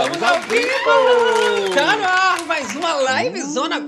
Estamos 0.00 0.22
ao 0.22 0.40
vivo! 0.48 1.74
Mais 1.74 2.19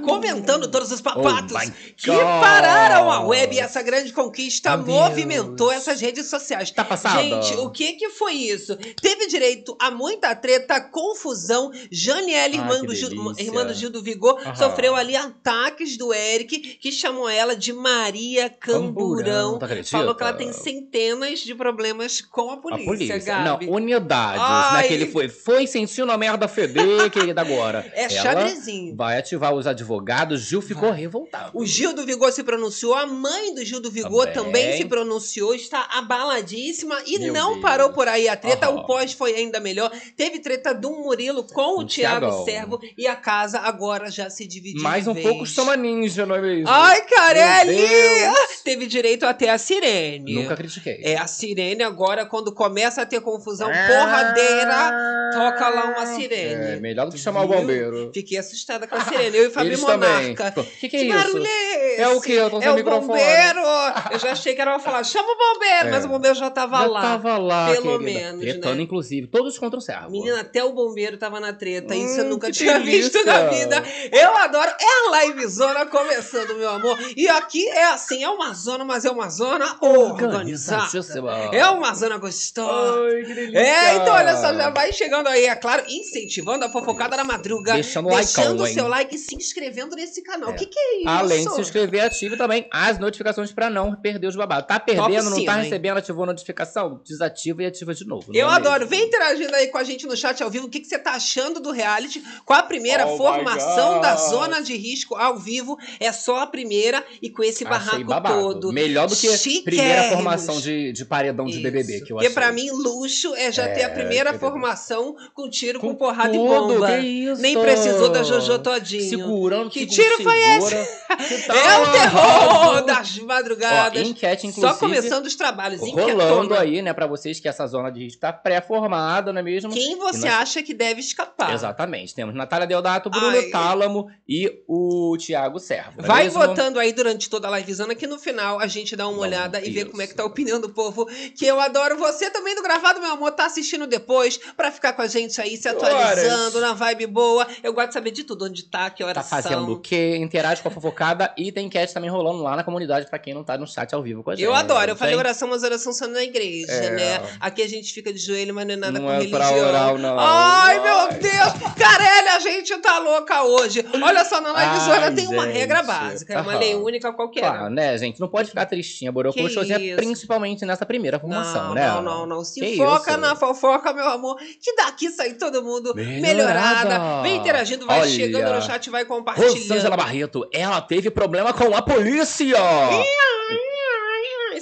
comentando 0.04 0.68
todos 0.68 0.90
os 0.90 1.00
papatos 1.00 1.52
Oh 1.56 1.72
que 1.96 2.10
pararam 2.10 3.10
a 3.10 3.20
web 3.26 3.54
e 3.54 3.58
essa 3.60 3.82
grande 3.82 4.12
conquista 4.12 4.76
Meu 4.76 4.86
movimentou 4.86 5.70
essas 5.72 6.00
redes 6.00 6.26
sociais. 6.26 6.70
Tá 6.70 6.84
passada? 6.84 7.22
Gente, 7.22 7.54
o 7.58 7.70
que 7.70 7.92
que 7.94 8.10
foi 8.10 8.34
isso? 8.34 8.76
Teve 9.00 9.26
direito 9.26 9.76
a 9.80 9.90
muita 9.90 10.34
treta, 10.34 10.80
confusão. 10.80 11.70
Janiela, 11.90 12.54
irmã, 12.54 12.76
Ah, 12.76 12.80
que 12.80 12.86
do 12.86 12.94
Gil, 12.94 13.08
irmã 13.38 13.64
do 13.66 13.74
Gil 13.74 13.90
do 13.90 14.02
Vigor, 14.02 14.40
Aham. 14.40 14.54
sofreu 14.54 14.94
ali 14.96 15.14
ataques 15.16 15.96
do 15.96 16.12
Eric, 16.12 16.58
que 16.58 16.90
chamou 16.92 17.28
ela 17.28 17.54
de 17.56 17.72
Maria 17.72 18.48
Camburão. 18.48 19.56
acredita? 19.60 19.96
Falou 19.98 20.14
que 20.14 20.22
ela 20.22 20.32
tem 20.32 20.52
centenas 20.52 21.40
de 21.40 21.54
problemas 21.54 22.20
com 22.20 22.50
a 22.50 22.56
polícia, 22.56 22.82
A 22.82 22.86
polícia. 22.86 23.18
Gabi. 23.18 23.66
Não, 23.66 23.72
unidades. 23.74 24.40
Ai. 24.42 24.82
Naquele 24.82 25.06
foi, 25.06 25.28
foi 25.28 25.66
sentindo 25.66 26.10
a 26.10 26.18
merda 26.18 26.48
feder, 26.48 27.10
querida, 27.10 27.40
agora. 27.40 27.90
É 27.94 28.02
Ela 28.04 28.10
xadrezinho. 28.10 28.96
vai 28.96 29.18
ativar 29.32 29.54
os 29.54 29.66
advogados. 29.66 30.42
Gil 30.42 30.60
ficou 30.60 30.90
revoltado. 30.90 31.50
O 31.54 31.64
Gil 31.64 31.94
do 31.94 32.04
Vigor 32.04 32.30
se 32.32 32.42
pronunciou, 32.42 32.94
a 32.94 33.06
mãe 33.06 33.54
do 33.54 33.64
Gil 33.64 33.80
do 33.80 33.90
Vigor 33.90 34.26
também, 34.28 34.52
Também. 34.52 34.76
se 34.76 34.84
pronunciou, 34.84 35.54
está 35.54 35.88
abaladíssima 35.92 36.98
e 37.06 37.18
Meu 37.18 37.32
não 37.32 37.50
Deus. 37.52 37.62
parou 37.62 37.90
por 37.92 38.06
aí 38.08 38.28
a 38.28 38.36
treta. 38.36 38.66
Aham. 38.66 38.80
O 38.80 38.86
pós 38.86 39.12
foi 39.12 39.34
ainda 39.34 39.58
melhor. 39.60 39.90
Teve 40.16 40.38
treta 40.38 40.74
do 40.74 40.90
Murilo 40.90 41.44
com 41.44 41.78
o 41.78 41.80
o 41.82 41.86
Thiago. 41.86 42.44
Servo 42.44 42.78
e 42.96 43.06
a 43.06 43.16
casa 43.16 43.58
agora 43.60 44.10
já 44.10 44.28
se 44.28 44.46
dividiu. 44.46 44.82
Mais 44.82 45.06
um 45.06 45.14
vez. 45.14 45.26
pouco 45.26 45.46
chama 45.46 45.76
ninja, 45.76 46.26
não 46.26 46.34
é 46.36 46.40
mesmo? 46.42 46.68
Ai, 46.68 47.02
Carelli! 47.06 47.76
Deus. 47.76 48.62
Teve 48.62 48.86
direito 48.86 49.24
até 49.24 49.50
a 49.50 49.58
sirene. 49.58 50.34
Nunca 50.34 50.54
critiquei. 50.56 51.00
É, 51.02 51.16
a 51.16 51.26
sirene 51.26 51.82
agora, 51.82 52.26
quando 52.26 52.52
começa 52.52 53.02
a 53.02 53.06
ter 53.06 53.20
confusão 53.20 53.68
Ah. 53.72 53.86
porradeira, 53.88 55.32
toca 55.32 55.68
lá 55.68 55.84
uma 55.86 56.06
sirene. 56.06 56.76
É, 56.76 56.80
melhor 56.80 57.06
do 57.06 57.12
que 57.12 57.18
chamar 57.18 57.44
o 57.44 57.48
Viu? 57.48 57.58
bombeiro. 57.58 58.10
Fiquei 58.14 58.38
assustada 58.38 58.86
com 58.86 58.94
a 58.96 59.04
sirene. 59.04 59.21
Eu 59.28 59.46
e 59.46 59.50
Fabi. 59.50 59.76
Monarca. 59.76 60.54
O 60.56 60.64
que, 60.64 60.88
que 60.88 60.96
é 60.96 61.00
Que 61.00 61.06
isso? 61.06 61.16
barulho 61.16 61.46
é 61.46 61.92
esse? 61.94 62.02
É 62.02 62.08
o 62.08 62.20
quê? 62.20 62.32
Eu 62.32 62.50
tô 62.50 62.58
sem 62.58 62.68
É 62.68 62.72
o 62.72 62.74
microfone. 62.74 63.06
bombeiro! 63.06 63.60
Eu 64.12 64.18
já 64.18 64.32
achei 64.32 64.54
que 64.54 64.60
era 64.60 64.72
pra 64.72 64.80
falar, 64.80 65.04
chama 65.04 65.28
o 65.28 65.36
bombeiro, 65.36 65.88
É. 65.88 65.90
mas 65.90 66.04
o 66.04 66.08
bombeiro 66.08 66.36
já 66.36 66.50
tava 66.50 66.78
Já 66.78 66.86
lá. 66.86 67.00
tava 67.02 67.38
lá, 67.38 67.66
pelo 67.72 67.98
querida. 67.98 68.20
menos, 68.20 68.40
Tretando, 68.40 68.74
né? 68.76 68.82
inclusive. 68.82 69.26
Todos 69.26 69.58
contra 69.58 69.78
o 69.78 69.82
servo. 69.82 70.10
Menina, 70.10 70.40
até 70.40 70.62
o 70.64 70.72
bombeiro 70.72 71.16
tava 71.16 71.40
na 71.40 71.52
treta. 71.52 71.94
Isso 71.94 72.20
eu 72.20 72.24
Hum, 72.24 72.28
nunca 72.30 72.46
que 72.48 72.52
tinha 72.54 72.78
visto 72.78 73.12
delícia. 73.12 73.24
na 73.42 73.48
vida. 73.50 73.84
Eu 74.12 74.36
adoro. 74.36 74.70
É 74.80 75.16
a 75.18 75.24
livezona 75.26 75.86
começando, 75.86 76.54
meu 76.56 76.70
amor. 76.70 76.98
E 77.16 77.28
aqui 77.28 77.66
é 77.68 77.84
assim, 77.86 78.22
é 78.24 78.28
uma 78.28 78.52
zona, 78.54 78.84
mas 78.84 79.04
é 79.04 79.10
uma 79.10 79.28
zona 79.28 79.76
organizada. 79.80 80.82
Organizadíssima. 80.82 81.32
É 81.52 81.66
uma 81.68 81.94
zona 81.94 82.16
gostosa. 82.18 83.00
Ai, 83.14 83.22
que 83.22 83.34
delícia. 83.34 83.58
É, 83.58 83.94
então 83.96 84.14
olha 84.14 84.36
só, 84.36 84.54
já 84.54 84.70
vai 84.70 84.92
chegando 84.92 85.26
aí, 85.28 85.46
é 85.46 85.54
claro, 85.54 85.82
incentivando 85.88 86.64
a 86.64 86.70
fofocada 86.70 87.16
da 87.16 87.24
madruga. 87.24 87.74
Deixando 87.74 88.08
o 88.08 88.10
deixando 88.16 88.62
o 88.62 88.66
seu 88.66 88.84
hein? 88.84 88.90
Like 89.02 89.14
e 89.14 89.18
se 89.18 89.34
inscrevendo 89.34 89.94
nesse 89.96 90.22
canal. 90.22 90.50
O 90.50 90.52
É. 90.52 90.56
que, 90.56 90.66
que 90.66 90.78
é 90.78 90.96
isso? 91.00 91.08
Além 91.08 91.44
de 91.46 91.54
se 91.54 91.60
inscrever, 91.60 92.00
ative 92.04 92.36
também 92.36 92.66
as 92.70 92.98
notificações 92.98 93.52
pra 93.52 93.68
não 93.70 93.94
perder 93.94 94.26
os 94.28 94.36
babados. 94.36 94.66
Tá 94.66 94.78
perdendo, 94.80 95.30
não 95.30 95.44
tá 95.44 95.56
recebendo, 95.56 95.98
ativou 95.98 96.26
notificação? 96.26 97.00
Desativa 97.04 97.62
e 97.62 97.66
ativa 97.66 97.94
de 97.94 98.06
novo. 98.06 98.32
Eu 98.34 98.48
é 98.48 98.52
adoro. 98.54 98.86
Vem 98.86 99.04
interagindo 99.04 99.54
aí 99.54 99.68
com 99.68 99.78
a 99.78 99.84
gente 99.84 100.06
no 100.06 100.16
chat 100.16 100.42
ao 100.42 100.50
vivo. 100.50 100.66
O 100.66 100.70
que, 100.70 100.80
que 100.80 100.86
você 100.86 100.98
tá 100.98 101.12
achando 101.12 101.60
do 101.60 101.70
reality? 101.70 102.22
Qual 102.44 102.58
a 102.58 102.62
primeira 102.62 103.06
Oh 103.06 103.16
formação 103.16 104.00
da 104.00 104.16
zona 104.16 104.60
de 104.62 104.76
risco 104.76 105.14
ao 105.14 105.36
vivo? 105.38 105.76
É 106.00 106.12
só 106.12 106.38
a 106.38 106.46
primeira 106.46 107.04
e 107.20 107.30
com 107.30 107.42
esse 107.42 107.64
Achei 107.64 107.70
barraco 107.78 108.04
babado. 108.04 108.34
todo. 108.40 108.72
Melhor 108.72 109.06
do 109.08 109.16
que 109.16 109.28
Chiquérrimos. 109.28 109.64
primeira 109.64 110.02
formação 110.10 110.60
de, 110.60 110.92
de 110.92 111.04
paredão 111.04 111.46
de 111.46 111.52
Isso. 111.52 111.62
BBB, 111.62 112.00
que 112.00 112.12
eu 112.12 112.16
Porque 112.16 112.26
achei. 112.26 112.34
pra 112.34 112.52
mim, 112.52 112.70
luxo 112.70 113.34
é 113.34 113.50
já 113.50 113.68
ter 113.68 113.82
a 113.84 113.86
É, 113.86 113.88
primeira 113.88 114.38
formação 114.38 115.14
com 115.34 115.48
tiro, 115.48 115.80
com, 115.80 115.88
Com 115.88 115.94
porrada 115.96 116.32
tudo, 116.32 116.44
e 116.44 116.48
bomba. 116.78 116.86
que 117.00 117.06
isso? 117.06 117.40
Nem 117.42 117.58
precisou 117.58 118.08
da 118.10 118.22
Jojo 118.22 118.58
todinho. 118.58 118.91
Segurando, 119.00 119.70
Que 119.70 119.86
tiro 119.86 120.22
foi 120.22 120.38
segura. 120.40 120.88
Que 121.28 121.38
tal? 121.46 121.56
É 121.56 121.78
o 121.78 121.92
terror 121.92 122.84
das 122.84 123.18
Ó, 123.20 123.24
madrugadas. 123.24 124.08
enquete, 124.08 124.46
inclusive. 124.46 124.72
Só 124.74 124.78
começando 124.78 125.26
os 125.26 125.34
trabalhos. 125.34 125.80
Rolando 125.80 126.54
aí, 126.54 126.82
né, 126.82 126.92
pra 126.92 127.06
vocês 127.06 127.38
que 127.40 127.48
essa 127.48 127.66
zona 127.66 127.90
de 127.90 128.00
risco 128.04 128.20
tá 128.20 128.32
pré-formada, 128.32 129.32
não 129.32 129.40
é 129.40 129.42
mesmo? 129.42 129.70
Quem 129.72 129.96
você 129.96 130.28
nós- 130.28 130.40
acha 130.40 130.62
que 130.62 130.74
deve 130.74 131.00
escapar? 131.00 131.52
Exatamente. 131.52 132.14
Temos 132.14 132.34
Natália 132.34 132.66
Deodato, 132.66 133.10
Bruno 133.10 133.28
Ai. 133.36 133.50
Tálamo 133.50 134.10
e 134.28 134.62
o 134.68 135.16
Thiago 135.18 135.58
Servo. 135.58 136.00
é 136.00 136.02
Vai 136.02 136.24
mesmo? 136.24 136.40
votando 136.40 136.78
aí 136.78 136.92
durante 136.92 137.28
toda 137.28 137.48
a 137.48 137.58
livezona 137.58 137.94
que 137.94 138.06
no 138.06 138.18
final 138.18 138.58
a 138.60 138.66
gente 138.66 138.96
dá 138.96 139.06
uma 139.08 139.18
olhada 139.20 139.60
e 139.64 139.70
vê 139.70 139.84
como 139.84 140.02
é 140.02 140.06
que 140.06 140.14
tá 140.14 140.22
a 140.22 140.26
opinião 140.26 140.60
do 140.60 140.70
povo. 140.70 141.06
Que 141.36 141.46
eu 141.46 141.60
adoro. 141.60 141.96
Você 141.98 142.30
também 142.30 142.54
do 142.54 142.62
Gravado, 142.62 143.00
meu 143.00 143.12
amor, 143.12 143.32
tá 143.32 143.46
assistindo 143.46 143.86
depois 143.86 144.38
pra 144.56 144.70
ficar 144.72 144.92
com 144.92 145.02
a 145.02 145.06
gente 145.06 145.40
aí, 145.40 145.56
se 145.56 145.68
atualizando 145.68 146.60
na 146.60 146.72
vibe 146.72 147.06
boa. 147.06 147.46
Eu 147.62 147.72
gosto 147.72 147.88
de 147.88 147.94
saber 147.94 148.10
de 148.10 148.24
tudo, 148.24 148.46
onde 148.46 148.64
tá, 148.64 148.81
que 148.90 149.02
horas 149.04 149.28
Tá 149.28 149.36
fazendo 149.36 149.64
são. 149.66 149.72
o 149.72 149.78
quê? 149.80 150.16
Interage 150.16 150.62
com 150.62 150.68
a 150.68 150.70
fofocada 150.70 151.32
e 151.36 151.50
tem 151.52 151.66
enquete 151.66 151.92
também 151.94 152.10
rolando 152.10 152.42
lá 152.42 152.56
na 152.56 152.64
comunidade 152.64 153.06
pra 153.08 153.18
quem 153.18 153.34
não 153.34 153.42
tá 153.44 153.56
no 153.58 153.66
chat 153.66 153.92
ao 153.94 154.02
vivo 154.02 154.22
com 154.22 154.30
a 154.30 154.34
gente. 154.34 154.44
Eu 154.44 154.54
adoro, 154.54 154.90
eu 154.92 154.96
falei 154.96 155.14
oração, 155.16 155.48
mas 155.48 155.62
oração 155.62 155.92
só 155.92 156.06
na 156.06 156.22
igreja, 156.22 156.72
É. 156.72 156.90
né? 156.90 157.22
Aqui 157.40 157.62
a 157.62 157.68
gente 157.68 157.92
fica 157.92 158.12
de 158.12 158.18
joelho, 158.18 158.54
mas 158.54 158.66
não 158.66 158.74
é 158.74 158.76
nada 158.76 158.98
Não 158.98 159.06
com 159.06 159.12
é 159.12 159.18
religião. 159.18 159.38
pra 159.40 159.50
orar, 159.52 159.98
não. 159.98 160.18
Ai, 160.18 160.78
Ai. 160.78 160.80
meu 160.82 161.18
Deus! 161.20 161.74
Carelli, 161.76 162.28
a 162.28 162.38
gente 162.40 162.76
tá 162.78 162.98
louca 162.98 163.42
hoje. 163.44 163.84
Olha 164.02 164.24
só, 164.24 164.40
na 164.40 164.50
livezona 164.50 165.06
Ai, 165.06 165.14
tem 165.14 165.26
uma 165.28 165.44
gente. 165.46 165.54
regra 165.58 165.82
básica, 165.82 166.34
é 166.34 166.40
uma 166.40 166.56
lei 166.58 166.74
única 166.74 167.12
qualquer. 167.12 167.40
Claro, 167.40 167.70
né, 167.70 167.96
gente? 167.98 168.20
Não 168.20 168.28
pode 168.28 168.48
ficar 168.48 168.66
tristinha, 168.66 169.10
Boroco. 169.12 169.36
Que 169.36 169.48
Sozinha, 169.50 169.78
isso? 169.78 169.96
principalmente 169.96 170.64
nessa 170.64 170.86
primeira 170.86 171.18
formação, 171.18 171.68
não, 171.68 171.74
né? 171.74 171.86
Não, 171.88 172.02
não, 172.02 172.26
não. 172.26 172.44
Se 172.44 172.60
Que 172.60 172.76
foca 172.76 173.12
isso? 173.12 173.20
na 173.20 173.34
fofoca, 173.36 173.92
meu 173.92 174.08
amor, 174.08 174.36
que 174.60 174.74
daqui 174.76 175.10
sai 175.10 175.34
todo 175.34 175.62
mundo 175.62 175.94
melhorada. 175.94 176.22
Melhorada. 176.22 177.22
Vem 177.22 177.36
interagindo, 177.36 177.86
vai 177.86 178.00
Olha. 178.00 178.10
chegando 178.10 178.54
no 178.54 178.62
chat, 178.62 178.71
vai 178.90 179.04
compartilhando. 179.04 179.52
Rosângela 179.52 179.96
Barreto, 179.96 180.48
ela 180.52 180.80
teve 180.80 181.10
problema 181.10 181.52
com 181.52 181.74
a 181.74 181.82
polícia! 181.82 182.58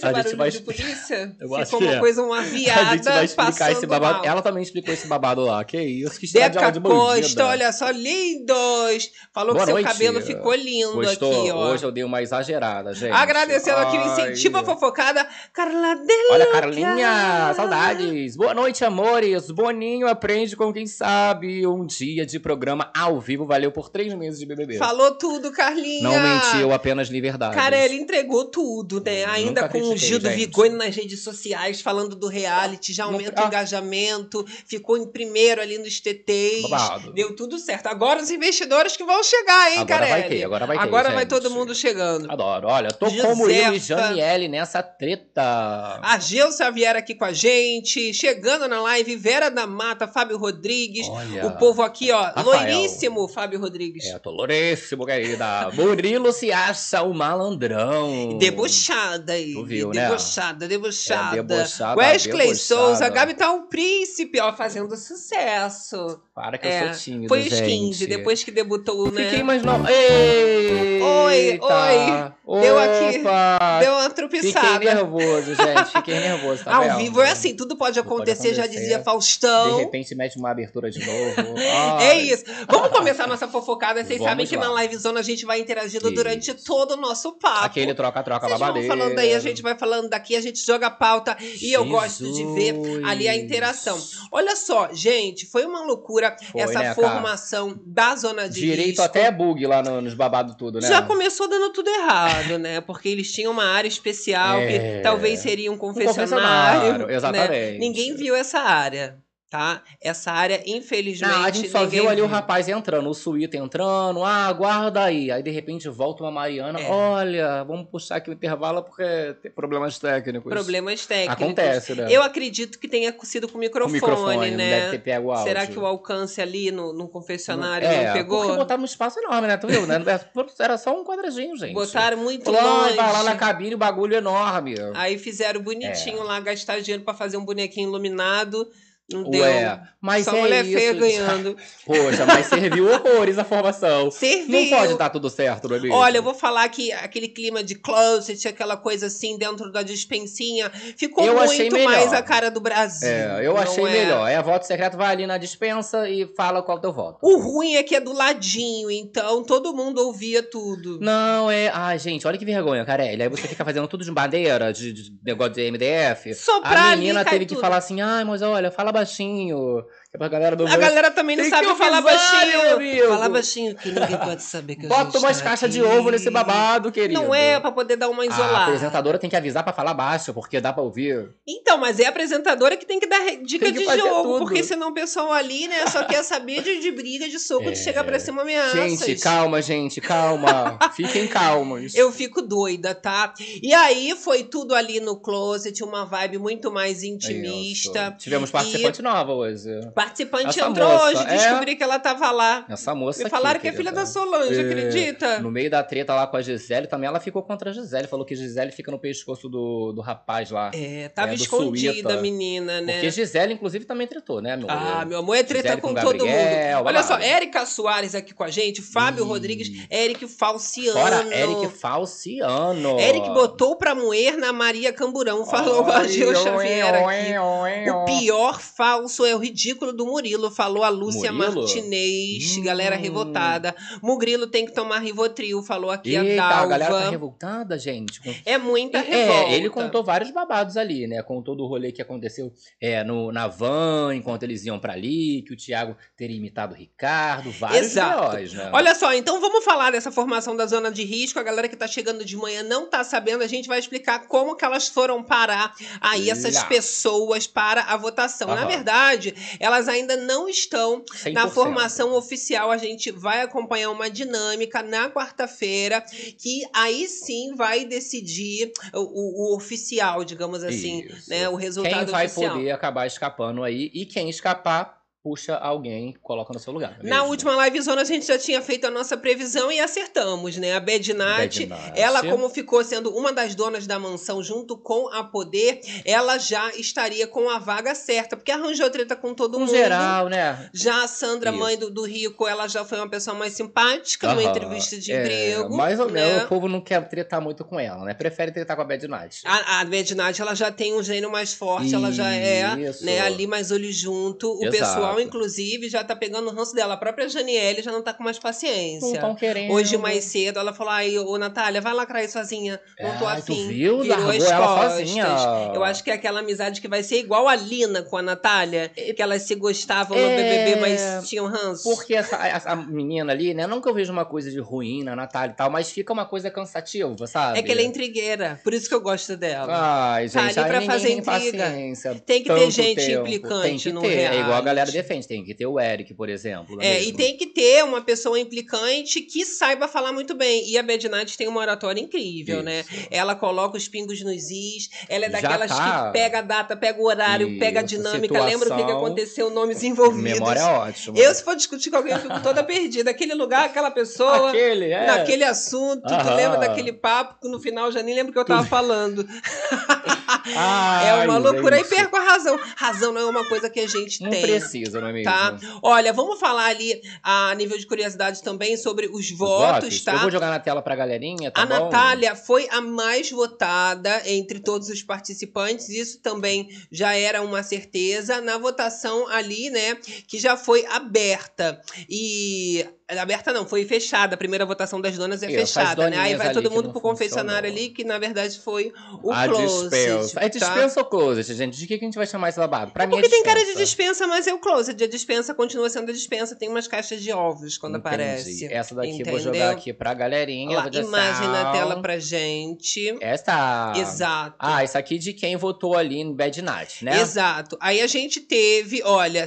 A 0.07 0.11
é 0.11 0.13
barulho 0.13 0.37
vai 0.37 0.51
de 0.51 0.61
polícia? 0.61 1.37
Eu 1.41 1.67
Ficou 1.67 1.81
uma 1.81 1.95
é. 1.95 1.99
coisa, 1.99 2.23
uma 2.23 2.39
A 2.41 2.43
viada 2.43 2.91
gente 2.93 3.05
vai 3.05 3.25
explicar 3.25 3.73
esse 3.73 3.87
babado. 3.87 4.19
mal. 4.19 4.27
Ela 4.27 4.43
também 4.43 4.63
explicou 4.63 4.93
esse 4.93 5.07
babado 5.07 5.43
lá. 5.43 5.63
Que 5.65 5.81
isso? 5.81 6.19
Que 6.19 6.27
de 6.27 6.33
Deca 6.33 6.71
de. 6.71 6.81
Costa, 6.81 7.47
olha 7.47 7.73
só, 7.73 7.91
lindos! 7.91 9.11
Falou 9.33 9.55
Boa 9.55 9.61
que 9.61 9.73
seu 9.73 9.75
noite. 9.75 9.87
cabelo 9.87 10.21
ficou 10.21 10.55
lindo 10.55 10.93
Gostou? 10.95 11.41
aqui, 11.41 11.51
ó. 11.51 11.73
Hoje 11.73 11.85
eu 11.85 11.93
dei 11.93 12.05
uma 12.05 12.23
exagerada, 12.23 12.93
gente. 12.95 13.13
Agradecendo 13.13 13.79
aqui 13.79 13.97
o 13.97 14.01
Ai. 14.01 14.13
incentivo 14.13 14.59
à 14.59 14.65
fofocada, 14.65 15.27
Carla 15.53 15.95
Del 15.97 16.31
Olha, 16.33 16.47
Carlinha, 16.53 17.53
saudades. 17.55 18.37
Boa 18.37 18.55
noite, 18.55 18.85
amores. 18.85 19.51
Boninho 19.51 20.09
aprende 20.09 20.57
com 20.57 20.73
quem 20.73 20.87
sabe. 20.87 21.67
Um 21.67 21.85
dia 21.87 22.25
de 22.27 22.39
programa 22.39 22.91
ao 22.97 23.21
vivo 23.21 23.47
valeu 23.47 23.71
por 23.71 23.89
três 23.89 24.13
meses 24.15 24.39
de 24.39 24.47
BBB. 24.47 24.79
Falou 24.79 25.13
tudo, 25.17 25.53
Carlinha. 25.53 26.03
Não 26.03 26.19
mentiu, 26.19 26.73
apenas 26.73 27.09
liberdade. 27.09 27.55
Cara, 27.55 27.77
ele 27.77 27.95
entregou 27.97 28.47
tudo, 28.47 29.03
né? 29.03 29.25
Ainda 29.27 29.69
com 29.69 29.90
o 29.93 29.95
critiquei, 29.97 30.09
Gil 30.09 30.19
do 30.19 30.31
gente. 30.31 30.61
Indo 30.71 30.77
nas 30.77 30.95
redes 30.97 31.23
sociais, 31.25 31.81
falando 31.81 32.15
do 32.17 32.27
reality, 32.29 32.93
já 32.93 33.05
aumenta 33.05 33.41
o 33.41 33.45
Ah. 33.45 33.49
engajamento, 33.49 34.45
ficou 34.67 34.97
em 34.97 35.07
primeiro 35.07 35.61
ali 35.61 35.79
nos 35.79 36.01
TTs. 36.01 36.63
Babado. 36.69 37.13
Deu 37.13 37.35
tudo 37.35 37.59
certo. 37.59 37.87
Agora 37.87 38.23
os 38.23 38.31
investidores 38.31 38.97
que 38.97 39.05
vão 39.05 39.23
chegar, 39.23 39.73
hein, 39.73 39.79
Agora 39.79 40.01
vai 40.07 40.09
Carelli? 40.23 40.37
ter, 40.39 40.45
agora 40.45 40.67
vai 40.67 40.77
ter, 40.77 40.83
Agora 40.83 41.11
vai 41.11 41.19
gente. 41.21 41.29
todo 41.31 41.51
mundo 41.51 41.75
chegando. 41.75 42.31
Adoro. 42.31 42.69
Olha, 42.69 42.91
tô 42.93 43.07
com 43.11 43.33
o 43.33 43.37
Murilo 43.37 43.75
e 43.75 43.79
Josefa. 43.79 44.01
Janiele 44.09 44.49
nessa 44.49 44.83
treta. 44.83 45.99
A 46.03 46.19
Gil 46.19 46.51
Xavier 46.53 46.97
aqui 46.97 47.15
com 47.15 47.25
a 47.25 47.33
gente, 47.33 48.13
chegando 48.15 48.69
na 48.69 48.81
live, 48.83 49.17
Vera 49.17 49.49
da 49.51 49.67
Mata, 49.67 50.07
Fábio 50.07 50.37
Rodrigues. 50.39 51.07
Olha. 51.09 51.47
O 51.47 51.53
povo 51.59 51.83
aqui, 51.83 52.11
ó, 52.13 52.21
Rafael. 52.23 52.45
loiríssimo, 52.45 53.27
Fábio 53.29 53.59
Rodrigues. 53.61 54.05
É, 54.07 54.19
tô 54.19 54.31
louríssimo, 54.31 55.05
querida. 55.07 55.71
Murilo 55.73 56.33
se 56.33 56.53
acha 56.53 57.03
o 57.03 57.13
malandrão. 57.15 58.39
Debochada 58.39 59.33
aí. 59.33 59.55
Viu, 59.81 59.93
né? 59.93 60.05
debochada, 60.07 60.69
debochada. 60.69 61.37
É, 61.37 61.43
debochada, 61.43 61.99
Wesley 62.01 62.33
debochada. 62.33 62.55
Souza, 62.57 63.09
Gabi 63.09 63.35
tá 63.35 63.51
um 63.53 63.67
príncipe, 63.67 64.41
ó, 64.41 64.53
fazendo 64.53 64.97
sucesso. 64.97 66.21
Para 66.35 66.59
que 66.59 66.67
É, 66.67 66.83
eu 66.85 66.95
sou 66.95 67.03
tímido, 67.03 67.29
Foi 67.29 67.41
os 67.41 67.45
gente. 67.47 67.63
15, 67.65 68.07
depois 68.07 68.43
que 68.45 68.51
debutou, 68.51 69.11
né? 69.11 69.25
Fiquei 69.25 69.43
mais. 69.43 69.63
Eita! 69.63 71.05
Oi, 71.05 71.59
oi. 71.61 72.33
Deu 72.61 72.79
aqui, 72.79 73.19
Opa! 73.21 73.79
Deu 73.81 73.93
uma 73.93 74.03
Fiquei 74.11 74.15
trupiçada. 74.15 74.79
nervoso, 74.81 75.55
gente. 75.55 75.93
Fiquei 75.93 76.19
nervoso, 76.21 76.65
tá 76.65 76.75
Ao 76.77 76.83
vendo? 76.83 76.97
vivo 76.97 77.21
é 77.23 77.31
assim, 77.31 77.55
tudo 77.55 77.77
pode 77.77 77.91
Tudo 78.01 78.05
pode 78.07 78.25
acontecer, 78.31 78.55
já 78.55 78.63
acontecer. 78.63 78.81
dizia 78.81 78.99
De 78.99 79.05
Faustão. 79.05 79.77
repente 79.79 80.15
mete 80.15 80.37
uma 80.37 80.51
abertura 80.51 80.91
de 80.91 80.99
novo. 81.05 81.55
É 82.01 82.19
isso. 82.19 82.45
Vamos 82.69 82.89
começar 82.89 83.27
nossa 83.27 83.47
fofocada. 83.47 84.03
Vocês 84.03 84.19
Vamos 84.19 84.31
sabem 84.31 84.47
que 84.47 84.57
lá. 84.57 84.69
na 84.75 84.83
livezona 84.83 85.21
a 85.21 85.23
gente 85.23 85.45
vai 85.45 85.61
interagindo 85.61 86.07
Isso. 86.07 86.15
durante 86.15 86.55
todo 86.55 86.93
o 86.93 86.97
nosso 86.97 87.33
papo. 87.33 87.65
Aquele 87.67 87.95
troca-troca 87.95 88.47
Vocês 88.47 88.59
vão 88.59 88.69
babadeiro. 88.69 88.89
falando 88.89 89.19
aí, 89.19 89.35
a 89.35 89.39
gente 89.41 89.63
vai 89.63 89.77
falando 89.77 90.09
daqui, 90.09 90.35
a 90.37 90.41
gente 90.41 90.65
joga 90.65 90.87
a 90.87 90.91
pauta 90.91 91.37
e 91.41 91.73
eu 91.73 91.85
gosto 91.85 92.31
de 92.33 92.45
ver 92.55 92.75
ali 93.05 93.29
a 93.29 93.37
interação. 93.37 93.99
Olha 94.33 94.57
só, 94.57 94.89
gente, 94.93 95.47
foi 95.47 95.65
uma 95.65 95.83
loucura 95.83 96.35
Foi, 96.53 96.61
essa 96.61 96.79
né, 96.79 96.95
cara? 96.95 96.95
formação 96.95 97.79
da 97.85 98.17
zona 98.17 98.49
de 98.49 98.61
Direito 98.61 98.89
risco. 98.89 99.03
até 99.03 99.31
bug 99.31 99.67
lá 99.67 99.83
no- 99.83 100.01
nos 100.01 100.15
babados 100.15 100.55
tudo, 100.57 100.81
né? 100.81 100.89
Já 100.89 101.03
começou 101.03 101.49
dando 101.49 101.71
tudo 101.73 101.89
errado, 101.89 102.40
né? 102.59 102.81
Porque 102.81 103.09
eles 103.09 103.33
tinham 103.33 103.53
uma 103.53 103.65
área 103.65 103.89
especial 103.89 104.59
É. 104.61 104.67
que 104.97 105.03
talvez 105.03 105.41
seria 105.41 105.71
um 105.71 105.75
Um 105.75 105.79
confessionário. 105.79 106.81
confessionário, 106.81 107.07
né? 107.07 107.15
exatamente. 107.15 107.79
Ninguém 107.79 108.15
viu 108.17 108.35
essa 108.35 108.59
área. 108.61 109.19
Tá? 109.51 109.83
Essa 110.01 110.31
área, 110.31 110.63
infelizmente. 110.65 111.33
Não, 111.33 111.45
a 111.45 111.51
gente 111.51 111.69
só 111.69 111.85
viu 111.85 112.09
ali 112.09 112.23
o 112.23 112.27
rapaz 112.27 112.69
entrando, 112.69 113.11
o 113.11 113.15
suíte 113.15 113.57
entrando, 113.57 114.23
ah, 114.25 114.47
aguarda 114.47 115.03
aí. 115.03 115.31
Aí 115.33 115.43
de 115.43 115.51
repente 115.51 115.89
volta 115.89 116.23
uma 116.23 116.31
Mariana, 116.31 116.81
É. 116.81 116.89
olha, 116.89 117.65
vamos 117.65 117.89
puxar 117.91 118.17
aqui 118.17 118.31
o 118.31 118.33
intervalo 118.33 118.85
porque 118.85 119.35
tem 119.43 119.51
problemas 119.51 119.99
técnicos. 119.99 120.51
Problemas 120.51 121.05
técnicos. 121.05 121.43
Acontece, 121.43 121.95
né? 121.97 122.07
Eu 122.09 122.23
acredito 122.23 122.79
que 122.79 122.87
tenha 122.87 123.13
sido 123.25 123.49
com 123.49 123.59
o 123.59 123.61
microfone, 123.61 123.91
o 123.91 123.95
microfone, 123.95 124.51
não 124.53 124.57
né? 124.57 125.01
Será 125.43 125.67
que 125.67 125.79
o 125.79 125.85
alcance 125.85 126.41
ali 126.41 126.71
no, 126.71 126.93
no 126.93 127.09
confessionário 127.09 127.87
é, 127.89 128.07
não 128.07 128.13
pegou? 128.13 128.43
Porque 128.43 128.57
botaram 128.57 128.83
um 128.83 128.87
espaço 128.87 129.19
enorme, 129.19 129.49
né? 129.49 129.57
Tu 129.57 129.67
viu, 129.67 129.87
né? 129.87 129.97
Era 130.61 130.79
só 130.79 130.99
um 130.99 131.05
quadradinho, 131.05 131.57
gente. 131.57 131.75
Botaram 131.75 132.19
muito 132.19 132.45
Falou, 132.45 132.61
ah, 132.61 132.83
longe. 132.85 132.95
vai 132.97 133.13
lá 133.13 133.23
na 133.25 133.35
cabine, 133.35 133.75
o 133.75 133.79
bagulho 133.79 134.15
enorme. 134.15 134.75
Aí 134.95 135.19
fizeram 135.19 135.61
É. 135.61 135.63
bonitinho 135.63 136.23
lá, 136.23 136.39
gastar 136.39 136.81
dinheiro 136.81 137.03
pra 137.03 137.15
fazer 137.15 137.37
um 137.37 137.45
bonequinho 137.45 137.89
iluminado. 137.89 138.71
Não 139.13 139.25
deu. 139.29 139.43
Ué, 139.43 139.81
mas 140.01 140.25
Só 140.25 140.37
é 140.37 140.41
mulher 140.41 140.65
isso. 140.65 140.79
feia 140.79 140.93
ganhando. 140.93 141.57
Poxa, 141.85 142.25
mas 142.27 142.47
serviu 142.47 142.91
horrores 142.91 143.39
a 143.39 143.45
formação. 143.45 144.11
Serviu. 144.11 144.71
Não 144.71 144.79
pode 144.79 144.99
dar 144.99 145.11
tudo 145.11 145.29
certo, 145.29 145.69
não 145.69 145.77
é 145.77 145.81
mesmo? 145.81 145.95
Olha, 145.95 146.19
eu 146.19 146.23
vou 146.23 146.35
falar 146.35 146.69
que 146.69 146.93
aquele 146.93 147.29
clima 147.29 147.63
de 147.63 147.75
closet, 147.75 148.49
aquela 148.49 148.77
coisa 148.77 149.07
assim 149.07 149.37
dentro 149.37 149.71
da 149.71 149.83
dispensinha, 149.83 150.71
ficou 150.97 151.25
Eu 151.25 151.35
muito 151.35 151.79
mais 151.85 152.13
a 152.13 152.23
cara 152.23 152.51
do 152.51 152.61
Brasil. 152.61 153.09
É, 153.09 153.47
eu 153.47 153.57
achei 153.57 153.85
é? 153.85 153.91
melhor. 153.91 154.29
É, 154.29 154.41
voto 154.43 154.67
secreto 154.67 154.97
vai 154.97 155.13
ali 155.13 155.27
na 155.27 155.39
dispensa 155.39 156.09
e 156.09 156.27
fala 156.37 156.63
qual 156.63 156.77
é 156.77 156.79
o 156.79 156.83
teu 156.83 156.93
voto. 156.93 157.19
O 157.23 157.39
ruim 157.39 157.75
é 157.75 157.83
que 157.83 157.95
é 157.95 158.01
do 158.01 158.13
ladinho, 158.13 158.91
então 158.91 159.45
todo 159.45 159.75
mundo 159.75 159.99
ouvia 159.99 160.43
tudo. 160.43 160.99
Não, 161.01 161.51
é. 161.51 161.71
Ai, 161.75 161.99
gente, 161.99 162.27
olha 162.27 162.39
que 162.39 162.45
vergonha, 162.45 162.85
Carelli. 162.85 163.23
Aí 163.23 163.29
você 163.29 163.49
fica 163.49 163.65
fazendo 163.65 163.87
tudo 163.87 164.05
de 164.05 164.11
bandeira, 164.11 164.73
de, 164.73 164.93
de 164.93 165.13
negócio 165.25 165.55
de 165.55 165.71
MDF. 165.71 166.35
Soprar 166.35 166.93
a 166.93 166.97
menina 166.97 167.25
teve 167.25 167.45
que 167.45 167.55
tudo. 167.55 167.61
falar 167.61 167.77
assim: 167.77 168.01
ai, 168.01 168.25
mas 168.25 168.43
olha, 168.43 168.71
fala 168.71 168.93
baixinho. 169.01 169.85
É 170.13 170.19
pra 170.19 170.27
galera 170.27 170.57
do 170.57 170.67
A 170.67 170.77
galera 170.77 171.09
também 171.13 171.37
não 171.37 171.45
Tem 171.45 171.51
sabe 171.51 171.69
que 171.69 171.75
falar 171.77 172.01
baixinho. 172.01 172.75
amigo. 172.75 173.09
Falar 173.09 173.29
baixinho 173.29 173.77
que 173.77 173.93
ninguém 173.93 174.17
pode 174.19 174.43
saber 174.43 174.75
que 174.75 174.87
a 174.87 174.89
Bota 174.89 175.05
gente 175.05 175.19
umas 175.19 175.39
tá 175.39 175.45
caixas 175.45 175.73
de 175.73 175.81
ovo 175.81 176.11
nesse 176.11 176.29
babado, 176.31 176.91
querido. 176.91 177.15
Não 177.23 177.33
é 177.33 177.61
pra 177.61 177.71
poder 177.71 177.95
dar 177.95 178.09
uma 178.09 178.25
A 178.25 178.27
isolada. 178.27 178.65
apresentadora 178.65 179.19
tem 179.21 179.31
que 179.31 179.37
avisar 179.37 179.63
pra 179.63 179.73
falar 179.73 179.95
baixo, 179.95 180.35
porque 180.35 180.61
dá 180.61 180.73
pra 180.73 180.83
ouvir. 180.83 181.31
Então, 181.47 181.79
mas 181.79 182.01
é 182.01 182.07
a 182.07 182.09
apresentadora 182.09 182.77
que 182.77 182.85
tem 182.85 182.99
que 182.99 183.07
dar 183.07 183.21
dica 183.45 183.67
que 183.67 183.73
de 183.73 183.85
jogo, 183.85 184.23
tudo. 184.33 184.39
porque 184.41 184.65
senão 184.65 184.89
o 184.89 184.93
pessoal 184.95 185.33
ali, 185.33 185.69
né, 185.69 185.87
só 185.87 186.03
quer 186.03 186.25
saber 186.25 186.61
de, 186.61 186.81
de 186.81 186.91
briga, 186.91 187.29
de 187.29 187.39
soco, 187.39 187.67
de 187.67 187.71
É. 187.71 187.75
chegar 187.77 188.03
pra 188.03 188.19
cima 188.19 188.43
ameaças. 188.43 188.73
Gente, 188.73 189.15
calma, 189.23 189.63
gente, 189.63 190.01
calma. 190.01 190.77
Fiquem 190.93 191.29
calmos. 191.29 191.95
Eu 191.95 192.11
fico 192.11 192.43
doida, 192.43 192.97
tá? 192.97 193.33
E 193.63 193.73
aí 193.73 194.17
foi 194.17 194.43
tudo 194.43 194.75
ali 194.75 194.99
no 194.99 195.21
closet, 195.21 195.85
uma 195.85 196.05
vibe 196.05 196.39
muito 196.39 196.73
mais 196.73 197.05
intimista. 197.05 198.09
Isso. 198.09 198.19
Tivemos 198.19 198.51
participante 198.51 199.01
nova 199.03 199.33
hoje. 199.33 199.71
Participante 200.01 200.49
Essa 200.59 200.67
entrou 200.69 200.89
moça, 200.89 201.05
hoje, 201.09 201.23
é? 201.25 201.27
descobri 201.27 201.77
que 201.77 201.83
ela 201.83 201.99
tava 201.99 202.31
lá. 202.31 202.65
Essa 202.71 202.95
moça 202.95 203.19
Me 203.19 203.25
aqui, 203.27 203.31
falaram 203.31 203.61
que 203.61 203.69
é 203.69 203.73
filha 203.73 203.93
da 203.93 204.07
Solange, 204.07 204.59
É. 204.59 204.61
acredita? 204.63 205.39
No 205.41 205.51
meio 205.51 205.71
da 205.71 205.83
treta 205.83 206.15
lá 206.15 206.27
com 206.27 206.39
a 206.39 206.41
Gisele, 206.43 206.87
também 206.87 207.07
ela 207.07 207.21
ficou 207.21 207.43
contra 207.43 207.69
a 207.69 207.73
Gisele. 207.73 208.07
Falou 208.09 208.25
que 208.25 208.35
Gisele 208.35 208.73
fica 208.73 208.91
no 208.91 208.99
pescoço 208.99 209.47
do, 209.47 209.93
do 209.93 210.01
rapaz 210.01 210.51
lá. 210.51 210.71
É, 210.75 211.09
tava 211.11 211.33
É, 211.33 211.35
escondida 211.35 212.15
a 212.15 212.17
menina, 212.17 212.81
né? 212.81 212.95
Porque 212.95 213.11
Gisele, 213.11 213.53
inclusive, 213.55 213.85
também 213.85 214.07
tretou, 214.07 214.41
né, 214.41 214.57
meu 214.57 214.71
Ah, 214.71 215.05
meu 215.07 215.19
amor, 215.19 215.37
é 215.37 215.43
treta 215.43 215.77
com, 215.77 215.95
com 215.95 216.01
todo 216.01 216.25
Gabriel, 216.25 216.79
mundo. 216.79 216.87
Olha 216.87 217.03
só. 217.03 217.19
Érica 217.19 217.67
Soares 217.67 218.15
aqui 218.15 218.33
com 218.33 218.43
a 218.45 218.51
gente, 218.51 218.81
Fábio. 218.81 219.25
Rodrigues, 219.25 219.69
Eric 219.91 220.27
Falciano. 220.27 220.99
Fora 220.99 221.27
Eric 221.37 221.69
Falciano. 221.79 222.99
Eric 222.99 223.29
botou 223.31 223.77
pra 223.77 223.95
moer 223.95 224.37
na 224.39 224.53
Maria 224.53 224.93
Camburão, 224.93 225.45
falou 225.45 225.85
o 225.85 225.93
Ageu 225.93 226.35
Xavier 226.35 226.95
aqui. 226.95 227.91
O 227.91 228.05
pior 228.07 228.61
falso 228.61 229.25
é 229.27 229.35
o 229.35 229.39
ridículo 229.39 229.90
do 229.93 230.07
Murilo, 230.07 230.51
falou 230.51 230.83
a 230.85 230.89
Lúcia 230.89 231.33
Murilo? 231.33 231.63
Martinez, 231.63 232.57
Hum. 232.57 232.63
galera 232.63 232.97
revoltada. 232.97 233.75
Mugrilo 234.03 234.47
tem 234.47 234.65
que 234.67 234.73
tomar 234.73 234.99
Rivotril, 235.01 235.63
falou 235.63 235.91
aqui 235.91 236.15
Eita, 236.17 236.43
a 236.43 236.47
a 236.47 236.51
Dalva. 236.51 236.67
galera 236.69 236.95
tá 237.05 237.11
revoltada, 237.11 237.79
gente. 237.79 238.21
É 238.45 238.59
muita 238.59 239.01
revolta. 239.01 239.51
É, 239.51 239.55
ele 239.55 239.69
contou 239.71 240.03
vários 240.05 240.31
babados 240.31 240.77
ali, 240.77 241.07
né? 241.07 241.23
Contou 241.23 241.55
do 241.57 241.67
rolê 241.67 241.93
que 241.93 242.03
aconteceu 242.03 242.53
é, 242.81 243.03
no, 243.05 243.33
na 243.33 243.47
van, 243.49 244.15
enquanto 244.15 244.43
eles 244.43 244.65
iam 244.65 244.79
pra 244.79 244.93
ali, 244.93 245.43
que 245.47 245.53
o 245.53 245.57
Thiago 245.57 245.97
teria 246.17 246.37
imitado 246.37 246.75
o 246.75 246.77
Ricardo, 246.77 247.51
vários 247.53 247.87
Exato. 247.93 248.37
né? 248.57 248.71
Olha 248.73 248.95
só, 248.95 249.13
então 249.15 249.41
vamos 249.41 249.65
falar 249.65 249.91
dessa 249.93 250.11
formação 250.13 250.57
da 250.57 250.67
zona 250.67 250.91
de 250.91 251.05
risco. 251.05 251.39
A 251.39 251.43
galera 251.43 251.69
que 251.69 251.77
tá 251.77 251.87
chegando 251.87 252.25
de 252.25 252.37
manhã 252.37 252.63
não 252.63 252.89
tá 252.89 253.03
sabendo. 253.05 253.43
A 253.43 253.47
gente 253.47 253.69
vai 253.69 253.79
explicar 253.79 254.27
como 254.27 254.55
que 254.57 254.65
elas 254.65 254.89
foram 254.89 255.23
parar 255.23 255.75
aí 256.01 256.31
essas 256.31 256.55
Lá. 256.55 256.65
pessoas 256.65 257.47
para 257.47 257.83
a 257.83 257.97
votação. 257.97 258.49
Na 258.49 258.61
Aham. 258.63 258.67
verdade, 258.69 259.35
elas 259.59 259.80
ainda 259.89 260.17
não 260.17 260.49
estão 260.49 261.03
100%. 261.05 261.33
na 261.33 261.49
formação 261.49 262.13
oficial. 262.15 262.71
A 262.71 262.77
gente 262.77 263.11
vai 263.11 263.43
acompanhar 263.43 263.91
uma 263.91 264.09
dinâmica 264.11 264.83
na 264.83 265.11
quarta-feira 265.11 266.01
que 266.39 266.63
aí 266.73 267.07
sim 267.09 267.55
vai 267.55 267.85
decidir 267.85 268.73
o, 268.93 269.01
o- 269.01 269.53
o 269.53 269.57
oficial, 269.57 270.25
digamos 270.25 270.63
assim, 270.63 271.01
Isso. 271.03 271.31
né? 271.31 271.49
O 271.49 271.55
resultado 271.57 271.95
Quem 272.05 272.07
vai 272.07 272.27
oficial. 272.27 272.55
poder 272.57 272.71
acabar 272.71 273.07
escapando 273.07 273.63
aí 273.65 273.91
e 273.95 274.05
quem 274.07 274.29
escapar 274.29 275.00
puxa 275.23 275.55
alguém 275.57 276.15
coloca 276.23 276.53
no 276.53 276.59
seu 276.59 276.73
lugar. 276.73 276.99
é 277.03 277.07
Na 277.07 277.25
última 277.25 277.55
live 277.57 277.81
zona 277.83 278.03
a 278.03 278.05
gente 278.05 278.27
já 278.27 278.39
tinha 278.39 278.63
feito 278.63 278.87
a 278.87 278.91
nossa 278.91 279.17
previsão 279.17 279.71
e 279.71 279.79
acertamos, 279.79 280.57
né? 280.57 280.75
A 280.75 280.81
Bednat, 280.81 281.59
Bad 281.59 281.67
Night. 281.67 281.93
ela 282.01 282.23
como 282.25 282.49
ficou 282.49 282.83
sendo 282.83 283.15
uma 283.15 283.33
das 283.33 283.55
donas 283.55 283.87
da 283.87 283.99
mansão 283.99 284.43
junto 284.43 284.79
com 284.79 285.09
a 285.13 285.23
Poder, 285.23 285.81
ela 286.05 286.39
já 286.39 286.71
estaria 286.75 287.27
com 287.27 287.49
a 287.51 287.59
vaga 287.59 287.95
certa, 287.95 288.37
porque 288.37 288.51
arranjou 288.51 288.89
treta 288.91 289.15
com 289.15 289.35
todo 289.35 289.55
Com 289.59 289.61
mundo. 289.67 289.71
geral, 289.71 290.29
né? 290.29 290.69
Já 290.73 291.05
a 291.05 291.09
Sandra, 291.09 291.51
Isso. 291.51 291.59
mãe 291.59 291.77
do, 291.77 291.91
do 291.91 292.03
Rico, 292.05 292.47
ela 292.49 292.67
já 292.67 292.85
foi 292.85 292.99
uma 292.99 293.09
pessoa 293.09 293.37
mais 293.37 293.53
simpática 293.53 294.27
numa 294.29 294.41
Aham. 294.41 294.51
entrevista 294.51 294.97
de 294.99 295.13
É, 295.13 295.21
emprego. 295.21 295.77
Mais 295.77 296.01
ou 296.01 296.09
menos, 296.09 296.37
né? 296.39 296.45
o 296.45 296.49
povo 296.49 296.67
não 296.69 296.81
quer 296.81 297.07
tretar 297.09 297.41
muito 297.41 297.65
com 297.65 297.79
ela, 297.79 298.05
né? 298.05 298.15
Prefere 298.15 298.51
tretar 298.53 298.75
com 298.77 298.83
a 298.83 298.85
Bad 298.87 299.07
Night. 299.07 299.43
A, 299.45 299.81
a 299.81 299.85
Bednat, 299.85 300.41
ela 300.41 300.55
já 300.55 300.71
tem 300.73 300.95
um 300.95 301.03
gênio 301.03 301.31
mais 301.31 301.53
forte, 301.53 301.95
ela 301.95 302.11
já 302.11 302.35
é 302.35 302.75
Isso. 302.81 303.05
né, 303.05 303.21
ali 303.21 303.47
mais 303.47 303.71
olho 303.71 303.93
junto. 303.93 304.51
O 304.59 304.65
Exato. 304.67 304.71
pessoal, 304.79 305.10
inclusive, 305.19 305.89
já 305.89 306.05
tá 306.05 306.15
pegando 306.15 306.49
o 306.49 306.55
ranço 306.55 306.75
dela. 306.75 306.95
A 306.95 306.97
própria 306.97 307.29
Janiele 307.29 307.83
já 307.83 307.91
não 307.91 308.03
tá 308.03 308.13
com 308.13 308.23
mais 308.23 308.37
Não 308.37 308.43
paciência. 308.43 309.15
estão 309.15 309.35
querendo. 309.35 309.73
Hoje, 309.73 309.97
mais 309.97 310.25
cedo, 310.25 310.59
ela 310.61 310.73
falou: 310.75 310.93
Ai, 310.93 311.19
ô 311.19 311.39
Natália, 311.39 311.81
vai 311.81 311.95
lacrar 311.95 312.21
aí 312.23 312.29
sozinha. 312.29 312.79
Não 313.01 313.13
tô 313.13 313.19
tu 313.21 313.27
afim. 313.27 313.69
viu? 313.69 314.01
Virou 314.03 314.17
Largou 314.19 314.31
as 314.45 314.51
ela 314.51 314.67
costas. 314.67 314.93
sozinha. 315.09 315.27
Eu 315.75 315.83
acho 315.83 316.05
que 316.05 316.11
é 316.11 316.15
aquela 316.15 316.41
amizade 316.41 316.81
que 316.81 316.89
vai 316.89 317.03
ser 317.03 317.17
igual 317.19 317.49
a 317.49 317.57
Lina 317.57 318.03
com 318.03 318.17
a 318.19 318.23
Natália, 318.23 318.91
que 318.91 319.21
elas 319.23 319.43
se 319.43 319.55
gostavam 319.55 320.17
no 320.17 320.23
É, 320.23 320.37
BBB, 320.37 320.81
mas 320.81 321.29
tinham 321.29 321.47
ranço. 321.47 321.85
Porque 321.85 322.15
essa, 322.15 322.37
essa 322.47 322.77
menina 322.77 323.33
ali, 323.33 323.55
né? 323.55 323.67
Não 323.67 323.81
que 323.81 323.89
eu 323.89 323.95
vejo 323.95 324.13
uma 324.13 324.25
coisa 324.25 324.51
de 324.51 324.59
ruim 324.61 325.03
na 325.03 325.17
Natália 325.17 325.53
e 325.53 325.57
tal, 325.57 325.71
mas 325.71 325.91
fica 325.91 326.13
uma 326.13 326.27
coisa 326.27 326.51
cansativa, 326.51 327.27
sabe? 327.27 327.59
É 327.59 327.63
que 327.63 327.71
ela 327.73 327.81
é 327.81 327.85
intrigueira, 327.85 328.61
por 328.63 328.75
isso 328.75 328.89
que 328.89 328.95
eu 328.95 329.01
gosto 329.01 329.37
dela. 329.37 329.73
Ai, 330.13 330.29
gente, 330.29 330.55
Tá 330.55 330.65
ali 330.65 330.71
pra 330.71 330.81
fazer 330.83 331.11
intriga. 331.13 331.65
paciência. 331.65 332.15
Tem 332.27 332.43
que 332.43 332.49
ter 332.53 332.71
gente 332.71 332.95
tempo. 333.07 333.21
implicante 333.27 333.63
Tem 333.63 333.79
que 333.79 333.93
no 333.93 334.01
ter. 334.03 334.09
É 334.19 334.35
igual 334.41 334.55
a 334.55 334.61
galera 334.61 334.91
reality. 334.91 335.00
Defende. 335.03 335.27
Tem 335.27 335.45
que 335.45 335.55
ter 335.55 335.67
o 335.67 335.79
Eric, 335.79 336.15
por 336.15 336.29
exemplo. 336.29 336.81
É, 336.81 336.95
mesmo? 336.95 337.11
e 337.11 337.13
tem 337.13 337.37
que 337.37 337.47
ter 337.47 337.85
uma 337.85 338.01
pessoa 338.01 338.39
implicante 338.39 339.21
que 339.21 339.45
saiba 339.45 339.89
falar 339.89 340.13
muito 340.13 340.35
bem. 340.35 340.69
E 340.69 340.79
a 340.79 340.83
Bad 340.83 341.09
Night 341.09 341.37
tem 341.37 341.49
uma 341.49 341.61
oratória 341.61 342.01
incrível, 342.01 342.63
né? 342.63 342.81
Isso. 342.81 343.09
Ela 343.11 343.35
coloca 343.35 343.77
os 343.77 343.89
pingos 343.89 344.23
nos 344.23 344.51
is. 344.51 344.91
Ela 345.09 345.27
é 345.27 345.29
daquelas 345.29 345.71
tá. 345.71 346.07
que 346.07 346.13
pega 346.13 346.39
a 346.39 346.43
data, 346.43 346.77
pega 346.77 347.01
o 347.01 347.05
horário, 347.05 347.59
pega 347.59 347.81
a 347.81 347.85
Isso, 347.85 347.97
dinâmica, 347.97 348.43
lembra 348.43 348.69
o 348.69 348.71
que, 348.71 348.77
que 348.77 348.81
situação. 348.83 348.99
aconteceu, 348.99 349.51
nomes 349.51 349.83
envolvidos. 349.83 350.39
Memória 350.39 350.61
é 350.61 350.65
ótima. 350.65 351.19
Eu, 351.19 351.35
se 351.35 351.43
for 351.43 351.57
discutir 351.57 351.91
com 351.91 351.97
alguém, 351.97 352.13
eu 352.13 352.21
fico 352.21 352.41
toda 352.43 352.63
perdida. 352.63 353.11
Aquele 353.11 353.35
lugar, 353.35 353.65
aquela 353.65 353.91
pessoa, 353.91 354.51
Aquele, 354.51 354.91
é. 354.91 355.07
naquele 355.07 355.45
assunto, 355.45 356.03
tu 356.03 356.15
Aham. 356.15 356.35
lembra 356.35 356.59
daquele 356.59 356.93
papo 356.93 357.41
que 357.41 357.49
no 357.49 357.61
final 357.61 357.91
já 357.91 358.03
nem 358.03 358.15
lembro 358.15 358.31
o 358.31 358.33
que 358.33 358.39
eu 358.39 358.45
tava 358.45 358.65
falando. 358.65 359.27
Ai, 360.47 361.09
é 361.09 361.25
uma 361.25 361.39
loucura. 361.39 361.77
Gente. 361.79 361.89
perco 361.89 362.17
a 362.17 362.21
razão. 362.21 362.59
Razão 362.77 363.13
não 363.13 363.21
é 363.21 363.25
uma 363.27 363.45
coisa 363.45 363.71
que 363.71 363.81
a 363.81 363.87
gente 363.87 364.23
Não 364.23 364.31
tem. 364.31 364.43
precisa, 364.43 365.01
não 365.01 365.09
é 365.09 365.13
mesmo? 365.13 365.31
Tá? 365.33 365.57
Olha, 365.83 366.13
vamos 366.13 366.39
falar 366.39 366.67
ali 366.67 367.01
a 367.23 367.55
nível 367.55 367.79
de 367.79 367.87
curiosidade 367.87 368.43
também 368.43 368.77
sobre 368.77 369.07
os 369.07 369.31
Os 369.31 369.31
votos, 369.33 370.03
tá? 370.03 370.13
Eu 370.15 370.19
vou 370.21 370.31
jogar 370.31 370.51
na 370.51 370.59
tela 370.59 370.83
pra 370.83 370.97
galerinha, 370.97 371.51
tá 371.51 371.63
a 371.63 371.67
bom? 371.67 371.75
Natália 371.85 372.35
foi 372.35 372.67
a 372.71 372.81
mais 372.81 373.31
votada 373.31 374.23
entre 374.27 374.59
todos 374.61 374.89
os 374.89 375.03
participantes, 375.03 375.89
isso 375.89 376.21
também 376.21 376.69
já 376.91 377.15
era 377.15 377.43
uma 377.43 377.63
certeza 377.63 378.41
na 378.41 378.59
votação 378.59 379.29
ali, 379.29 379.71
né, 379.71 379.97
que 380.27 380.39
já 380.39 380.57
foi 380.57 380.85
aberta. 380.87 381.81
E 382.09 382.87
Aberta 383.19 383.53
não, 383.53 383.67
foi 383.67 383.85
fechada. 383.85 384.35
A 384.35 384.39
primeira 384.39 384.65
votação 384.65 385.01
das 385.01 385.17
donas 385.17 385.43
é 385.43 385.49
fechada, 385.49 386.09
né? 386.11 386.19
Aí 386.19 386.35
vai 386.37 386.53
todo 386.53 386.71
mundo 386.71 386.91
pro 386.91 387.01
confessionário 387.01 387.69
ali, 387.71 387.89
que 387.89 388.05
na 388.05 388.19
verdade 388.19 388.59
foi 388.59 388.93
o 389.23 389.33
a 389.33 389.47
closet. 389.47 389.91
Dispensa. 389.91 390.41
É 390.41 390.49
dispensa 390.49 390.95
tá? 390.95 391.01
ou 391.01 391.07
closet, 391.07 391.55
gente? 391.55 391.77
De 391.77 391.87
que, 391.87 391.99
que 391.99 392.05
a 392.05 392.07
gente 392.07 392.17
vai 392.17 392.27
chamar 392.27 392.49
esse 392.49 392.59
babado? 392.59 392.91
Pra 392.93 393.05
é 393.05 393.07
mim 393.07 393.17
é 393.17 393.21
Porque 393.21 393.29
tem 393.29 393.43
cara 393.43 393.65
de 393.65 393.75
dispensa, 393.77 394.27
mas 394.27 394.47
é 394.47 394.55
o 394.55 394.59
closet. 394.59 395.03
A 395.03 395.09
dispensa 395.09 395.55
continua 395.55 395.89
sendo 395.89 396.11
a 396.11 396.13
dispensa. 396.13 396.55
Tem 396.55 396.69
umas 396.69 396.87
caixas 396.87 397.23
de 397.23 397.33
ovos 397.33 397.79
quando 397.79 397.97
Entendi. 397.99 398.15
aparece. 398.15 398.73
Essa 398.73 398.95
daqui 398.95 399.11
Entendeu? 399.11 399.35
eu 399.35 399.43
vou 399.43 399.53
jogar 399.53 399.71
aqui 399.71 399.93
pra 399.93 400.15
galerinha. 400.15 400.77
Lá, 400.77 400.89
imagem 400.89 401.49
na 401.49 401.73
tela 401.73 402.01
pra 402.01 402.19
gente. 402.19 403.17
Essa. 403.21 403.93
Exato. 403.97 404.57
Ah, 404.59 404.85
isso 404.85 404.97
aqui 404.97 405.19
de 405.19 405.33
quem 405.33 405.57
votou 405.57 405.97
ali 405.97 406.21
em 406.21 406.35
Bad 406.35 406.63
Night, 406.63 407.05
né? 407.05 407.21
Exato. 407.21 407.77
Aí 407.81 408.01
a 408.01 408.07
gente 408.07 408.41
teve, 408.41 409.03
olha, 409.05 409.47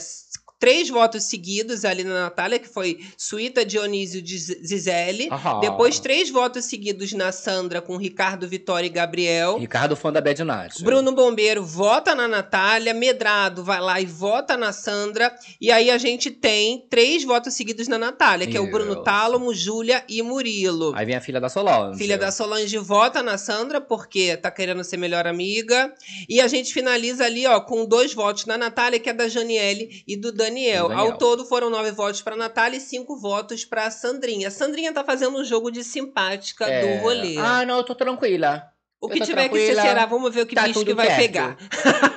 três 0.63 0.87
votos 0.87 1.25
seguidos 1.25 1.83
ali 1.83 2.05
na 2.05 2.13
Natália, 2.13 2.57
que 2.57 2.69
foi 2.69 3.01
Suíta 3.17 3.65
Dionísio 3.65 4.23
Zizelli. 4.25 5.27
Depois, 5.59 5.99
três 5.99 6.29
votos 6.29 6.63
seguidos 6.63 7.11
na 7.11 7.33
Sandra, 7.33 7.81
com 7.81 7.97
Ricardo 7.97 8.47
Vitória 8.47 8.87
e 8.87 8.89
Gabriel. 8.89 9.57
Ricardo, 9.57 9.93
fã 9.93 10.09
da 10.09 10.21
Bad 10.21 10.41
Night. 10.41 10.81
Bruno 10.81 11.11
Bombeiro 11.11 11.65
vota 11.65 12.15
na 12.15 12.29
Natália. 12.29 12.93
Medrado 12.93 13.61
vai 13.61 13.81
lá 13.81 13.99
e 13.99 14.05
vota 14.05 14.55
na 14.55 14.71
Sandra. 14.71 15.35
E 15.59 15.69
aí 15.69 15.91
a 15.91 15.97
gente 15.97 16.31
tem 16.31 16.87
três 16.89 17.25
votos 17.25 17.55
seguidos 17.55 17.89
na 17.89 17.97
Natália, 17.97 18.47
que 18.47 18.53
Isso. 18.53 18.63
é 18.63 18.65
o 18.65 18.71
Bruno 18.71 19.03
Tálamo, 19.03 19.53
Júlia 19.53 20.01
e 20.07 20.21
Murilo. 20.21 20.93
Aí 20.95 21.05
vem 21.05 21.17
a 21.17 21.21
filha 21.21 21.41
da 21.41 21.49
Solange. 21.49 21.97
Filha 21.97 22.17
da 22.17 22.31
Solange 22.31 22.77
vota 22.77 23.21
na 23.21 23.37
Sandra, 23.37 23.81
porque 23.81 24.37
tá 24.37 24.49
querendo 24.49 24.81
ser 24.85 24.95
melhor 24.95 25.27
amiga. 25.27 25.93
E 26.29 26.39
a 26.39 26.47
gente 26.47 26.73
finaliza 26.73 27.25
ali, 27.25 27.45
ó, 27.45 27.59
com 27.59 27.85
dois 27.85 28.13
votos 28.13 28.45
na 28.45 28.57
Natália, 28.57 28.97
que 28.97 29.09
é 29.09 29.13
da 29.13 29.27
Janiele 29.27 30.01
e 30.07 30.15
do 30.15 30.31
Dani 30.31 30.52
Daniel. 30.53 30.87
Daniel. 30.87 31.11
Ao 31.11 31.17
todo 31.17 31.45
foram 31.45 31.69
nove 31.69 31.91
votos 31.91 32.21
para 32.21 32.35
Natália 32.35 32.77
e 32.77 32.81
cinco 32.81 33.17
votos 33.17 33.65
para 33.65 33.89
Sandrinha. 33.89 34.51
Sandrinha 34.51 34.93
tá 34.93 35.03
fazendo 35.03 35.37
um 35.37 35.43
jogo 35.43 35.71
de 35.71 35.83
simpática 35.83 36.65
é... 36.65 36.97
do 36.97 37.03
rolê. 37.03 37.37
Ah, 37.37 37.65
não, 37.65 37.77
eu 37.77 37.83
tô 37.83 37.95
tranquila. 37.95 38.69
O 39.01 39.09
que 39.09 39.19
tiver 39.19 39.49
que 39.49 39.57
ser 39.57 39.75
será, 39.75 40.05
vamos 40.05 40.33
ver 40.33 40.43
o 40.43 40.45
que 40.45 40.55
tá 40.55 40.63
bicho 40.63 40.85
que 40.85 40.93
vai 40.93 41.13
pegar. 41.17 41.57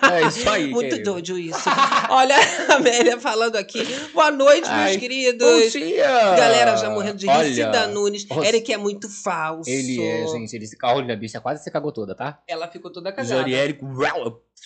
É 0.06 0.28
isso 0.28 0.48
aí. 0.48 0.68
Muito 0.68 0.90
querido. 0.90 1.12
doido 1.14 1.36
isso. 1.36 1.68
Olha 2.10 2.36
a 2.36 2.74
Amélia 2.76 3.18
falando 3.18 3.56
aqui. 3.56 3.82
Boa 4.14 4.30
noite, 4.30 4.68
Ai, 4.68 4.90
meus 4.90 4.96
queridos. 4.98 5.44
Bom 5.44 5.80
dia. 5.80 6.36
Galera 6.36 6.76
já 6.76 6.88
morrendo 6.88 7.16
de 7.16 7.26
rir. 7.26 7.54
Cida 7.54 7.88
Nunes. 7.88 8.24
Eric 8.44 8.72
é 8.72 8.76
muito 8.76 9.08
falso. 9.08 9.68
Ele 9.68 10.00
é, 10.00 10.26
gente. 10.28 10.54
Ele 10.54 10.64
se... 10.64 10.76
Olha, 10.84 11.12
a 11.12 11.16
bicha 11.16 11.40
quase 11.40 11.64
se 11.64 11.70
cagou 11.72 11.90
toda, 11.90 12.14
tá? 12.14 12.40
Ela 12.46 12.68
ficou 12.68 12.92
toda 12.92 13.12
casada. 13.12 13.40
Jorierico, 13.40 13.84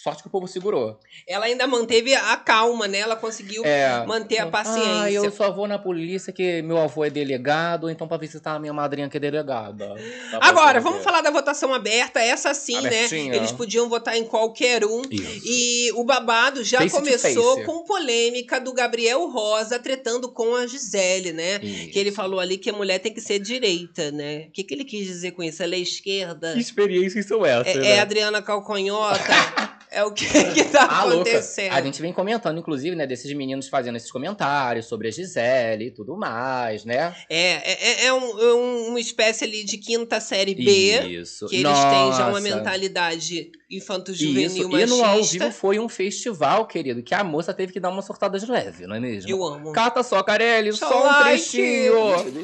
sorte 0.02 0.22
que 0.22 0.28
o 0.28 0.30
povo 0.30 0.46
segurou. 0.46 0.98
Ela 1.26 1.46
ainda 1.46 1.66
manteve 1.66 2.14
a 2.14 2.36
calma, 2.36 2.88
né? 2.88 2.98
Ela 2.98 3.16
conseguiu 3.16 3.64
é. 3.64 4.04
manter 4.06 4.38
a 4.38 4.46
paciência. 4.46 5.02
Ah, 5.02 5.10
eu 5.10 5.30
só 5.30 5.52
vou 5.52 5.66
na 5.66 5.78
polícia 5.78 6.32
que 6.32 6.62
meu 6.62 6.78
avô 6.78 7.04
é 7.04 7.10
delegado, 7.10 7.90
então 7.90 8.08
pra 8.08 8.16
visitar 8.16 8.54
a 8.54 8.58
minha 8.58 8.72
madrinha 8.72 9.08
que 9.08 9.16
é 9.16 9.20
delegada. 9.20 9.94
Tá 10.30 10.38
Agora, 10.40 10.80
vamos 10.80 11.02
falar 11.02 11.20
da 11.20 11.30
votação 11.30 11.74
aberta. 11.74 12.20
Essa 12.20 12.54
sim, 12.54 12.80
né? 12.80 12.88
Abertinha. 12.88 13.30
né? 13.32 13.36
Eles 13.36 13.52
podiam 13.52 13.88
votar 13.88 14.16
em 14.16 14.24
qualquer 14.24 14.84
um. 14.84 15.02
Isso. 15.10 15.42
E 15.44 15.92
o 15.92 16.04
babado 16.04 16.64
já 16.64 16.78
face 16.78 16.94
começou 16.94 17.62
com 17.64 17.84
polêmica 17.84 18.60
do 18.60 18.72
Gabriel 18.72 19.28
Rosa 19.28 19.78
tretando 19.78 20.30
com 20.30 20.54
a 20.54 20.66
Gisele, 20.66 21.32
né? 21.32 21.60
Isso. 21.62 21.90
Que 21.90 21.98
ele 21.98 22.12
falou 22.12 22.40
ali 22.40 22.56
que 22.56 22.70
a 22.70 22.72
mulher 22.72 22.98
tem 23.00 23.12
que 23.12 23.20
ser 23.20 23.38
direita, 23.38 24.10
né? 24.10 24.46
O 24.48 24.52
que, 24.52 24.64
que 24.64 24.72
ele 24.72 24.84
quis 24.84 25.06
dizer 25.06 25.32
com 25.32 25.42
isso? 25.42 25.62
Ela 25.62 25.74
é 25.74 25.78
esquerda? 25.78 26.52
Que 26.54 26.60
experiências 26.60 27.26
são 27.26 27.44
essas? 27.44 27.74
É, 27.74 27.78
né? 27.78 27.90
é 27.90 28.00
Adriana 28.00 28.40
Calconhota. 28.40 29.20
É 29.90 30.04
o 30.04 30.12
que, 30.12 30.24
que 30.54 30.64
tá 30.64 30.84
ah, 30.84 31.02
acontecendo. 31.02 31.64
Louca. 31.66 31.80
A 31.80 31.84
gente 31.84 32.00
vem 32.00 32.12
comentando, 32.12 32.58
inclusive, 32.58 32.94
né, 32.94 33.06
desses 33.06 33.32
meninos 33.32 33.68
fazendo 33.68 33.96
esses 33.96 34.10
comentários 34.10 34.86
sobre 34.86 35.08
a 35.08 35.10
Gisele 35.10 35.86
e 35.86 35.90
tudo 35.90 36.16
mais, 36.16 36.84
né? 36.84 37.14
É, 37.28 37.72
é, 37.72 38.04
é, 38.04 38.04
é 38.06 38.12
um, 38.12 38.40
é 38.40 38.54
uma 38.88 39.00
espécie 39.00 39.44
ali 39.44 39.64
de 39.64 39.78
quinta 39.78 40.20
série 40.20 40.54
B. 40.54 41.00
Isso. 41.08 41.46
Que 41.46 41.56
eles 41.56 41.64
Nossa. 41.64 41.90
têm 41.90 42.12
já 42.12 42.28
uma 42.28 42.40
mentalidade 42.40 43.50
infanto-juvenil 43.70 44.68
machista. 44.68 44.94
E 44.94 44.98
no 44.98 45.04
ao 45.04 45.22
vivo 45.22 45.50
foi 45.52 45.78
um 45.78 45.88
festival, 45.88 46.66
querido, 46.66 47.02
que 47.02 47.14
a 47.14 47.22
moça 47.22 47.54
teve 47.54 47.72
que 47.72 47.78
dar 47.78 47.88
uma 47.90 48.02
sortada 48.02 48.38
de 48.38 48.46
leve, 48.50 48.86
não 48.86 48.96
é 48.96 49.00
mesmo? 49.00 49.30
Eu 49.30 49.44
amo. 49.44 49.72
Cata 49.72 50.02
só, 50.02 50.22
Carelli, 50.22 50.72
só, 50.72 50.88
só 50.88 51.08
um 51.08 51.22
trechinho. 51.22 51.94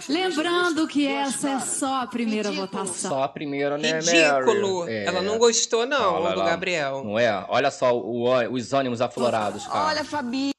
Lembrando 0.09 0.87
que 0.87 1.07
essa 1.07 1.51
é 1.51 1.59
só 1.61 2.03
a 2.03 2.07
primeira 2.07 2.51
Ridículo. 2.51 2.83
votação. 2.85 3.11
Só 3.11 3.23
a 3.25 3.29
primeira, 3.29 3.77
né, 3.77 3.99
Ridículo. 4.01 4.89
É. 4.89 5.05
Ela 5.07 5.21
não 5.23 5.39
gostou, 5.39 5.85
não, 5.87 6.15
Olha 6.15 6.35
do 6.35 6.39
lá. 6.41 6.47
Gabriel. 6.47 7.03
Não 7.05 7.19
é? 7.19 7.45
Olha 7.49 7.71
só 7.71 7.93
o, 7.97 8.31
os 8.53 8.73
ânimos 8.73 9.01
aflorados, 9.01 9.67
cara. 9.67 9.87
Olha, 9.87 10.05
Fabi. 10.05 10.51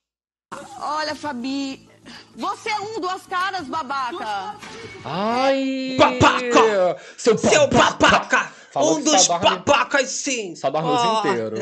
Olha, 0.81 1.15
Fabi. 1.15 1.87
Você 2.35 2.69
é 2.69 2.79
um 2.79 2.99
duas 3.01 3.25
caras, 3.25 3.67
babaca. 3.67 4.55
Ai! 5.03 5.95
Babaca! 5.97 6.97
Seu, 7.17 7.37
Seu 7.37 7.67
babaca! 7.67 8.51
Falou 8.79 8.97
um 8.97 9.03
dos 9.03 9.27
babacas, 9.27 10.09
sim. 10.09 10.55
Só 10.55 10.69
dorme 10.69 10.89
oh. 10.89 10.95
ah. 10.95 11.23
inteiro. 11.25 11.57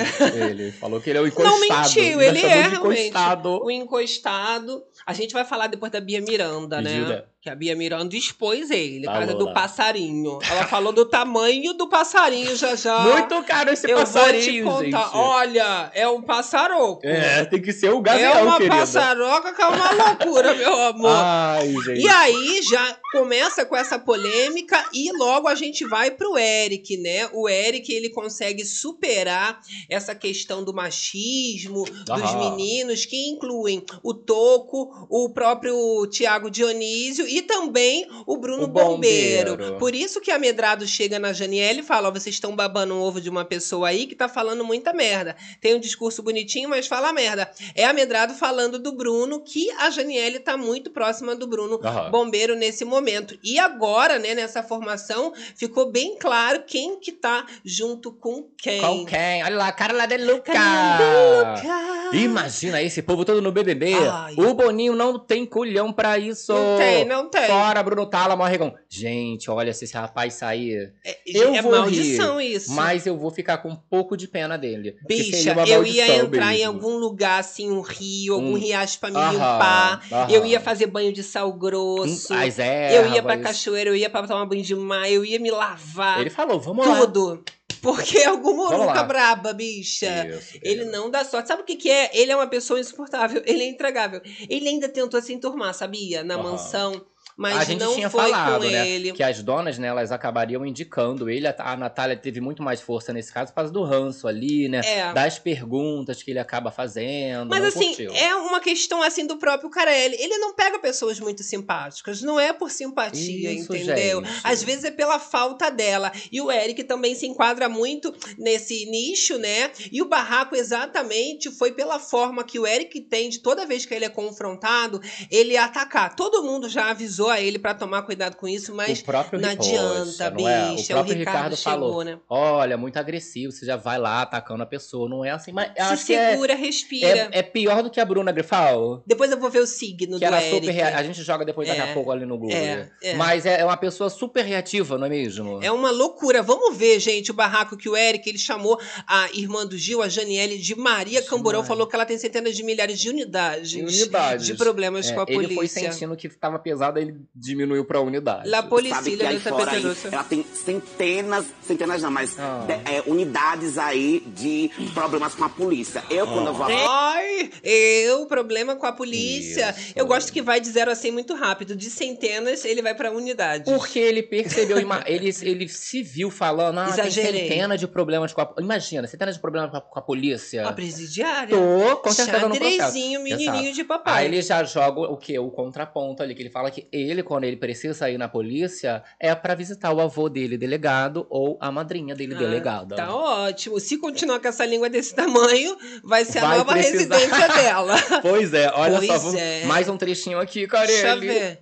Ele 0.50 0.72
falou 0.72 1.00
que 1.00 1.10
ele 1.10 1.19
é 1.19 1.22
o 1.22 1.27
encostado. 1.27 1.51
Não 1.51 1.60
mentiu, 1.60 2.22
ele 2.22 2.39
é 2.39 2.67
realmente. 2.67 3.07
Encostado. 3.07 3.63
O 3.63 3.72
encostado. 3.72 4.84
A 5.05 5.13
gente 5.13 5.34
vai 5.34 5.45
falar 5.45 5.67
depois 5.67 5.91
da 5.91 6.01
Bia 6.01 6.22
Miranda, 6.22 6.81
né? 6.81 7.24
Que 7.46 7.52
a 7.52 7.56
Bia 7.56 7.75
Miranda 7.75 8.16
expôs 8.16 8.72
ele, 8.72 9.06
por 9.06 9.14
causa 9.14 9.36
do 9.36 9.54
passarinho. 9.54 10.40
Ela 10.50 10.66
falou 10.66 10.92
do 10.92 11.06
tamanho 11.06 11.75
do 11.75 11.88
passarinho 11.88 12.56
já 12.56 12.75
já. 12.75 12.98
Muito 13.06 13.44
caro 13.44 13.70
esse 13.70 13.88
eu 13.88 14.00
passarinho, 14.00 14.66
vou 14.66 14.84
te 14.84 14.90
contar. 14.90 15.04
Gente. 15.04 15.16
Olha, 15.16 15.92
é 15.94 16.10
um 16.10 16.24
passaroco. 16.24 17.06
É, 17.06 17.46
tem 17.46 17.62
que 17.62 17.72
ser 17.72 17.92
o 17.92 18.02
gavião, 18.02 18.34
É 18.34 18.42
uma 18.42 18.58
querida. 18.58 18.78
passaroca 18.78 19.54
que 19.54 19.62
é 19.62 19.68
uma 19.68 19.92
loucura, 19.92 20.56
meu 20.56 20.82
amor. 20.82 21.12
Ai, 21.12 21.72
gente. 21.86 22.02
E 22.02 22.10
aí 22.10 22.64
já 22.64 22.98
começa 23.12 23.64
com 23.64 23.75
essa 23.75 24.00
polêmica 24.00 24.84
e 24.92 25.16
logo 25.16 25.48
a 25.48 25.54
gente 25.54 25.86
vai 25.86 26.10
pro 26.10 26.40
Eric, 26.40 26.98
né? 26.98 27.30
O 27.32 27.48
Eric, 27.48 27.94
ele 27.94 28.10
consegue 28.10 28.66
superar 28.66 29.62
essa 29.88 30.16
questão 30.16 30.64
do 30.64 30.74
machismo 30.74 31.86
dos 31.86 32.36
meninos, 32.36 33.06
que 33.06 33.30
incluem 33.30 33.84
o 34.02 34.16
Toco, 34.16 35.06
o 35.12 35.30
próprio 35.30 36.08
Tiago 36.08 36.50
Dionísio 36.50 37.35
e 37.36 37.42
também 37.42 38.08
o 38.25 38.38
Bruno 38.38 38.63
o 38.63 38.68
bombeiro. 38.68 39.58
bombeiro. 39.58 39.77
Por 39.77 39.94
isso 39.94 40.22
que 40.22 40.32
a 40.32 40.39
Medrado 40.39 40.88
chega 40.88 41.20
na 41.20 41.34
Janiele 41.34 41.82
e 41.82 41.84
fala: 41.84 42.08
oh, 42.08 42.12
vocês 42.13 42.34
estão 42.34 42.56
babando 42.56 42.94
um 42.94 43.01
ovo 43.01 43.20
de 43.20 43.30
uma 43.30 43.44
pessoa 43.44 43.89
aí 43.89 44.08
que 44.08 44.15
tá 44.15 44.30
falando 44.30 44.63
muita 44.63 44.94
merda. 44.94 45.36
Tem 45.60 45.75
um 45.75 45.80
discurso 45.80 46.24
bonitinho, 46.24 46.70
mas 46.70 46.88
fala 46.88 47.12
merda. 47.12 47.51
É 47.75 47.84
a 47.84 47.92
Medrado 47.92 48.34
falando 48.36 48.80
do 48.80 48.94
Bruno, 48.94 49.42
que 49.42 49.70
a 49.72 49.89
Janiele 49.89 50.39
tá 50.39 50.56
muito 50.56 50.92
próxima 50.92 51.36
do 51.36 51.46
Bruno 51.46 51.77
uhum. 51.84 52.10
bombeiro 52.10 52.56
nesse 52.56 52.86
momento. 52.86 53.38
E 53.44 53.60
agora, 53.60 54.18
né, 54.18 54.34
nessa 54.34 54.63
formação, 54.63 55.34
ficou 55.58 55.92
bem 55.92 56.15
claro 56.18 56.63
quem 56.65 56.98
que 57.01 57.12
tá 57.12 57.46
junto 57.65 58.13
com 58.13 58.48
quem. 58.58 58.80
Com 58.80 59.06
quem? 59.06 59.44
Olha 59.44 59.58
lá, 59.58 59.72
Carla 59.74 60.06
de 60.06 60.18
Luca. 60.20 60.54
Carla 60.54 61.58
de 61.58 61.68
Luca. 61.68 62.15
Imagina 62.18 62.82
esse 62.82 63.01
povo 63.01 63.25
todo 63.25 63.42
no 63.42 63.51
BBB. 63.51 63.94
Ai. 63.94 64.36
O 64.38 64.54
Boninho 64.54 64.96
não 64.96 65.20
tem 65.20 65.46
culhão 65.46 65.92
pra 65.92 66.18
isso. 66.18 66.54
Não 66.54 66.77
tem, 66.77 67.04
não 67.04 67.25
não 67.25 67.29
tem. 67.29 67.48
Fora 67.48 67.84
Bruno 67.84 68.05
Tala, 68.05 68.36
Morregão. 68.36 68.74
Gente, 68.88 69.50
olha, 69.50 69.74
se 69.74 69.86
esse 69.86 69.94
rapaz 69.94 70.36
sair. 70.36 70.94
É, 71.03 71.17
eu 71.25 71.53
é 71.53 71.62
vou 71.62 71.72
maldição 71.72 72.39
rir, 72.39 72.55
isso. 72.55 72.72
Mas 72.72 73.05
eu 73.05 73.17
vou 73.17 73.32
ficar 73.32 73.58
com 73.58 73.70
um 73.70 73.75
pouco 73.75 74.15
de 74.15 74.27
pena 74.27 74.58
dele. 74.58 74.96
Bicha, 75.08 75.55
eu 75.67 75.86
ia 75.86 76.17
entrar 76.17 76.48
mesmo. 76.48 76.62
em 76.62 76.65
algum 76.65 76.98
lugar, 76.98 77.39
assim, 77.39 77.70
um 77.70 77.82
rio, 77.82 78.36
algum 78.36 78.51
um... 78.51 78.58
riacho 78.58 79.00
pra 79.00 79.10
me 79.10 79.17
aham, 79.17 79.32
limpar. 79.32 80.08
Aham. 80.12 80.32
Eu 80.32 80.46
ia 80.46 80.60
fazer 80.60 80.88
banho 80.88 81.12
de 81.12 81.24
sal 81.24 81.51
grosso. 81.53 82.34
Hum, 82.34 82.38
as 82.38 82.60
ervas. 82.60 83.05
Eu 83.05 83.13
ia 83.13 83.24
pra 83.24 83.38
cachoeira, 83.38 83.89
eu 83.89 83.96
ia 83.96 84.10
pra 84.10 84.27
tomar 84.27 84.46
banho 84.46 84.63
de 84.63 84.75
mar, 84.75 85.10
eu 85.10 85.25
ia 85.25 85.39
me 85.39 85.51
lavar. 85.51 86.22
Ele 86.22 86.29
falou, 86.29 86.60
vamos 86.60 86.86
tudo. 86.86 86.94
lá. 86.94 87.05
Tudo. 87.05 87.44
Porque 87.82 88.17
é 88.17 88.25
algum 88.29 88.55
muruca 88.55 89.03
braba, 89.03 89.53
bicha. 89.53 90.27
Isso, 90.27 90.58
ele 90.62 90.86
não 90.86 91.12
dá 91.12 91.24
sorte. 91.24 91.48
Sabe 91.48 91.62
o 91.62 91.65
que, 91.65 91.75
que 91.75 91.89
é? 91.89 92.10
Ele 92.13 92.32
é 92.32 92.36
uma 92.36 92.48
pessoa 92.48 92.79
insuportável. 92.79 93.41
Ele 93.46 93.63
é 93.63 93.70
intragável. 93.70 94.22
Ele 94.50 94.67
ainda 94.67 94.89
tentou 94.89 95.22
se 95.22 95.32
enturmar, 95.32 95.74
sabia? 95.74 96.24
Na 96.24 96.36
uhum. 96.38 96.44
mansão 96.44 97.05
mas 97.38 97.58
a 97.58 97.63
gente 97.65 97.80
não 97.80 97.94
tinha 97.94 98.10
foi 98.10 98.30
falado, 98.30 98.62
com 98.62 98.70
né? 98.70 98.88
ele. 98.88 99.12
Que 99.12 99.22
as 99.22 99.44
donas, 99.44 99.77
né, 99.77 99.88
elas 99.88 100.12
acabariam 100.12 100.65
indicando 100.65 101.30
ele. 101.30 101.46
A 101.48 101.75
Natália 101.75 102.15
teve 102.15 102.39
muito 102.39 102.63
mais 102.63 102.80
força 102.80 103.12
nesse 103.12 103.34
caso 103.34 103.51
por 103.51 103.56
causa 103.56 103.74
do 103.74 103.84
ranço 103.84 104.25
ali, 104.25 104.70
né? 104.70 104.80
É. 104.86 105.12
Das 105.13 105.38
perguntas 105.38 106.24
que 106.24 106.32
ele 106.32 106.39
acaba 106.39 106.72
fazendo. 106.72 107.50
Mas 107.50 107.65
assim, 107.65 107.88
curtiu. 107.88 108.13
é 108.13 108.34
uma 108.36 108.62
questão 108.62 109.04
assim 109.04 109.27
do 109.27 109.36
próprio 109.36 109.70
Carelli. 109.70 110.15
Ele 110.18 110.38
não 110.38 110.54
pega 110.54 110.80
pessoas 110.80 111.20
muito 111.20 111.44
simpáticas. 111.44 112.22
Não 112.22 112.39
é 112.39 112.54
por 112.54 112.72
simpatia, 112.72 113.51
Isso, 113.51 113.75
entendeu? 113.75 114.24
Gente. 114.24 114.39
Às 114.42 114.63
vezes 114.63 114.86
é 114.86 114.92
pela 114.92 115.20
falta 115.20 115.70
dela. 115.70 116.13
E 116.32 116.39
o 116.39 116.50
Eric 116.50 116.86
também 116.86 117.15
se 117.15 117.27
enquadra 117.27 117.68
muito 117.68 118.13
nesse 118.38 118.86
nicho, 118.86 119.38
né? 119.38 119.72
E 119.92 120.01
o 120.01 120.06
barraco 120.08 120.56
exatamente 120.56 121.51
foi 121.51 121.74
pela 121.74 122.00
forma 122.00 122.46
que 122.46 122.60
o 122.60 122.65
Eric 122.65 123.01
tem 123.01 123.30
de 123.30 123.39
toda 123.39 123.65
vez 123.65 123.86
que 123.86 123.94
ele 123.94 124.06
é 124.06 124.10
confrontado, 124.10 125.01
ele 125.30 125.58
atacar. 125.58 126.15
Todo 126.15 126.42
mundo 126.42 126.70
já 126.70 126.92
avisou 126.92 127.25
avisou 127.25 127.25
a 127.29 127.41
ele 127.41 127.60
pra 127.60 127.74
tomar 127.74 128.01
cuidado 128.03 128.36
com 128.36 128.48
isso, 128.48 128.74
mas 128.74 129.03
não 129.34 129.50
adianta, 129.50 130.25
é? 130.25 130.29
bicha. 130.32 130.84
O 130.84 130.88
próprio 130.96 131.15
o 131.15 131.17
Ricardo, 131.17 131.17
Ricardo, 131.20 131.55
chegou, 131.58 131.79
falou: 131.79 132.03
né? 132.03 132.20
olha, 132.29 132.77
muito 132.77 132.98
agressivo, 132.98 133.51
você 133.51 133.65
já 133.65 133.75
vai 133.75 133.98
lá 133.98 134.22
atacando 134.22 134.63
a 134.63 134.65
pessoa. 134.65 135.10
Não 135.10 135.24
é 135.24 135.32
assim, 135.32 135.51
mas 135.51 135.72
Se 136.00 136.13
é, 136.13 136.32
segura, 136.32 136.55
respira. 136.55 137.29
é, 137.32 137.39
é 137.39 137.44
pior 137.44 137.82
do 137.84 137.89
que 137.89 138.00
a 138.00 138.05
Bruna 138.05 138.32
Grifal. 138.32 139.03
Depois 139.05 139.32
eu 139.32 139.39
vou 139.39 139.50
ver 139.50 139.60
o 139.60 139.67
signo 139.67 140.13
Que 140.13 140.20
do 140.20 140.25
era 140.25 140.41
Eric. 140.44 140.55
super 140.55 140.72
rea- 140.72 140.98
A 140.98 141.03
gente 141.03 141.22
joga 141.24 141.46
depois 141.46 141.67
daqui 141.67 141.82
É, 141.82 141.91
a 141.91 141.94
pouco 141.94 142.12
ali 142.12 142.25
no 142.25 142.38
Google. 142.38 142.55
é, 142.55 142.89
é. 143.01 143.13
Mas 143.15 143.46
é, 143.46 143.60
é 143.62 143.65
uma 143.65 143.77
pessoa 143.77 144.10
super 144.10 144.44
reativa, 144.44 144.98
não 144.98 145.05
é 145.08 145.10
mesmo? 145.10 145.60
É 145.63 145.72
uma 145.72 145.91
loucura. 145.91 146.41
Vamos 146.41 146.75
ver, 146.77 147.00
gente, 147.00 147.32
o 147.32 147.34
barraco 147.34 147.77
que 147.77 147.89
o 147.89 147.96
Eric 147.98 148.27
ele 148.29 148.38
chamou 148.38 148.79
a 149.08 149.29
irmã 149.34 149.65
do 149.65 149.77
Gil, 149.77 150.01
a 150.01 150.08
Janiele, 150.10 150.58
de 150.58 150.75
Maria 150.75 151.22
De 151.22 151.27
Camborão. 151.27 151.60
Maria. 151.60 151.67
Falou 151.67 151.88
que 151.88 151.96
ela 151.96 152.05
tem 152.05 152.17
centenas 152.17 152.55
de 152.55 152.63
milhares 152.63 153.00
de 153.00 153.10
unidades, 153.10 153.74
Em 153.74 153.82
unidades. 153.84 154.46
de 154.46 154.53
problemas 154.55 155.10
É, 155.10 155.13
com 155.13 155.22
a 155.22 155.25
ele 155.27 155.46
foi 155.48 155.55
polícia. 155.55 155.91
sentindo 155.91 156.15
que 156.15 156.27
estava 156.27 156.58
pesado, 156.60 157.00
ele 157.00 157.14
diminuiu 157.34 157.86
pra 157.86 158.00
unidade. 158.01 158.48
La 158.50 158.57
Sabe 158.57 158.69
polícia 158.69 159.01
que 159.17 159.25
aí 159.25 159.39
fora 159.39 159.72
aí, 159.72 159.84
ela 160.12 160.24
tem 160.24 160.43
centenas, 160.53 161.45
centenas 161.62 162.01
não, 162.01 162.12
mas 162.12 162.38
Ah. 162.39 162.65
de- 162.67 162.74
é, 162.95 163.03
unidades 163.07 163.77
aí 163.77 164.22
de 164.27 164.69
problemas 164.93 165.34
com 165.36 165.43
a 165.43 165.50
polícia. 165.50 166.03
Eu, 166.10 166.27
quando 166.27 166.48
eu 166.48 166.53
vou 166.53 166.65
Ai, 166.69 167.50
eu, 167.63 168.25
problema 168.27 168.75
com 168.75 168.86
a 168.86 168.91
polícia. 168.91 169.74
Isso. 169.77 169.93
Eu 169.95 170.05
gosto 170.05 170.31
que 170.31 170.41
vai 170.41 170.60
de 170.60 170.69
zero 170.69 170.91
a 170.91 170.95
100 170.95 171.12
muito 171.12 171.34
rápido. 171.36 171.75
De 171.75 171.89
centenas, 171.89 172.63
ele 172.65 172.81
vai 172.81 172.93
pra 172.95 173.12
unidade. 173.12 173.65
Porque 173.65 174.00
ele 174.00 174.24
percebeu, 174.24 174.77
ele, 175.05 175.29
ele 175.41 175.67
se 175.69 176.01
viu 176.03 176.29
falando, 176.31 176.79
ah, 176.79 176.89
Exagerei. 176.89 177.31
tem 177.31 177.50
centenas 177.50 177.79
de 177.79 177.88
problemas 177.88 178.34
com 178.34 178.41
a... 178.41 178.53
Imagina, 178.60 179.07
centenas 179.07 179.36
de 179.36 179.41
problemas 179.41 179.72
com 179.72 179.77
a, 179.77 179.81
com 179.81 180.00
a 180.00 180.01
polícia. 180.01 180.67
A 180.67 180.74
presidiária. 180.74 181.55
Tô 181.55 182.10
certeza 182.12 182.48
no 182.48 182.55
processo. 182.55 182.75
Xadrezinho, 182.77 183.22
menininho 183.22 183.55
Exato. 183.63 183.74
de 183.75 183.84
papai. 183.84 184.13
Aí 184.24 184.25
ele 184.25 184.41
já 184.41 184.63
joga 184.63 185.01
o 185.01 185.17
quê? 185.17 185.38
O 185.39 185.50
contraponto 185.51 186.22
ali, 186.24 186.34
que 186.36 186.41
ele 186.41 186.50
fala 186.50 186.69
que 186.72 186.88
ele, 187.10 187.24
quando 187.24 187.44
ele 187.46 187.58
precisa 187.58 188.10
ir 188.10 188.18
na 188.18 188.28
polícia, 188.28 189.04
é 189.20 189.34
pra 189.36 189.56
visitar 189.56 189.92
o 189.94 190.02
avô 190.02 190.28
dele, 190.30 190.58
delegado, 190.58 191.26
ou 191.30 191.58
a 191.62 191.72
madrinha 191.72 192.14
dele, 192.16 192.36
Ah, 192.36 192.40
delegada. 192.40 192.96
Tá 192.96 193.14
ótimo. 193.16 193.80
Se 193.80 193.98
continuar 193.98 194.40
com 194.40 194.48
essa 194.48 194.66
língua 194.66 194.90
desse 194.90 195.14
tamanho, 195.16 195.78
vai 196.04 196.26
ser 196.26 196.40
a 196.40 196.48
Vai 196.48 196.58
nova 196.58 196.72
precisar. 196.74 197.16
residência 197.18 197.48
dela. 197.50 197.96
Pois 198.22 198.54
é, 198.54 198.72
olha 198.74 198.98
Pois 198.98 199.08
só, 199.08 199.18
vamos- 199.20 199.36
é. 199.40 199.66
mais 199.66 199.88
um 199.90 199.98
trechinho 199.98 200.40
aqui, 200.40 200.68
Carelli. 200.68 200.92
Deixa 200.94 201.16
eu 201.16 201.20
ver. 201.22 201.60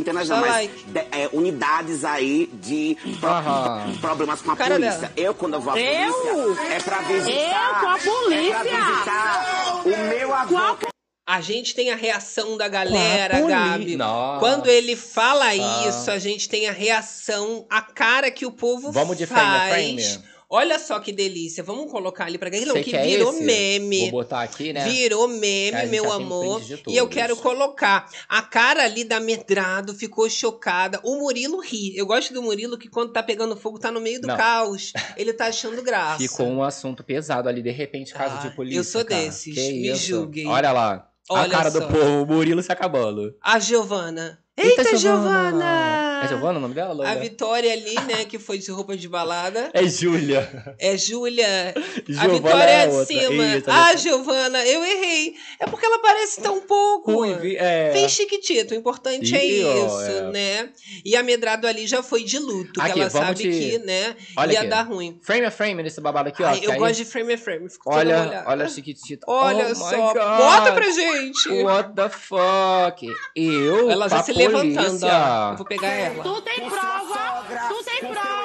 centenas 0.00 0.28
não, 0.28 0.40
mas 0.40 0.50
like. 0.50 0.84
de- 0.84 0.98
é, 1.12 1.28
unidades 1.32 2.04
aí 2.04 2.46
de 2.54 2.96
pro- 3.20 3.28
Aham. 3.28 3.92
problemas 4.00 4.40
com 4.40 4.50
a 4.50 4.56
Cara 4.56 4.74
polícia. 4.76 4.98
dela. 5.00 5.12
Eu, 5.16 5.34
quando 5.34 5.54
eu 5.54 5.60
vou 5.60 5.72
à 5.74 5.78
Eu? 5.80 6.12
polícia, 6.12 6.62
é 6.74 6.80
pra 6.80 6.98
visitar. 7.02 7.68
Eu 7.68 7.80
com 7.80 7.88
a 7.88 7.98
polícia? 7.98 8.54
É 8.56 8.64
pra 8.64 8.80
visitar 8.80 9.82
o 9.84 10.08
meu 10.08 10.34
avô. 10.34 10.91
A 11.24 11.40
gente 11.40 11.74
tem 11.74 11.90
a 11.90 11.96
reação 11.96 12.56
da 12.56 12.66
galera, 12.66 13.34
Com 13.38 13.46
a 13.46 13.48
poli- 13.48 13.52
Gabi. 13.52 13.96
Nossa. 13.96 14.40
Quando 14.40 14.66
ele 14.68 14.96
fala 14.96 15.46
Ah. 15.46 15.88
isso, 15.88 16.10
a 16.10 16.18
gente 16.18 16.48
tem 16.48 16.68
a 16.68 16.72
reação, 16.72 17.64
a 17.70 17.80
cara 17.80 18.30
que 18.30 18.44
o 18.44 18.50
povo 18.50 18.90
Vamos 18.90 19.16
de 19.16 19.24
frame 19.26 19.42
faz. 19.58 19.72
frame? 20.14 20.32
Olha 20.54 20.78
só 20.78 20.98
que 21.00 21.12
delícia. 21.12 21.62
Vamos 21.64 21.90
colocar 21.90 22.26
ali 22.26 22.36
pra 22.36 22.50
galera 22.50 22.72
Você 22.72 22.82
que 22.82 22.94
virou 22.98 23.32
esse? 23.32 23.42
meme. 23.42 24.00
Vou 24.00 24.10
botar 24.10 24.42
aqui, 24.42 24.70
né? 24.70 24.84
Virou 24.84 25.26
meme, 25.26 25.86
meu 25.86 26.02
tem 26.04 26.12
amor. 26.12 26.60
E 26.88 26.94
eu 26.94 27.08
quero 27.08 27.34
colocar. 27.38 28.06
A 28.28 28.42
cara 28.42 28.82
ali 28.84 29.02
da 29.02 29.18
Medrado 29.18 29.94
ficou 29.94 30.28
chocada. 30.28 31.00
O 31.04 31.16
Murilo 31.20 31.58
ri. 31.60 31.96
Eu 31.96 32.04
gosto 32.04 32.34
do 32.34 32.42
Murilo 32.42 32.76
que 32.76 32.88
quando 32.90 33.12
tá 33.14 33.22
pegando 33.22 33.56
fogo 33.56 33.78
tá 33.78 33.90
no 33.90 33.98
meio 34.00 34.20
do 34.20 34.26
Não. 34.26 34.36
caos. 34.36 34.92
Ele 35.16 35.32
tá 35.32 35.46
achando 35.46 35.80
graça. 35.82 36.18
Ficou 36.18 36.46
um 36.46 36.62
assunto 36.62 37.02
pesado 37.02 37.48
ali, 37.48 37.62
de 37.62 37.70
repente, 37.70 38.12
caso 38.12 38.34
Ah, 38.38 38.46
de 38.48 38.54
polícia. 38.54 38.78
eu 38.80 38.84
sou 38.84 39.04
cara. 39.06 39.22
desses, 39.22 39.54
Que 39.54 39.72
me 39.72 39.88
isso? 39.88 40.04
julguem. 40.06 40.48
Olha 40.48 40.70
lá. 40.70 41.08
A 41.36 41.40
Olha 41.42 41.50
cara 41.50 41.70
só. 41.70 41.80
do 41.80 41.86
povo, 41.86 42.22
o 42.22 42.26
Murilo 42.26 42.62
se 42.62 42.72
acabando. 42.72 43.34
A 43.42 43.58
Giovana. 43.58 44.38
Eita, 44.56 44.96
Giovana! 44.96 46.11
É 46.24 46.28
Giovana 46.28 46.58
o 46.58 46.62
nome 46.62 46.74
dela? 46.74 46.90
A 46.90 46.92
Loura? 46.94 47.14
Vitória 47.16 47.72
ali, 47.72 47.94
né, 47.94 48.24
que 48.24 48.38
foi 48.38 48.58
de 48.58 48.70
roupa 48.70 48.96
de 48.96 49.08
balada. 49.08 49.70
É 49.74 49.84
Júlia. 49.86 50.74
É 50.78 50.96
Júlia. 50.96 51.74
A 52.18 52.26
Vitória 52.28 52.70
é 52.70 52.86
de 52.86 52.94
outra. 52.94 53.06
cima. 53.06 53.56
Isso, 53.56 53.70
ah, 53.70 53.86
a 53.88 53.96
Giovana, 53.96 54.64
eu 54.64 54.84
errei. 54.84 55.34
É 55.58 55.66
porque 55.66 55.84
ela 55.86 55.98
parece 56.00 56.40
tão 56.40 56.60
pouco. 56.60 57.12
Ruivi, 57.12 57.56
é. 57.56 57.90
Fez 57.92 58.12
chiquitito, 58.12 58.74
o 58.74 58.76
importante 58.76 59.34
é 59.36 59.46
Ih, 59.46 59.64
ó, 59.64 59.86
isso, 59.86 60.10
é. 60.10 60.30
né? 60.30 60.68
E 61.04 61.16
a 61.16 61.22
Medrado 61.22 61.66
ali 61.66 61.86
já 61.86 62.02
foi 62.02 62.22
de 62.24 62.38
luto, 62.38 62.80
Aqui, 62.80 62.92
que 62.94 63.00
ela 63.00 63.10
sabe 63.10 63.34
te- 63.42 63.48
que, 63.50 63.78
né, 63.78 64.14
Olha 64.36 64.52
ia 64.52 64.60
aqui. 64.60 64.68
dar 64.68 64.82
ruim. 64.82 65.18
Frame 65.22 65.46
a 65.46 65.50
frame 65.50 65.82
nesse 65.82 66.00
babado 66.00 66.28
aqui, 66.28 66.42
ó. 66.42 66.46
Ai, 66.48 66.60
eu 66.62 66.72
aí- 66.72 66.78
gosto 66.78 66.96
de 66.96 67.04
frame 67.04 67.32
a 67.34 67.38
frame, 67.38 67.68
fico 67.68 67.90
Olha, 67.92 68.44
olha 68.46 68.64
a 68.64 68.68
chiquitita. 68.68 69.24
Olha 69.28 69.68
Oh 69.70 69.74
só, 69.74 70.14
bota 70.14 70.72
pra 70.72 70.90
gente. 70.90 71.48
What 71.62 71.94
the 71.94 72.08
fuck? 72.08 73.06
Eu, 73.34 73.90
Ela 73.90 74.08
já 74.08 74.16
pra 74.16 74.24
se 74.24 74.32
levantando, 74.32 74.86
polícia. 74.86 75.08
ó. 75.08 75.50
Eu 75.52 75.56
vou 75.56 75.66
pegar 75.66 75.88
ela. 75.92 76.11
Tu 76.20 76.40
tem 76.42 76.68
prova? 76.68 77.44
Tu 77.68 77.84
tem 77.84 78.00
prova? 78.00 78.41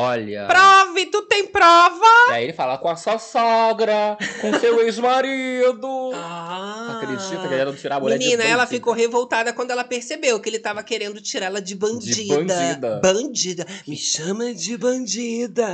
Olha. 0.00 0.46
Prove, 0.46 1.06
tu 1.06 1.22
tem 1.22 1.46
prova? 1.46 2.04
E 2.28 2.32
aí 2.32 2.44
ele 2.44 2.52
fala 2.52 2.76
com 2.76 2.86
a 2.88 2.96
sua 2.96 3.18
sogra, 3.18 4.18
com 4.42 4.52
seu 4.60 4.78
ex-marido. 4.84 6.10
Ah. 6.14 7.00
Acredita 7.02 7.48
que 7.48 7.54
ele 7.54 7.64
não 7.64 7.74
tirar 7.74 7.96
a 7.96 8.00
mulher 8.00 8.18
de 8.18 8.24
Menina, 8.24 8.44
ela 8.44 8.58
bandida. 8.64 8.76
ficou 8.76 8.92
revoltada 8.92 9.52
quando 9.54 9.70
ela 9.70 9.84
percebeu 9.84 10.38
que 10.38 10.48
ele 10.50 10.58
tava 10.58 10.82
querendo 10.82 11.18
tirar 11.22 11.46
ela 11.46 11.62
de 11.62 11.74
bandida. 11.74 12.34
bandida. 12.36 13.00
Bandida. 13.02 13.66
Me 13.88 13.96
chama 13.96 14.52
de 14.52 14.76
bandida. 14.76 15.66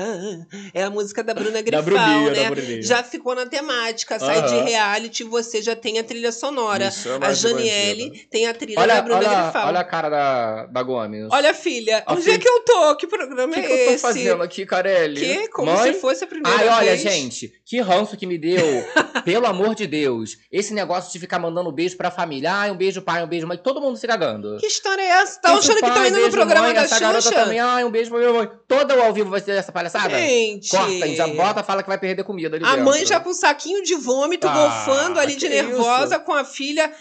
É 0.72 0.84
a 0.84 0.90
música 0.90 1.24
da 1.24 1.34
Bruna 1.34 1.60
Grifal, 1.60 1.82
Bruninha, 1.82 2.30
né? 2.30 2.44
da 2.44 2.50
Bruninha. 2.50 2.82
Já 2.82 3.02
ficou 3.02 3.34
na 3.34 3.46
temática. 3.46 4.18
Sai 4.20 4.42
de 4.42 4.54
reality, 4.70 5.24
você 5.24 5.60
já 5.60 5.74
tem 5.74 5.98
a 5.98 6.04
trilha 6.04 6.30
sonora. 6.30 6.86
Me 6.86 6.92
chama 6.92 7.26
A 7.26 7.32
de 7.32 7.40
Janiele 7.40 8.26
tem 8.30 8.46
a 8.46 8.54
trilha 8.54 8.78
Olha, 8.78 8.94
da 8.94 9.02
Bruna 9.02 9.18
olha, 9.18 9.42
Grifal. 9.42 9.66
olha 9.68 9.80
a 9.80 9.84
cara 9.84 10.08
da, 10.08 10.66
da 10.66 10.82
Gomes. 10.82 11.26
Olha, 11.30 11.52
filha, 11.54 12.02
A 12.06 12.12
onde 12.12 12.22
filha- 12.22 12.34
é 12.34 12.38
que 12.38 12.48
eu 12.48 12.60
tô? 12.64 12.96
Que 12.96 13.06
programa 13.06 13.52
que, 13.54 13.60
é 13.60 13.62
que 13.62 13.72
eu 13.72 13.86
tô 13.86 13.92
esse? 13.92 14.02
Fazendo 14.18 14.42
aqui, 14.42 14.66
Carelli? 14.66 15.20
Que? 15.20 15.48
Como 15.48 15.72
Mãe? 15.72 15.92
se 15.92 16.00
fosse 16.00 16.24
a 16.24 16.26
primeira 16.26 16.58
Ai, 16.58 16.68
olha, 16.68 16.96
vez. 16.96 17.00
gente, 17.02 17.52
que 17.64 17.80
ranço 17.80 18.16
que 18.16 18.26
me 18.26 18.38
deu. 18.38 18.62
Pelo 19.24 19.46
amor 19.46 19.74
de 19.74 19.86
Deus. 19.86 20.36
Esse 20.50 20.74
negócio 20.74 21.12
de 21.12 21.18
ficar 21.18 21.38
mandando 21.38 21.70
beijo 21.70 21.96
pra 21.96 22.10
família. 22.10 22.52
Ai, 22.52 22.70
um 22.70 22.76
beijo 22.76 23.00
pai, 23.02 23.22
um 23.22 23.26
beijo 23.28 23.46
mãe. 23.46 23.56
Todo 23.56 23.80
mundo 23.80 23.96
se 23.96 24.06
cagando. 24.06 24.56
Que 24.58 24.66
história 24.66 25.00
é 25.02 25.06
essa? 25.22 25.40
Tá 25.40 25.48
Beijo 25.52 25.60
achando 25.62 25.76
que 25.86 25.90
tá 25.94 26.08
indo 26.08 26.18
no 26.20 26.30
programa 26.30 26.66
mãe, 26.66 26.74
da 26.74 26.82
essa 26.82 26.98
garota 26.98 27.22
Xuxa? 27.22 27.34
também. 27.34 27.60
Ai, 27.60 27.84
um 27.84 27.90
beijo 27.90 28.10
pra 28.10 28.18
minha 28.18 28.32
mãe. 28.32 28.50
Toda 28.66 28.96
o 28.96 29.02
ao 29.02 29.12
vivo 29.12 29.30
vai 29.30 29.40
ser 29.40 29.52
essa 29.52 29.70
palhaçada? 29.70 30.10
Gente. 30.18 30.68
Corta, 30.70 31.08
já 31.14 31.26
bota, 31.28 31.62
fala 31.62 31.82
que 31.82 31.88
vai 31.88 31.98
perder 31.98 32.24
comida 32.24 32.56
ali 32.56 32.64
A 32.64 32.70
dentro. 32.70 32.84
mãe 32.84 33.06
já 33.06 33.20
com 33.20 33.30
um 33.30 33.34
saquinho 33.34 33.82
de 33.82 33.94
vômito, 33.94 34.48
Ah, 34.48 34.52
golfando 34.52 35.20
ali 35.20 35.36
de 35.36 35.48
nervosa 35.48 36.16
isso? 36.16 36.24
com 36.24 36.32
a 36.32 36.44
filha. 36.44 36.92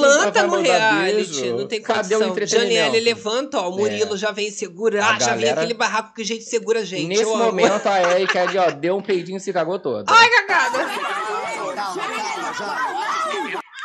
Planta 0.00 0.42
no 0.42 0.48
mandar 0.48 0.92
reality, 1.02 1.40
beijo? 1.40 1.56
não 1.56 1.66
tem 1.66 1.80
Cadê 1.82 2.16
o 2.16 2.18
condição. 2.20 2.46
Janiele 2.46 3.00
levanta, 3.00 3.60
ó, 3.60 3.68
o 3.70 3.76
Murilo 3.76 4.14
É. 4.14 4.16
já 4.18 4.30
vem 4.30 4.50
segura. 4.50 5.04
A 5.04 5.14
Ah, 5.14 5.18
já 5.20 5.34
vem 5.36 5.50
aquele 5.50 5.74
barraco 5.74 6.14
que 6.14 6.22
a 6.22 6.24
gente 6.24 6.44
segura 6.44 6.80
a 6.80 6.84
gente. 6.84 7.06
Nesse 7.06 7.24
momento, 7.24 7.86
a 7.86 8.00
Erika 8.18 8.42
ali, 8.42 8.58
ó, 8.58 8.70
deu 8.70 8.96
um 8.96 9.02
peidinho 9.02 9.36
e 9.36 9.40
se 9.40 9.52
cagou 9.52 9.78
toda. 9.78 10.04
Ai, 10.12 10.28
cagada! 10.30 10.78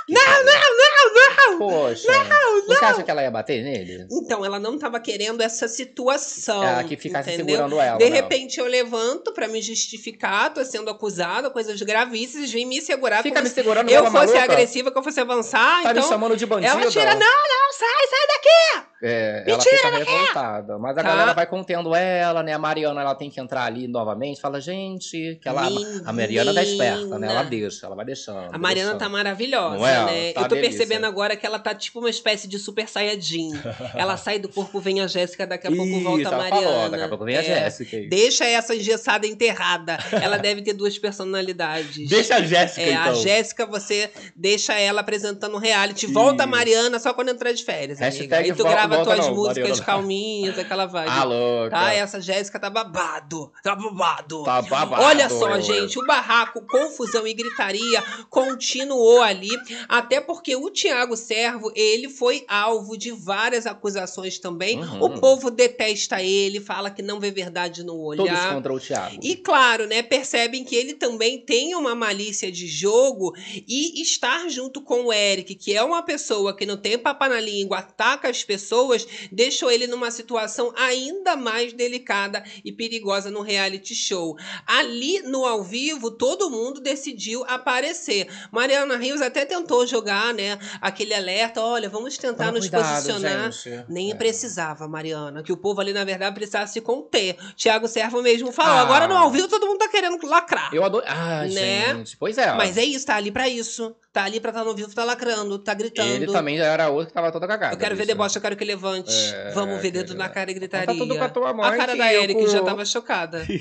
Não, 0.10 0.44
não, 0.44 0.78
não, 0.78 1.14
não! 1.14 1.60
Poxa. 1.60 2.08
Não, 2.12 2.49
Você 2.76 2.86
acha 2.86 3.04
que 3.04 3.12
ela 3.12 3.22
ia 3.22 3.32
bater 3.32 3.64
nele? 3.64 4.08
Então, 4.12 4.46
ela 4.46 4.60
não 4.60 4.78
tava 4.78 5.00
querendo 5.00 5.42
essa 5.42 5.68
situação. 5.68 6.64
É, 6.64 6.84
que 6.84 6.96
ficasse 6.98 7.30
entendeu? 7.32 7.56
segurando 7.58 7.80
ela. 7.82 7.98
De 7.98 8.10
né? 8.10 8.16
repente 8.16 8.60
eu 8.60 8.66
levanto 8.68 9.32
pra 9.34 9.48
me 9.48 9.62
justificar, 9.62 10.54
tô 10.54 10.64
sendo 10.64 10.90
acusada, 10.90 11.50
coisas 11.50 11.82
gravíssimas, 11.82 12.52
vem 12.52 12.66
me 12.66 12.82
segurar 12.82 13.22
Fica 13.24 13.42
me 13.42 13.50
se 13.50 13.56
segurando 13.56 13.90
eu 13.90 13.98
igual 14.06 14.12
fosse 14.12 14.34
maluca. 14.34 14.54
agressiva, 14.54 14.92
que 14.92 14.98
eu 14.98 15.04
fosse 15.04 15.20
avançar, 15.20 15.84
Tá 15.84 15.94
me 15.94 16.00
então 16.00 16.10
chamando 16.10 16.36
de 16.38 16.46
bandida. 16.46 16.72
ela 16.72 16.90
tira, 16.90 17.14
não, 17.14 17.20
não, 17.20 17.74
sai, 17.74 18.08
sai 18.10 18.28
daqui! 18.28 18.90
É, 19.02 19.46
Me 19.46 19.52
ela 19.54 19.62
fica 19.62 19.90
revoltada. 19.90 20.78
Mas 20.78 20.92
a 20.98 21.02
Tá. 21.02 21.08
galera 21.10 21.34
vai 21.34 21.48
contendo 21.48 21.96
ela, 21.96 22.44
né? 22.44 22.52
A 22.52 22.60
Mariana, 22.60 23.00
ela 23.00 23.16
tem 23.16 23.30
que 23.30 23.40
entrar 23.40 23.64
ali 23.64 23.88
novamente. 23.88 24.42
Fala, 24.42 24.60
gente, 24.60 25.40
que 25.42 25.48
ela... 25.48 25.70
A 26.06 26.12
Mariana 26.12 26.54
tá 26.54 26.62
esperta, 26.62 27.18
né? 27.18 27.28
Ela 27.30 27.44
deixa, 27.44 27.86
ela 27.86 27.96
vai 27.96 28.04
deixando. 28.04 28.54
A 28.54 28.58
Mariana 28.58 28.92
tá 28.92 28.98
deixando. 28.98 29.12
maravilhosa, 29.14 29.78
Não 29.78 29.88
é? 29.88 30.06
né? 30.06 30.34
Tá 30.34 30.42
eu 30.42 30.48
tô 30.50 30.56
percebendo 30.56 31.06
agora 31.06 31.38
que 31.38 31.46
ela 31.46 31.58
tá 31.58 31.74
tipo 31.74 32.00
uma 32.00 32.10
espécie 32.10 32.46
de 32.46 32.59
super 32.60 32.88
saiyajin. 32.88 33.52
ela 33.96 34.18
sai 34.18 34.38
do 34.40 34.50
corpo, 34.50 34.80
vem 34.80 35.02
a 35.02 35.08
Jéssica, 35.08 35.48
daqui 35.48 35.68
a 35.68 35.72
pouco 35.72 35.86
Isso, 35.86 36.04
volta 36.04 36.30
a 36.30 36.38
Mariana. 36.38 36.62
falou, 36.72 36.90
daqui 36.90 37.04
a 37.04 37.10
pouco 37.10 37.26
vem 37.26 37.38
a 37.38 37.40
É. 37.40 37.44
Jéssica. 37.44 37.98
aí. 37.98 38.08
Deixa 38.10 38.46
essa 38.46 38.76
engessada 38.76 39.26
enterrada. 39.26 39.98
Ela 40.22 40.38
deve 40.38 40.62
ter 40.62 40.74
duas 40.74 40.98
personalidades. 41.00 42.08
Deixa 42.10 42.36
a 42.36 42.42
Jéssica, 42.42 42.82
É, 42.82 42.92
então. 42.92 43.04
a 43.12 43.14
Jéssica, 43.14 43.66
você 43.66 44.10
deixa 44.36 44.74
ela 44.74 45.02
apresentando 45.02 45.56
um 45.56 45.60
reality. 45.60 46.06
Volta 46.08 46.44
a. 46.44 46.48
Mariana 46.48 47.00
só 47.00 47.14
quando 47.14 47.30
entrar 47.30 47.52
de 47.54 47.64
férias. 47.64 48.02
amiga. 48.02 48.18
Hashtag 48.18 48.50
Aí 48.50 48.54
tu 48.56 48.64
grava 48.64 49.04
tuas 49.04 49.20
não, 49.20 49.36
músicas 49.36 49.64
Mariana. 49.70 49.86
calminhas, 49.86 50.60
aquela 50.60 50.86
vibe. 50.86 51.10
Ah, 51.10 51.24
louca. 51.24 51.70
Tá, 51.72 51.94
essa 51.94 52.20
Jéssica 52.20 52.60
tá 52.60 52.70
babado. 52.70 53.52
Tá 53.64 53.76
babado. 53.76 54.44
Tá 54.44 54.62
babado. 54.62 55.02
Olha 55.04 55.30
só, 55.30 55.60
gente, 55.60 55.98
o 56.00 56.06
barraco, 56.06 56.62
confusão 56.68 57.26
e 57.26 57.34
gritaria 57.34 58.04
continuou 58.30 59.22
ali, 59.22 59.50
até 59.88 60.20
porque 60.20 60.56
o 60.56 60.70
Tiago 60.70 61.16
Servo, 61.16 61.72
ele 61.76 62.10
foi 62.10 62.46
alvo 62.50 62.98
de 62.98 63.12
várias 63.12 63.68
acusações 63.68 64.40
também. 64.40 64.82
Uhum. 64.82 65.04
O 65.04 65.20
povo 65.20 65.52
detesta 65.52 66.22
ele, 66.22 66.60
fala 66.60 66.90
que 66.90 67.04
não 67.04 67.20
vê 67.20 67.30
verdade 67.30 67.84
no 67.84 67.94
Todos 68.16 68.26
olhar. 68.26 68.56
contra 68.56 68.74
o 68.74 68.80
Thiago. 68.80 69.20
E 69.22 69.36
claro, 69.36 69.86
né, 69.86 70.02
percebem 70.02 70.64
que 70.64 70.76
ele 70.76 70.96
também 70.96 71.40
tem 71.40 71.76
uma 71.76 71.94
malícia 71.94 72.52
de 72.52 72.66
jogo 72.66 73.36
e 73.68 74.02
estar 74.02 74.50
junto 74.50 74.82
com 74.82 75.06
o 75.06 75.14
Eric, 75.14 75.54
que 75.54 75.76
é 75.76 75.84
uma 75.84 76.02
pessoa 76.02 76.56
que 76.56 76.66
não 76.66 76.76
tem 76.76 76.98
papa 76.98 77.30
na 77.30 77.40
língua, 77.40 77.78
ataca 77.78 78.30
as 78.30 78.44
pessoas, 78.44 79.06
deixou 79.32 79.70
ele 79.70 79.86
numa 79.86 80.10
situação 80.10 80.74
ainda 80.76 81.36
mais 81.36 81.72
delicada 81.72 82.44
e 82.66 82.72
perigosa 82.72 83.30
no 83.30 83.42
reality 83.42 83.94
show. 83.94 84.36
Ali 84.66 85.22
no 85.22 85.46
ao 85.46 85.64
vivo, 85.64 86.10
todo 86.10 86.50
mundo 86.50 86.82
decidiu 86.82 87.44
aparecer. 87.46 88.28
Mariana 88.52 88.98
Rios 88.98 89.22
até 89.22 89.46
tentou 89.46 89.86
jogar, 89.86 90.34
né, 90.34 90.58
aquele 90.82 91.14
alerta, 91.14 91.62
olha, 91.62 91.88
vamos 91.90 92.18
tentar 92.18 92.29
Toma 92.34 92.52
nos 92.52 92.70
cuidado, 92.70 92.96
posicionar. 92.96 93.52
gente. 93.52 93.86
Nem 93.90 94.12
É. 94.12 94.16
precisava, 94.16 94.88
Mariana. 94.88 95.42
Que 95.44 95.52
o 95.52 95.58
povo 95.58 95.82
ali, 95.82 95.94
na 95.94 96.04
verdade, 96.04 96.34
precisava 96.36 96.68
se 96.68 96.82
conter. 96.82 97.38
Tiago 97.56 97.88
Servo 97.88 98.22
mesmo 98.22 98.52
falou. 98.52 98.74
Ah. 98.74 98.82
Agora 98.82 99.08
no 99.08 99.16
ao 99.16 99.30
vivo 99.32 99.48
todo 99.48 99.66
mundo 99.68 99.78
tá 99.80 99.88
querendo 99.88 100.18
lacrar. 100.26 100.70
Eu 100.74 100.84
adoro. 100.84 101.06
Ah, 101.08 101.46
Né? 101.46 101.96
gente. 101.96 102.18
Pois 102.18 102.38
é. 102.38 102.54
Mas 102.54 102.78
é 102.78 102.84
isso, 102.84 103.06
tá 103.06 103.16
ali 103.16 103.32
pra 103.32 103.48
isso. 103.48 103.96
Tá 104.12 104.24
ali 104.24 104.40
pra 104.40 104.50
estar 104.50 104.64
no 104.64 104.72
ao 104.72 104.76
vivo, 104.76 104.94
tá 104.96 105.04
lacrando, 105.04 105.60
tá 105.60 105.74
gritando. 105.76 106.10
Ele 106.10 106.26
também 106.32 106.58
já 106.58 106.66
era 106.66 106.90
outro 106.90 107.08
que 107.10 107.14
tava 107.14 107.32
toda 107.32 107.46
cagada. 107.48 107.76
Eu 107.76 107.78
quero 107.78 107.96
ver 107.96 108.02
bicho. 108.04 108.08
deboche, 108.18 108.38
eu 108.38 108.42
quero 108.42 108.56
que 108.56 108.66
levante. 108.66 109.12
É, 109.14 109.52
Vamos 109.52 109.80
ver 109.82 109.92
dedo 109.92 110.16
na 110.16 110.28
cara 110.28 110.50
e 110.50 110.54
gritaria. 110.56 110.88
Conta 110.88 110.98
tudo 110.98 111.16
pra 111.16 111.30
tua 111.30 111.54
mãe 111.54 111.70
A 111.70 111.78
cara 111.78 111.96
da 111.96 112.12
Eric 112.12 112.48
já 112.48 112.60
com- 112.60 112.66
tava 112.66 112.84
chocada. 112.86 113.46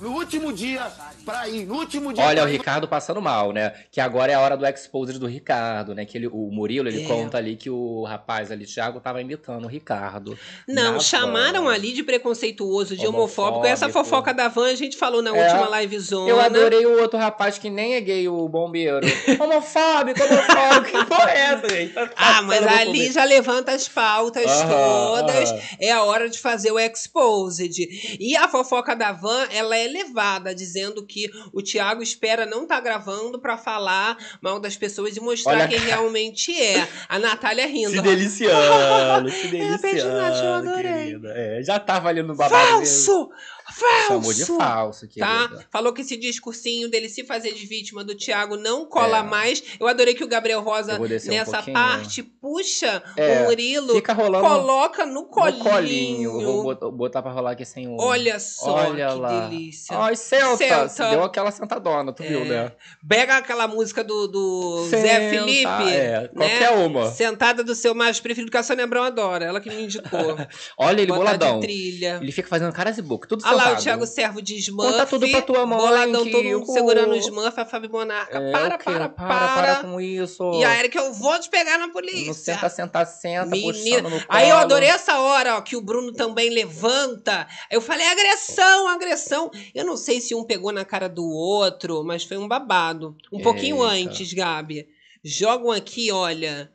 No 0.00 0.10
último 0.12 0.52
dia, 0.52 0.86
pra 1.24 1.48
ir, 1.48 1.64
no 1.66 1.76
último 1.76 2.12
dia. 2.12 2.24
Olha, 2.24 2.42
o 2.44 2.46
Ricardo 2.46 2.86
passando 2.86 3.20
mal, 3.22 3.52
né? 3.52 3.72
Que 3.90 4.00
agora 4.00 4.30
é 4.32 4.34
a 4.34 4.40
hora 4.40 4.56
do 4.56 4.66
exposed 4.66 5.18
do 5.18 5.26
Ricardo, 5.26 5.94
né? 5.94 6.04
Que 6.04 6.18
ele, 6.18 6.26
o 6.26 6.50
Murilo, 6.52 6.86
ele 6.88 7.02
É. 7.04 7.06
conta 7.06 7.38
ali 7.38 7.56
que 7.56 7.70
o 7.70 8.04
rapaz 8.04 8.50
ali, 8.52 8.66
Thiago, 8.66 9.00
tava 9.00 9.20
imitando 9.20 9.64
o 9.64 9.68
Ricardo. 9.68 10.38
Não, 10.68 11.00
chamaram 11.00 11.64
van. 11.64 11.72
ali 11.72 11.92
de 11.92 12.02
preconceituoso, 12.02 12.96
de 12.96 13.06
homofóbico. 13.06 13.58
Homofóbico. 13.58 13.66
Essa 13.66 13.88
fofoca 13.88 14.32
da 14.34 14.48
van 14.48 14.68
a 14.70 14.74
gente 14.74 14.96
falou 14.96 15.22
na 15.22 15.34
É. 15.36 15.42
última 15.54 15.80
livezona. 15.80 16.28
Eu 16.30 16.40
adorei 16.40 16.84
o 16.86 17.00
outro 17.00 17.18
rapaz 17.18 17.58
que 17.58 17.70
nem 17.70 17.94
é 17.94 18.00
gay, 18.00 18.28
o 18.28 18.45
bombeiro. 18.48 19.00
homofóbico, 19.40 20.20
homofóbico. 20.22 20.98
Que 20.98 21.04
porra 21.06 21.30
é 21.30 21.38
essa, 21.40 21.68
gente? 21.68 21.92
Tá 21.92 22.10
Ah, 22.16 22.42
mas 22.42 22.66
ali 22.66 22.86
comigo. 22.86 23.12
já 23.12 23.24
levanta 23.24 23.72
as 23.72 23.88
pautas 23.88 24.44
Aham, 24.46 24.68
todas. 24.68 25.50
aham. 25.50 25.60
É 25.80 25.90
a 25.92 26.02
hora 26.02 26.28
de 26.28 26.38
fazer 26.38 26.70
o 26.72 26.78
exposed. 26.78 28.16
E 28.20 28.36
a 28.36 28.48
fofoca 28.48 28.94
da 28.94 29.12
Van, 29.12 29.46
ela 29.50 29.76
é 29.76 29.86
levada, 29.86 30.54
dizendo 30.54 31.04
que 31.06 31.30
o 31.52 31.62
Thiago 31.62 32.02
espera 32.02 32.46
não 32.46 32.62
estar 32.64 32.80
gravando 32.80 33.38
pra 33.38 33.56
falar 33.56 34.16
mal 34.40 34.58
das 34.60 34.76
pessoas 34.76 35.16
e 35.16 35.20
mostrar 35.20 35.52
Olha 35.54 35.68
quem 35.68 35.78
realmente 35.78 36.52
é. 36.60 36.86
A 37.08 37.18
Natália 37.18 37.66
rindo. 37.68 37.90
Se 37.90 38.00
deliciando, 38.00 39.30
se 39.30 39.46
deliciando. 39.48 39.82
beijo, 39.82 40.08
Nath, 40.08 40.42
eu 40.44 40.54
adorei. 40.54 40.82
querida. 41.04 41.32
É, 41.36 41.62
já 41.62 41.78
tava 41.78 42.08
ali 42.08 42.22
no 42.22 42.34
babado. 42.34 42.66
Falso! 42.68 43.30
Falso! 43.78 44.06
Chamou 44.08 44.32
de 44.32 44.44
falso, 44.46 45.06
Tá? 45.18 45.48
querida. 45.48 45.66
Falou 45.70 45.92
que 45.92 46.00
esse 46.02 46.16
discursinho 46.16 46.88
dele 46.90 47.08
se 47.08 47.24
fazer 47.24 47.52
de 47.52 47.66
vítima 47.66 48.02
do 48.02 48.14
Thiago 48.14 48.56
não 48.56 48.86
cola 48.86 49.18
É. 49.18 49.22
mais. 49.22 49.62
Eu 49.78 49.86
adorei 49.86 50.14
que 50.14 50.24
o 50.24 50.28
Gabriel 50.28 50.62
Rosa, 50.62 50.98
um 50.98 51.06
nessa 51.30 51.56
pouquinho. 51.56 51.74
parte, 51.74 52.22
puxa 52.22 53.02
É, 53.16 53.42
o 53.42 53.44
Murilo, 53.44 53.94
Fica 53.94 54.12
rolando 54.12 54.46
coloca 54.48 55.04
no 55.04 55.16
no 55.16 55.24
colinho. 55.24 55.64
colinho. 55.64 56.40
Eu 56.40 56.62
Vou 56.62 56.92
botar, 56.92 57.22
pra 57.22 57.30
rolar 57.32 57.52
aqui 57.52 57.64
sem 57.64 57.86
o. 57.88 57.96
Olha 58.00 58.38
só 58.38 58.72
Olha 58.88 59.08
que 59.08 59.14
lá. 59.14 59.48
delícia. 59.48 59.96
Ai, 59.98 60.14
Celta. 60.16 60.56
Celta. 60.88 61.10
Deu 61.10 61.22
aquela 61.24 61.50
sentadona, 61.50 62.12
tu 62.12 62.22
viu, 62.22 62.42
É. 62.42 62.44
né? 62.44 62.72
Pega 63.06 63.36
aquela 63.38 63.66
música 63.66 64.02
do, 64.04 64.26
do 64.28 64.84
Senta, 64.88 65.02
Zé 65.02 65.30
Felipe. 65.30 65.66
É, 65.90 66.20
né? 66.22 66.28
qualquer 66.34 66.70
uma. 66.72 67.10
Sentada 67.10 67.62
do 67.64 67.74
seu 67.74 67.94
mais 67.94 68.20
preferido, 68.20 68.50
que 68.50 68.56
a 68.56 68.62
Sônia 68.62 68.84
Abrão 68.84 69.02
adora. 69.02 69.44
Ela 69.44 69.60
que 69.60 69.68
me 69.70 69.82
indicou. 69.84 70.36
Olha 70.78 71.00
ele 71.00 71.06
Botar 71.06 71.18
boladão. 71.18 71.60
de 71.60 71.66
trilha. 71.66 72.18
Ele 72.22 72.32
fica 72.32 72.48
fazendo 72.48 72.72
caras 72.72 72.96
e 72.98 73.02
boca, 73.02 73.26
tudo 73.28 73.42
Olha 73.46 73.56
lá, 73.56 73.65
o 73.66 73.78
sentado. 73.78 73.82
Thiago 73.82 74.06
Servo 74.06 74.42
de 74.42 74.56
Smurf. 74.56 74.90
Conta 74.92 75.06
tudo 75.06 75.28
pra 75.30 75.42
tua 75.42 75.66
mãe, 75.66 75.78
Boladão, 75.78 76.24
que 76.24 76.30
todo 76.30 76.44
mundo 76.44 76.62
o- 76.62 76.72
segurando 76.72 77.12
o 77.12 77.16
Smurf, 77.16 77.60
a 77.60 77.64
Fábio 77.66 77.90
Monarca. 77.90 78.38
É, 78.38 78.50
para, 78.52 78.74
o 78.74 78.78
para, 78.78 79.08
para, 79.08 79.08
para, 79.08 79.54
para 79.54 79.74
com 79.82 80.00
isso. 80.00 80.42
E 80.54 80.64
a 80.64 80.78
Erika, 80.78 80.98
eu 80.98 81.12
vou 81.12 81.38
te 81.38 81.48
pegar 81.50 81.78
na 81.78 81.88
polícia. 81.88 82.26
Não 82.26 82.34
senta, 82.34 82.68
senta, 82.68 83.04
senta, 83.04 83.46
Menina. 83.46 84.02
no 84.02 84.10
colo. 84.10 84.24
Aí 84.28 84.48
eu 84.48 84.56
adorei 84.56 84.88
essa 84.88 85.18
hora, 85.20 85.56
ó, 85.56 85.60
que 85.60 85.76
o 85.76 85.80
Bruno 85.82 86.12
também 86.12 86.50
levanta. 86.50 87.46
Eu 87.70 87.80
falei, 87.80 88.06
agressão, 88.06 88.88
agressão. 88.88 89.50
Eu 89.74 89.84
não 89.84 89.96
sei 89.96 90.20
se 90.20 90.34
um 90.34 90.44
pegou 90.44 90.72
na 90.72 90.84
cara 90.84 91.08
do 91.08 91.24
outro, 91.24 92.02
mas 92.04 92.24
foi 92.24 92.36
um 92.36 92.48
babado. 92.48 93.16
Um 93.32 93.40
pouquinho 93.40 93.76
Eita. 93.90 94.10
antes, 94.10 94.32
Gabi. 94.32 94.86
Jogam 95.24 95.72
aqui, 95.72 96.12
olha, 96.12 96.70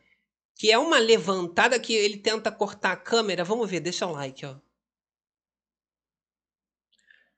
que 0.58 0.72
é 0.72 0.78
uma 0.78 1.00
levantada 1.00 1.80
que 1.80 1.94
ele 1.94 2.18
tenta 2.18 2.52
cortar 2.52 2.92
a 2.92 2.96
câmera. 2.98 3.44
Vamos 3.44 3.70
ver, 3.70 3.80
deixa 3.80 4.06
o 4.06 4.12
like, 4.12 4.46
ó. 4.46 4.56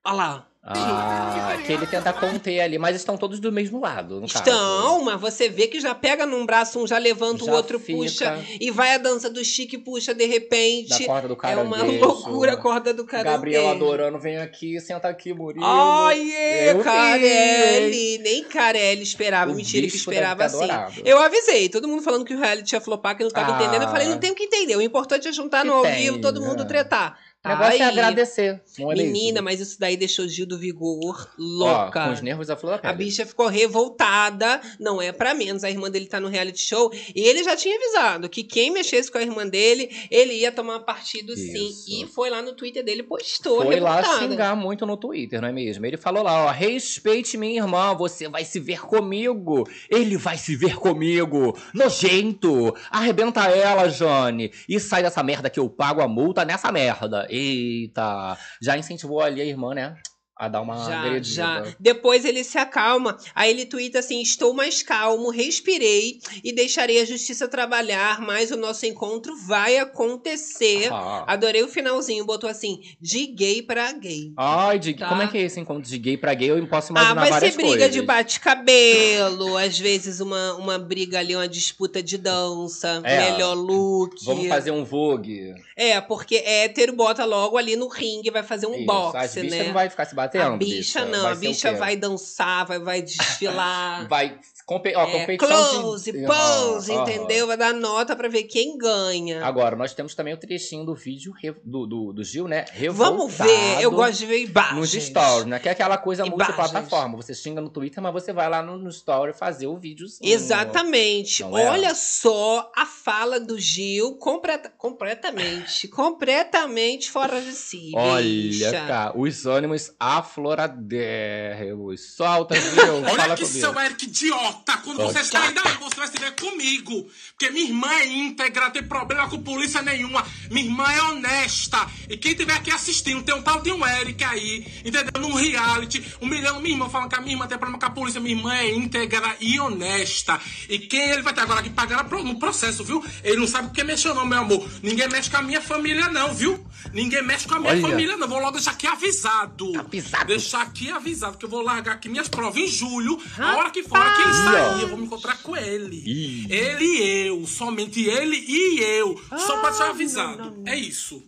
Olha 0.06 0.16
lá. 0.16 0.48
Ah, 0.66 1.58
que 1.66 1.74
ele 1.74 1.86
tenta 1.86 2.14
conter 2.14 2.62
ali, 2.62 2.78
mas 2.78 2.96
estão 2.96 3.18
todos 3.18 3.38
do 3.42 3.52
mesmo 3.52 3.82
lado, 3.82 4.22
no 4.22 4.28
caso. 4.30 4.38
Estão, 4.38 5.04
mas 5.04 5.20
você 5.20 5.50
vê 5.50 5.68
que 5.68 5.78
já 5.82 5.94
pega 5.94 6.26
num 6.26 6.46
braço, 6.46 6.80
um 6.82 6.88
já 6.88 6.98
levanta, 6.98 7.44
o 7.44 7.48
Já 7.48 7.54
outro 7.54 7.78
fica. 7.78 7.98
puxa. 8.00 8.40
E 8.62 8.72
vai 8.72 8.96
a 8.96 8.98
dança 8.98 9.30
do 9.30 9.44
chique, 9.44 9.78
puxa 9.78 10.14
de 10.14 10.26
repente. 10.26 11.00
Da 11.00 11.06
corda 11.06 11.28
do 11.28 11.38
É 11.44 11.56
uma 11.58 11.84
loucura 11.84 12.54
a 12.54 12.58
corda 12.58 12.94
do 12.94 13.04
cara. 13.04 13.24
Gabriel 13.24 13.68
adorando, 13.68 14.18
vem 14.18 14.38
aqui, 14.38 14.80
senta 14.80 15.10
aqui, 15.10 15.34
Murilo. 15.34 15.66
Ai, 15.66 16.32
é, 16.32 16.76
Carelli. 16.82 18.20
Nem 18.20 18.46
Carelli 18.46 19.04
esperava. 19.04 19.52
O 19.52 19.56
Mentira 19.56 19.86
que 19.86 19.98
esperava 19.98 20.46
assim. 20.46 20.64
adorado. 20.64 20.94
Eu 21.04 21.20
avisei. 21.22 21.68
Todo 21.68 21.90
mundo 21.90 22.02
falando 22.02 22.24
que 22.24 22.34
o 22.34 22.40
reality 22.40 22.74
ia 22.74 22.80
flopar, 22.80 23.18
que 23.18 23.24
não 23.26 23.32
tava 23.32 23.52
Ah. 23.54 23.62
entendendo. 23.62 23.82
Eu 23.84 23.90
falei, 23.90 24.08
não 24.08 24.18
tem 24.18 24.32
o 24.32 24.36
que 24.36 24.44
entender. 24.46 24.78
O 24.78 24.82
importante 24.82 25.28
é 25.28 25.32
juntar 25.34 25.64
Que 25.64 25.68
no 25.68 25.74
ao 25.74 25.84
vivo, 25.86 26.22
todo 26.22 26.40
mundo 26.40 26.64
né? 26.64 26.70
tretar. 26.70 27.20
O 27.46 27.50
negócio 27.50 27.82
é 27.84 27.86
agradecer, 27.86 28.62
é 28.80 28.86
Menina, 28.86 29.42
mesmo? 29.42 29.44
mas 29.44 29.60
isso 29.60 29.78
daí 29.78 29.98
deixou 29.98 30.26
Gil 30.30 30.46
do 30.46 30.58
Vigor 30.58 31.28
Ó, 31.38 31.44
louca. 31.44 32.06
com 32.06 32.14
os 32.14 32.22
nervos 32.22 32.50
à 32.50 32.56
flor 32.56 32.80
da 32.80 32.90
A 32.90 32.94
bicha 32.94 33.26
ficou 33.26 33.48
revoltada, 33.48 34.62
não 34.80 35.02
é 35.02 35.12
pra 35.12 35.34
menos. 35.34 35.62
A 35.66 35.70
irmã 35.70 35.92
dele 35.92 36.06
tá 36.06 36.22
no 36.22 36.30
reality 36.30 36.62
show 36.62 36.90
e 37.14 37.20
ele 37.22 37.44
já 37.44 37.58
tinha 37.58 37.76
avisado 37.76 38.30
que 38.30 38.44
quem 38.46 38.72
mexesse 38.72 39.12
com 39.12 39.18
a 39.18 39.22
irmã 39.22 39.46
dele, 39.46 39.90
ele 40.10 40.34
ia 40.36 40.54
tomar 40.54 40.80
partido 40.82 41.36
sim. 41.36 41.68
Isso. 41.68 41.86
E 41.90 42.08
foi 42.08 42.30
lá 42.30 42.42
no 42.42 42.54
Twitter 42.54 42.82
dele, 42.82 43.04
postou 43.04 43.62
Foi 43.64 43.78
lá 43.78 43.98
revoltada. 43.98 44.20
xingar 44.26 44.56
muito 44.56 44.86
no 44.86 44.96
Twitter, 44.96 45.42
não 45.42 45.50
é 45.50 45.52
mesmo? 45.52 45.86
Ele 45.86 45.98
falou 45.98 46.24
lá, 46.24 46.46
ó, 46.46 46.50
respeite 46.50 47.36
minha 47.38 47.62
irmã, 47.62 47.94
você 47.94 48.30
vai 48.30 48.46
se 48.46 48.58
ver 48.58 48.80
comigo. 48.80 49.68
Ele 49.90 50.16
vai 50.16 50.38
se 50.38 50.56
ver 50.56 50.78
comigo. 50.78 51.58
Nojento. 51.74 52.74
Arrebenta 52.90 53.42
ela, 53.50 53.90
Jane. 53.90 54.52
E 54.68 54.80
sai 54.80 55.04
dessa 55.04 55.22
merda 55.22 55.50
que 55.50 55.60
eu 55.60 55.70
pago 55.70 56.02
a 56.02 56.08
multa 56.08 56.46
nessa 56.46 56.72
merda. 56.72 57.28
Eita. 57.34 58.38
Já 58.62 58.78
incentivou 58.78 59.22
ali 59.22 59.42
a 59.42 59.46
irmã, 59.46 59.74
né? 59.74 59.96
A 60.36 60.48
dar 60.48 60.62
uma 60.62 60.76
Já, 60.90 61.00
agredida. 61.02 61.36
já. 61.36 61.64
Depois 61.80 62.26
ele 62.26 62.44
se 62.44 62.58
acalma. 62.58 63.18
Aí 63.36 63.52
ele 63.52 63.66
twitta 63.68 64.00
assim: 64.00 64.20
Estou 64.22 64.52
mais 64.52 64.82
calmo, 64.82 65.30
respirei 65.30 66.20
e 66.44 66.52
deixarei 66.52 67.00
a 67.02 67.06
justiça 67.06 67.48
trabalhar, 67.48 68.20
mas 68.20 68.50
o 68.50 68.58
nosso 68.58 68.84
encontro 68.88 69.36
vai 69.46 69.78
acontecer. 69.78 70.92
Ah. 70.92 71.24
Adorei 71.28 71.62
o 71.62 71.68
finalzinho, 71.68 72.26
botou 72.26 72.50
assim: 72.50 72.82
de 73.00 73.28
gay 73.28 73.62
pra 73.62 73.92
gay. 73.92 74.34
Ai, 74.36 74.80
de... 74.80 74.96
Tá. 74.96 75.08
como 75.08 75.22
é 75.22 75.28
que 75.28 75.38
é 75.38 75.42
esse 75.42 75.60
encontro 75.60 75.88
de 75.88 75.98
gay 76.00 76.18
pra 76.18 76.34
gay? 76.34 76.50
Eu 76.50 76.68
posso 76.68 76.92
Ah, 76.94 77.00
imaginar 77.02 77.22
vai 77.22 77.30
várias 77.30 77.52
ser 77.54 77.58
briga 77.58 77.72
coisas. 77.78 77.92
de 77.94 78.02
bate-cabelo, 78.02 79.56
às 79.58 79.78
vezes 79.78 80.20
uma, 80.20 80.56
uma 80.56 80.80
briga 80.80 81.20
ali, 81.20 81.36
uma 81.36 81.48
disputa 81.48 82.02
de 82.02 82.18
dança, 82.18 83.02
É. 83.04 83.32
melhor 83.32 83.54
look. 83.54 84.16
Vamos 84.26 84.48
fazer 84.48 84.72
um 84.72 84.84
vogue. 84.84 85.54
É, 85.76 86.00
porque 86.02 86.36
hétero 86.38 86.94
bota 86.94 87.26
logo 87.26 87.58
ali 87.58 87.76
no 87.76 87.88
ringue, 87.88 88.30
vai 88.32 88.44
fazer 88.44 88.68
um 88.68 88.76
Isso. 88.76 88.86
boxe, 88.86 89.44
né? 89.44 89.64
não 89.66 89.74
vai 89.74 89.90
ficar 89.90 90.06
se 90.06 90.16
batendo. 90.24 90.54
a 90.54 90.58
bicha 90.58 91.06
não, 91.06 91.24
Vai 91.24 91.32
a 91.32 91.36
bicha 91.36 91.74
vai 91.74 91.96
dançar, 91.96 92.66
vai, 92.66 92.80
vai 92.80 93.02
desfilar. 93.02 94.08
Vai. 94.10 94.38
Compe... 94.66 94.94
Ó, 94.96 95.04
É, 95.04 95.12
competição 95.20 95.82
close, 95.82 96.10
de... 96.12 96.26
pose, 96.26 96.92
Ah, 96.94 97.00
ah. 97.00 97.02
entendeu? 97.12 97.46
Vai 97.48 97.58
dar 97.58 97.74
nota 97.74 98.16
pra 98.16 98.28
ver 98.30 98.44
quem 98.44 98.78
ganha. 98.78 99.44
Agora, 99.46 99.76
nós 99.76 99.94
temos 99.94 100.16
também 100.16 100.34
o 100.34 100.38
trechinho 100.38 100.86
do 100.86 100.96
vídeo 100.96 101.34
re- 101.42 101.56
do, 101.66 101.86
do, 101.86 102.14
do 102.14 102.24
Gil, 102.24 102.48
né? 102.48 102.64
Vamos 102.92 103.38
Revoltado 103.38 103.50
ver, 103.50 103.82
eu 103.82 103.92
gosto 103.92 104.20
de 104.20 104.26
ver 104.26 104.40
imagens. 104.44 104.76
Nos 104.76 104.92
stories, 104.92 105.46
né? 105.46 105.60
Que 105.60 105.68
é 105.70 105.74
aquela 105.74 105.98
coisa 105.98 106.26
multiplataforma. 106.26 107.18
Você 107.18 107.34
xinga 107.34 107.60
no 107.62 107.70
Twitter, 107.70 108.02
mas 108.02 108.14
você 108.14 108.32
vai 108.32 108.50
lá 108.50 108.62
no, 108.64 108.78
no 108.78 108.90
story 108.90 109.34
fazer 109.34 109.68
o 109.68 109.78
vídeo 109.78 110.08
sim. 110.08 110.20
Exatamente. 110.26 111.44
Não 111.44 111.58
é? 111.58 111.70
Olha 111.70 111.94
só 111.94 112.72
a 112.76 112.86
fala 112.86 113.38
do 113.40 113.60
Gil 113.60 114.16
completa, 114.16 114.70
completamente, 114.78 115.88
completamente 115.90 117.12
fora 117.12 117.42
de 117.42 117.52
si. 117.52 117.92
Olha, 117.96 118.24
bicha. 118.24 118.72
cara, 118.88 119.14
os 119.20 119.46
ânimos 119.46 119.92
afloradérrimos. 120.00 122.16
Solta, 122.16 122.56
viu? 122.56 122.96
Olha 123.04 123.10
Fala 123.10 123.34
aqui, 123.34 123.44
comigo. 123.46 123.60
seu 123.60 123.78
Eric 123.80 124.06
idiota. 124.06 124.53
Quando 124.84 124.98
você 124.98 125.24
sair 125.24 125.54
daí, 125.54 125.78
você 125.78 125.96
vai 125.96 126.08
se 126.08 126.18
ver 126.18 126.36
comigo. 126.36 127.08
Porque 127.32 127.50
minha 127.52 127.66
irmã 127.66 127.92
é 127.94 128.06
íntegra, 128.06 128.70
tem 128.70 128.84
problema 128.84 129.30
com 129.30 129.42
polícia 129.42 129.82
nenhuma. 129.82 130.26
Minha 130.52 130.66
irmã 130.66 130.92
é 130.92 131.02
honesta. 131.04 131.88
E 132.10 132.18
quem 132.18 132.36
tiver 132.36 132.54
aqui 132.54 132.70
assistindo, 132.70 133.24
tem 133.24 133.34
um 133.34 133.42
tal 133.42 133.62
de 133.62 133.72
um 133.72 133.86
Eric 133.86 134.24
aí, 134.24 134.66
entendeu? 134.84 135.22
Num 135.22 135.34
reality, 135.34 136.04
humilhando 136.20 136.60
minha 136.60 136.76
irmã, 136.76 136.90
falando 136.90 137.10
que 137.10 137.16
a 137.16 137.22
minha 137.22 137.34
irmã 137.34 137.48
tem 137.48 137.58
problema 137.58 137.80
com 137.80 137.86
a 137.86 137.90
polícia. 137.90 138.20
Minha 138.20 138.36
irmã 138.36 138.54
é 138.54 138.76
íntegra 138.76 139.36
e 139.40 139.60
honesta. 139.60 140.40
E 140.70 140.78
quem 140.80 141.12
ele 141.12 141.22
vai 141.22 141.34
ter 141.34 141.42
agora 141.42 141.64
que 141.64 141.70
pagar 141.70 142.04
no 142.04 142.38
processo, 142.38 142.84
viu? 142.84 143.04
Ele 143.24 143.38
não 143.38 143.48
sabe 143.48 143.70
o 143.70 143.72
que 143.72 143.84
mexeu, 143.84 144.14
não, 144.14 144.26
meu 144.26 144.40
amor. 144.40 144.70
Ninguém 144.84 145.08
mexe 145.10 145.30
com 145.30 145.38
a 145.38 145.42
minha 145.42 145.62
família, 145.62 146.10
não, 146.10 146.34
viu? 146.34 146.64
Ninguém 146.94 147.24
mexe 147.24 147.48
com 147.48 147.56
a 147.56 147.60
minha 147.60 147.72
Olha. 147.72 147.82
família, 147.82 148.18
não. 148.18 148.28
Vou 148.28 148.40
logo 148.40 148.52
deixar 148.52 148.72
aqui 148.72 148.86
avisado. 148.86 149.80
Avisado. 149.80 150.26
Deixar 150.26 150.62
aqui 150.62 150.92
avisado, 150.92 151.38
que 151.38 151.46
eu 151.46 151.50
vou 151.50 151.62
largar 151.62 151.96
aqui 151.96 152.10
minhas 152.10 152.28
provas 152.28 152.58
em 152.58 152.68
julho. 152.68 153.20
A 153.40 153.56
hora 153.56 153.70
que 153.72 153.84
for, 153.84 154.00
que 154.16 154.22
ele 154.22 154.34
sair, 154.44 154.82
eu 154.82 154.88
vou 154.90 154.98
me 154.98 155.06
encontrar 155.06 155.42
com 155.42 155.56
ele. 155.56 156.04
Ih. 156.06 156.48
Ele 156.50 156.86
e 156.86 157.28
eu, 157.28 157.46
somente 157.48 158.02
ele 158.04 158.36
e 158.36 158.80
eu. 158.80 159.20
Só 159.38 159.60
pra 159.60 159.70
deixar 159.70 159.90
avisado. 159.90 160.64
É 160.66 160.76
isso. 160.76 161.24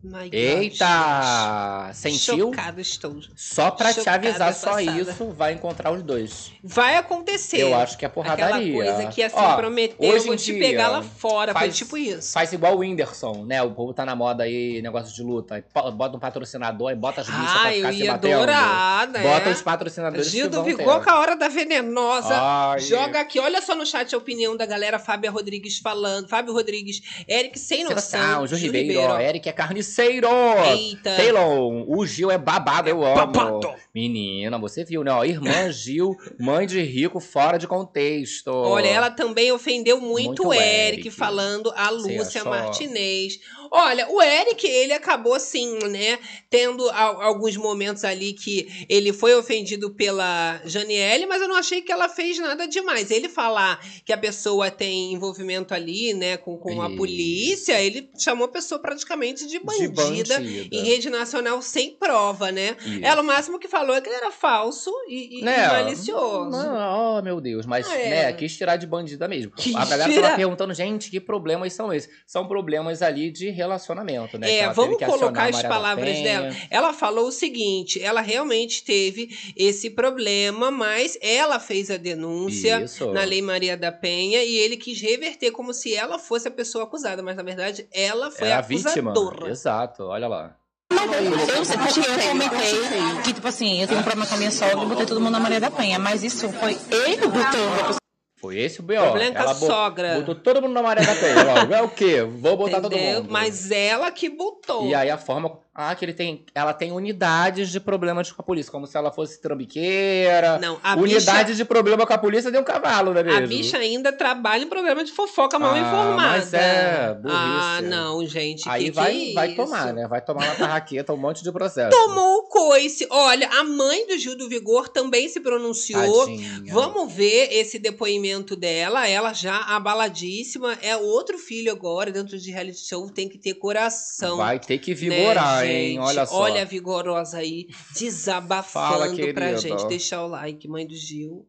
My 0.00 0.28
Eita! 0.30 1.90
Sentiu? 1.92 2.52
Estou. 2.78 3.16
Só 3.34 3.70
pra 3.70 3.88
te 3.92 3.96
Chocada, 3.96 4.28
avisar, 4.28 4.54
só 4.54 4.74
passada. 4.74 4.82
isso 5.00 5.30
vai 5.32 5.54
encontrar 5.54 5.90
os 5.90 6.02
dois. 6.02 6.52
Vai 6.62 6.96
acontecer. 6.96 7.60
Eu 7.62 7.74
acho 7.74 7.98
que 7.98 8.04
é 8.04 8.08
porradaria. 8.08 8.58
Aquela 8.58 8.72
coisa 8.94 9.08
que 9.10 9.22
assim 9.22 9.36
Ó, 9.36 9.56
prometeu, 9.56 10.08
hoje 10.10 10.26
vou 10.26 10.34
em 10.34 10.36
te 10.36 10.52
dia, 10.52 10.60
pegar 10.60 10.88
lá 10.88 11.02
fora. 11.02 11.52
Foi 11.52 11.62
faz- 11.62 11.76
tipo 11.76 11.96
isso. 11.96 12.32
Faz 12.32 12.52
igual 12.52 12.76
o 12.76 12.78
Whindersson, 12.78 13.44
né? 13.44 13.60
O 13.62 13.72
povo 13.72 13.92
tá 13.92 14.04
na 14.04 14.14
moda 14.14 14.44
aí, 14.44 14.80
negócio 14.82 15.12
de 15.12 15.22
luta. 15.22 15.64
Bota 15.94 16.16
um 16.16 16.20
patrocinador 16.20 16.92
e 16.92 16.94
bota 16.94 17.22
as 17.22 17.26
bichas 17.26 17.50
pra 17.52 17.68
Ah, 17.68 17.72
ficar 17.72 17.88
eu 17.88 17.92
se 17.94 18.02
ia 18.04 18.12
batendo. 18.12 18.34
adorar, 18.34 19.08
né? 19.08 19.22
Bota 19.22 19.50
os 19.50 19.62
patrocinadores 19.62 20.30
Gil 20.30 20.48
do 20.48 20.62
Vigor 20.62 21.02
com 21.02 21.10
a 21.10 21.18
hora 21.18 21.34
da 21.34 21.48
venenosa. 21.48 22.34
Ai. 22.34 22.78
Joga 22.80 23.20
aqui, 23.20 23.40
olha 23.40 23.60
só 23.62 23.74
no 23.74 23.84
chat 23.84 24.14
a 24.14 24.18
opinião 24.18 24.56
da 24.56 24.64
galera. 24.66 24.98
Fábio 24.98 25.32
Rodrigues 25.32 25.78
falando. 25.78 26.28
Fábio 26.28 26.52
Rodrigues, 26.52 27.00
Eric 27.28 27.58
sem 27.58 27.78
Sem 27.78 27.84
noção. 27.94 28.20
noção, 28.20 28.46
Gil 28.46 28.58
Gil 28.58 28.72
Ribeiro, 28.72 29.00
ó, 29.12 29.18
Eric 29.18 29.48
é 29.48 29.52
carniceiro. 29.78 30.28
Eita. 30.66 31.16
Taylor, 31.16 31.84
o 31.88 32.06
Gil 32.06 32.30
é 32.30 32.38
babado, 32.38 32.88
eu 32.88 33.04
amo. 33.04 33.14
babado. 33.14 33.72
Menina, 33.94 34.58
você 34.58 34.84
viu, 34.84 35.02
né? 35.02 35.12
Ó, 35.12 35.24
irmã 35.24 35.70
Gil, 35.70 36.16
mãe 36.38 36.66
de 36.66 36.80
rico, 36.82 37.20
fora 37.20 37.58
de 37.58 37.66
contexto. 37.66 38.50
Olha, 38.50 38.88
ela 38.88 39.10
também 39.10 39.50
ofendeu 39.52 40.00
muito, 40.00 40.26
Muito 40.26 40.48
o 40.48 40.54
Eric, 40.54 41.00
Eric. 41.00 41.10
falando 41.10 41.72
a 41.76 41.90
Lúcia? 41.90 42.44
Martinez. 42.44 43.38
Olha, 43.70 44.08
o 44.10 44.20
Eric, 44.22 44.66
ele 44.66 44.92
acabou 44.92 45.34
assim, 45.34 45.78
né, 45.88 46.18
tendo 46.50 46.88
alguns 46.90 47.56
momentos 47.56 48.04
ali 48.04 48.32
que 48.32 48.86
ele 48.88 49.12
foi 49.12 49.34
ofendido 49.34 49.90
pela 49.94 50.60
Janiele, 50.64 51.26
mas 51.26 51.40
eu 51.42 51.48
não 51.48 51.56
achei 51.56 51.82
que 51.82 51.92
ela 51.92 52.08
fez 52.08 52.38
nada 52.38 52.66
demais. 52.66 53.10
Ele 53.10 53.28
falar 53.28 53.80
que 54.04 54.12
a 54.12 54.18
pessoa 54.18 54.70
tem 54.70 55.12
envolvimento 55.12 55.74
ali, 55.74 56.14
né, 56.14 56.36
com, 56.36 56.56
com 56.56 56.80
a 56.82 56.90
polícia, 56.96 57.80
ele 57.80 58.10
chamou 58.18 58.46
a 58.46 58.50
pessoa 58.50 58.80
praticamente 58.80 59.46
de 59.46 59.58
De 59.58 59.60
bandida. 59.60 60.36
bandida. 60.38 60.40
Em 60.72 60.84
rede 60.84 61.10
nacional 61.10 61.60
sem 61.62 61.90
prova, 61.90 62.50
né? 62.52 62.76
Ela 63.02 63.22
o 63.22 63.24
máximo 63.24 63.58
que 63.58 63.68
falou 63.68 63.94
é 63.96 64.00
que 64.00 64.08
ele 64.08 64.16
era 64.16 64.30
falso 64.30 64.90
e, 65.08 65.40
e- 65.40 65.42
Né? 65.42 65.66
malicioso. 65.68 66.50
Não, 66.50 67.18
oh, 67.18 67.22
meu 67.22 67.40
Deus, 67.40 67.66
mas, 67.66 67.88
É. 67.90 68.10
né, 68.10 68.32
quis 68.32 68.56
tirar 68.56 68.76
de 68.76 68.86
bandida 68.86 69.26
mesmo. 69.28 69.52
Quis 69.52 69.74
a 69.74 69.84
galera 69.84 70.12
tava 70.22 70.36
perguntando, 70.36 70.72
gente, 70.74 71.10
que 71.10 71.20
problemas 71.20 71.72
são 71.72 71.92
esses? 71.92 72.08
São 72.26 72.46
problemas 72.46 73.02
ali 73.02 73.30
de 73.30 73.50
relacionamento, 73.58 74.38
né? 74.38 74.46
que 74.46 74.52
É, 74.54 74.58
ela 74.60 74.72
vamos 74.72 74.96
teve 74.96 74.98
que 74.98 75.04
acionar 75.04 75.34
colocar 75.34 75.56
as 75.56 75.62
palavras 75.62 76.10
Penha. 76.16 76.24
dela. 76.42 76.56
Ela 76.70 76.92
falou 76.92 77.28
o 77.28 77.32
seguinte: 77.32 78.02
ela 78.02 78.20
realmente 78.20 78.82
teve 78.84 79.28
esse 79.56 79.90
problema, 79.90 80.70
mas 80.70 81.18
ela 81.20 81.60
fez 81.60 81.90
a 81.90 81.96
denúncia 81.96 82.80
Isso. 82.82 83.12
na 83.12 83.24
Lei 83.24 83.42
Maria 83.42 83.76
da 83.76 83.92
Penha 83.92 84.42
e 84.42 84.56
ele 84.56 84.76
quis 84.76 85.00
reverter 85.00 85.50
como 85.50 85.74
se 85.74 85.94
ela 85.94 86.18
fosse 86.18 86.48
a 86.48 86.50
pessoa 86.50 86.84
acusada, 86.84 87.22
mas 87.22 87.36
na 87.36 87.42
verdade 87.42 87.86
ela 87.92 88.30
foi 88.30 88.48
É 88.48 88.52
a 88.54 88.58
a 88.58 88.62
vítima. 88.62 89.10
acusadora. 89.12 89.50
Exato, 89.50 90.04
olha 90.04 90.26
lá. 90.28 90.54
Eu 90.90 91.64
sei 91.64 91.76
porque 91.76 92.00
eu 92.00 92.28
comentei 92.28 93.22
que, 93.24 93.32
tipo 93.34 93.46
assim, 93.46 93.82
eu 93.82 93.86
tenho 93.88 94.00
um 94.00 94.02
problema 94.02 94.26
com 94.26 94.34
a 94.34 94.38
minha 94.38 94.50
sogra 94.50 94.82
e 94.82 94.86
botei 94.86 95.04
todo 95.06 95.20
mundo 95.20 95.32
na 95.32 95.40
Maria 95.40 95.60
da 95.60 95.70
Penha. 95.70 95.98
Mas 95.98 96.22
isso 96.22 96.48
foi 96.50 96.76
ele 96.90 97.26
botando. 97.26 97.96
Foi 98.40 98.56
esse 98.56 98.78
o 98.78 98.82
B.O. 98.84 99.02
Problema 99.02 99.36
Ela 99.36 99.54
sogra. 99.54 100.14
Botou 100.20 100.34
todo 100.36 100.62
mundo 100.62 100.72
na 100.72 100.82
Maria 100.82 101.04
da. 101.04 101.54
Logo. 101.54 101.74
É 101.74 101.82
o 101.82 101.88
quê? 101.88 102.22
Vou 102.22 102.56
botar 102.56 102.80
todo 102.80 102.94
Entendeu? 102.94 103.22
mundo. 103.22 103.32
Mas 103.32 103.70
ela 103.72 104.10
que 104.12 104.28
botou. 104.28 104.86
E 104.86 104.94
aí 104.94 105.10
a 105.10 105.18
forma. 105.18 105.58
Ah, 105.80 105.94
que 105.94 106.04
ele 106.04 106.12
tem. 106.12 106.44
Ela 106.52 106.72
tem 106.74 106.90
unidades 106.90 107.70
de 107.70 107.78
problemas 107.78 108.32
com 108.32 108.42
a 108.42 108.44
polícia, 108.44 108.72
como 108.72 108.84
se 108.84 108.96
ela 108.96 109.12
fosse 109.12 109.40
trambiqueira. 109.40 110.58
Não, 110.58 110.76
a 110.82 110.96
Unidade 110.96 111.52
bicha, 111.52 111.54
de 111.54 111.64
problema 111.64 112.04
com 112.04 112.12
a 112.12 112.18
polícia 112.18 112.50
deu 112.50 112.62
um 112.62 112.64
cavalo, 112.64 113.14
não 113.14 113.20
é 113.20 113.22
mesmo? 113.22 113.44
a 113.44 113.46
bicha 113.46 113.78
ainda 113.78 114.12
trabalha 114.12 114.64
em 114.64 114.66
programa 114.66 115.04
de 115.04 115.12
fofoca 115.12 115.56
mal 115.56 115.74
Ah, 115.74 115.78
informada. 115.78 116.16
mas 116.16 116.52
é, 116.52 117.14
burrice. 117.14 117.38
Ah, 117.38 117.80
não, 117.84 118.26
gente. 118.26 118.68
Aí 118.68 118.86
que 118.86 118.90
vai, 118.90 119.12
que 119.12 119.30
é 119.30 119.34
vai 119.34 119.54
tomar, 119.54 119.92
né? 119.92 120.08
Vai 120.08 120.20
tomar 120.20 120.46
uma 120.46 120.54
tarraqueta, 120.56 121.12
um 121.12 121.16
monte 121.16 121.44
de 121.44 121.52
processo. 121.52 121.96
Tomou 121.96 122.38
o 122.38 122.48
coice. 122.48 123.06
Olha, 123.08 123.48
a 123.48 123.62
mãe 123.62 124.04
do 124.08 124.18
Gil 124.18 124.36
do 124.36 124.48
Vigor 124.48 124.88
também 124.88 125.28
se 125.28 125.38
pronunciou. 125.38 126.26
Tadinha. 126.26 126.72
Vamos 126.72 127.12
ver 127.12 127.52
esse 127.52 127.78
depoimento 127.78 128.56
dela. 128.56 129.08
Ela 129.08 129.32
já 129.32 129.58
abaladíssima. 129.58 130.76
É 130.82 130.96
outro 130.96 131.38
filho 131.38 131.70
agora, 131.70 132.10
dentro 132.10 132.36
de 132.36 132.50
reality 132.50 132.84
show, 132.84 133.08
tem 133.08 133.28
que 133.28 133.38
ter 133.38 133.54
coração. 133.54 134.38
Vai 134.38 134.58
ter 134.58 134.78
que 134.78 134.90
né, 134.90 134.96
vigorar, 134.96 135.64
hein? 135.64 135.67
Gente? 135.68 135.98
Olha 135.98 136.26
só. 136.26 136.34
Olha 136.40 136.62
a 136.62 136.64
vigorosa 136.64 137.38
aí, 137.38 137.68
desabafando 137.98 139.14
Fala, 139.14 139.32
pra 139.34 139.56
gente. 139.56 139.86
Deixar 139.88 140.24
o 140.24 140.28
like, 140.28 140.68
mãe 140.68 140.86
do 140.86 140.94
Gil. 140.94 141.46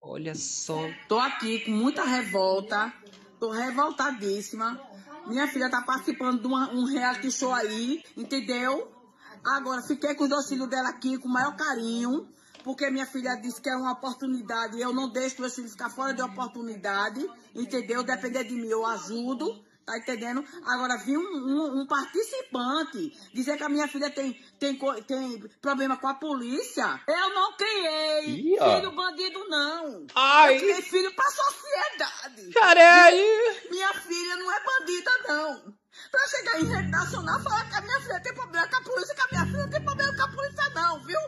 Olha 0.00 0.34
só. 0.34 0.78
Tô 1.08 1.18
aqui 1.18 1.60
com 1.60 1.70
muita 1.70 2.04
revolta, 2.04 2.92
tô 3.40 3.50
revoltadíssima. 3.50 4.78
Minha 5.26 5.48
filha 5.48 5.70
tá 5.70 5.80
participando 5.80 6.40
de 6.42 6.46
uma- 6.46 6.70
um 6.70 6.84
reality 6.84 7.30
show 7.32 7.52
aí, 7.54 8.02
entendeu? 8.16 8.92
Agora, 9.42 9.80
fiquei 9.82 10.14
com 10.14 10.24
os 10.24 10.30
dois 10.30 10.46
filhos 10.48 10.68
dela 10.68 10.90
aqui 10.90 11.18
com 11.18 11.28
o 11.28 11.32
maior 11.32 11.56
carinho, 11.56 12.28
porque 12.62 12.90
minha 12.90 13.06
filha 13.06 13.34
disse 13.36 13.60
que 13.60 13.68
é 13.70 13.76
uma 13.76 13.92
oportunidade 13.92 14.76
e 14.76 14.82
eu 14.82 14.92
não 14.92 15.08
deixo 15.10 15.40
meus 15.40 15.54
filhos 15.54 15.72
ficar 15.72 15.88
fora 15.88 16.12
de 16.12 16.20
oportunidade, 16.20 17.26
entendeu? 17.54 18.02
Depender 18.02 18.44
de 18.44 18.54
mim, 18.54 18.68
eu 18.68 18.84
ajudo. 18.84 19.64
Tá 19.86 19.98
entendendo? 19.98 20.42
Agora, 20.64 20.96
vi 20.96 21.14
um, 21.16 21.20
um- 21.20 21.80
um 21.82 21.86
participante 21.86 23.12
dizer 23.34 23.56
que 23.58 23.62
a 23.64 23.68
minha 23.68 23.86
filha 23.86 24.08
tem, 24.10 24.32
tem, 24.58 24.78
tem 25.06 25.38
problema 25.60 25.96
com 25.98 26.08
a 26.08 26.14
polícia. 26.14 27.00
Eu 27.06 27.34
não 27.34 27.52
criei 27.56 28.56
ó. 28.60 28.76
filho 28.76 28.92
bandido, 28.92 29.46
não. 29.48 30.06
Ai. 30.14 30.54
Eu 30.56 30.60
criei 30.60 30.82
filho 30.82 31.14
pra 31.14 31.24
sociedade. 31.30 32.50
Caralho! 32.54 33.16
Minha 33.70 33.92
filha 33.94 34.36
não 34.36 34.50
é 34.52 34.64
bandida, 34.64 35.10
não. 35.28 35.74
Pra 36.10 36.26
chegar 36.28 36.60
em 36.60 36.64
rede 36.64 36.88
nacional 36.88 37.38
e 37.38 37.42
falar 37.42 37.68
que 37.68 37.76
a 37.76 37.80
minha 37.82 38.00
filha 38.00 38.20
tem 38.20 38.34
problema 38.34 38.66
com 38.68 38.76
a 38.76 38.82
polícia, 38.82 39.14
que 39.14 39.20
a 39.20 39.26
minha 39.32 39.46
filha 39.46 39.62
não 39.64 39.70
tem 39.70 39.84
problema 39.84 40.16
com 40.16 40.22
a 40.22 40.28
polícia, 40.28 40.70
não, 40.70 41.04
viu? 41.04 41.20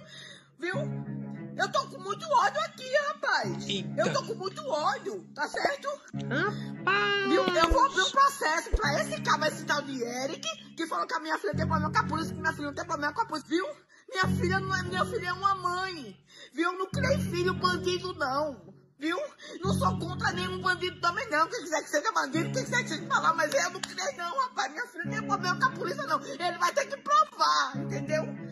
Viu? 0.58 1.25
Eu 1.56 1.72
tô 1.72 1.86
com 1.88 1.98
muito 1.98 2.26
ódio 2.26 2.60
aqui, 2.60 2.84
rapaz. 3.08 3.66
Eita. 3.66 4.00
Eu 4.00 4.12
tô 4.12 4.22
com 4.24 4.34
muito 4.34 4.62
ódio, 4.68 5.26
tá 5.34 5.48
certo? 5.48 5.88
Rapaz. 6.14 7.28
Viu? 7.28 7.46
Eu 7.46 7.70
vou 7.70 7.86
abrir 7.86 8.02
um 8.02 8.10
processo 8.10 8.70
pra 8.70 9.00
esse 9.00 9.20
cara, 9.22 9.48
esse 9.48 9.64
tal 9.64 9.80
de 9.82 10.02
Eric, 10.02 10.74
que 10.76 10.86
falou 10.86 11.06
que 11.06 11.14
a 11.14 11.20
minha 11.20 11.38
filha 11.38 11.54
tem 11.54 11.66
problema 11.66 11.90
com 11.90 11.98
a 11.98 12.04
polícia, 12.04 12.34
que 12.34 12.40
minha 12.40 12.52
filha 12.52 12.66
não 12.66 12.74
tem 12.74 12.86
problema 12.86 13.14
com 13.14 13.22
a 13.22 13.26
polícia, 13.26 13.48
viu? 13.48 13.66
Minha 14.08 14.28
filha 14.36 14.60
não 14.60 14.76
é 14.76 14.82
minha 14.82 15.04
filha, 15.06 15.28
é 15.28 15.32
uma 15.32 15.54
mãe. 15.54 16.16
Viu? 16.52 16.72
Eu 16.72 16.78
não 16.78 16.86
criei 16.90 17.18
filho 17.18 17.54
bandido, 17.54 18.12
não. 18.14 18.74
Viu? 18.98 19.18
Não 19.62 19.74
sou 19.74 19.98
contra 19.98 20.32
nenhum 20.32 20.60
bandido 20.60 21.00
também, 21.00 21.28
não. 21.30 21.46
Quem 21.48 21.62
quiser 21.62 21.82
que 21.82 21.90
seja 21.90 22.12
bandido, 22.12 22.52
quem 22.52 22.64
quiser 22.64 22.82
que 22.82 22.88
seja 22.90 23.06
falar, 23.06 23.34
mas 23.34 23.52
eu 23.52 23.70
não 23.70 23.80
criei, 23.80 24.16
não, 24.16 24.38
rapaz. 24.40 24.72
Minha 24.72 24.86
filha 24.86 25.04
não 25.04 25.12
tem 25.12 25.22
problema 25.26 25.58
com 25.58 25.64
a 25.64 25.70
polícia, 25.70 26.02
não. 26.04 26.20
Ele 26.22 26.58
vai 26.58 26.72
ter 26.72 26.86
que 26.86 26.96
provar, 26.98 27.76
entendeu? 27.76 28.45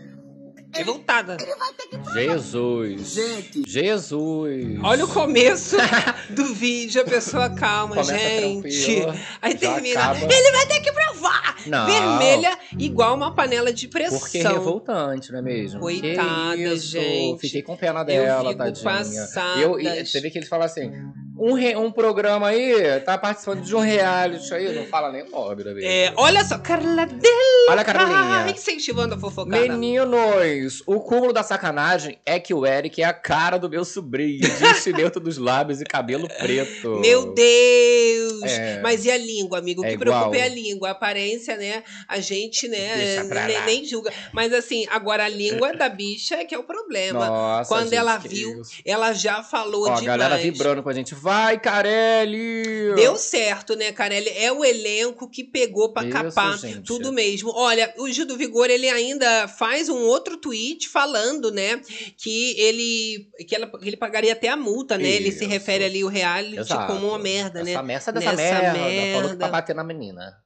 Revoltada. 0.77 1.37
Ele 1.41 1.55
vai 1.55 1.73
ter 1.75 1.87
que 1.87 1.97
provar. 1.99 2.15
Jesus. 2.15 3.15
Gente. 3.15 3.63
Jesus. 3.67 4.79
Olha 4.83 5.05
o 5.05 5.09
começo 5.09 5.77
do 6.31 6.55
vídeo, 6.55 7.03
a 7.03 7.05
pessoa 7.05 7.51
calma, 7.51 7.97
Começa 7.97 8.19
gente. 8.19 9.07
Aí 9.41 9.55
termina. 9.55 10.01
acaba. 10.01 10.33
Ele 10.35 10.53
vai 10.53 10.67
ter 10.67 10.81
que 10.81 10.93
provar! 10.93 11.57
Não. 11.67 11.87
Vermelha, 11.87 12.59
igual 12.79 13.15
uma 13.15 13.35
panela 13.35 13.73
de 13.73 13.89
pressão. 13.89 14.19
Porque 14.19 14.39
é 14.39 14.49
revoltante, 14.49 15.33
não 15.33 15.39
é 15.39 15.43
mesmo? 15.43 15.81
Coitada, 15.81 16.57
Que 16.57 16.63
isso? 16.65 16.87
gente. 16.89 17.41
Fiquei 17.41 17.63
com 17.63 17.77
pena 17.77 18.05
dela, 18.05 18.51
fico 18.51 18.59
tadinha. 18.59 18.85
passada, 18.85 19.61
Eu, 19.61 19.81
e 19.81 20.03
vê 20.03 20.31
que 20.31 20.39
eles 20.39 20.49
falam 20.49 20.67
assim: 20.67 20.93
Um, 21.37 21.55
re- 21.55 21.75
um 21.77 21.91
programa 21.91 22.49
aí, 22.49 23.01
tá 23.01 23.19
participando 23.19 23.63
de 23.63 23.75
um 23.75 23.81
reality 23.81 24.55
aí, 24.55 24.73
não 24.75 24.87
fala 24.87 25.11
nem 25.11 25.23
o 25.23 25.31
nome 25.31 25.65
da 25.65 25.73
vez. 25.75 25.85
É, 25.85 26.13
olha 26.17 26.45
só, 26.45 26.59
Carla 26.59 27.07
Del... 27.07 27.31
Olha 27.69 27.81
a 27.81 27.85
Carlinha. 27.85 28.45
Ah, 28.47 28.51
incentivando 28.51 29.15
a 29.15 29.19
fofocada. 29.19 29.61
Meninos, 29.61 30.83
o 30.87 31.01
cúmulo 31.01 31.33
da 31.33 31.43
sacanagem 31.43 32.19
é 32.25 32.39
que 32.39 32.55
o 32.55 32.65
Eric 32.65 33.03
é 33.03 33.05
a 33.07 33.13
cara 33.13 33.59
do 33.59 33.69
meu 33.69 33.85
sobrinho, 33.85 34.41
de 34.41 34.65
enchimento 34.67 35.19
dos 35.19 35.37
lábios 35.39 35.81
e 35.81 35.85
cabelo 35.85 36.29
preto. 36.29 37.01
Meu 37.01 37.33
Deus! 37.35 38.43
É. 38.45 38.81
Mas 38.83 39.05
e 39.05 39.11
a 39.11 39.17
língua, 39.17 39.59
amigo? 39.59 39.83
O 39.83 39.85
É 39.85 39.89
que 39.89 39.95
igual. 39.95 40.31
preocupa 40.31 40.37
é 40.37 40.43
a 40.43 40.49
língua. 40.49 40.89
A 40.89 40.93
aparência, 40.93 41.57
né? 41.57 41.83
A 42.09 42.21
gente, 42.21 42.69
né, 42.69 43.23
nem, 43.47 43.65
nem 43.65 43.85
julga. 43.85 44.13
Mas 44.33 44.53
assim, 44.53 44.87
agora 44.91 45.25
a 45.25 45.29
língua 45.29 45.73
da 45.75 45.89
bicha 45.89 46.37
é 46.37 46.45
que 46.45 46.55
é 46.55 46.59
o 46.59 46.63
problema. 46.65 47.27
Nossa, 47.27 47.69
Quando 47.69 47.85
gente, 47.85 47.97
ela 47.97 48.19
viu, 48.19 48.61
isso. 48.61 48.73
ela 48.85 49.13
já 49.13 49.43
falou 49.43 49.89
Ó, 49.89 49.93
a 49.93 50.01
demais. 50.01 50.19
galera 50.19 50.37
vibrando 50.41 50.83
com 50.83 50.89
a 50.89 50.93
gente. 50.93 51.15
Vai, 51.25 51.59
Carelli! 51.59 52.95
Deu 52.95 53.17
certo, 53.17 53.75
né, 53.75 53.91
Carelli? 53.93 54.29
É 54.29 54.53
o 54.53 54.63
elenco 54.63 55.27
que 55.27 55.43
pegou 55.43 55.91
pra 55.91 56.03
Isso, 56.05 56.13
capar 56.13 56.59
gente. 56.59 56.83
tudo 56.87 57.11
mesmo. 57.11 57.51
Olha, 57.55 57.95
o 57.97 58.07
Gil 58.11 58.27
do 58.27 58.37
Vigor, 58.37 58.69
ele 58.69 58.91
ainda 58.91 59.49
faz 59.49 59.89
um 59.89 60.03
outro 60.03 60.37
tweet 60.37 60.87
falando, 60.87 61.51
né, 61.51 61.81
que 62.19 62.55
ele 62.61 63.27
que, 63.49 63.55
ela- 63.55 63.71
que 63.79 63.89
ele 63.89 63.97
pagaria 63.97 64.35
até 64.35 64.49
a 64.49 64.57
multa, 64.57 64.99
né? 64.99 65.09
Ele 65.09 65.33
se 65.33 65.39
Isso. 65.45 65.49
refere 65.49 65.85
ali 65.85 66.05
o 66.05 66.09
reality 66.09 66.59
Exato. 66.59 66.93
como 66.93 67.09
uma 67.09 67.19
merda, 67.19 67.65
né? 67.65 67.73
Essa 67.73 67.83
merda 67.83 68.13
dessa 68.13 68.33
Nessa 68.33 68.37
merda. 68.37 68.79
Falou 68.79 68.83
que 68.91 68.97
merda. 69.27 69.37
pra 69.37 69.49
bater 69.49 69.75
na 69.75 69.83
menina. 69.85 70.44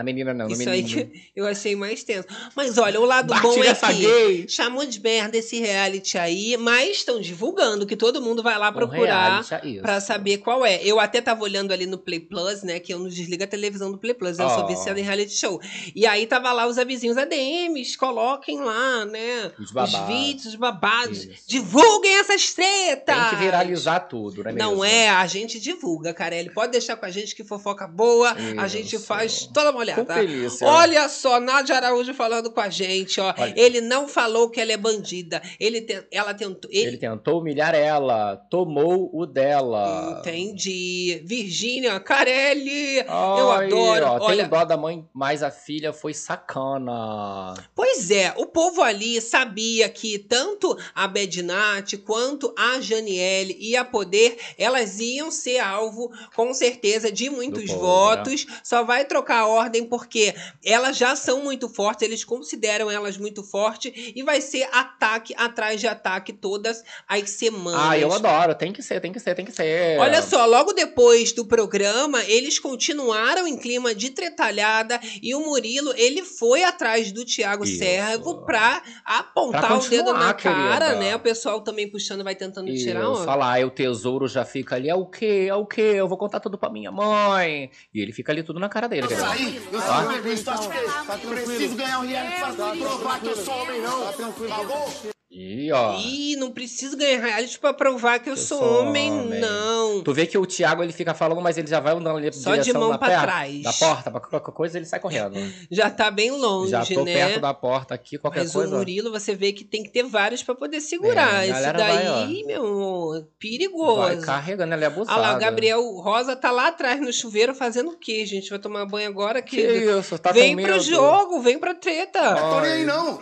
Na 0.00 0.04
menina 0.04 0.32
não, 0.32 0.46
no 0.46 0.52
Isso 0.52 0.66
aí 0.70 0.82
menino. 0.82 1.10
que 1.10 1.20
eu 1.36 1.46
achei 1.46 1.76
mais 1.76 2.02
tenso. 2.02 2.26
Mas 2.56 2.78
olha, 2.78 2.98
o 2.98 3.04
lado 3.04 3.28
Bate 3.28 3.42
bom 3.42 3.62
é 3.62 3.74
que 3.74 3.92
gay. 3.92 4.48
chamou 4.48 4.86
de 4.86 4.98
merda 4.98 5.36
esse 5.36 5.58
reality 5.60 6.16
aí, 6.16 6.56
mas 6.56 6.96
estão 6.96 7.20
divulgando 7.20 7.86
que 7.86 7.94
todo 7.94 8.22
mundo 8.22 8.42
vai 8.42 8.56
lá 8.58 8.72
procurar 8.72 9.42
reality, 9.42 9.54
é 9.54 9.68
isso. 9.72 9.82
pra 9.82 10.00
saber 10.00 10.38
qual 10.38 10.64
é. 10.64 10.82
Eu 10.82 10.98
até 10.98 11.20
tava 11.20 11.42
olhando 11.42 11.70
ali 11.72 11.84
no 11.84 11.98
Play 11.98 12.18
Plus, 12.20 12.62
né, 12.62 12.80
que 12.80 12.94
eu 12.94 12.98
não 12.98 13.08
desligo 13.08 13.44
a 13.44 13.46
televisão 13.46 13.92
do 13.92 13.98
Play 13.98 14.14
Plus, 14.14 14.38
eu 14.38 14.48
sou 14.48 14.64
Oh. 14.64 14.66
viciada 14.66 14.98
em 14.98 15.02
reality 15.02 15.34
show. 15.34 15.60
E 15.94 16.06
aí 16.06 16.26
tava 16.26 16.50
lá 16.52 16.66
os 16.66 16.78
avisinhos 16.78 17.18
ADMs, 17.18 17.98
coloquem 17.98 18.58
lá, 18.60 19.04
né, 19.04 19.52
Os 19.58 19.66
os, 19.66 19.72
babados. 19.72 20.06
vídeos, 20.14 20.46
os 20.46 20.54
babados, 20.54 21.24
Isso. 21.24 21.42
divulguem 21.46 22.18
essas 22.20 22.54
tretas! 22.54 23.14
Tem 23.14 23.28
que 23.30 23.36
viralizar 23.44 24.00
tudo, 24.00 24.42
né 24.44 24.52
Não 24.52 24.70
mesmo? 24.78 24.84
é, 24.86 25.10
a 25.10 25.26
gente 25.26 25.60
divulga, 25.60 26.14
Carelli. 26.14 26.48
Pode 26.50 26.72
deixar 26.72 26.96
com 26.96 27.04
a 27.04 27.10
gente 27.10 27.34
que 27.36 27.44
fofoca 27.44 27.86
boa, 27.86 28.34
a 28.58 28.66
gente 28.66 28.96
Isso. 28.96 29.04
faz 29.04 29.44
toda 29.52 29.70
uma 29.70 29.80
Com 29.94 30.04
delícia. 30.04 30.66
Olha 30.66 31.08
só, 31.08 31.38
Nádia 31.40 31.76
Araújo 31.76 32.12
falando 32.14 32.50
com 32.50 32.60
a 32.60 32.68
gente, 32.68 33.20
ó. 33.20 33.34
Olha. 33.36 33.54
Ele 33.56 33.80
não 33.80 34.06
falou 34.08 34.50
que 34.50 34.60
ela 34.60 34.72
é 34.72 34.76
bandida. 34.76 35.42
Ele 35.58 35.80
te- 35.80 36.06
ela 36.10 36.32
tentou. 36.34 36.70
Ele 36.70 36.88
Ele... 36.88 36.96
tentou 36.98 37.40
humilhar 37.40 37.74
ela, 37.74 38.36
tomou 38.50 39.10
o 39.12 39.26
dela. 39.26 40.18
Entendi. 40.20 41.22
Virgínia, 41.24 41.98
Carelli. 42.00 42.98
eu 42.98 43.50
Ai, 43.52 43.66
adoro. 43.66 44.06
ó, 44.06 44.18
Olha, 44.26 44.42
Tem 44.42 44.48
dó 44.48 44.64
da 44.64 44.76
mãe, 44.76 45.06
mas 45.12 45.42
a 45.42 45.50
filha 45.50 45.92
foi 45.92 46.12
sacana. 46.14 47.54
Pois 47.74 48.10
é, 48.10 48.32
o 48.36 48.46
povo 48.46 48.82
ali 48.82 49.20
sabia 49.20 49.88
que 49.88 50.18
tanto 50.18 50.76
a 50.94 51.06
Bedinati 51.06 51.96
quanto 51.96 52.52
a 52.56 52.80
Janiele 52.80 53.56
e 53.60 53.76
a 53.76 53.84
Poder, 53.84 54.36
elas 54.58 54.98
iam 55.00 55.30
ser 55.30 55.58
alvo, 55.58 56.10
com 56.34 56.52
certeza, 56.54 57.10
de 57.10 57.28
muitos 57.30 57.66
povo, 57.70 57.80
votos. 57.80 58.46
Só 58.62 58.84
vai 58.84 59.04
trocar 59.04 59.40
a 59.40 59.46
ordem 59.46 59.79
porque 59.86 60.34
elas 60.64 60.96
já 60.96 61.14
são 61.16 61.42
muito 61.42 61.68
fortes, 61.68 62.02
eles 62.02 62.24
consideram 62.24 62.90
elas 62.90 63.16
muito 63.16 63.42
fortes 63.42 63.92
e 64.14 64.22
vai 64.22 64.40
ser 64.40 64.68
ataque 64.72 65.34
atrás 65.36 65.80
de 65.80 65.86
ataque 65.86 66.32
todas 66.32 66.82
as 67.08 67.30
semanas. 67.30 67.80
Ah, 67.90 67.98
eu 67.98 68.12
adoro. 68.12 68.54
Tem 68.54 68.72
que 68.72 68.82
ser, 68.82 69.00
tem 69.00 69.12
que 69.12 69.20
ser, 69.20 69.34
tem 69.34 69.44
que 69.44 69.52
ser. 69.52 69.98
Olha 69.98 70.22
só, 70.22 70.44
logo 70.46 70.72
depois 70.72 71.32
do 71.32 71.44
programa, 71.44 72.22
eles 72.24 72.58
continuaram 72.58 73.46
em 73.46 73.56
clima 73.56 73.94
de 73.94 74.10
tretalhada 74.10 74.98
e 75.22 75.34
o 75.34 75.40
Murilo, 75.40 75.92
ele 75.96 76.22
foi 76.22 76.62
atrás 76.64 77.12
do 77.12 77.24
Tiago 77.24 77.64
Isso. 77.64 77.78
Servo 77.78 78.44
pra 78.44 78.82
apontar 79.04 79.60
Pra 79.66 79.76
o 79.78 79.88
dedo 79.88 80.12
na 80.12 80.32
cara, 80.34 80.86
querida. 80.86 81.00
né? 81.00 81.16
O 81.16 81.20
pessoal 81.20 81.60
também 81.60 81.88
puxando, 81.88 82.22
vai 82.24 82.34
tentando 82.34 82.72
tirar 82.74 83.00
Eu 83.02 83.12
onda. 83.12 83.24
falar, 83.24 83.64
o 83.64 83.70
tesouro 83.70 84.26
já 84.28 84.44
fica 84.44 84.76
ali, 84.76 84.88
é 84.88 84.94
o 84.94 85.06
quê? 85.06 85.46
É 85.48 85.54
o 85.54 85.66
quê? 85.66 85.80
Eu 85.96 86.08
vou 86.08 86.16
contar 86.18 86.40
tudo 86.40 86.56
pra 86.58 86.70
minha 86.70 86.90
mãe. 86.90 87.70
E 87.94 88.00
ele 88.00 88.12
fica 88.12 88.32
ali 88.32 88.42
tudo 88.42 88.58
na 88.60 88.68
cara 88.68 88.88
dele, 88.88 89.06
querida. 89.08 89.26
Eu 89.72 89.80
sou 89.80 90.08
bebê, 90.08 90.42
tá 90.42 91.18
Preciso 91.18 91.76
ganhar 91.76 92.00
um 92.00 92.06
reality 92.06 92.56
pra 92.56 92.76
provar 92.76 93.20
que 93.20 93.26
eu 93.26 93.36
sou 93.36 93.54
homem, 93.54 93.80
não. 93.80 94.04
Tá 94.06 94.12
tranquilo, 94.12 94.48
tá 94.48 94.64
bom? 94.64 95.10
E 95.32 95.70
ó. 95.70 95.96
Ih, 96.00 96.34
não 96.34 96.50
preciso 96.50 96.96
ganhar 96.96 97.20
reality 97.20 97.56
pra 97.56 97.72
provar 97.72 98.18
que 98.18 98.28
eu, 98.28 98.32
Eu 98.32 98.36
sou, 98.36 98.58
sou 98.58 98.80
homem, 98.82 99.12
homem. 99.12 99.38
não. 99.38 100.02
Tu 100.02 100.12
vê 100.12 100.26
que 100.26 100.36
o 100.36 100.44
Thiago 100.44 100.82
ele 100.82 100.92
fica 100.92 101.14
falando, 101.14 101.40
mas 101.40 101.56
ele 101.56 101.68
já 101.68 101.78
vai 101.78 101.94
andando 101.94 102.16
ali 102.18 102.32
Só 102.32 102.56
de 102.56 102.72
mão 102.72 102.88
pra 102.98 103.06
perna- 103.06 103.22
trás. 103.22 103.62
Da 103.62 103.72
porta, 103.72 104.10
pra 104.10 104.20
qualquer 104.20 104.52
coisa 104.52 104.76
ele 104.76 104.86
sai 104.86 104.98
correndo. 104.98 105.34
Já 105.70 105.88
tá 105.88 106.10
bem 106.10 106.32
longe, 106.32 106.72
já 106.72 106.84
tô 106.84 107.04
né? 107.04 107.12
perto 107.14 107.40
da 107.40 107.54
porta 107.54 107.94
aqui, 107.94 108.18
qualquer 108.18 108.40
Mas 108.40 108.52
coisa. 108.52 108.74
o 108.74 108.78
Murilo, 108.78 109.12
você 109.12 109.32
vê 109.34 109.52
que 109.52 109.62
tem 109.64 109.84
que 109.84 109.90
ter 109.90 110.02
vários 110.02 110.42
pra 110.42 110.52
poder 110.54 110.80
segurar. 110.80 111.44
É, 111.44 111.48
Esse 111.50 111.72
daí, 111.74 112.04
vai, 112.06 112.42
meu 112.44 112.66
amor, 112.66 113.28
perigoso. 113.38 113.96
Vai 114.00 114.16
carregando, 114.20 114.74
ele 114.74 114.82
é 114.82 114.86
abusado. 114.88 115.16
Olha 115.20 115.30
lá, 115.30 115.36
o 115.36 115.40
Gabriel 115.40 115.80
Rosa 116.00 116.34
tá 116.34 116.50
lá 116.50 116.68
atrás 116.68 117.00
no 117.00 117.12
chuveiro 117.12 117.54
fazendo 117.54 117.90
o 117.92 117.96
quê, 117.96 118.26
gente? 118.26 118.50
Vai 118.50 118.58
tomar 118.58 118.84
banho 118.84 119.08
agora? 119.08 119.40
Que 119.40 119.56
querido? 119.56 120.00
isso, 120.00 120.18
tá 120.18 120.32
vem 120.32 120.56
com 120.56 120.62
pro 120.64 120.80
jogo, 120.80 121.40
vem 121.40 121.56
pra 121.58 121.72
treta. 121.74 122.34
Tô 122.34 122.60
nem 122.62 122.72
aí, 122.72 122.84
não. 122.84 123.20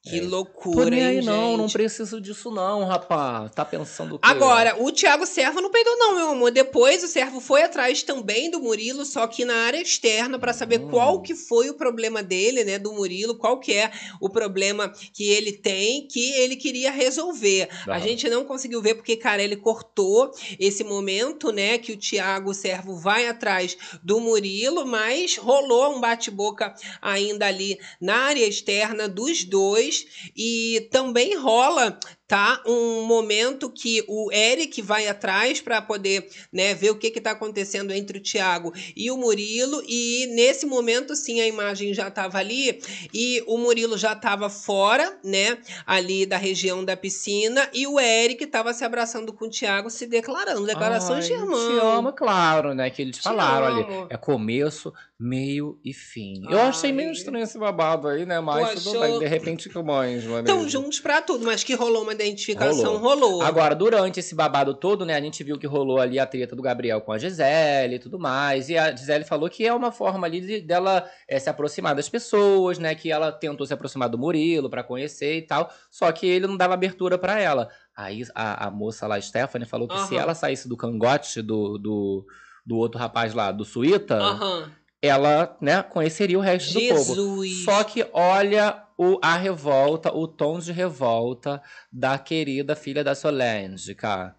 Que 0.00 0.20
Tô 0.20 0.28
loucura, 0.28 0.90
nem 0.90 1.04
aí 1.04 1.16
hein, 1.18 1.24
não, 1.24 1.56
não 1.56 1.64
gente? 1.66 1.72
preciso 1.72 2.20
disso 2.20 2.52
não, 2.52 2.84
rapaz. 2.84 3.50
Tá 3.50 3.64
pensando 3.64 4.14
o 4.14 4.18
quê? 4.18 4.28
Agora, 4.28 4.80
o 4.80 4.92
Thiago 4.92 5.26
Servo 5.26 5.60
não 5.60 5.72
peidou, 5.72 5.98
não, 5.98 6.14
meu 6.14 6.28
amor. 6.30 6.52
Depois 6.52 7.02
o 7.02 7.08
Servo 7.08 7.40
foi 7.40 7.64
atrás 7.64 8.02
também 8.04 8.48
do 8.48 8.60
Murilo, 8.60 9.04
só 9.04 9.26
que 9.26 9.44
na 9.44 9.54
área 9.66 9.82
externa, 9.82 10.38
pra 10.38 10.52
saber 10.52 10.80
Hum. 10.80 10.88
qual 10.88 11.20
que 11.20 11.34
foi 11.34 11.68
o 11.68 11.74
problema 11.74 12.22
dele, 12.22 12.62
né? 12.62 12.78
Do 12.78 12.92
Murilo, 12.92 13.34
qual 13.36 13.58
que 13.58 13.74
é 13.74 13.90
o 14.20 14.30
problema 14.30 14.88
que 15.12 15.28
ele 15.28 15.52
tem, 15.52 16.06
que 16.06 16.30
ele 16.34 16.54
queria 16.54 16.92
resolver. 16.92 17.68
A 17.88 17.98
gente 17.98 18.28
não 18.30 18.44
conseguiu 18.44 18.80
ver 18.80 18.94
porque, 18.94 19.16
cara, 19.16 19.42
ele 19.42 19.56
cortou 19.56 20.30
esse 20.60 20.84
momento, 20.84 21.50
né? 21.50 21.76
Que 21.76 21.92
o 21.92 21.96
Thiago 21.98 22.54
Servo 22.54 22.94
vai 22.96 23.26
atrás 23.26 23.76
do 24.02 24.20
Murilo, 24.20 24.86
mas 24.86 25.36
rolou 25.36 25.96
um 25.96 26.00
bate-boca 26.00 26.72
ainda 27.02 27.46
ali 27.46 27.78
na 28.00 28.14
área 28.16 28.46
externa 28.46 29.08
dos 29.08 29.42
dois. 29.44 29.97
E 30.36 30.88
também 30.90 31.36
rola 31.36 31.98
tá? 32.28 32.62
Um 32.66 33.02
momento 33.04 33.70
que 33.70 34.04
o 34.06 34.30
Eric 34.30 34.82
vai 34.82 35.08
atrás 35.08 35.62
para 35.62 35.80
poder, 35.80 36.28
né, 36.52 36.74
ver 36.74 36.90
o 36.90 36.98
que 36.98 37.10
que 37.10 37.20
tá 37.22 37.30
acontecendo 37.30 37.90
entre 37.90 38.18
o 38.18 38.22
Thiago 38.22 38.72
e 38.94 39.10
o 39.10 39.16
Murilo 39.16 39.82
e 39.88 40.26
nesse 40.34 40.66
momento 40.66 41.16
sim 41.16 41.40
a 41.40 41.46
imagem 41.46 41.94
já 41.94 42.08
estava 42.08 42.36
ali 42.36 42.80
e 43.14 43.42
o 43.46 43.56
Murilo 43.56 43.96
já 43.96 44.12
estava 44.12 44.50
fora, 44.50 45.18
né, 45.24 45.56
ali 45.86 46.26
da 46.26 46.36
região 46.36 46.84
da 46.84 46.96
piscina 46.96 47.68
e 47.72 47.86
o 47.86 47.98
Eric 47.98 48.44
estava 48.44 48.74
se 48.74 48.84
abraçando 48.84 49.32
com 49.32 49.46
o 49.46 49.50
Thiago, 49.50 49.88
se 49.88 50.06
declarando, 50.06 50.66
declarações 50.66 51.24
Ai, 51.24 51.30
de 51.30 51.32
irmão. 51.32 51.70
Te 51.70 51.78
amo, 51.80 52.12
claro, 52.12 52.74
né? 52.74 52.90
Que 52.90 53.00
eles 53.02 53.16
Te 53.16 53.22
falaram 53.22 53.66
amo. 53.68 54.00
ali. 54.02 54.06
É 54.10 54.16
começo, 54.16 54.92
meio 55.18 55.78
e 55.84 55.92
fim. 55.92 56.44
Eu 56.48 56.60
achei 56.60 56.92
meio 56.92 57.10
estranho 57.10 57.42
esse 57.42 57.58
babado 57.58 58.06
aí, 58.08 58.26
né? 58.26 58.40
Mas 58.40 58.82
Tu 58.82 58.84
tudo 58.84 59.00
bem. 59.00 59.18
De 59.18 59.26
repente, 59.26 59.68
que 59.68 59.82
mães, 59.82 60.24
mano. 60.24 60.40
Estão 60.40 60.68
juntos 60.68 61.00
pra 61.00 61.22
tudo, 61.22 61.44
mas 61.44 61.64
que 61.64 61.74
rolou 61.74 62.02
uma 62.02 62.14
identificação, 62.24 62.98
rolou. 62.98 63.42
Agora, 63.42 63.74
durante 63.74 64.20
esse 64.20 64.34
babado 64.34 64.74
todo, 64.74 65.04
né, 65.04 65.14
a 65.14 65.20
gente 65.20 65.42
viu 65.44 65.58
que 65.58 65.66
rolou 65.66 66.00
ali 66.00 66.18
a 66.18 66.26
treta 66.26 66.54
do 66.54 66.62
Gabriel 66.62 67.00
com 67.00 67.12
a 67.12 67.18
Gisele 67.18 67.96
e 67.96 67.98
tudo 67.98 68.18
mais. 68.18 68.68
E 68.68 68.76
a 68.76 68.94
Gisele 68.94 69.24
falou 69.24 69.48
que 69.48 69.66
é 69.66 69.72
uma 69.72 69.92
forma 69.92 70.26
ali 70.26 70.40
de, 70.40 70.60
dela 70.60 71.08
eh, 71.26 71.38
se 71.38 71.48
aproximar 71.48 71.94
das 71.94 72.08
pessoas, 72.08 72.78
né? 72.78 72.94
Que 72.94 73.10
ela 73.10 73.30
tentou 73.32 73.66
se 73.66 73.72
aproximar 73.74 74.08
do 74.08 74.18
Murilo 74.18 74.70
pra 74.70 74.82
conhecer 74.82 75.38
e 75.38 75.42
tal. 75.42 75.70
Só 75.90 76.10
que 76.12 76.26
ele 76.26 76.46
não 76.46 76.56
dava 76.56 76.74
abertura 76.74 77.18
pra 77.18 77.40
ela. 77.40 77.68
Aí 77.96 78.22
a, 78.34 78.66
a 78.66 78.70
moça 78.70 79.06
lá, 79.06 79.20
Stephanie, 79.20 79.66
falou 79.66 79.88
que 79.88 79.98
se 79.98 80.14
Aham. 80.14 80.22
ela 80.22 80.34
saísse 80.34 80.68
do 80.68 80.76
cangote 80.76 81.42
do, 81.42 81.78
do, 81.78 82.26
do 82.64 82.76
outro 82.76 82.98
rapaz 82.98 83.34
lá, 83.34 83.50
do 83.50 83.64
Suíta, 83.64 84.16
Aham. 84.16 84.70
Ela, 85.02 85.56
né, 85.60 85.82
conheceria 85.82 86.38
o 86.38 86.42
resto 86.42 86.74
do 86.74 86.80
povo. 86.80 87.14
Jesus. 87.14 87.64
Só 87.64 87.84
que 87.84 88.06
olha 88.12 88.82
o, 88.96 89.18
a 89.22 89.36
revolta, 89.36 90.12
o 90.12 90.26
tom 90.26 90.58
de 90.58 90.72
revolta 90.72 91.62
da 91.92 92.18
querida 92.18 92.74
filha 92.74 93.04
da 93.04 93.14
Solange, 93.14 93.94
cara. 93.94 94.36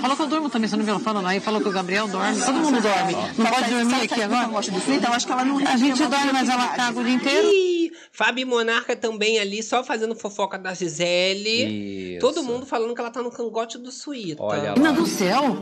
Falou 0.00 0.16
que 0.16 0.22
eu 0.22 0.26
durmo 0.28 0.50
também, 0.50 0.68
você 0.68 0.76
não 0.76 0.84
viu? 0.84 1.00
Falando 1.00 1.26
aí, 1.26 1.40
falou 1.40 1.60
que 1.60 1.68
o 1.68 1.72
Gabriel 1.72 2.06
dorme. 2.06 2.40
Todo 2.40 2.54
mundo 2.54 2.80
dorme. 2.80 3.14
Não 3.36 3.46
pode 3.46 3.70
dormir 3.70 4.02
aqui 4.02 4.22
agora? 4.22 4.48
Então 4.88 5.12
acho 5.12 5.26
que 5.26 5.32
ela 5.32 5.44
não 5.44 5.58
A 5.58 5.76
gente 5.76 6.06
dorme, 6.06 6.32
mas 6.32 6.48
ela 6.48 6.68
caga 6.68 7.00
o 7.00 7.02
dia 7.02 7.14
inteiro. 7.14 7.48
Ih, 7.48 7.90
Fábio 8.12 8.46
Monarca 8.46 8.94
também 8.94 9.38
ali, 9.40 9.62
só 9.62 9.82
fazendo 9.82 10.14
fofoca 10.14 10.56
da 10.56 10.72
Gisele. 10.72 12.14
Isso. 12.14 12.20
Todo 12.20 12.44
mundo 12.44 12.64
falando 12.64 12.94
que 12.94 13.00
ela 13.00 13.10
tá 13.10 13.22
no 13.22 13.30
cangote 13.30 13.76
do 13.76 13.90
Suíta. 13.90 14.42
Olha 14.42 14.72
Menina 14.72 14.90
lá. 14.90 14.96
do 14.96 15.06
céu. 15.06 15.58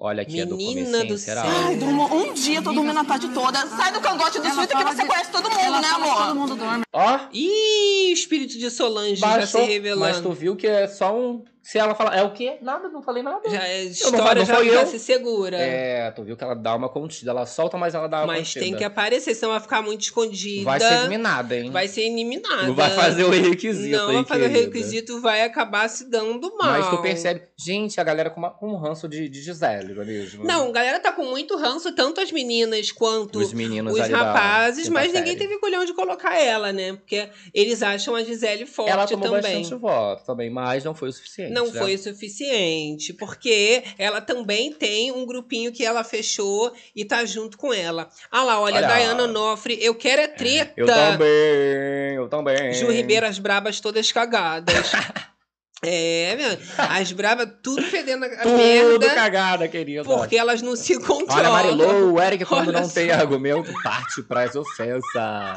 Olha 0.00 0.22
aqui 0.22 0.40
a 0.40 0.44
do 0.44 0.56
Menina 0.56 1.04
do 1.04 1.18
céu. 1.18 1.42
Ai, 1.44 1.74
durmo 1.74 2.04
um 2.14 2.32
dia, 2.32 2.62
tô 2.62 2.70
dormindo 2.72 3.00
a 3.00 3.04
tarde 3.04 3.28
toda. 3.34 3.66
Sai 3.66 3.92
do 3.92 4.00
cangote 4.00 4.38
do 4.40 4.48
suíte 4.48 4.76
que 4.76 4.84
você 4.84 5.02
de- 5.02 5.08
conhece 5.08 5.32
todo 5.32 5.50
mundo, 5.50 5.58
Ela 5.60 5.80
né, 5.80 5.88
amor? 5.88 6.16
Todo 6.26 6.34
mundo 6.36 6.54
dorme. 6.56 6.84
Ó, 6.92 7.18
Ih, 7.32 8.12
espírito 8.12 8.56
de 8.56 8.70
Solange 8.70 9.16
já 9.16 9.26
se 9.32 9.38
baixou, 9.38 9.66
revelando. 9.66 10.00
mas 10.14 10.20
tu 10.20 10.32
viu 10.32 10.54
que 10.54 10.68
é 10.68 10.86
só 10.86 11.12
um 11.18 11.42
Se 11.68 11.76
ela 11.78 11.94
falar, 11.94 12.16
é 12.16 12.22
o 12.22 12.32
quê? 12.32 12.56
Nada, 12.62 12.88
não 12.88 13.02
falei 13.02 13.22
nada. 13.22 13.46
Já, 13.46 13.60
a 13.60 13.68
Eu 13.68 13.84
não- 13.84 13.90
história 13.90 14.42
não 14.46 14.64
já, 14.72 14.86
se 14.86 14.98
segura. 14.98 15.58
É, 15.58 16.10
tu 16.12 16.24
viu 16.24 16.34
que 16.34 16.42
ela 16.42 16.54
dá 16.56 16.74
uma 16.74 16.88
contida. 16.88 17.30
Ela 17.30 17.44
solta, 17.44 17.76
mas 17.76 17.94
ela 17.94 18.06
dá 18.08 18.20
uma 18.20 18.28
Mas 18.28 18.48
contida. 18.48 18.64
tem 18.64 18.74
que 18.74 18.84
aparecer, 18.84 19.34
senão 19.34 19.52
vai 19.52 19.60
ficar 19.60 19.82
muito 19.82 20.00
escondida. 20.00 20.64
Vai 20.64 20.80
ser 20.80 20.94
eliminada, 20.94 21.54
hein? 21.54 21.70
Vai 21.70 21.86
ser 21.86 22.04
eliminada. 22.04 22.62
Não 22.68 22.74
vai 22.74 22.88
fazer 22.88 23.24
o 23.24 23.28
requisito 23.28 23.94
Não 23.98 24.08
aí, 24.08 24.14
vai 24.14 24.24
fazer 24.24 24.46
o 24.46 24.48
querida. 24.48 24.64
requisito, 24.64 25.20
vai 25.20 25.42
acabar 25.42 25.86
se 25.90 26.08
dando 26.08 26.56
mal. 26.56 26.70
Mas 26.70 26.88
tu 26.88 27.02
percebe, 27.02 27.42
gente, 27.54 28.00
a 28.00 28.04
galera 28.04 28.30
com, 28.30 28.40
uma, 28.40 28.48
com 28.50 28.68
um 28.72 28.76
ranço 28.78 29.06
de, 29.06 29.28
de 29.28 29.42
Gisele, 29.42 29.92
não 29.92 30.00
é 30.00 30.06
mesmo? 30.06 30.44
Não, 30.46 30.68
a 30.70 30.72
galera 30.72 30.98
tá 30.98 31.12
com 31.12 31.26
muito 31.26 31.54
ranço, 31.58 31.94
tanto 31.94 32.18
as 32.18 32.32
meninas 32.32 32.90
quanto 32.92 33.40
Os 33.40 33.52
meninos 33.52 33.92
os 33.92 34.08
da 34.08 34.16
rapazes, 34.16 34.84
quinta 34.84 34.94
mas 34.94 35.12
ninguém 35.12 35.36
teve 35.36 35.58
colhão 35.58 35.84
de 35.84 35.92
colocar 35.92 36.34
ela, 36.34 36.72
né? 36.72 36.94
Porque 36.94 37.28
eles 37.52 37.82
acham 37.82 38.14
a 38.14 38.24
Gisele 38.24 38.64
forte 38.64 38.90
Ela 38.90 39.06
tomou 39.06 39.26
também. 39.28 39.42
bastante 39.62 39.74
voto 39.78 40.24
também, 40.24 40.48
mas 40.48 40.82
não 40.82 40.94
foi 40.94 41.10
o 41.10 41.12
suficiente. 41.12 41.57
Não 41.57 41.57
né? 41.66 41.78
foi 41.78 41.94
o 41.94 41.98
suficiente, 41.98 43.12
porque 43.12 43.82
ela 43.98 44.20
também 44.20 44.72
tem 44.72 45.12
um 45.12 45.26
grupinho 45.26 45.72
que 45.72 45.84
ela 45.84 46.02
fechou 46.02 46.72
e 46.94 47.04
tá 47.04 47.24
junto 47.24 47.58
com 47.58 47.72
ela. 47.72 48.08
Ah 48.30 48.42
lá, 48.42 48.60
olha, 48.60 48.76
Olha. 48.76 48.88
Dayana 48.88 49.24
Onofre, 49.24 49.78
eu 49.80 49.94
quero 49.94 50.22
é 50.22 50.28
treta. 50.28 50.72
Eu 50.76 50.86
também, 50.86 52.14
eu 52.16 52.28
também. 52.28 52.72
Ju 52.72 52.90
Ribeiro, 52.90 53.26
as 53.26 53.38
brabas 53.38 53.80
todas 53.80 54.10
cagadas. 54.10 54.92
é, 55.80 56.34
meu, 56.36 56.58
as 56.76 57.12
brabas 57.12 57.48
tudo 57.62 57.82
fedendo 57.82 58.24
a 58.24 58.28
Tudo 58.28 58.56
merda, 58.56 59.14
cagada, 59.14 59.68
querida. 59.68 60.02
porque 60.02 60.36
elas 60.36 60.60
não 60.60 60.74
se 60.74 60.98
controlam. 60.98 61.36
Olha, 61.36 61.50
Marilou, 61.50 62.14
o 62.14 62.20
Eric, 62.20 62.44
quando 62.46 62.68
Olha 62.70 62.80
não 62.80 62.88
só. 62.88 62.94
tem 62.94 63.12
argumento, 63.12 63.72
parte 63.84 64.20
pras 64.24 64.56
ofensas. 64.56 65.04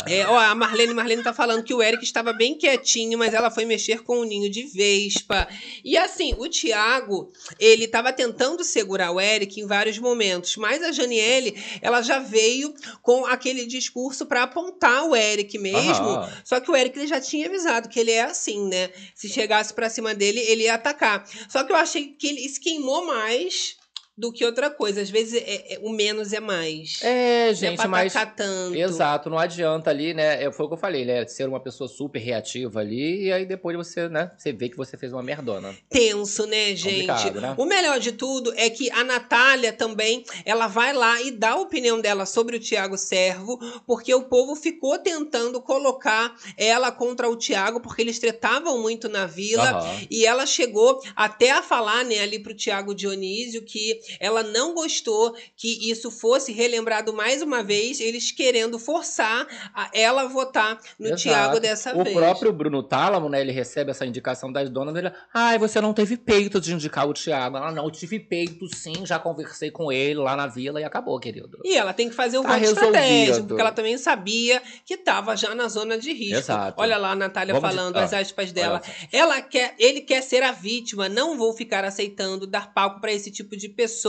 É, 0.07 0.28
ó, 0.28 0.38
a 0.39 0.53
Marlene 0.53 0.93
Marlene 0.93 1.24
tá 1.24 1.34
falando 1.34 1.63
que 1.63 1.74
o 1.74 1.82
Eric 1.82 2.03
estava 2.03 2.34
bem 2.34 2.55
quietinho, 2.55 3.17
mas 3.17 3.34
ela 3.34 3.49
foi 3.49 3.65
mexer 3.65 4.03
com 4.03 4.19
o 4.19 4.24
ninho 4.24 4.47
de 4.49 4.61
vespa. 4.63 5.47
E 5.84 5.97
assim, 5.97 6.36
o 6.38 6.47
Thiago, 6.47 7.32
ele 7.59 7.88
tava 7.88 8.13
tentando 8.13 8.63
segurar 8.63 9.11
o 9.11 9.19
Eric 9.19 9.59
em 9.59 9.65
vários 9.65 9.97
momentos, 9.97 10.55
mas 10.55 10.84
a 10.84 10.91
Janiele, 10.91 11.59
ela 11.82 12.03
já 12.03 12.19
veio 12.19 12.74
com 13.01 13.26
aquele 13.26 13.65
discurso 13.65 14.28
pra 14.28 14.43
apontar 14.43 15.03
o 15.05 15.15
Eric 15.15 15.57
mesmo. 15.57 16.09
Aham. 16.09 16.30
Só 16.43 16.59
que 16.59 16.69
o 16.69 16.76
Eric 16.76 16.99
ele 16.99 17.07
já 17.07 17.19
tinha 17.19 17.47
avisado 17.47 17.89
que 17.89 17.99
ele 17.99 18.11
é 18.11 18.22
assim, 18.22 18.67
né? 18.67 18.91
Se 19.15 19.28
chegasse 19.28 19.74
pra 19.74 19.89
cima 19.89 20.11
dele, 20.14 20.39
ele 20.39 20.64
ia 20.64 20.76
atacar. 20.76 21.28
Só 21.49 21.64
que 21.64 21.72
eu 21.72 21.76
achei 21.76 22.07
que 22.07 22.28
ele 22.28 22.47
se 22.47 22.59
queimou 22.59 23.05
mais 23.05 23.78
do 24.22 24.32
que 24.32 24.45
outra 24.45 24.69
coisa. 24.69 25.01
Às 25.01 25.09
vezes 25.09 25.41
é- 25.41 25.74
é- 25.74 25.80
o 25.82 25.89
menos 25.89 26.32
é 26.32 26.39
mais. 26.39 26.99
É, 27.01 27.45
Não 27.45 27.51
é 27.51 27.53
gente, 27.55 27.88
mas. 27.88 28.13
tanto. 28.38 28.76
Exato, 28.76 29.30
não 29.30 29.39
adianta 29.39 29.89
ali, 29.89 30.13
né? 30.13 30.43
é, 30.43 30.51
Foi 30.51 30.65
o 30.67 30.69
que 30.69 30.76
eu 30.76 30.78
falei, 30.78 31.03
né? 31.05 31.26
Ser 31.26 31.47
uma 31.47 31.59
pessoa 31.59 31.88
super 31.88 32.19
reativa 32.19 32.80
ali, 32.82 33.24
e 33.26 33.32
aí 33.34 33.45
depois 33.45 33.76
você, 33.76 34.07
né? 34.07 34.32
Você 34.38 34.53
vê 34.53 34.69
que 34.69 34.78
você 34.78 34.95
fez 34.95 35.11
uma 35.11 35.24
merdona. 35.24 35.76
tenso, 35.89 36.45
né, 36.45 36.76
gente? 36.76 37.07
Complicado, 37.07 37.41
né? 37.41 37.55
O 37.57 37.65
melhor 37.65 37.99
de 37.99 38.11
tudo 38.11 38.53
é 38.55 38.69
que 38.69 38.91
a 38.91 39.03
Natália 39.03 39.74
também, 39.74 40.24
ela 40.45 40.67
vai 40.67 40.93
lá 40.93 41.19
e 41.22 41.32
dá 41.32 41.51
a 41.51 41.59
opinião 41.59 41.99
dela 41.99 42.26
sobre 42.28 42.57
o 42.57 42.59
Tiago 42.59 42.97
Servo, 42.97 43.57
porque 43.88 44.13
o 44.13 44.24
povo 44.24 44.55
ficou 44.55 44.99
tentando 44.99 45.59
colocar 45.61 46.36
ela 46.57 46.91
contra 46.91 47.28
o 47.28 47.36
Tiago, 47.36 47.80
porque 47.82 48.01
eles 48.03 48.19
tretavam 48.19 48.80
muito 48.82 49.09
na 49.09 49.26
vila. 49.26 49.69
Aham. 49.72 50.01
E 50.11 50.26
ela 50.26 50.45
chegou 50.45 51.01
até 51.15 51.49
a 51.51 51.63
falar, 51.63 52.05
né, 52.05 52.19
ali 52.19 52.38
pro 52.38 52.53
Tiago 52.53 52.93
Dionísio 52.93 53.63
que 53.63 53.99
ela 54.20 54.43
não 54.43 54.74
gostou 54.74 55.36
que 55.55 55.89
isso 55.89 56.09
fosse 56.12 56.51
relembrado 56.51 57.14
mais 57.14 57.41
uma 57.41 57.64
vez, 57.64 57.99
eles 57.99 58.32
querendo 58.32 58.78
forçar 58.80 59.47
a 59.74 59.89
ela 59.93 60.26
votar 60.28 60.80
no 60.99 61.07
Exato. 61.07 61.22
Tiago 61.22 61.59
dessa 61.59 61.95
o 61.97 62.03
vez. 62.03 62.16
próprio 62.16 62.51
Bruno 62.53 62.84
Tálamo, 62.84 63.30
né? 63.30 63.41
Ele 63.41 63.51
recebe 63.51 63.91
essa 63.91 64.05
indicação 64.05 64.51
das 64.51 64.70
donas 64.70 64.93
dele. 64.93 65.12
Ai, 65.34 65.57
você 65.57 65.80
não 65.82 65.93
teve 65.93 66.18
peito 66.18 66.59
de 66.59 66.74
indicar 66.74 67.07
o 67.07 67.14
Thiago. 67.14 67.57
Ela, 67.57 67.72
não, 67.72 67.86
eu 67.86 67.91
tive 67.91 68.20
peito 68.20 68.68
sim, 68.76 69.05
já 69.05 69.18
conversei 69.20 69.72
com 69.72 69.91
ele 69.91 70.16
lá 70.20 70.36
na 70.36 70.47
vila 70.47 70.80
e 70.80 70.84
acabou, 70.84 71.20
querido. 71.20 71.59
E 71.64 71.76
ela 71.76 71.93
tem 71.93 72.09
que 72.09 72.16
fazer 72.16 72.38
o 72.38 72.43
Tá 72.43 72.53
voto 72.57 72.64
estratégico, 72.64 73.47
porque 73.47 73.62
ela 73.62 73.72
também 73.72 73.97
sabia 73.97 74.62
que 74.86 74.95
estava 74.95 75.36
já 75.36 75.53
na 75.55 75.68
zona 75.68 75.97
de 75.97 76.12
risco. 76.12 76.38
Exato. 76.38 76.80
Olha 76.82 76.97
lá 76.97 77.12
a 77.12 77.16
Natália 77.16 77.53
Vamos 77.53 77.70
de- 77.70 77.76
falando 77.76 77.97
ah, 77.97 78.03
as 78.03 78.14
aspas 78.14 78.51
dela. 78.51 78.82
Ela 79.12 79.41
quer, 79.41 79.76
ele 79.78 80.01
quer 80.01 80.22
ser 80.22 80.43
a 80.43 80.51
vítima, 80.51 81.07
não 81.09 81.38
vou 81.38 81.53
ficar 81.53 81.84
aceitando 81.86 82.45
dar 82.47 82.74
palco 82.74 82.99
para 82.99 83.12
esse 83.12 83.32
tipo 83.32 83.55
de 83.55 83.70
pessoa. 83.70 84.01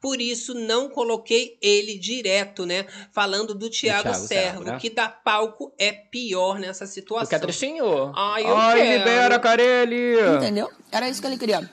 Por 0.00 0.20
isso 0.20 0.54
não 0.54 0.88
coloquei 0.88 1.56
ele 1.60 1.98
direto, 1.98 2.64
né? 2.66 2.86
Falando 3.12 3.54
do 3.54 3.68
Tiago 3.70 4.02
Thiago 4.02 4.18
Servo, 4.26 4.28
Servo, 4.58 4.64
né? 4.64 4.78
que 4.78 4.90
dar 4.90 5.08
palco 5.22 5.72
é 5.78 5.92
pior 5.92 6.58
nessa 6.58 6.84
Tu 6.86 6.90
situação. 6.92 7.28
quer 7.28 7.40
trechinho? 7.40 8.12
Ai, 8.16 8.44
eu 8.44 8.56
Ai, 8.56 8.78
quero. 8.78 8.98
libera, 8.98 9.38
Carelli! 9.38 10.36
Entendeu? 10.36 10.70
Era 10.90 11.08
isso 11.08 11.20
que 11.20 11.26
ele 11.26 11.38
queria. 11.38 11.70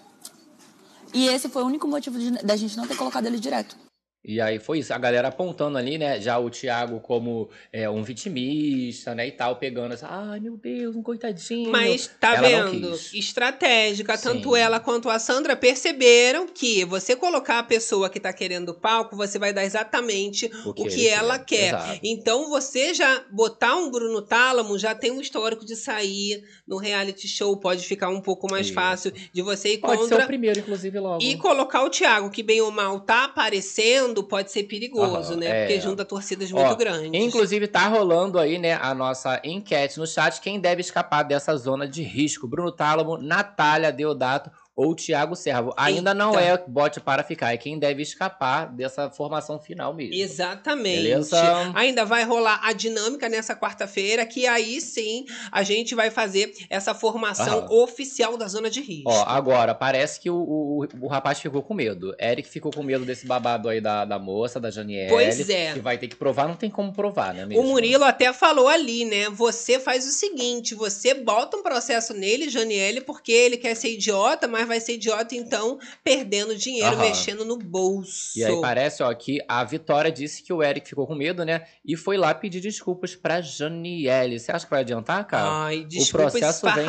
E 1.14 1.28
esse 1.28 1.50
foi 1.50 1.64
o 1.64 1.66
único 1.66 1.88
motivo 1.88 2.20
de- 2.20 2.32
da 2.44 2.56
gente 2.56 2.78
não 2.78 2.86
ter 2.88 2.96
colocado 2.96 3.26
ele 3.26 3.40
direto. 3.40 3.76
E 4.24 4.42
aí 4.42 4.60
foi 4.60 4.80
isso, 4.80 4.94
a 4.94 4.98
galera 4.98 5.30
apontando 5.30 5.78
ali, 5.78 5.98
né, 5.98 6.20
já 6.20 6.38
o 6.38 6.50
Thiago 6.50 7.00
como 7.00 7.50
é, 7.72 7.90
um 7.90 8.04
vitimista, 8.04 9.16
né, 9.16 9.28
e 9.28 9.32
tal, 9.32 9.56
pegando 9.56 9.94
essa, 9.94 10.08
ai 10.10 10.42
meu 10.42 10.58
Deus, 10.58 10.94
um 10.94 11.02
coitadinho. 11.02 11.72
Mas 11.72 12.12
tá 12.20 12.36
Ela 12.36 12.48
vendo? 12.70 13.00
Estratégica. 13.14 14.18
Tanto 14.18 14.54
Sim. 14.56 14.60
ela 14.60 14.80
quanto 14.80 15.10
a 15.10 15.18
Sandra 15.20 15.56
perceberam 15.56 16.48
que 16.48 16.84
você 16.84 17.16
colocar 17.16 17.60
a 17.60 17.64
pessoa 17.64 18.10
que 18.10 18.20
tá 18.20 18.34
querendo 18.34 18.74
palco, 18.74 19.16
você 19.16 19.40
vai 19.40 19.54
dar 19.54 19.64
exatamente 19.64 20.52
o 20.66 20.74
que, 20.74 20.84
ele 20.84 21.08
ela 21.08 21.40
quer. 21.40 21.70
Exato. 21.70 22.00
Então, 22.04 22.50
você 22.50 22.94
já 22.94 23.24
botar 23.32 23.76
um 23.76 23.90
Bruno 23.90 24.22
Tálamo 24.22 24.78
já 24.78 24.94
tem 24.94 25.12
um 25.12 25.22
histórico 25.22 25.66
de 25.66 25.76
sair 25.76 26.44
no 26.68 26.78
reality 26.78 27.28
show. 27.28 27.56
Pode 27.58 27.86
ficar 27.86 28.10
um 28.10 28.22
pouco 28.22 28.50
mais 28.52 28.66
Isso. 28.68 28.76
fácil 28.76 29.14
de 29.32 29.42
você 29.42 29.74
ir 29.74 29.78
Pode 29.78 30.04
ser 30.04 30.10
contra. 30.10 30.24
o 30.24 30.28
primeiro, 30.28 30.60
inclusive, 30.60 31.00
logo. 31.00 31.24
E 31.24 31.38
colocar 31.38 31.84
o 31.84 31.90
Thiago, 31.90 32.30
que 32.30 32.44
bem 32.44 32.60
ou 32.62 32.72
mal 32.72 33.00
tá 33.00 33.26
aparecendo, 33.26 34.09
pode 34.24 34.52
ser 34.52 34.64
perigoso, 34.64 35.34
Aham, 35.34 35.40
né? 35.40 35.48
é. 35.48 35.66
Porque 35.66 35.82
junta 35.82 36.06
torcidas 36.06 36.52
muito 36.52 36.72
Ó, 36.72 36.76
grandes. 36.76 37.10
Inclusive, 37.14 37.68
tá 37.68 37.88
rolando 37.88 38.38
aí, 38.40 38.58
né, 38.58 38.74
a 38.74 38.94
nossa 38.94 39.40
enquete 39.44 39.98
no 40.00 40.08
chat. 40.08 40.40
Quem 40.42 40.60
deve 40.60 40.82
escapar 40.82 41.24
dessa 41.24 41.56
zona 41.56 41.88
de 41.88 42.04
risco? 42.04 42.48
Bruno 42.48 42.72
Tálamo, 42.72 43.18
Natália 43.18 43.92
Deodato 43.92 44.52
ou 44.80 44.96
Thiago 44.96 45.36
Servo? 45.36 45.74
Ainda 45.76 46.14
não 46.14 46.40
é 46.40 46.58
bote 46.66 47.02
para 47.02 47.22
ficar, 47.22 47.54
é 47.54 47.58
quem 47.58 47.78
deve 47.78 48.02
escapar 48.02 48.66
dessa 48.72 49.10
formação 49.10 49.60
final 49.60 49.94
mesmo. 49.94 50.14
Exatamente. 50.14 51.04
Beleza? 51.04 51.38
Ainda 51.76 52.06
vai 52.06 52.24
rolar 52.24 52.62
a 52.64 52.72
dinâmica 52.72 53.28
nessa 53.28 53.54
quarta-feira, 53.54 54.26
que 54.26 54.48
aí 54.48 54.80
sim 54.80 55.26
a 55.52 55.64
gente 55.64 55.94
vai 55.94 56.10
fazer 56.10 56.54
essa 56.70 56.94
formação 56.96 57.60
Aham. 57.60 57.74
oficial 57.84 58.38
da 58.38 58.48
zona 58.48 58.70
de 58.70 58.80
risco. 58.80 59.10
Ó, 59.12 59.24
agora, 59.28 59.76
parece 59.76 60.18
que 60.18 60.30
o, 60.30 60.38
o, 60.38 60.88
o 61.02 61.08
rapaz 61.08 61.42
ficou 61.42 61.62
com 61.62 61.74
medo. 61.74 62.16
Eric 62.18 62.48
ficou 62.48 62.72
com 62.72 62.82
medo 62.82 63.04
desse 63.04 63.28
babado 63.28 63.68
aí 63.68 63.82
da, 63.82 64.06
da 64.06 64.18
moça, 64.18 64.62
da 64.62 64.72
Janiele. 64.72 65.10
Pois 65.10 65.50
é. 65.50 65.74
Que 65.74 65.80
vai 65.80 65.98
ter 65.98 66.08
que 66.08 66.16
provar, 66.16 66.48
não 66.48 66.56
tem 66.56 66.70
como 66.70 66.94
provar, 66.94 67.34
né 67.34 67.44
O 67.44 67.48
mesmo? 67.48 67.64
Murilo 67.64 68.06
até 68.06 68.32
falou 68.32 68.70
ali, 68.70 69.04
né? 69.04 69.30
Você 69.30 69.78
faz 69.78 70.08
o 70.08 70.12
seguinte: 70.12 70.74
você 70.74 71.14
bota 71.14 71.58
um 71.58 71.64
processo 71.64 72.14
nele, 72.14 72.50
Janiele, 72.50 73.02
porque 73.02 73.34
ele 73.34 73.58
quer 73.58 73.76
ser 73.76 73.92
idiota, 73.92 74.48
mas 74.48 74.69
vai 74.70 74.80
ser 74.80 74.94
idiota, 74.94 75.36
então, 75.36 75.78
perdendo 76.04 76.56
dinheiro, 76.56 76.96
Aham. 76.96 77.02
mexendo 77.02 77.44
no 77.44 77.58
bolso. 77.58 78.38
E 78.38 78.44
aí 78.46 78.62
parece, 78.62 79.04
ó, 79.04 79.14
que 79.14 79.40
a 79.48 79.64
Vitória 79.66 80.10
disse 80.12 80.42
que 80.42 80.54
o 80.54 80.64
Eric 80.64 80.88
ficou 80.88 81.06
com 81.06 81.16
medo, 81.16 81.44
né? 81.44 81.66
E 81.86 81.98
foi 81.98 82.16
lá 82.16 82.34
pedir 82.34 82.62
desculpas 82.62 83.16
pra 83.16 83.42
Janiele. 83.42 84.40
Você 84.40 84.52
acha 84.52 84.66
que 84.66 84.72
vai 84.72 84.80
adiantar, 84.82 85.26
cara? 85.28 85.66
Ai, 85.66 85.80
o 85.80 85.86
desculpas 85.88 86.32
processo 86.32 86.66
vem 86.74 86.88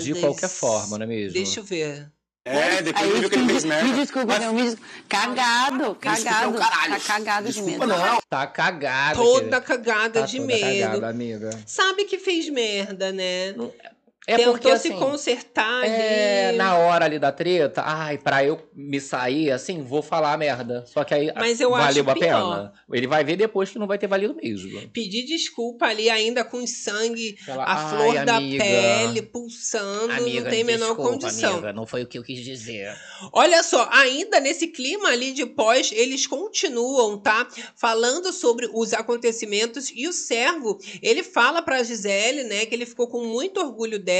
de 0.00 0.14
qualquer 0.20 0.48
forma, 0.48 0.98
não 0.98 1.04
é 1.04 1.06
mesmo? 1.06 1.34
Deixa 1.34 1.60
eu 1.60 1.64
ver. 1.64 2.10
É, 2.44 2.80
depois 2.80 3.04
Aí 3.04 3.20
viu 3.20 3.28
que 3.28 3.36
ele 3.36 3.46
fez 3.48 3.64
me 3.64 3.68
merda. 3.68 3.92
desculpa, 3.94 4.38
não, 4.38 4.54
me 4.54 4.62
desculpa. 4.62 4.86
Cagado, 5.06 5.94
cagado. 5.96 6.44
é 6.44 6.48
o 6.48 6.54
caralho. 6.54 6.94
Tá 6.94 7.00
cagado 7.00 7.52
de 7.52 7.62
medo. 7.62 7.86
Não, 7.86 8.18
Tá 8.30 8.46
cagada. 8.46 9.16
Toda 9.16 9.38
querida. 9.38 9.60
cagada 9.60 10.20
Tá 10.20 10.26
de 10.26 10.36
toda 10.38 10.46
medo. 10.46 10.82
cagada, 10.90 11.08
amiga. 11.10 11.50
Sabe 11.66 12.04
que 12.06 12.18
fez 12.18 12.48
merda, 12.48 13.12
né? 13.12 13.54
É 14.30 14.36
Tentou 14.36 14.52
porque, 14.52 14.68
se 14.78 14.88
assim, 14.88 14.98
consertar 14.98 15.84
É, 15.86 16.48
ali. 16.50 16.58
na 16.58 16.76
hora 16.76 17.06
ali 17.06 17.18
da 17.18 17.32
treta, 17.32 17.80
ai, 17.82 18.18
pra 18.18 18.44
eu 18.44 18.60
me 18.74 19.00
sair, 19.00 19.50
assim, 19.50 19.80
vou 19.82 20.02
falar 20.02 20.36
merda. 20.36 20.84
Só 20.86 21.02
que 21.02 21.14
aí 21.14 21.32
Mas 21.34 21.60
eu 21.62 21.70
valeu 21.70 21.88
acho 22.04 22.10
a 22.10 22.14
pior. 22.14 22.20
pena. 22.56 22.72
Ele 22.92 23.06
vai 23.06 23.24
ver 23.24 23.36
depois 23.36 23.70
que 23.70 23.78
não 23.78 23.86
vai 23.86 23.96
ter 23.96 24.06
valido 24.06 24.34
mesmo. 24.34 24.86
Pedir 24.92 25.24
desculpa 25.24 25.86
ali 25.86 26.10
ainda 26.10 26.44
com 26.44 26.66
sangue, 26.66 27.38
a 27.48 27.72
"Ai, 27.74 27.88
flor 27.96 28.24
da 28.26 28.36
amiga, 28.36 28.62
pele 28.62 29.22
pulsando, 29.22 30.08
não 30.08 30.44
tem 30.50 30.62
menor 30.62 30.94
condição. 30.94 31.62
não 31.72 31.86
foi 31.86 32.02
o 32.02 32.06
que 32.06 32.18
eu 32.18 32.22
quis 32.22 32.40
dizer. 32.44 32.94
Olha 33.32 33.62
só, 33.62 33.88
ainda 33.90 34.40
nesse 34.40 34.66
clima 34.66 35.08
ali 35.08 35.32
de 35.32 35.46
pós, 35.46 35.90
eles 35.90 36.26
continuam, 36.26 37.16
tá? 37.18 37.48
Falando 37.74 38.30
sobre 38.30 38.68
os 38.74 38.92
acontecimentos 38.92 39.90
e 39.94 40.06
o 40.06 40.12
servo, 40.12 40.78
ele 41.02 41.22
fala 41.22 41.62
pra 41.62 41.82
Gisele, 41.82 42.44
né, 42.44 42.66
que 42.66 42.74
ele 42.74 42.84
ficou 42.84 43.08
com 43.08 43.24
muito 43.24 43.58
orgulho 43.58 43.98
dela, 43.98 44.17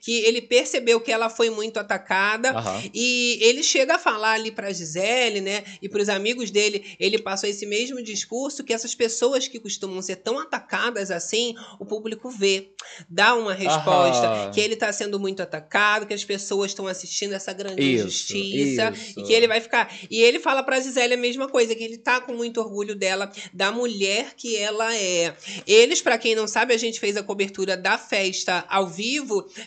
que 0.00 0.20
ele 0.24 0.40
percebeu 0.42 1.00
que 1.00 1.12
ela 1.12 1.28
foi 1.28 1.50
muito 1.50 1.78
atacada 1.78 2.50
Aham. 2.50 2.82
e 2.94 3.38
ele 3.42 3.62
chega 3.62 3.94
a 3.96 3.98
falar 3.98 4.32
ali 4.32 4.50
pra 4.50 4.72
Gisele, 4.72 5.40
né, 5.40 5.64
e 5.80 5.88
pros 5.88 6.08
amigos 6.08 6.50
dele, 6.50 6.84
ele 6.98 7.18
passou 7.18 7.48
esse 7.48 7.66
mesmo 7.66 8.02
discurso 8.02 8.64
que 8.64 8.72
essas 8.72 8.94
pessoas 8.94 9.48
que 9.48 9.58
costumam 9.58 10.00
ser 10.02 10.16
tão 10.16 10.38
atacadas 10.38 11.10
assim, 11.10 11.54
o 11.78 11.84
público 11.84 12.30
vê, 12.30 12.70
dá 13.08 13.34
uma 13.34 13.54
resposta, 13.54 14.26
Aham. 14.26 14.50
que 14.52 14.60
ele 14.60 14.76
tá 14.76 14.92
sendo 14.92 15.18
muito 15.18 15.42
atacado, 15.42 16.06
que 16.06 16.14
as 16.14 16.24
pessoas 16.24 16.70
estão 16.70 16.86
assistindo 16.86 17.32
essa 17.34 17.52
grande 17.52 17.82
Isso, 17.82 18.04
injustiça 18.06 18.90
isso. 18.90 19.20
e 19.20 19.22
que 19.22 19.32
ele 19.32 19.48
vai 19.48 19.60
ficar. 19.60 19.92
E 20.10 20.20
ele 20.20 20.38
fala 20.38 20.62
pra 20.62 20.80
Gisele 20.80 21.14
a 21.14 21.16
mesma 21.16 21.48
coisa, 21.48 21.74
que 21.74 21.82
ele 21.82 21.98
tá 21.98 22.20
com 22.20 22.32
muito 22.34 22.60
orgulho 22.60 22.94
dela, 22.94 23.30
da 23.52 23.70
mulher 23.72 24.34
que 24.36 24.56
ela 24.56 24.94
é. 24.94 25.34
Eles, 25.66 26.02
pra 26.02 26.18
quem 26.18 26.34
não 26.34 26.46
sabe, 26.46 26.74
a 26.74 26.76
gente 26.78 27.00
fez 27.00 27.16
a 27.16 27.22
cobertura 27.22 27.76
da 27.76 27.96
festa 27.98 28.64
ao 28.68 28.86
vivo, 28.88 29.15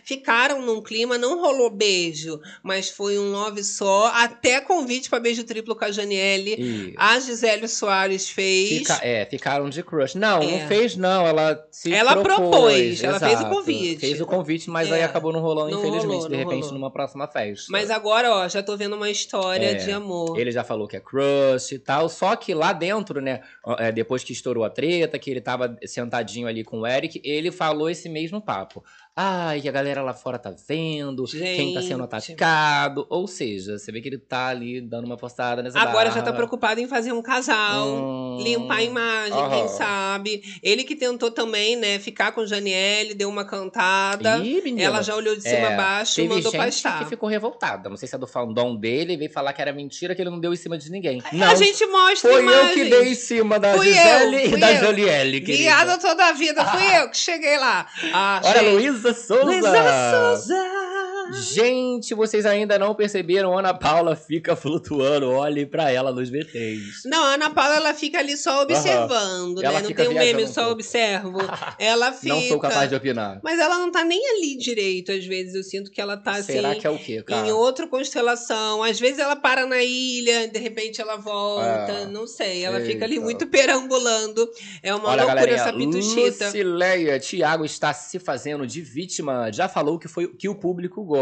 ficaram 0.04 0.62
num 0.62 0.82
clima, 0.82 1.18
não 1.18 1.40
rolou 1.40 1.70
beijo, 1.70 2.40
mas 2.64 2.90
foi 2.90 3.18
um 3.20 3.32
love 3.32 3.64
só, 3.64 4.08
até 4.14 4.60
convite 4.62 5.10
pra 5.10 5.20
beijo 5.20 5.44
triplo 5.44 5.76
com 5.76 5.86
a 5.86 5.92
Janiele. 5.92 6.56
E 6.60 6.94
A 6.98 7.20
Gisele 7.20 7.68
Soares 7.68 8.30
fez. 8.30 8.80
fica- 8.80 9.00
é, 9.02 9.26
ficaram 9.26 9.70
de 9.70 9.82
crush. 9.84 10.16
Não, 10.16 10.42
É. 10.42 10.46
não 10.62 10.68
fez, 10.68 10.96
não. 10.96 11.26
Ela 11.28 11.64
se 11.72 11.94
Ela 11.94 12.18
propôs, 12.22 13.04
ela 13.04 13.20
fez 13.20 13.40
o 13.42 13.50
convite. 13.50 14.00
Fez 14.00 14.22
o 14.22 14.26
convite, 14.26 14.70
mas 14.70 14.90
É. 14.90 14.96
aí 14.96 15.04
acabou 15.04 15.32
não 15.32 15.40
rolando, 15.40 15.72
Não 15.72 15.80
infelizmente, 15.80 16.14
rolou, 16.16 16.30
de 16.30 16.36
repente, 16.36 16.62
rolou. 16.64 16.74
numa 16.74 16.92
próxima 16.92 17.28
festa. 17.28 17.66
Mas 17.70 17.90
agora, 17.90 18.32
ó, 18.34 18.48
já 18.48 18.62
tô 18.64 18.76
vendo 18.78 18.96
uma 18.96 19.10
história 19.10 19.66
É, 19.72 19.74
de 19.76 19.92
amor. 19.92 20.38
Ele 20.40 20.52
já 20.52 20.64
falou 20.64 20.88
que 20.88 20.98
é 20.98 21.00
crush 21.00 21.72
e 21.74 21.80
tal, 21.80 22.10
só 22.10 22.36
que 22.36 22.54
lá 22.54 22.74
dentro, 22.74 23.22
né, 23.22 23.42
é, 23.78 23.92
depois 23.92 24.24
que 24.24 24.34
estourou 24.34 24.64
a 24.64 24.70
treta, 24.70 25.18
que 25.20 25.30
ele 25.30 25.42
tava 25.42 25.78
sentadinho 25.86 26.48
ali 26.48 26.64
com 26.64 26.82
o 26.82 26.88
Eric, 26.88 27.22
ele 27.24 27.52
falou 27.52 27.90
esse 27.90 28.10
mesmo 28.10 28.42
papo. 28.42 28.84
Ai, 29.22 29.60
que 29.60 29.68
a 29.68 29.72
galera 29.74 30.02
lá 30.02 30.14
fora 30.14 30.40
tá 30.40 30.54
vendo, 30.66 31.26
quem 31.26 31.74
tá 31.74 31.82
sendo 31.82 32.04
Gente. 32.10 32.34
atacado. 32.34 33.06
Ou 33.10 33.28
seja, 33.28 33.78
você 33.78 33.92
vê 33.92 34.00
que 34.00 34.08
ele 34.08 34.18
tá 34.18 34.48
ali 34.48 34.80
dando 34.80 35.04
uma 35.06 35.18
postada 35.18 35.62
nessa 35.62 35.78
Agora 35.78 36.06
já 36.10 36.16
barra. 36.16 36.26
tá 36.28 36.34
preocupado 36.34 36.80
em 36.80 36.88
fazer 36.88 37.12
um 37.12 37.22
casal, 37.22 37.86
Hum, 37.86 38.38
limpar 38.42 38.78
a 38.78 38.82
imagem, 38.84 39.50
quem 39.50 39.68
sabe. 39.68 40.42
Ele 40.64 40.86
que 40.86 40.96
tentou 40.96 41.30
também, 41.30 41.76
né, 41.76 42.00
ficar 42.00 42.32
com 42.32 42.46
Janiele, 42.46 43.14
deu 43.14 43.28
uma 43.28 43.44
cantada. 43.44 44.38
Ih, 44.38 44.62
menina. 44.62 44.84
Ela 44.84 45.02
já 45.02 45.14
olhou 45.16 45.36
de 45.36 45.42
cima 45.42 45.68
a 45.68 45.72
É, 45.72 45.76
baixo, 45.76 46.16
teve 46.16 46.28
mandou 46.30 46.52
gente 46.52 46.58
pastar. 46.62 47.00
que 47.00 47.10
ficou 47.10 47.28
revoltada. 47.28 47.90
Não 47.90 47.98
sei 47.98 48.08
se 48.08 48.16
é 48.16 48.18
do 48.18 48.26
fandom 48.28 48.74
dele, 48.76 49.18
veio 49.18 49.30
falar 49.32 49.52
que 49.52 49.62
era 49.62 49.74
mentira, 49.74 50.16
que 50.16 50.22
ele 50.22 50.30
não 50.30 50.40
deu 50.40 50.54
em 50.54 50.56
cima 50.56 50.78
de 50.78 50.90
ninguém. 50.90 51.22
A 51.30 51.36
Não, 51.36 51.56
gente 51.58 51.86
mostra 51.88 52.32
foi 52.32 52.46
eu 52.48 52.74
que 52.74 52.86
dei 52.86 53.10
em 53.10 53.16
cima 53.16 53.60
da 53.60 53.76
Fui 53.76 53.88
Gisele 53.88 54.36
eu, 54.52 54.58
e 54.58 54.60
da 54.62 54.72
eu. 54.72 54.80
Joliele, 54.86 55.42
querida. 55.42 55.58
Viada 55.64 55.98
toda 55.98 56.26
a 56.26 56.32
vida, 56.32 56.64
fui 56.64 56.98
eu 56.98 57.10
que 57.10 57.18
cheguei 57.18 57.58
lá. 57.58 57.86
Ah, 58.14 58.42
Olha, 58.46 58.60
gente. 58.62 58.70
Luísa 58.76 59.09
Souza. 59.14 59.44
Luísa 59.44 60.36
Souza. 60.36 60.99
Gente, 61.34 62.14
vocês 62.14 62.46
ainda 62.46 62.78
não 62.80 62.94
perceberam? 62.96 63.58
Ana 63.58 63.74
Paula 63.74 64.16
fica 64.16 64.56
flutuando. 64.56 65.30
Olhem 65.30 65.66
pra 65.66 65.92
ela 65.92 66.12
nos 66.12 66.30
VTs. 66.30 67.04
Não, 67.06 67.24
a 67.24 67.34
Ana 67.34 67.50
Paula, 67.50 67.76
ela 67.76 67.94
fica 67.94 68.20
ali 68.20 68.36
só 68.38 68.62
observando, 68.64 69.64
Ela 69.64 69.76
né? 69.76 69.80
Não 69.82 69.88
fica 69.88 70.04
tem 70.04 70.12
um 70.12 70.18
meme, 70.18 70.48
só 70.48 70.62
pouco. 70.62 70.72
observo. 70.74 71.38
Ela 71.78 72.12
fica... 72.12 72.34
Não 72.40 72.42
sou 72.42 72.60
capaz 72.60 72.90
de 72.90 72.96
opinar. 72.96 73.40
Mas 73.44 73.60
ela 73.60 73.78
não 73.80 73.92
tá 73.92 74.04
nem 74.04 74.20
ali 74.32 74.58
direito, 74.58 75.12
às 75.12 75.26
vezes. 75.26 75.56
Eu 75.56 75.64
sinto 75.64 75.92
que 75.92 76.00
ela 76.00 76.16
tá 76.18 76.32
assim. 76.32 76.54
Será 76.54 76.76
que 76.76 76.86
é 76.86 76.90
o 76.90 76.98
quê, 76.98 77.22
cara? 77.24 77.48
Em 77.48 77.52
outra 77.52 77.88
constelação. 77.88 78.84
Às 78.84 79.00
vezes 79.00 79.20
ela 79.20 79.36
para 79.36 79.66
na 79.66 79.82
ilha, 79.84 80.48
de 80.48 80.60
repente 80.60 81.02
ela 81.02 81.18
volta. 81.18 81.92
É. 81.92 82.06
Não 82.06 82.28
sei. 82.28 82.64
Ela 82.64 82.80
fica 82.82 83.06
ali 83.06 83.16
Eita. 83.16 83.26
muito 83.26 83.48
perambulando. 83.48 84.50
É 84.82 84.94
uma 84.94 85.10
Olha, 85.10 85.24
loucura 85.24 85.46
galerinha, 85.46 85.62
essa 85.62 85.74
pituchita. 85.74 86.46
Lucileia, 86.46 87.20
Thiago 87.20 87.66
está 87.66 87.94
se 87.94 88.20
fazendo 88.20 88.66
de 88.66 88.82
vítima. 88.82 89.52
Já 89.52 89.68
falou 89.68 89.98
que 90.00 90.08
foi 90.08 90.28
que 90.28 90.48
o 90.48 90.56
público 90.56 91.04
gosta. 91.04 91.19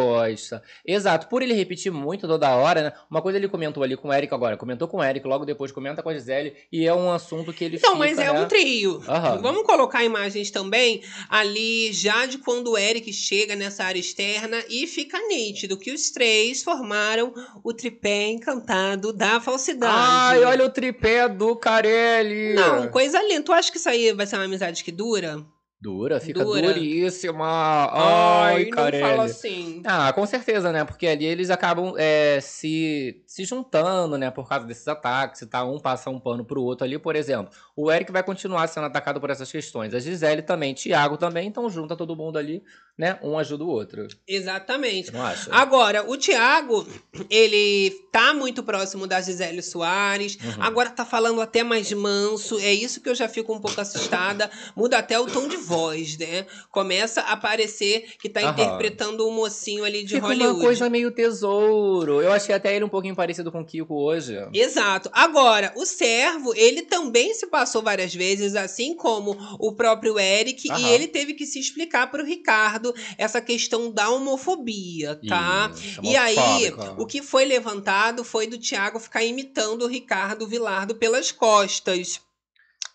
Exato, 0.85 1.27
por 1.27 1.41
ele 1.41 1.53
repetir 1.53 1.91
muito 1.91 2.27
toda 2.27 2.55
hora, 2.55 2.81
né? 2.83 2.93
Uma 3.09 3.21
coisa 3.21 3.37
ele 3.37 3.47
comentou 3.47 3.83
ali 3.83 3.95
com 3.97 4.09
o 4.09 4.13
Eric 4.13 4.33
agora, 4.33 4.57
comentou 4.57 4.87
com 4.87 4.97
o 4.97 5.03
Eric, 5.03 5.25
logo 5.27 5.45
depois 5.45 5.71
comenta 5.71 6.01
com 6.03 6.09
a 6.09 6.13
Gisele, 6.13 6.53
e 6.71 6.85
é 6.85 6.93
um 6.93 7.11
assunto 7.11 7.53
que 7.53 7.63
ele 7.63 7.77
Então, 7.77 7.91
fica, 7.93 7.99
mas 7.99 8.17
é 8.19 8.31
né? 8.31 8.41
um 8.41 8.47
trio. 8.47 9.01
Aham. 9.07 9.37
Vamos 9.41 9.63
colocar 9.63 10.03
imagens 10.03 10.51
também 10.51 11.01
ali 11.29 11.91
já 11.93 12.25
de 12.25 12.37
quando 12.37 12.71
o 12.71 12.77
Eric 12.77 13.11
chega 13.13 13.55
nessa 13.55 13.83
área 13.83 13.99
externa 13.99 14.63
e 14.69 14.87
fica 14.87 15.17
nítido 15.27 15.77
que 15.77 15.91
os 15.91 16.11
três 16.11 16.63
formaram 16.63 17.33
o 17.63 17.73
tripé 17.73 18.27
encantado 18.27 19.13
da 19.13 19.39
falsidade. 19.39 19.93
Ai, 19.95 20.43
olha 20.43 20.65
o 20.65 20.69
tripé 20.69 21.27
do 21.27 21.55
Carelli. 21.55 22.53
Não, 22.53 22.87
coisa 22.89 23.21
linda. 23.23 23.43
Tu 23.43 23.53
acha 23.53 23.71
que 23.71 23.77
isso 23.77 23.89
aí 23.89 24.11
vai 24.13 24.25
ser 24.25 24.35
uma 24.35 24.45
amizade 24.45 24.83
que 24.83 24.91
dura? 24.91 25.45
Dura, 25.79 26.19
fica 26.19 26.43
Dura. 26.43 26.73
duríssima. 26.73 27.45
Ai, 27.93 28.69
Ai, 28.75 28.91
não 28.91 28.99
fala 28.99 29.23
assim. 29.25 29.83
Ah, 29.85 30.11
com 30.11 30.25
certeza, 30.25 30.71
né? 30.71 30.83
Porque 30.83 31.05
ali 31.05 31.25
eles 31.25 31.51
acabam 31.51 31.93
é, 31.97 32.39
se, 32.41 33.21
se 33.27 33.45
juntando, 33.45 34.17
né? 34.17 34.31
Por 34.31 34.49
causa 34.49 34.65
desses 34.65 34.87
ataques 34.87 35.45
tal. 35.47 35.71
Um 35.71 35.79
passa 35.79 36.09
um 36.09 36.19
pano 36.19 36.43
pro 36.43 36.63
outro 36.63 36.83
ali, 36.83 36.97
por 36.97 37.15
exemplo. 37.15 37.53
O 37.75 37.91
Eric 37.91 38.11
vai 38.11 38.23
continuar 38.23 38.67
sendo 38.67 38.87
atacado 38.87 39.21
por 39.21 39.29
essas 39.29 39.51
questões. 39.51 39.93
A 39.93 39.99
Gisele 39.99 40.41
também, 40.41 40.73
Thiago 40.73 41.15
também. 41.15 41.47
Então 41.47 41.69
junta 41.69 41.95
todo 41.95 42.15
mundo 42.15 42.39
ali, 42.39 42.63
né? 42.97 43.19
Um 43.21 43.37
ajuda 43.37 43.63
o 43.63 43.67
outro. 43.69 44.07
Exatamente. 44.27 45.11
Você 45.11 45.17
não 45.17 45.23
acha? 45.23 45.53
Agora, 45.53 46.09
o 46.09 46.17
Thiago, 46.17 46.87
ele 47.29 47.91
tá 48.11 48.33
muito 48.33 48.63
próximo 48.63 49.05
da 49.05 49.21
Gisele 49.21 49.61
Soares. 49.61 50.39
Uhum. 50.43 50.63
Agora 50.63 50.89
tá 50.89 51.05
falando 51.05 51.39
até 51.39 51.63
mais 51.63 51.93
manso. 51.93 52.57
É 52.57 52.73
isso 52.73 52.99
que 52.99 53.09
eu 53.09 53.15
já 53.15 53.29
fico 53.29 53.53
um 53.53 53.61
pouco 53.61 53.79
assustada. 53.79 54.49
Muda 54.75 54.97
até 54.97 55.19
o 55.19 55.27
tom 55.27 55.47
de 55.47 55.66
voz, 55.67 56.17
né? 56.17 56.45
Começa 56.71 57.21
a 57.21 57.35
parecer 57.35 58.05
que 58.19 58.29
tá 58.29 58.39
Aham. 58.41 58.51
interpretando 58.51 59.27
um 59.27 59.31
mocinho 59.31 59.83
ali 59.83 60.03
de 60.03 60.15
Fica 60.15 60.27
Hollywood. 60.27 60.53
uma 60.55 60.61
coisa 60.63 60.89
meio 60.89 61.11
tesouro. 61.11 62.21
Eu 62.21 62.31
achei 62.31 62.55
até 62.55 62.75
ele 62.75 62.85
um 62.85 62.89
pouquinho 62.89 63.15
parecido 63.15 63.51
com 63.51 63.61
o 63.61 63.65
Kiko 63.65 63.93
hoje. 63.95 64.35
Exato. 64.53 65.09
Agora, 65.13 65.73
o 65.75 65.85
servo, 65.85 66.53
ele 66.55 66.83
também 66.83 67.33
se 67.33 67.47
passou 67.47 67.81
várias 67.81 68.13
vezes, 68.15 68.55
assim 68.55 68.95
como 68.95 69.35
o 69.59 69.73
próprio 69.73 70.19
Eric, 70.19 70.69
Aham. 70.71 70.79
e 70.79 70.89
ele 70.89 71.07
teve 71.07 71.33
que 71.33 71.45
se 71.45 71.59
explicar 71.59 72.09
pro 72.09 72.23
Ricardo 72.25 72.93
essa 73.17 73.41
questão 73.41 73.91
da 73.91 74.09
homofobia, 74.09 75.19
tá? 75.27 75.71
Isso, 75.73 76.01
E 76.03 76.15
aí, 76.15 76.73
o 76.97 77.05
que 77.05 77.21
foi 77.21 77.45
levantado 77.45 78.23
foi 78.23 78.47
do 78.47 78.57
Thiago 78.57 78.99
ficar 78.99 79.23
imitando 79.23 79.83
o 79.83 79.87
Ricardo 79.87 80.47
Vilardo 80.47 80.95
pelas 80.95 81.31
costas. 81.31 82.19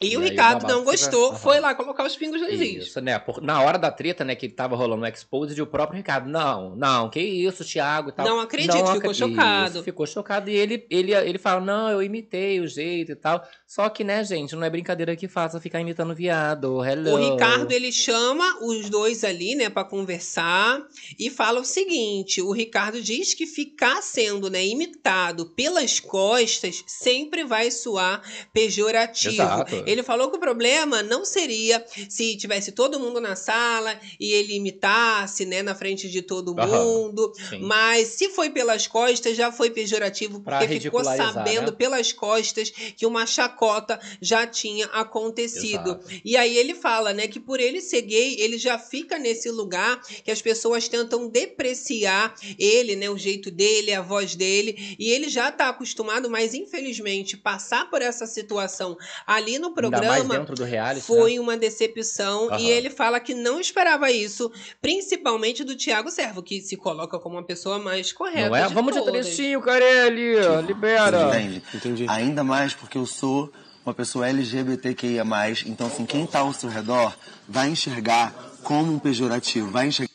E, 0.03 0.13
E 0.13 0.17
o 0.17 0.21
Ricardo 0.21 0.67
não 0.67 0.85
gostou, 0.85 1.31
Aham. 1.31 1.39
foi 1.39 1.61
lá 1.61 1.75
colocar 1.75 2.05
os 2.07 2.17
pingos 2.17 2.41
nos 2.41 2.53
is. 2.53 2.87
Isso, 2.89 3.01
né? 3.01 3.19
Por- 3.19 3.41
na 3.43 3.61
hora 3.63 3.79
da 3.79 3.91
treta, 3.91 4.25
né, 4.25 4.35
que 4.35 4.49
tava 4.49 4.75
rolando 4.77 5.03
o 5.03 5.07
Exposed, 5.07 5.61
o 5.61 5.67
próprio 5.67 5.97
Ricardo, 5.97 6.29
não, 6.29 6.75
não, 6.77 7.09
que 7.11 7.21
isso, 7.21 7.65
Thiago 7.65 8.11
e 8.11 8.13
tal. 8.13 8.27
Não 8.27 8.41
acredito, 8.41 8.73
ficou 8.77 9.11
acre- 9.11 9.15
chocado. 9.15 9.75
Isso, 9.77 9.83
ficou 9.85 10.07
chocado. 10.07 10.51
E 10.51 10.55
ele, 10.55 10.87
ele, 10.91 11.13
ele 11.15 11.39
fala, 11.39 11.61
não, 11.61 11.89
eu 11.91 12.03
imitei 12.03 12.61
o 12.61 12.67
jeito 12.67 13.13
e 13.13 13.17
tal. 13.17 13.43
Só 13.67 13.89
que, 13.89 14.05
né, 14.05 14.23
gente, 14.25 14.55
não 14.55 14.65
é 14.65 14.71
brincadeira 14.71 15.17
que 15.17 15.27
faça 15.29 15.61
ficar 15.61 15.81
imitando 15.81 16.15
viado. 16.15 16.85
Hello. 16.85 17.13
O 17.15 17.33
Ricardo, 17.33 17.73
ele 17.73 17.91
chama 17.93 18.59
os 18.63 18.91
dois 18.91 19.25
ali, 19.25 19.55
né, 19.55 19.69
pra 19.71 19.85
conversar 19.85 20.81
e 21.19 21.31
fala 21.31 21.61
o 21.61 21.65
seguinte: 21.65 22.41
o 22.43 22.53
Ricardo 22.53 23.01
diz 23.01 23.35
que 23.35 23.47
ficar 23.47 24.03
sendo, 24.03 24.51
né, 24.51 24.65
imitado 24.65 25.47
pelas 25.47 25.99
costas 26.01 26.83
sempre 26.87 27.45
vai 27.45 27.71
soar 27.71 28.21
pejorativo. 28.53 29.35
Exato. 29.35 29.83
Ele 29.93 30.03
falou 30.03 30.31
que 30.31 30.37
o 30.37 30.41
problema 30.41 31.03
não 31.03 31.25
seria 31.25 31.85
se 32.09 32.37
tivesse 32.37 32.73
todo 32.73 32.99
mundo 32.99 33.21
na 33.21 33.37
sala 33.37 33.99
e 34.19 34.33
ele 34.33 34.55
imitasse, 34.55 35.45
né, 35.45 35.63
na 35.63 35.75
frente 35.75 36.09
de 36.09 36.23
todo 36.23 36.55
mundo, 36.55 37.33
sim. 37.49 37.61
mas 37.61 38.09
se 38.09 38.29
foi 38.31 38.51
pelas 38.51 38.87
costas 38.87 39.37
já 39.37 39.53
foi 39.53 39.71
pejorativo 39.71 40.41
porque 40.41 40.81
ficou 40.81 41.05
sabendo 41.05 41.71
né? 41.71 41.77
pelas 41.77 42.13
costas 42.13 42.71
que 42.71 43.07
uma 43.07 43.27
chacota 43.27 44.01
já 44.21 44.47
tinha 44.47 44.87
acontecido. 44.87 45.91
Exato. 45.91 46.21
E 46.25 46.37
aí 46.37 46.57
ele 46.57 46.75
fala, 46.75 47.13
né, 47.13 47.27
que 47.27 47.41
por 47.41 47.61
ele 47.61 47.81
ser 47.81 48.03
gay, 48.03 48.37
ele 48.39 48.59
já 48.59 48.79
fica 48.79 49.19
nesse 49.19 49.51
lugar 49.51 50.01
que 50.25 50.31
as 50.31 50.43
pessoas 50.43 50.89
tentam 50.89 51.29
depreciar 51.29 52.35
ele, 52.59 52.97
né, 52.97 53.11
o 53.11 53.19
jeito 53.19 53.51
dele, 53.51 53.93
a 53.93 54.03
voz 54.03 54.35
dele, 54.35 54.97
e 54.99 55.11
ele 55.11 55.29
já 55.29 55.51
tá 55.51 55.69
acostumado, 55.69 56.31
mas 56.31 56.55
infelizmente 56.55 57.37
passar 57.37 57.91
por 57.91 58.03
essa 58.03 58.27
situação 58.27 58.97
ali 59.27 59.59
no 59.59 59.72
Mais 59.73 59.91
programa 59.91 60.39
dentro 60.39 60.55
do 60.55 60.65
reality, 60.65 61.05
foi 61.05 61.35
né? 61.35 61.41
uma 61.41 61.57
decepção 61.57 62.49
Aham. 62.49 62.59
e 62.59 62.71
ele 62.71 62.91
fala 62.91 63.19
que 63.19 63.35
não 63.35 63.61
esperava 63.61 64.11
isso, 64.11 64.51
principalmente 64.81 65.65
do 65.65 65.77
Thiago 65.77 66.11
Servo, 66.11 66.43
que 66.43 66.61
se 66.61 66.77
coloca 66.77 67.19
como 67.19 67.37
uma 67.37 67.43
pessoa 67.43 67.79
mais 67.79 68.13
correta. 68.13 68.51
Não 68.51 68.57
é? 68.57 68.69
de 68.69 68.75
Vamos 68.75 68.95
de 68.95 69.01
todas. 69.01 69.27
trechinho, 69.27 69.61
Carelli. 69.61 70.35
Libera. 70.67 71.29
Entende? 71.29 71.63
Entendi. 71.75 72.07
Ainda 72.09 72.45
mais 72.45 72.75
porque 72.75 72.99
eu 72.99 73.07
sou 73.07 73.51
uma 73.85 73.95
pessoa 73.95 74.29
LGBTQIA+, 74.29 75.25
então 75.67 75.87
assim, 75.89 76.07
quem 76.07 76.27
tá 76.27 76.41
ao 76.41 76.53
seu 76.53 76.69
redor 76.69 77.13
vai 77.49 77.69
enxergar 77.69 78.33
como 78.63 78.93
um 78.93 78.99
pejorativo, 78.99 79.71
vai 79.71 79.89
enxergar 79.89 80.12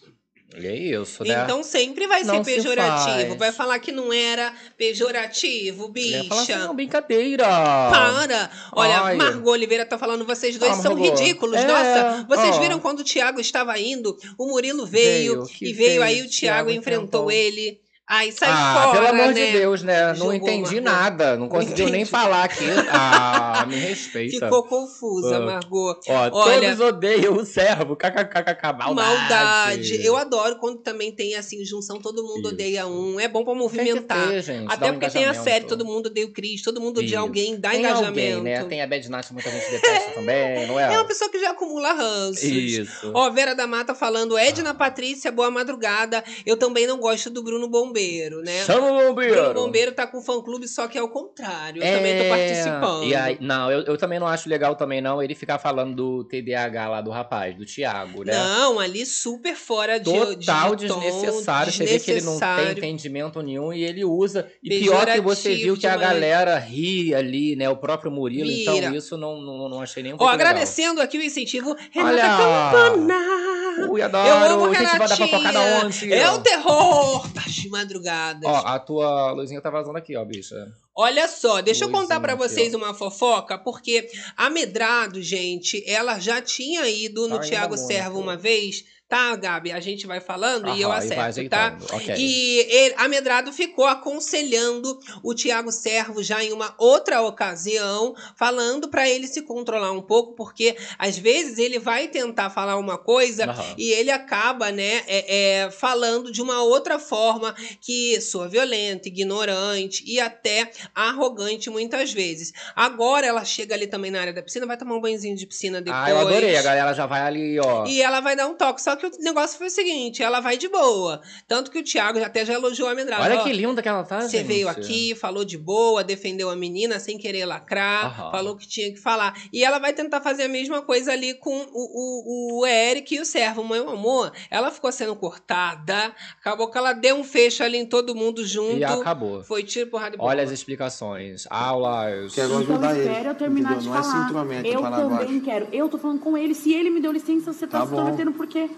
É 0.66 0.76
isso, 0.76 1.24
né? 1.24 1.44
Então 1.44 1.62
sempre 1.64 2.08
vai 2.08 2.24
Não 2.24 2.44
ser 2.44 2.52
se 2.52 2.56
pejorativo. 2.58 3.06
faz. 3.30 3.36
Vai 3.38 3.52
falar 3.52 3.78
que 3.80 3.92
não 3.92 4.12
era 4.12 4.52
pejorativo, 4.76 5.92
ia 5.96 6.24
falar 6.26 6.42
assim, 6.42 6.54
bicha. 6.54 6.66
não, 6.68 6.76
brincadeira. 6.76 7.44
Para! 7.46 8.50
Olha, 8.74 9.02
Ai. 9.02 9.16
Margot 9.16 9.52
Oliveira 9.52 9.86
tá 9.86 9.98
falando, 9.98 10.26
vocês 10.26 10.58
dois 10.58 10.72
Ah, 10.80 10.82
são 10.82 10.96
Margot. 10.96 11.16
ridículos. 11.18 11.56
É, 11.58 11.66
Nossa, 11.68 12.26
vocês 12.28 12.56
ó. 12.56 12.60
viram 12.60 12.80
quando 12.80 13.00
o 13.00 13.04
Thiago 13.04 13.40
estava 13.40 13.78
indo? 13.80 14.18
O 14.38 14.48
Murilo 14.48 14.86
veio, 14.86 15.44
Veio, 15.46 15.48
e 15.62 15.74
veio 15.74 15.90
veio, 15.90 16.04
aí 16.04 16.22
o 16.22 16.30
Thiago 16.30 16.38
Thiago 16.68 16.72
enfrentou 16.72 17.32
enfrentou. 17.32 17.32
ele. 17.32 17.80
Ai, 18.10 18.32
sai 18.32 18.48
ah, 18.50 18.74
fora, 18.84 18.92
pelo 19.02 19.08
amor 19.22 19.34
né? 19.34 19.46
de 19.46 19.52
Deus, 19.52 19.84
né? 19.84 20.08
Não 20.10 20.16
Jogou, 20.16 20.34
entendi 20.34 20.80
Margot. 20.80 20.82
nada. 20.82 21.36
Não 21.36 21.50
conseguiu 21.50 21.90
nem 21.90 22.06
falar 22.06 22.46
aqui. 22.46 22.64
Ah, 22.90 23.66
me 23.68 23.76
respeita. 23.76 24.46
Ficou 24.46 24.64
confusa, 24.64 25.36
Ah. 25.36 25.40
Margot. 25.42 26.00
Ó, 26.08 26.30
Olha, 26.32 26.70
todos 26.76 26.88
odeiam 26.88 27.34
o 27.36 27.46
servo. 27.46 27.98
KKKK, 27.98 28.74
maldade. 28.78 28.96
Maldade. 28.96 30.06
Eu 30.06 30.16
adoro 30.16 30.56
quando 30.56 30.78
também 30.78 31.12
tem 31.12 31.36
assim, 31.36 31.66
junção, 31.66 32.00
todo 32.00 32.24
mundo 32.24 32.48
odeia 32.48 32.88
um. 32.88 33.20
É 33.20 33.28
bom 33.28 33.44
pra 33.44 33.54
movimentar. 33.54 34.30
ter, 34.30 34.42
gente, 34.42 34.72
Até 34.72 34.90
um 34.90 34.94
porque 34.94 35.10
tem 35.10 35.26
a 35.26 35.34
série, 35.34 35.66
todo 35.66 35.84
mundo 35.84 36.06
odeia 36.06 36.28
o 36.28 36.32
Cris, 36.32 36.62
todo 36.62 36.80
mundo 36.80 37.00
odeia 37.00 37.10
Isso. 37.16 37.20
alguém, 37.20 37.60
dá 37.60 37.72
Tem 37.72 37.80
engajamento. 37.80 38.38
Alguém, 38.38 38.42
né? 38.42 38.64
Tem 38.64 38.82
a 38.82 38.88
Bad 38.88 39.10
Night, 39.10 39.34
muita 39.34 39.50
gente 39.52 39.70
detesta 39.70 40.12
também, 40.12 40.66
não 40.66 40.80
é? 40.80 40.94
É 40.94 40.98
uma 40.98 41.06
pessoa 41.06 41.30
que 41.30 41.40
já 41.40 41.52
acumula 41.52 41.92
ranços. 41.92 42.42
Isso. 42.44 43.12
Ó, 43.14 43.30
Vera 43.32 43.54
da 43.54 43.68
Mata 43.68 43.94
falando, 43.94 44.38
Edna 44.38 44.74
Patrícia, 44.74 45.30
boa 45.30 45.52
madrugada. 45.52 46.24
Eu 46.46 46.56
também 46.56 46.88
não 46.88 46.98
gosto 47.00 47.30
do 47.30 47.44
Bruno 47.44 47.68
Bombeiro, 47.68 47.97
né? 48.44 48.64
Chama 48.66 48.92
o 48.92 49.08
bombeiro. 49.08 49.34
Bruno 49.36 49.54
Bombeiro 49.54 49.92
tá 49.92 50.06
com 50.08 50.22
fã-clube, 50.22 50.68
só 50.68 50.88
que 50.88 50.98
é 50.98 51.02
o 51.02 51.10
contrário. 51.10 51.82
Eu 51.84 51.96
também 51.98 52.22
tô 52.24 52.30
participando. 52.30 53.04
É, 53.04 53.08
E 53.08 53.16
aí, 53.16 53.38
não, 53.42 53.72
eu, 53.72 53.82
eu 53.82 53.98
também 53.98 54.20
não 54.20 54.28
acho 54.28 54.48
legal 54.50 54.76
também 54.76 55.02
não 55.02 55.22
ele 55.22 55.36
ficar 55.36 55.58
falando 55.60 55.96
do 55.96 56.24
TDAH 56.26 56.88
lá 56.90 57.02
do 57.02 57.10
rapaz, 57.12 57.56
do 57.56 57.66
Thiago, 57.66 58.24
né? 58.24 58.34
Não, 58.34 58.80
ali 58.80 59.06
super 59.06 59.56
fora 59.56 59.98
de 60.00 60.06
Total 60.06 60.76
de 60.76 60.88
tom, 60.88 61.00
desnecessário. 61.00 61.72
Você 61.72 61.86
vê 61.86 62.00
que 62.00 62.12
ele 62.12 62.22
não 62.22 62.40
tem 62.40 62.48
desnecessário. 62.48 62.78
entendimento 62.78 63.42
nenhum 63.42 63.74
e 63.74 63.84
ele 63.84 64.04
usa. 64.06 64.48
E 64.64 64.70
pior 64.80 65.06
que 65.06 65.22
você 65.22 65.56
viu 65.56 65.76
que 65.78 65.88
a 65.88 65.98
galera 65.98 66.58
ri 66.58 67.14
ali, 67.14 67.56
né? 67.56 67.70
O 67.70 67.78
próprio 67.78 68.12
Murilo. 68.12 68.48
Vira. 68.48 68.78
Então 68.88 68.96
isso 68.96 69.18
não, 69.18 69.42
não, 69.42 69.70
não 69.70 69.82
achei 69.82 70.02
nem 70.04 70.14
um 70.14 70.16
Ó, 70.16 70.18
pouco 70.20 70.32
legal. 70.34 70.48
agradecendo 70.48 71.02
aqui 71.02 71.18
o 71.18 71.22
incentivo, 71.22 71.76
Renata 71.92 72.12
Olha! 72.14 72.72
Campana. 72.72 73.88
Ui, 73.90 74.02
adoro. 74.02 74.28
Eu 74.28 74.36
amo 74.36 74.74
Gente, 74.74 74.84
vai 74.84 74.86
dar 74.86 74.92
Renatinha. 75.16 75.28
fofocada 75.28 75.60
onde? 75.86 76.14
É 76.14 76.32
o 76.32 76.40
terror 76.40 77.28
das 77.32 77.58
madrugadas. 77.88 78.44
Ó, 78.50 78.58
a 78.66 78.80
tua 78.80 79.32
luzinha 79.32 79.62
tá 79.62 79.70
vazando 79.70 79.98
aqui, 79.98 80.16
ó, 80.16 80.26
bicha. 80.26 80.72
Olha 80.96 81.28
só, 81.28 81.62
deixa 81.62 81.86
eu 81.86 81.92
contar 81.92 82.20
pra 82.20 82.34
aqui, 82.34 82.42
vocês 82.42 82.74
ó. 82.74 82.78
uma 82.78 82.94
fofoca, 82.94 83.58
porque 83.58 84.10
a 84.36 84.50
Medrado, 84.50 85.22
gente, 85.22 85.84
ela 85.88 86.20
já 86.20 86.42
tinha 86.42 86.88
ido 86.90 87.28
no 87.28 87.38
Tá 87.38 87.44
Tiago. 87.44 87.78
Servo 87.78 88.20
uma 88.20 88.36
vez. 88.36 88.84
Tá, 89.10 89.38
Gabi? 89.38 89.72
A 89.72 89.80
gente 89.80 90.06
vai 90.06 90.20
falando 90.20 90.68
e 90.76 90.82
eu 90.82 90.92
Aham, 90.92 91.06
e 91.06 91.08
vai 91.08 91.30
acerto, 91.30 91.50
tá? 91.50 91.68
ajeitando, 91.68 91.86
ok. 91.96 92.16
E 92.18 92.60
ele, 92.70 92.96
a 92.98 93.08
Medrado 93.08 93.54
ficou 93.54 93.86
aconselhando 93.86 95.00
o 95.24 95.34
Tiago 95.34 95.72
Servo 95.72 96.22
já 96.22 96.44
em 96.44 96.52
uma 96.52 96.76
outra 96.78 97.22
ocasião, 97.22 98.14
falando 98.36 98.90
pra 98.90 99.08
ele 99.08 99.26
se 99.26 99.44
controlar 99.44 99.94
um 99.94 100.02
pouco, 100.02 100.34
porque 100.34 100.76
às 101.00 101.18
vezes 101.18 101.58
ele 101.58 101.80
vai 101.80 102.10
tentar 102.10 102.50
falar 102.50 102.76
uma 102.76 102.98
coisa 102.98 103.46
Aham. 103.46 103.76
e 103.78 103.92
ele 103.92 104.12
acaba, 104.12 104.72
né, 104.74 105.04
é, 105.08 105.62
é, 105.64 105.72
falando 105.72 106.30
de 106.30 106.42
uma 106.42 106.62
outra 106.64 107.00
forma 107.00 107.56
que 107.80 108.20
soa 108.20 108.50
violenta, 108.50 109.08
ignorante 109.08 110.04
e 110.06 110.20
até 110.20 110.70
arrogante 110.94 111.70
muitas 111.70 112.12
vezes. 112.12 112.52
Agora 112.76 113.26
ela 113.26 113.46
chega 113.46 113.74
ali 113.74 113.88
também 113.88 114.12
na 114.12 114.20
área 114.20 114.34
da 114.34 114.42
piscina, 114.42 114.66
vai 114.66 114.76
tomar 114.76 114.96
um 114.96 115.02
banhozinho 115.02 115.36
de 115.38 115.46
piscina 115.46 115.80
depois. 115.80 116.04
Ah, 116.04 116.10
eu 116.10 116.20
adorei. 116.20 116.58
A 116.58 116.62
galera 116.62 116.94
já 116.94 117.06
vai 117.06 117.22
ali, 117.22 117.58
ó. 117.58 117.86
E 117.86 118.02
ela 118.02 118.20
vai 118.20 118.36
dar 118.36 118.48
um 118.48 118.54
toque. 118.54 118.82
Só 118.82 118.97
que 118.98 119.06
o 119.06 119.12
negócio 119.20 119.58
foi 119.58 119.68
o 119.68 119.72
seguinte: 119.72 120.22
ela 120.24 120.40
vai 120.40 120.58
de 120.58 120.68
boa. 120.68 121.22
Tanto 121.48 121.72
que 121.72 121.80
o 121.80 121.84
Thiago 121.84 122.20
até 122.24 122.44
já 122.46 122.54
elogiou 122.54 122.90
a 122.90 122.96
Medrado. 122.96 123.24
Olha 123.24 123.40
ó, 123.40 123.44
que 123.44 123.54
linda 123.54 123.82
que 123.82 123.88
ela 123.88 124.04
tá, 124.04 124.22
Você 124.22 124.44
veio 124.44 124.68
aqui, 124.68 125.16
falou 125.16 125.46
de 125.46 125.58
boa, 125.58 126.04
defendeu 126.04 126.50
a 126.50 126.56
menina 126.56 127.00
sem 127.00 127.18
querer 127.18 127.46
lacrar, 127.46 128.06
Aham. 128.08 128.32
falou 128.32 128.56
que 128.56 128.68
tinha 128.68 128.92
que 128.92 129.00
falar. 129.00 129.34
E 129.54 129.64
ela 129.64 129.80
vai 129.80 129.94
tentar 129.94 130.22
fazer 130.22 130.44
a 130.44 130.50
mesma 130.50 130.82
coisa 130.82 131.12
ali 131.12 131.34
com 131.36 131.56
o, 131.72 132.58
o, 132.58 132.62
o 132.62 132.66
Eric 132.66 133.16
e 133.16 133.20
o 133.20 133.26
servo. 133.26 133.64
Meu 133.68 133.90
amor, 133.90 134.32
ela 134.50 134.72
ficou 134.72 134.92
sendo 134.92 135.16
cortada, 135.16 136.14
acabou 136.40 136.70
que 136.70 136.78
ela 136.78 136.94
deu 136.94 137.16
um 137.16 137.24
fecho 137.24 137.64
ali 137.64 137.78
em 137.78 137.86
todo 137.86 138.16
mundo 138.16 138.46
junto. 138.46 138.78
E 138.78 138.84
acabou. 138.84 139.44
Foi 139.44 139.64
tiro, 139.64 139.90
porrada 139.90 140.16
e 140.16 140.20
Olha 140.22 140.44
as 140.44 140.52
explicações. 140.52 141.46
Aulas. 141.50 142.34
Quero 142.34 142.48
Então 142.48 142.60
ajudar 142.76 142.98
ele. 142.98 143.10
espera 143.10 143.30
eu 143.30 143.36
terminar 143.36 143.72
entendeu? 143.74 143.82
de 143.84 143.88
Não 143.90 143.96
é 143.98 144.04
falar. 144.04 144.22
cinturamento 144.24 144.68
eu 144.68 144.82
falar 144.82 144.98
também 144.98 145.40
quero. 145.42 145.68
Eu 145.72 145.90
tô 145.90 145.98
falando 145.98 146.20
com 146.20 146.38
ele. 146.38 146.54
Se 146.56 146.74
ele 146.74 146.90
me 146.90 147.00
deu 147.00 147.12
licença, 147.12 147.54
você 147.54 147.68
tá, 147.68 147.80
Tá 147.80 147.86
se 147.86 147.92
bom. 147.92 147.98
intrometendo 148.02 148.32
por 148.34 148.48
quê? 148.48 148.70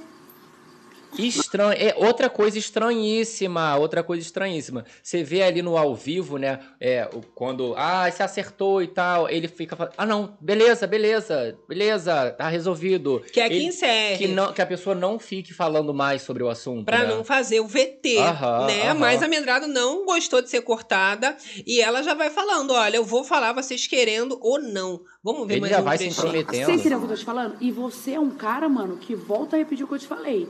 Estranho. 1.18 1.74
É 1.78 1.94
outra 1.98 2.30
coisa 2.30 2.58
estranhíssima. 2.58 3.76
Outra 3.78 4.04
coisa 4.04 4.22
estranhíssima. 4.22 4.86
Você 5.02 5.24
vê 5.24 5.42
ali 5.44 5.62
no 5.62 5.78
ao 5.78 5.96
vivo, 5.96 6.38
né? 6.38 6.60
É, 6.80 7.10
quando. 7.36 7.74
Ah, 7.78 8.10
se 8.12 8.22
acertou 8.24 8.82
e 8.82 8.88
tal. 8.88 9.30
Ele 9.30 9.48
fica 9.48 9.76
falando. 9.76 9.94
Ah, 9.98 10.06
não. 10.06 10.38
Beleza, 10.40 10.86
beleza. 10.88 11.58
Beleza. 11.68 12.32
Tá 12.32 12.48
resolvido. 12.48 13.22
Quer 13.34 13.50
que 13.50 13.56
Ele- 13.56 13.66
encerre. 13.66 14.18
Que, 14.18 14.28
não, 14.28 14.54
que 14.54 14.62
a 14.62 14.66
pessoa 14.66 14.96
não 14.96 15.18
fique 15.20 15.54
falando 15.54 15.94
mais 15.94 16.22
sobre 16.22 16.44
o 16.44 16.50
assunto. 16.50 16.86
Pra 16.86 17.00
né? 17.00 17.06
não 17.16 17.24
fazer 17.24 17.60
o 17.60 17.68
VT, 17.68 18.18
Aham, 18.20 18.66
né? 18.68 18.84
aham. 18.90 18.94
Mas 19.00 19.24
a 19.24 19.28
Medrado 19.28 19.68
não 19.68 20.06
gostou 20.06 20.42
de 20.42 20.50
ser 20.50 20.62
cortada 20.62 21.36
e 21.66 21.82
ela 21.82 22.02
já 22.04 22.14
vai 22.14 22.30
falando, 22.30 22.72
olha, 22.74 22.98
eu 22.98 23.04
vou 23.06 23.24
falar 23.24 23.54
vocês 23.54 23.88
querendo 23.88 24.38
ou 24.42 24.60
não. 24.62 25.02
Vamos 25.24 25.48
ver 25.48 25.56
Ele 25.56 25.62
mais 25.62 25.74
já 25.74 25.82
um 25.82 25.84
vai 25.84 25.98
se 25.98 26.04
trechinho. 26.06 26.28
intrometendo. 26.28 26.66
Você 26.66 26.72
entendeu 26.74 26.98
o 26.98 27.02
que 27.02 27.06
eu 27.08 27.10
tô 27.12 27.16
te 27.20 27.26
falando? 27.26 27.58
E 27.60 27.72
você 27.72 28.12
é 28.14 28.20
um 28.20 28.30
cara, 28.32 28.70
mano, 28.70 28.98
que 28.98 29.16
volta 29.16 29.56
a 29.56 29.60
repetir 29.60 29.84
o 29.84 29.88
que 29.88 29.94
eu 29.96 30.00
te 30.00 30.08
falei. 30.08 30.48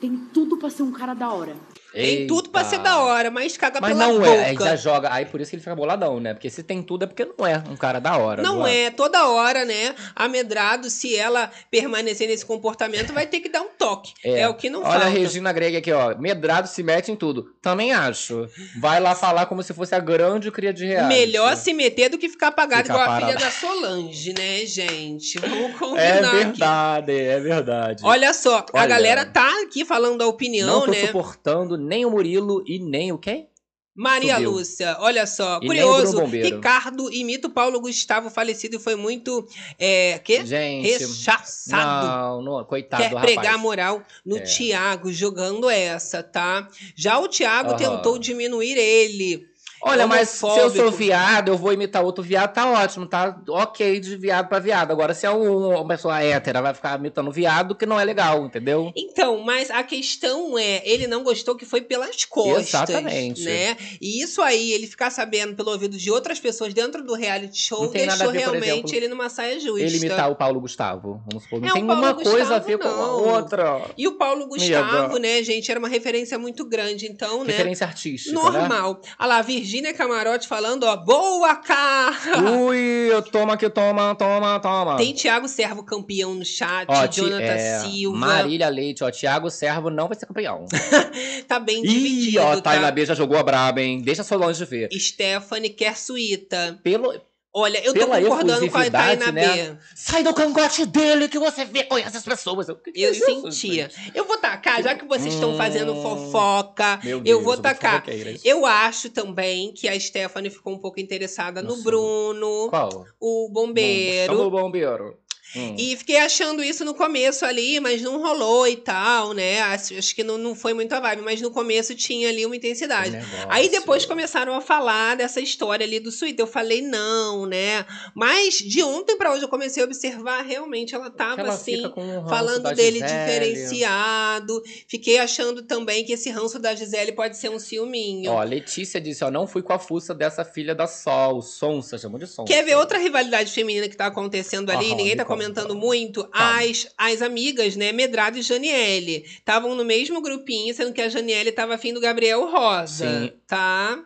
Tem 0.00 0.16
tudo 0.32 0.56
pra 0.56 0.70
ser 0.70 0.82
um 0.82 0.90
cara 0.90 1.12
da 1.12 1.30
hora. 1.30 1.54
Tem 1.92 2.26
tudo 2.26 2.50
pra 2.50 2.60
Eita. 2.60 2.70
ser 2.70 2.78
da 2.78 2.98
hora, 3.00 3.30
mas 3.30 3.56
caga 3.56 3.80
Mas 3.80 3.92
pela 3.92 4.06
não 4.06 4.18
boca. 4.18 4.30
é, 4.30 4.44
aí 4.50 4.56
já 4.56 4.76
joga. 4.76 5.12
Aí 5.12 5.26
por 5.26 5.40
isso 5.40 5.50
que 5.50 5.56
ele 5.56 5.62
fica 5.62 5.74
boladão, 5.74 6.20
né? 6.20 6.34
Porque 6.34 6.48
se 6.48 6.62
tem 6.62 6.82
tudo 6.82 7.04
é 7.04 7.06
porque 7.06 7.24
não 7.38 7.46
é 7.46 7.62
um 7.68 7.76
cara 7.76 7.98
da 8.00 8.16
hora. 8.16 8.42
Não 8.42 8.66
é, 8.66 8.90
toda 8.90 9.26
hora, 9.28 9.64
né? 9.64 9.94
A 10.14 10.28
Medrado, 10.28 10.88
se 10.88 11.16
ela 11.16 11.50
permanecer 11.70 12.28
nesse 12.28 12.46
comportamento, 12.46 13.12
vai 13.12 13.26
ter 13.26 13.40
que 13.40 13.48
dar 13.48 13.62
um 13.62 13.68
toque. 13.78 14.12
É, 14.24 14.48
o 14.48 14.54
que 14.54 14.70
não 14.70 14.80
Olha 14.80 14.90
falta. 14.90 15.06
a 15.06 15.08
Regina 15.08 15.52
Greg 15.52 15.76
aqui, 15.76 15.92
ó. 15.92 16.16
Medrado 16.16 16.68
se 16.68 16.82
mete 16.82 17.10
em 17.10 17.16
tudo. 17.16 17.52
Também 17.60 17.92
acho. 17.92 18.48
Vai 18.80 19.00
lá 19.00 19.14
falar 19.14 19.46
como 19.46 19.62
se 19.62 19.74
fosse 19.74 19.94
a 19.94 19.98
grande 19.98 20.50
cria 20.50 20.72
de 20.72 20.86
reality. 20.86 21.18
Melhor 21.18 21.56
se 21.56 21.72
meter 21.72 22.08
do 22.08 22.18
que 22.18 22.28
ficar 22.28 22.48
apagado 22.48 22.82
Fica 22.82 22.94
igual 22.94 23.04
a 23.04 23.06
parada. 23.20 23.26
filha 23.32 23.44
da 23.44 23.50
Solange, 23.50 24.32
né, 24.32 24.64
gente? 24.66 25.38
Vamos 25.38 25.74
combinar 25.78 26.00
É 26.02 26.18
aqui. 26.20 26.36
verdade, 26.36 27.12
é 27.18 27.40
verdade. 27.40 28.02
Olha 28.04 28.32
só, 28.32 28.58
a 28.58 28.66
Olha. 28.74 28.86
galera 28.86 29.24
tá 29.26 29.48
aqui 29.64 29.84
falando 29.84 30.18
da 30.18 30.26
opinião, 30.26 30.66
não 30.68 30.80
tô 30.86 30.92
né? 30.92 31.06
suportando 31.06 31.76
nem 31.80 32.04
o 32.04 32.10
Murilo 32.10 32.62
e 32.66 32.78
nem 32.78 33.10
o 33.12 33.18
quem? 33.18 33.48
Maria 33.92 34.34
Subiu. 34.36 34.50
Lúcia, 34.52 34.96
olha 35.00 35.26
só, 35.26 35.58
E 35.60 35.66
curioso. 35.66 36.24
Ricardo 36.24 37.12
imita 37.12 37.48
o 37.48 37.50
Paulo 37.50 37.80
Gustavo 37.80 38.30
falecido 38.30 38.76
e 38.76 38.78
foi 38.78 38.94
muito, 38.94 39.46
é, 39.78 40.18
que? 40.20 40.46
Gente. 40.46 40.88
Rechaçado. 40.88 42.06
Não, 42.06 42.42
não, 42.58 42.64
coitado 42.64 43.02
Quer 43.02 43.20
pregar 43.20 43.44
rapaz. 43.44 43.60
moral 43.60 44.02
no 44.24 44.36
É. 44.38 44.40
Thiago 44.40 45.12
jogando 45.12 45.68
essa, 45.68 46.22
tá? 46.22 46.68
Já 46.96 47.18
o 47.18 47.28
Thiago 47.28 47.70
Aham. 47.70 47.76
tentou 47.78 48.16
diminuir 48.18 48.78
ele. 48.78 49.49
Olha, 49.82 50.06
mas 50.06 50.28
se 50.30 50.44
eu 50.46 50.70
sou 50.70 50.90
viado, 50.90 51.48
eu 51.48 51.56
vou 51.56 51.72
imitar 51.72 52.04
outro 52.04 52.22
viado, 52.22 52.52
tá 52.52 52.70
ótimo, 52.70 53.06
tá 53.06 53.40
ok 53.48 53.98
de 54.00 54.16
viado 54.16 54.48
pra 54.48 54.58
viado. 54.58 54.90
Agora, 54.90 55.14
se 55.14 55.26
é 55.26 55.30
um- 55.30 55.70
uma 55.74 55.88
pessoa 55.88 56.20
hétera, 56.22 56.60
vai 56.60 56.74
ficar 56.74 56.98
imitando 56.98 57.30
viado, 57.32 57.74
que 57.74 57.86
não 57.86 57.98
é 57.98 58.04
legal, 58.04 58.44
entendeu? 58.44 58.92
Então, 58.94 59.42
mas 59.42 59.70
a 59.70 59.82
questão 59.82 60.58
é, 60.58 60.82
ele 60.84 61.06
não 61.06 61.22
gostou 61.22 61.54
que 61.56 61.64
foi 61.64 61.80
pelas 61.80 62.24
costas, 62.24 62.68
Exatamente. 62.68 63.42
né? 63.42 63.76
E 64.00 64.22
isso 64.22 64.42
aí, 64.42 64.72
ele 64.72 64.86
ficar 64.86 65.10
sabendo 65.10 65.54
pelo 65.54 65.70
ouvido 65.70 65.96
de 65.96 66.10
outras 66.10 66.38
pessoas 66.38 66.74
dentro 66.74 67.02
do 67.02 67.14
reality 67.14 67.58
show, 67.58 67.84
Não 67.84 67.90
deixou 67.90 68.32
ver, 68.32 68.38
realmente 68.38 68.68
exemplo, 68.70 68.94
ele 68.94 69.08
numa 69.08 69.28
saia 69.28 69.58
justa. 69.58 69.80
Ele 69.80 69.96
imitar 69.96 70.30
o 70.30 70.36
Paulo 70.36 70.60
Gustavo, 70.60 71.22
vamos 71.26 71.44
supor. 71.44 71.60
Não 71.60 71.68
É, 71.68 71.72
tem 71.72 71.82
uma 71.84 72.14
coisa 72.14 72.30
a 72.30 72.38
Gustavo, 72.58 72.66
ver 72.66 72.78
com 72.78 72.88
a 72.88 72.90
não. 72.90 73.28
outra. 73.36 73.82
E 73.96 74.06
o 74.06 74.12
Paulo 74.18 74.46
Gustavo, 74.46 74.96
Amiga. 75.14 75.18
né, 75.20 75.42
gente, 75.42 75.70
era 75.70 75.78
uma 75.80 75.88
referência 75.88 76.38
muito 76.38 76.64
grande, 76.66 77.06
então, 77.06 77.44
né? 77.44 77.52
Referência 77.52 77.86
artística, 77.86 78.34
né? 78.36 78.42
Normal. 78.42 79.00
Olha 79.18 79.28
lá, 79.28 79.42
Virgínia 79.42 79.69
Camarote 79.96 80.48
falando, 80.48 80.84
ó, 80.84 80.96
boa, 80.96 81.54
cara! 81.56 82.40
Ui, 82.58 83.10
toma 83.30 83.56
que 83.56 83.68
toma, 83.70 84.14
toma, 84.14 84.58
toma. 84.58 84.96
Tem 84.96 85.14
Thiago 85.14 85.46
Servo 85.46 85.84
campeão 85.84 86.34
no 86.34 86.44
chat, 86.44 86.86
Ó, 86.88 87.06
Jonathan 87.06 87.44
é, 87.44 87.80
Silva. 87.80 88.16
Marília 88.16 88.68
Leite, 88.68 89.04
ó. 89.04 89.10
Thiago 89.10 89.50
Servo 89.50 89.90
não 89.90 90.08
vai 90.08 90.18
ser 90.18 90.26
campeão. 90.26 90.66
Tá 91.46 91.58
bem 91.58 91.82
Ih, 91.84 91.88
dividido, 91.88 92.42
ó, 92.42 92.56
tá? 92.56 92.62
Tayla 92.62 92.90
B 92.90 93.04
já 93.04 93.14
jogou 93.14 93.36
a 93.36 93.42
braba, 93.42 93.80
hein? 93.80 94.00
Deixa 94.02 94.22
a 94.22 94.24
Solange 94.24 94.64
ver. 94.64 94.88
Stephanie 94.92 95.70
quer 95.70 95.96
suíta. 95.96 96.78
Pelo, 96.82 97.12
Olha, 97.52 97.84
eu 97.84 97.92
tô 97.92 97.98
pela 98.00 98.20
concordando 98.20 98.70
com 98.70 98.78
a 98.78 98.90
Tayna 98.90 99.32
né? 99.32 99.72
B. 99.72 99.78
Sai 99.94 100.22
do 100.22 100.32
cangote 100.32 100.86
dele 100.86 101.28
que 101.28 101.38
você 101.38 101.64
vê, 101.64 101.82
conhece 101.82 102.16
as 102.16 102.22
pessoas. 102.22 102.68
Eu, 102.68 102.76
que 102.76 102.92
que 102.92 103.02
Eu 103.02 103.08
é 103.08 103.12
isso, 103.12 103.50
sentia. 103.50 103.90
Eu 104.14 104.24
vou 104.24 104.38
tacar, 104.38 104.80
já 104.82 104.94
que 104.94 105.04
vocês 105.04 105.34
estão 105.34 105.50
Hum, 105.52 105.56
fazendo 105.56 105.96
fofoca, 105.96 107.00
eu 107.04 107.20
Deus, 107.20 107.42
vou 107.42 107.54
eu 107.54 107.56
vou 107.56 107.56
tacar. 107.56 108.04
Eu 108.44 108.64
acho 108.64 109.10
também 109.10 109.72
que 109.72 109.88
a 109.88 109.98
Stephanie 109.98 110.50
ficou 110.50 110.72
um 110.74 110.78
pouco 110.78 111.00
interessada 111.00 111.60
no 111.60 111.70
Nossa. 111.70 111.82
Bruno, 111.82 112.68
Qual? 112.70 113.06
o 113.18 113.48
bombeiro. 113.50 114.32
Chama 114.32 114.46
o 114.46 114.50
bombeiro. 114.50 115.19
Hum. 115.54 115.74
E 115.76 115.96
fiquei 115.96 116.18
achando 116.18 116.62
isso 116.62 116.84
no 116.84 116.94
começo 116.94 117.44
ali, 117.44 117.80
mas 117.80 118.00
não 118.02 118.20
rolou 118.20 118.68
e 118.68 118.76
tal, 118.76 119.32
né? 119.32 119.60
Acho, 119.62 119.96
acho 119.98 120.14
que 120.14 120.22
não, 120.22 120.38
não 120.38 120.54
foi 120.54 120.74
muito 120.74 120.92
a 120.92 121.00
vibe, 121.00 121.22
mas 121.22 121.40
no 121.40 121.50
começo 121.50 121.94
tinha 121.94 122.28
ali 122.28 122.46
uma 122.46 122.54
intensidade. 122.54 123.16
Aí 123.48 123.68
depois 123.68 124.06
começaram 124.06 124.54
a 124.54 124.60
falar 124.60 125.16
dessa 125.16 125.40
história 125.40 125.84
ali 125.84 125.98
do 125.98 126.12
suíte. 126.12 126.40
Eu 126.40 126.46
falei, 126.46 126.80
não, 126.80 127.46
né? 127.46 127.84
Mas 128.14 128.58
de 128.58 128.82
ontem 128.82 129.16
pra 129.16 129.32
hoje 129.32 129.42
eu 129.42 129.48
comecei 129.48 129.82
a 129.82 129.86
observar, 129.86 130.42
realmente 130.42 130.94
ela 130.94 131.10
tava 131.10 131.40
ela 131.40 131.54
assim, 131.54 131.84
um 131.96 132.28
falando 132.28 132.72
dele 132.74 133.00
Gisele. 133.00 133.18
diferenciado. 133.18 134.62
Fiquei 134.86 135.18
achando 135.18 135.62
também 135.62 136.04
que 136.04 136.12
esse 136.12 136.30
ranço 136.30 136.58
da 136.60 136.74
Gisele 136.74 137.12
pode 137.12 137.36
ser 137.36 137.50
um 137.50 137.58
ciúminho. 137.58 138.30
Ó, 138.30 138.42
Letícia 138.44 139.00
disse, 139.00 139.24
ó, 139.24 139.30
não 139.30 139.46
fui 139.48 139.62
com 139.62 139.72
a 139.72 139.78
fuça 139.78 140.14
dessa 140.14 140.44
filha 140.44 140.74
da 140.74 140.86
Sol, 140.86 141.42
Sonsa, 141.42 141.98
chamou 141.98 142.18
de 142.18 142.26
Sonsa. 142.26 142.46
Quer 142.46 142.64
ver 142.64 142.76
outra 142.76 142.98
rivalidade 142.98 143.50
feminina 143.50 143.88
que 143.88 143.96
tá 143.96 144.06
acontecendo 144.06 144.70
ali? 144.70 144.86
Aham, 144.86 144.96
ninguém 144.96 145.16
tá 145.16 145.24
me 145.24 145.28
conta. 145.28 145.39
Comentando 145.40 145.74
muito. 145.74 146.28
As, 146.32 146.86
as 146.98 147.22
amigas, 147.22 147.74
né? 147.76 147.92
Medrado 147.92 148.38
e 148.38 148.42
Janiele. 148.42 149.24
Estavam 149.24 149.74
no 149.74 149.84
mesmo 149.84 150.20
grupinho, 150.20 150.74
sendo 150.74 150.92
que 150.92 151.00
a 151.00 151.08
Janiele 151.08 151.50
tava 151.50 151.74
afim 151.74 151.94
do 151.94 152.00
Gabriel 152.00 152.50
Rosa. 152.50 153.06
Sim. 153.06 153.32
Tá? 153.46 154.04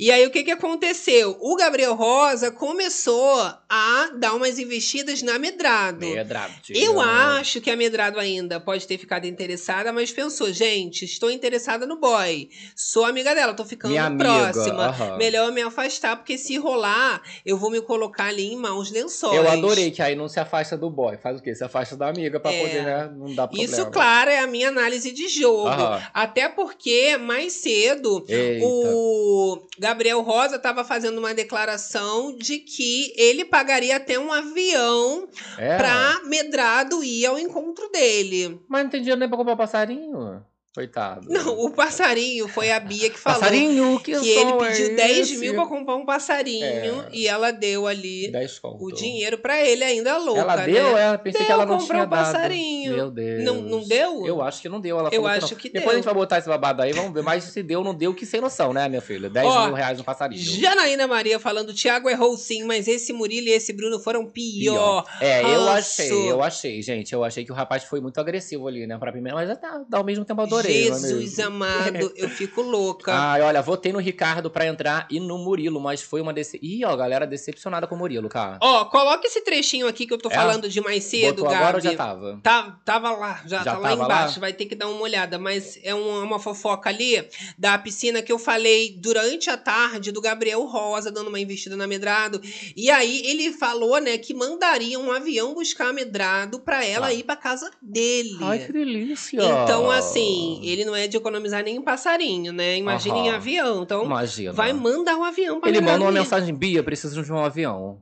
E 0.00 0.12
aí, 0.12 0.24
o 0.24 0.30
que 0.30 0.44
que 0.44 0.50
aconteceu? 0.52 1.36
O 1.40 1.56
Gabriel 1.56 1.92
Rosa 1.96 2.52
começou 2.52 3.34
a 3.68 4.10
dar 4.16 4.32
umas 4.34 4.56
investidas 4.56 5.22
na 5.22 5.40
Medrado. 5.40 6.06
Medrado. 6.06 6.54
Eu 6.70 7.00
acho 7.00 7.60
que 7.60 7.68
a 7.68 7.74
Medrado 7.76 8.16
ainda 8.20 8.60
pode 8.60 8.86
ter 8.86 8.96
ficado 8.96 9.26
interessada, 9.26 9.92
mas 9.92 10.12
pensou, 10.12 10.52
gente, 10.52 11.04
estou 11.04 11.28
interessada 11.32 11.84
no 11.84 11.96
boy. 11.98 12.48
Sou 12.76 13.04
amiga 13.04 13.34
dela, 13.34 13.52
tô 13.54 13.64
ficando 13.64 13.90
Minha 13.90 14.04
amiga, 14.04 14.52
próxima. 14.52 14.86
aham. 14.86 15.16
Melhor 15.16 15.48
eu 15.48 15.52
me 15.52 15.62
afastar, 15.62 16.16
porque 16.16 16.38
se 16.38 16.56
rolar, 16.56 17.20
eu 17.44 17.58
vou 17.58 17.68
me 17.68 17.80
colocar 17.80 18.26
ali 18.26 18.52
em 18.52 18.56
maus 18.56 18.92
lençóis. 18.92 19.34
Eu 19.36 19.48
adorei 19.50 19.90
que 19.90 20.00
aí 20.00 20.14
não 20.14 20.28
se 20.28 20.38
afasta 20.38 20.76
do 20.76 20.88
boy. 20.88 21.16
Faz 21.18 21.40
o 21.40 21.42
quê? 21.42 21.52
Se 21.56 21.64
afasta 21.64 21.96
da 21.96 22.08
amiga 22.08 22.38
pra 22.38 22.52
É. 22.52 22.60
poder, 22.60 22.84
né? 22.84 23.10
Não 23.16 23.34
dá 23.34 23.48
problema. 23.48 23.72
Isso, 23.74 23.86
claro, 23.90 24.30
é 24.30 24.38
a 24.38 24.46
minha 24.46 24.68
análise 24.68 25.10
de 25.10 25.26
jogo. 25.28 25.66
Aham. 25.66 26.00
Até 26.14 26.48
porque, 26.48 27.16
mais 27.16 27.52
cedo, 27.54 28.24
Eita. 28.28 28.64
o 28.64 29.66
Gabriel 29.88 30.20
Rosa 30.20 30.56
estava 30.56 30.84
fazendo 30.84 31.16
uma 31.18 31.32
declaração 31.32 32.36
de 32.36 32.58
que 32.58 33.10
ele 33.16 33.42
pagaria 33.44 33.96
até 33.96 34.18
um 34.18 34.30
avião 34.30 35.26
É. 35.56 35.78
pra 35.78 36.20
Medrado 36.26 37.02
ir 37.02 37.24
ao 37.24 37.38
encontro 37.38 37.88
dele. 37.90 38.60
Mas 38.68 38.82
não 38.84 38.90
tem 38.90 39.00
dinheiro 39.00 39.18
nem 39.18 39.28
pra 39.28 39.38
comprar 39.38 39.56
passarinho. 39.56 40.44
Coitado. 40.78 41.26
Não, 41.28 41.58
o 41.58 41.70
passarinho 41.70 42.46
foi 42.46 42.70
a 42.70 42.78
Bia 42.78 43.10
que 43.10 43.18
falou. 43.18 43.40
Passarinho, 43.40 43.98
que 43.98 44.12
que 44.16 44.28
ele 44.30 44.50
som 44.52 44.64
é 44.64 44.68
pediu 44.70 44.94
10 44.96 45.18
esse? 45.18 45.38
mil 45.38 45.54
pra 45.54 45.66
comprar 45.66 45.96
um 45.96 46.04
passarinho 46.06 46.64
É. 46.64 47.08
e 47.12 47.26
ela 47.26 47.50
deu 47.50 47.84
ali 47.88 48.30
10 48.30 48.60
conto. 48.60 48.84
o 48.84 48.92
dinheiro 48.92 49.38
pra 49.38 49.60
ele, 49.60 49.82
ainda 49.82 50.16
louca, 50.18 50.40
Ela 50.40 50.56
deu, 50.58 50.94
né? 50.94 51.14
é? 51.14 51.16
Pensei 51.18 51.40
Deu, 51.40 51.46
que 51.46 51.52
ela 51.52 51.66
não 51.66 51.78
comprou 51.78 51.96
tinha 51.96 52.06
um 52.06 52.08
dado. 52.08 52.32
passarinho. 52.32 52.94
Meu 52.94 53.10
Deus. 53.10 53.42
Não, 53.44 53.54
não 53.60 53.82
deu? 53.82 54.24
Eu 54.24 54.40
acho 54.40 54.62
que 54.62 54.68
não 54.68 54.80
deu. 54.80 55.00
Ela 55.00 55.10
Eu 55.12 55.26
acho 55.26 55.50
não. 55.52 55.58
que 55.60 55.68
Depois 55.68 55.84
deu. 55.84 55.90
a 55.90 55.96
gente 55.96 56.04
vai 56.04 56.14
botar 56.14 56.38
esse 56.38 56.48
babado 56.48 56.80
aí, 56.80 56.92
vamos 56.92 57.12
ver. 57.12 57.24
Mas 57.24 57.42
se 57.42 57.60
deu, 57.60 57.82
não 57.82 57.92
deu, 57.92 58.14
que 58.14 58.24
sem 58.24 58.40
noção, 58.40 58.72
né, 58.72 58.88
minha 58.88 59.00
filha? 59.02 59.28
10 59.28 59.46
Ó, 59.48 59.64
mil 59.66 59.74
reais 59.74 59.98
no 59.98 60.04
passarinho. 60.04 60.40
Janaína 60.40 61.08
Maria 61.08 61.40
falando, 61.40 61.74
Thiago 61.74 62.08
errou 62.08 62.36
sim, 62.36 62.62
mas 62.62 62.86
esse 62.86 63.12
Murilo 63.12 63.48
e 63.48 63.50
esse 63.50 63.72
Bruno 63.72 63.98
foram 63.98 64.24
pior. 64.26 65.04
É, 65.20 65.42
eu 65.42 65.68
achei, 65.70 66.30
eu 66.30 66.40
achei, 66.40 66.80
gente. 66.82 67.12
Eu 67.12 67.24
achei 67.24 67.44
que 67.44 67.50
o 67.50 67.54
rapaz 67.54 67.82
foi 67.82 68.00
muito 68.00 68.20
agressivo 68.20 68.68
ali, 68.68 68.86
né? 68.86 68.96
Pra 68.96 69.10
primeira, 69.10 69.36
mas 69.36 69.50
até 69.50 69.66
ao 69.90 70.04
mesmo 70.04 70.24
tempo 70.24 70.40
adorei. 70.40 70.67
Jesus 70.72 71.38
amado, 71.38 72.12
eu 72.16 72.28
fico 72.28 72.62
louca. 72.62 73.12
Ai, 73.12 73.42
olha, 73.42 73.60
votei 73.62 73.92
no 73.92 73.98
Ricardo 73.98 74.50
pra 74.50 74.66
entrar 74.66 75.06
e 75.10 75.18
no 75.20 75.38
Murilo, 75.38 75.80
mas 75.80 76.02
foi 76.02 76.20
uma 76.20 76.32
dece... 76.32 76.58
Ih, 76.62 76.84
ó, 76.84 76.94
galera 76.96 77.26
decepcionada 77.26 77.86
com 77.86 77.94
o 77.94 77.98
Murilo, 77.98 78.28
cara. 78.28 78.58
Ó, 78.60 78.84
coloca 78.86 79.26
esse 79.26 79.40
trechinho 79.42 79.86
aqui 79.86 80.06
que 80.06 80.12
eu 80.14 80.18
tô 80.18 80.28
É? 80.30 80.34
falando 80.34 80.68
de 80.68 80.80
mais 80.80 81.04
cedo, 81.04 81.36
Botou 81.42 81.44
Gabi. 81.44 81.56
agora 81.56 81.76
ou 81.76 81.82
já 81.82 81.94
tava? 81.96 82.40
Tá, 82.42 82.78
tava 82.84 83.10
lá, 83.12 83.42
já, 83.46 83.58
Já 83.58 83.72
tá 83.74 83.78
lá 83.78 83.92
embaixo, 83.94 84.34
lá? 84.36 84.40
vai 84.40 84.52
ter 84.52 84.66
que 84.66 84.74
dar 84.74 84.88
uma 84.88 85.00
olhada. 85.00 85.38
Mas 85.38 85.78
é 85.82 85.94
uma, 85.94 86.20
uma 86.22 86.38
fofoca 86.38 86.88
ali 86.88 87.26
da 87.56 87.76
piscina 87.78 88.22
que 88.22 88.32
eu 88.32 88.38
falei 88.38 88.96
durante 88.98 89.50
a 89.50 89.56
tarde 89.56 90.12
do 90.12 90.20
Gabriel 90.20 90.64
Rosa, 90.64 91.10
dando 91.10 91.28
uma 91.28 91.40
investida 91.40 91.76
na 91.76 91.86
Medrado. 91.86 92.40
E 92.76 92.90
aí 92.90 93.22
ele 93.26 93.52
falou, 93.52 93.98
né, 94.00 94.18
que 94.18 94.34
mandaria 94.34 94.98
um 94.98 95.10
avião 95.12 95.54
buscar 95.54 95.88
a 95.88 95.92
Medrado 95.92 96.58
pra 96.60 96.84
ela 96.84 97.06
Ah. 97.08 97.14
ir 97.14 97.22
pra 97.24 97.36
casa 97.36 97.70
dele. 97.80 98.36
Ai, 98.42 98.58
que 98.60 98.72
delícia. 98.72 99.36
Então, 99.42 99.90
assim, 99.90 100.57
ele 100.62 100.84
não 100.84 100.94
é 100.94 101.06
de 101.06 101.16
economizar 101.16 101.62
nem 101.62 101.76
em 101.76 101.82
passarinho, 101.82 102.52
né? 102.52 102.76
Imagina 102.78 103.16
em 103.18 103.30
avião. 103.30 103.82
Então, 103.82 104.04
Imagina. 104.04 104.52
vai 104.52 104.72
mandar 104.72 105.16
um 105.16 105.24
avião 105.24 105.60
pra 105.60 105.68
Ele 105.68 105.80
manda 105.80 106.04
uma 106.04 106.12
mensagem, 106.12 106.54
Bia, 106.54 106.82
preciso 106.82 107.22
de 107.22 107.32
um 107.32 107.44
avião. 107.44 108.00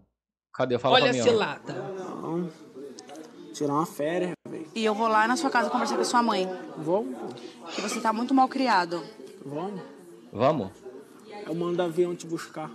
Cadê? 0.54 0.78
Fala 0.78 0.94
Olha 0.94 1.04
pra 1.04 1.10
a 1.10 1.14
mim. 1.14 1.20
ó. 1.20 1.24
cilada. 1.24 1.72
Não. 1.98 2.48
Tirar 3.52 3.72
uma 3.74 3.86
férias, 3.86 4.32
velho. 4.48 4.66
E 4.74 4.84
eu 4.84 4.94
vou 4.94 5.08
lá 5.08 5.26
na 5.26 5.36
sua 5.36 5.48
casa 5.50 5.70
conversar 5.70 5.96
com 5.96 6.02
a 6.02 6.04
sua 6.04 6.22
mãe. 6.22 6.46
Vamos, 6.78 7.16
Que 7.74 7.80
você 7.80 8.00
tá 8.00 8.12
muito 8.12 8.32
mal 8.34 8.48
criado. 8.48 9.02
vamos. 9.44 9.80
Vamos? 10.32 10.70
Eu 11.46 11.54
mando 11.54 11.80
avião 11.82 12.14
te 12.14 12.26
buscar. 12.26 12.70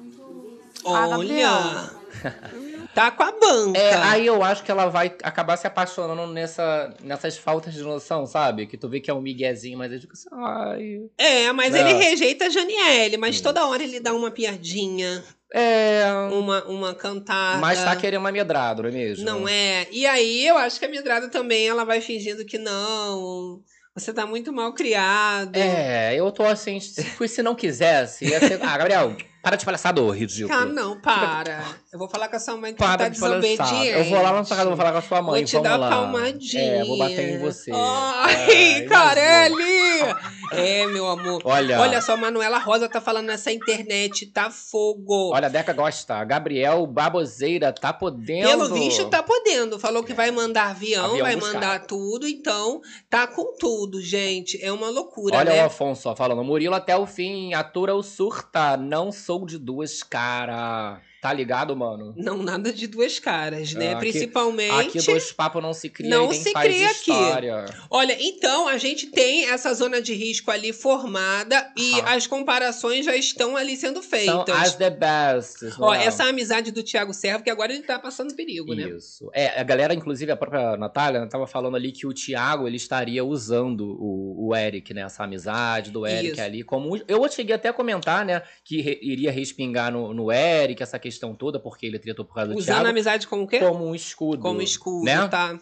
Ah, 0.86 1.08
Olha, 1.10 1.92
tá 2.94 3.12
com 3.12 3.24
a 3.24 3.32
banca. 3.32 3.80
É, 3.80 3.96
aí 3.96 4.26
eu 4.26 4.44
acho 4.44 4.64
que 4.64 4.72
ela 4.72 4.88
vai 4.88 5.08
acabar 5.24 5.58
se 5.58 5.68
apaixonando 5.68 6.32
nessa, 6.32 6.94
nessas 7.02 7.38
faltas 7.38 7.74
de 7.74 7.82
noção, 7.82 8.26
sabe? 8.26 8.68
Que 8.68 8.78
tu 8.78 8.90
vê 8.90 9.00
que 9.00 9.10
é 9.10 9.14
um 9.14 9.22
miguezinho, 9.22 9.78
mas 9.78 9.92
eu 9.92 10.00
digo 10.00 10.14
assim, 10.14 10.30
ai... 10.32 11.00
É, 11.18 11.52
mas 11.52 11.74
Não. 11.74 11.80
ele 11.80 11.94
rejeita 11.94 12.46
a 12.46 12.50
Janiele, 12.50 13.18
mas 13.18 13.42
toda 13.42 13.66
hora 13.66 13.84
ele 13.84 14.00
dá 14.00 14.14
uma 14.14 14.32
piadinha. 14.32 15.24
É. 15.54 16.04
Uma, 16.32 16.64
uma 16.66 16.96
cantada. 16.96 17.60
Mas 17.60 17.84
tá 17.84 17.96
querendo 17.96 18.22
uma 18.22 18.32
medrado, 18.32 18.84
não 18.84 18.90
é 18.90 18.94
mesmo? 18.94 19.26
Não 19.26 19.48
é. 19.48 19.86
E 19.92 20.06
aí 20.06 20.48
eu 20.48 20.58
acho 20.58 20.80
que 20.80 20.86
a 20.86 20.90
Medrada 20.90 21.28
também 21.30 21.68
ela 21.68 21.84
vai 21.84 22.00
fingindo 22.00 22.46
que 22.46 22.58
não. 22.58 23.62
Você 23.94 24.14
tá 24.14 24.26
muito 24.26 24.54
mal 24.54 24.74
criado. 24.74 25.58
É, 25.58 26.16
eu 26.16 26.32
tô 26.32 26.44
assim, 26.44 26.80
se, 26.80 27.28
se 27.28 27.44
não 27.44 27.54
quisesse, 27.54 28.26
ia 28.26 28.40
ser... 28.40 28.62
Ah, 28.64 28.78
Gabriel, 28.78 29.18
para 29.42 29.56
de 29.56 29.66
palhaçada, 29.66 30.02
ô 30.02 30.12
ridículo. 30.12 30.54
Ah, 30.58 30.66
não, 30.66 31.00
para. 31.00 31.64
Eu 31.92 32.00
vou 32.00 32.08
falar 32.08 32.28
com 32.30 32.36
a 32.36 32.40
sua 32.40 32.56
mãe 32.58 32.74
que 32.74 32.80
Para 32.80 32.98
tá 33.06 33.10
de 33.10 33.20
palhaçada. 33.20 33.42
desobediente. 33.48 33.88
Eu 33.98 34.04
vou 34.06 34.22
lá 34.22 34.34
na 34.34 34.44
sua 34.44 34.56
casa, 34.58 34.68
vou 34.70 34.78
falar 34.78 34.92
com 34.92 34.98
a 34.98 35.02
sua 35.02 35.22
mãe, 35.22 35.42
Vou 35.42 35.46
te 35.46 35.60
dar 35.60 35.78
lá. 35.78 35.90
palmadinha. 35.90 36.62
É, 36.64 36.84
vou 36.84 36.98
bater 36.98 37.30
em 37.36 37.40
você. 37.40 37.72
Ai, 37.74 38.36
Ai, 38.82 38.82
Carelli! 38.88 40.16
É, 40.54 40.86
meu 40.88 41.08
amor. 41.08 41.42
Olha. 41.46 41.80
Olha 41.80 42.02
só, 42.02 42.18
Manuela 42.18 42.58
Rosa 42.60 42.88
tá 42.90 43.00
falando 43.00 43.28
nessa 43.28 43.52
internet, 43.52 44.26
tá 44.28 44.50
fogo. 44.50 45.32
Olha, 45.34 45.46
a 45.48 45.50
Deca 45.50 45.72
gosta. 45.74 46.24
Gabriel 46.24 46.86
Baboseira 46.86 47.72
tá 47.72 47.94
podendo. 47.94 48.48
Pelo 48.48 48.74
visto, 48.74 49.10
tá 49.10 49.24
podendo. 49.24 49.80
Falou 49.80 50.04
que 50.04 50.14
vai 50.14 50.30
mandar 50.32 50.70
avião, 50.72 51.06
Avião 51.12 51.26
vai 51.26 51.36
buscar. 51.36 51.54
mandar 51.54 51.80
tudo, 51.86 52.28
então 52.28 52.82
tá 53.10 53.28
com 53.28 53.56
tudo, 53.58 54.02
gente. 54.02 54.62
É 54.64 54.72
uma 54.72 54.90
loucura, 54.90 55.38
Olha 55.38 55.54
né? 55.54 55.64
o 55.64 55.66
Afonso 55.68 56.10
ó, 56.10 56.16
falando. 56.16 56.44
Murilo 56.44 56.76
até 56.76 56.96
o 56.98 57.06
fim, 57.06 57.54
atura 57.54 57.96
o 57.96 58.04
surta. 58.04 58.76
Não 58.76 59.12
sou 59.12 59.31
de 59.40 59.58
duas 59.58 60.04
caras. 60.04 61.02
Tá 61.22 61.32
ligado, 61.32 61.76
mano? 61.78 62.14
Não, 62.18 62.38
nada 62.42 62.74
de 62.74 62.88
duas 62.88 63.20
caras, 63.20 63.74
né? 63.74 63.92
Aqui- 63.94 64.00
Principalmente. 64.12 64.98
Aqui 64.98 65.06
dois 65.06 65.32
papos 65.32 65.62
não 65.62 65.72
se 65.72 65.88
cria, 65.88 66.10
Não 66.10 66.32
se 66.34 66.52
cria 66.52 66.88
aqui. 66.88 67.12
história. 67.12 67.66
Olha, 67.92 68.18
então 68.20 68.68
a 68.68 68.78
gente 68.80 69.06
tem 69.08 69.48
essa 69.48 69.72
zona 69.76 70.02
de 70.02 70.16
risco 70.16 70.50
ali 70.50 70.74
formada 70.74 71.72
e 71.78 71.94
Aham. 72.00 72.16
as 72.16 72.26
comparações 72.26 73.06
já 73.06 73.16
estão 73.16 73.56
ali 73.56 73.78
sendo 73.78 74.02
São 74.02 74.10
feitas. 74.10 74.50
as 74.50 74.76
the 74.76 74.90
best. 74.90 75.58
Ó, 75.80 75.94
essa 75.94 76.24
amizade 76.24 76.72
do 76.72 76.82
Thiago 76.82 77.14
Servo, 77.14 77.44
que 77.44 77.52
agora 77.52 77.72
ele 77.72 77.84
tá 77.84 78.00
passando 78.00 78.34
perigo, 78.36 78.74
né? 78.74 78.90
Isso. 78.90 79.30
É, 79.34 79.60
a 79.60 79.64
galera, 79.64 79.94
inclusive 79.94 80.32
a 80.32 80.36
própria 80.36 80.76
Natália, 80.76 81.28
tava 81.28 81.46
falando 81.46 81.76
ali 81.76 81.92
que 81.92 82.08
o 82.08 82.14
Thiago, 82.14 82.68
ele 82.68 82.78
estaria 82.78 83.24
usando 83.24 83.96
o, 84.00 84.48
o 84.48 84.56
Eric, 84.56 84.92
né? 84.92 85.02
Essa 85.04 85.24
amizade 85.26 85.92
do 85.92 86.08
Eric 86.08 86.32
Isso. 86.34 86.42
ali. 86.42 86.64
como 86.64 87.00
Eu 87.08 87.30
cheguei 87.30 87.54
até 87.56 87.70
a 87.70 87.74
comentar, 87.74 88.26
né? 88.26 88.42
Que 88.66 88.82
re- 88.82 89.00
iria 89.04 89.32
respingar 89.32 89.92
no, 89.92 90.14
no 90.16 90.32
Eric, 90.32 90.82
essa 90.82 90.98
questão 90.98 91.11
toda, 91.36 91.60
porque 91.60 91.86
ele 91.86 92.00
tretou 92.00 92.26
por 92.26 92.36
causa 92.36 92.52
do 92.52 92.58
Usando 92.58 92.76
Thiago. 92.76 92.88
a 92.88 92.90
amizade 92.90 93.28
como 93.28 93.44
o 93.44 93.48
quê? 93.48 93.60
Como 93.60 93.86
um 93.86 93.96
escudo. 93.96 94.42
Como 94.42 94.62
escudo, 94.62 95.06
né? 95.06 95.28
tá? 95.28 95.60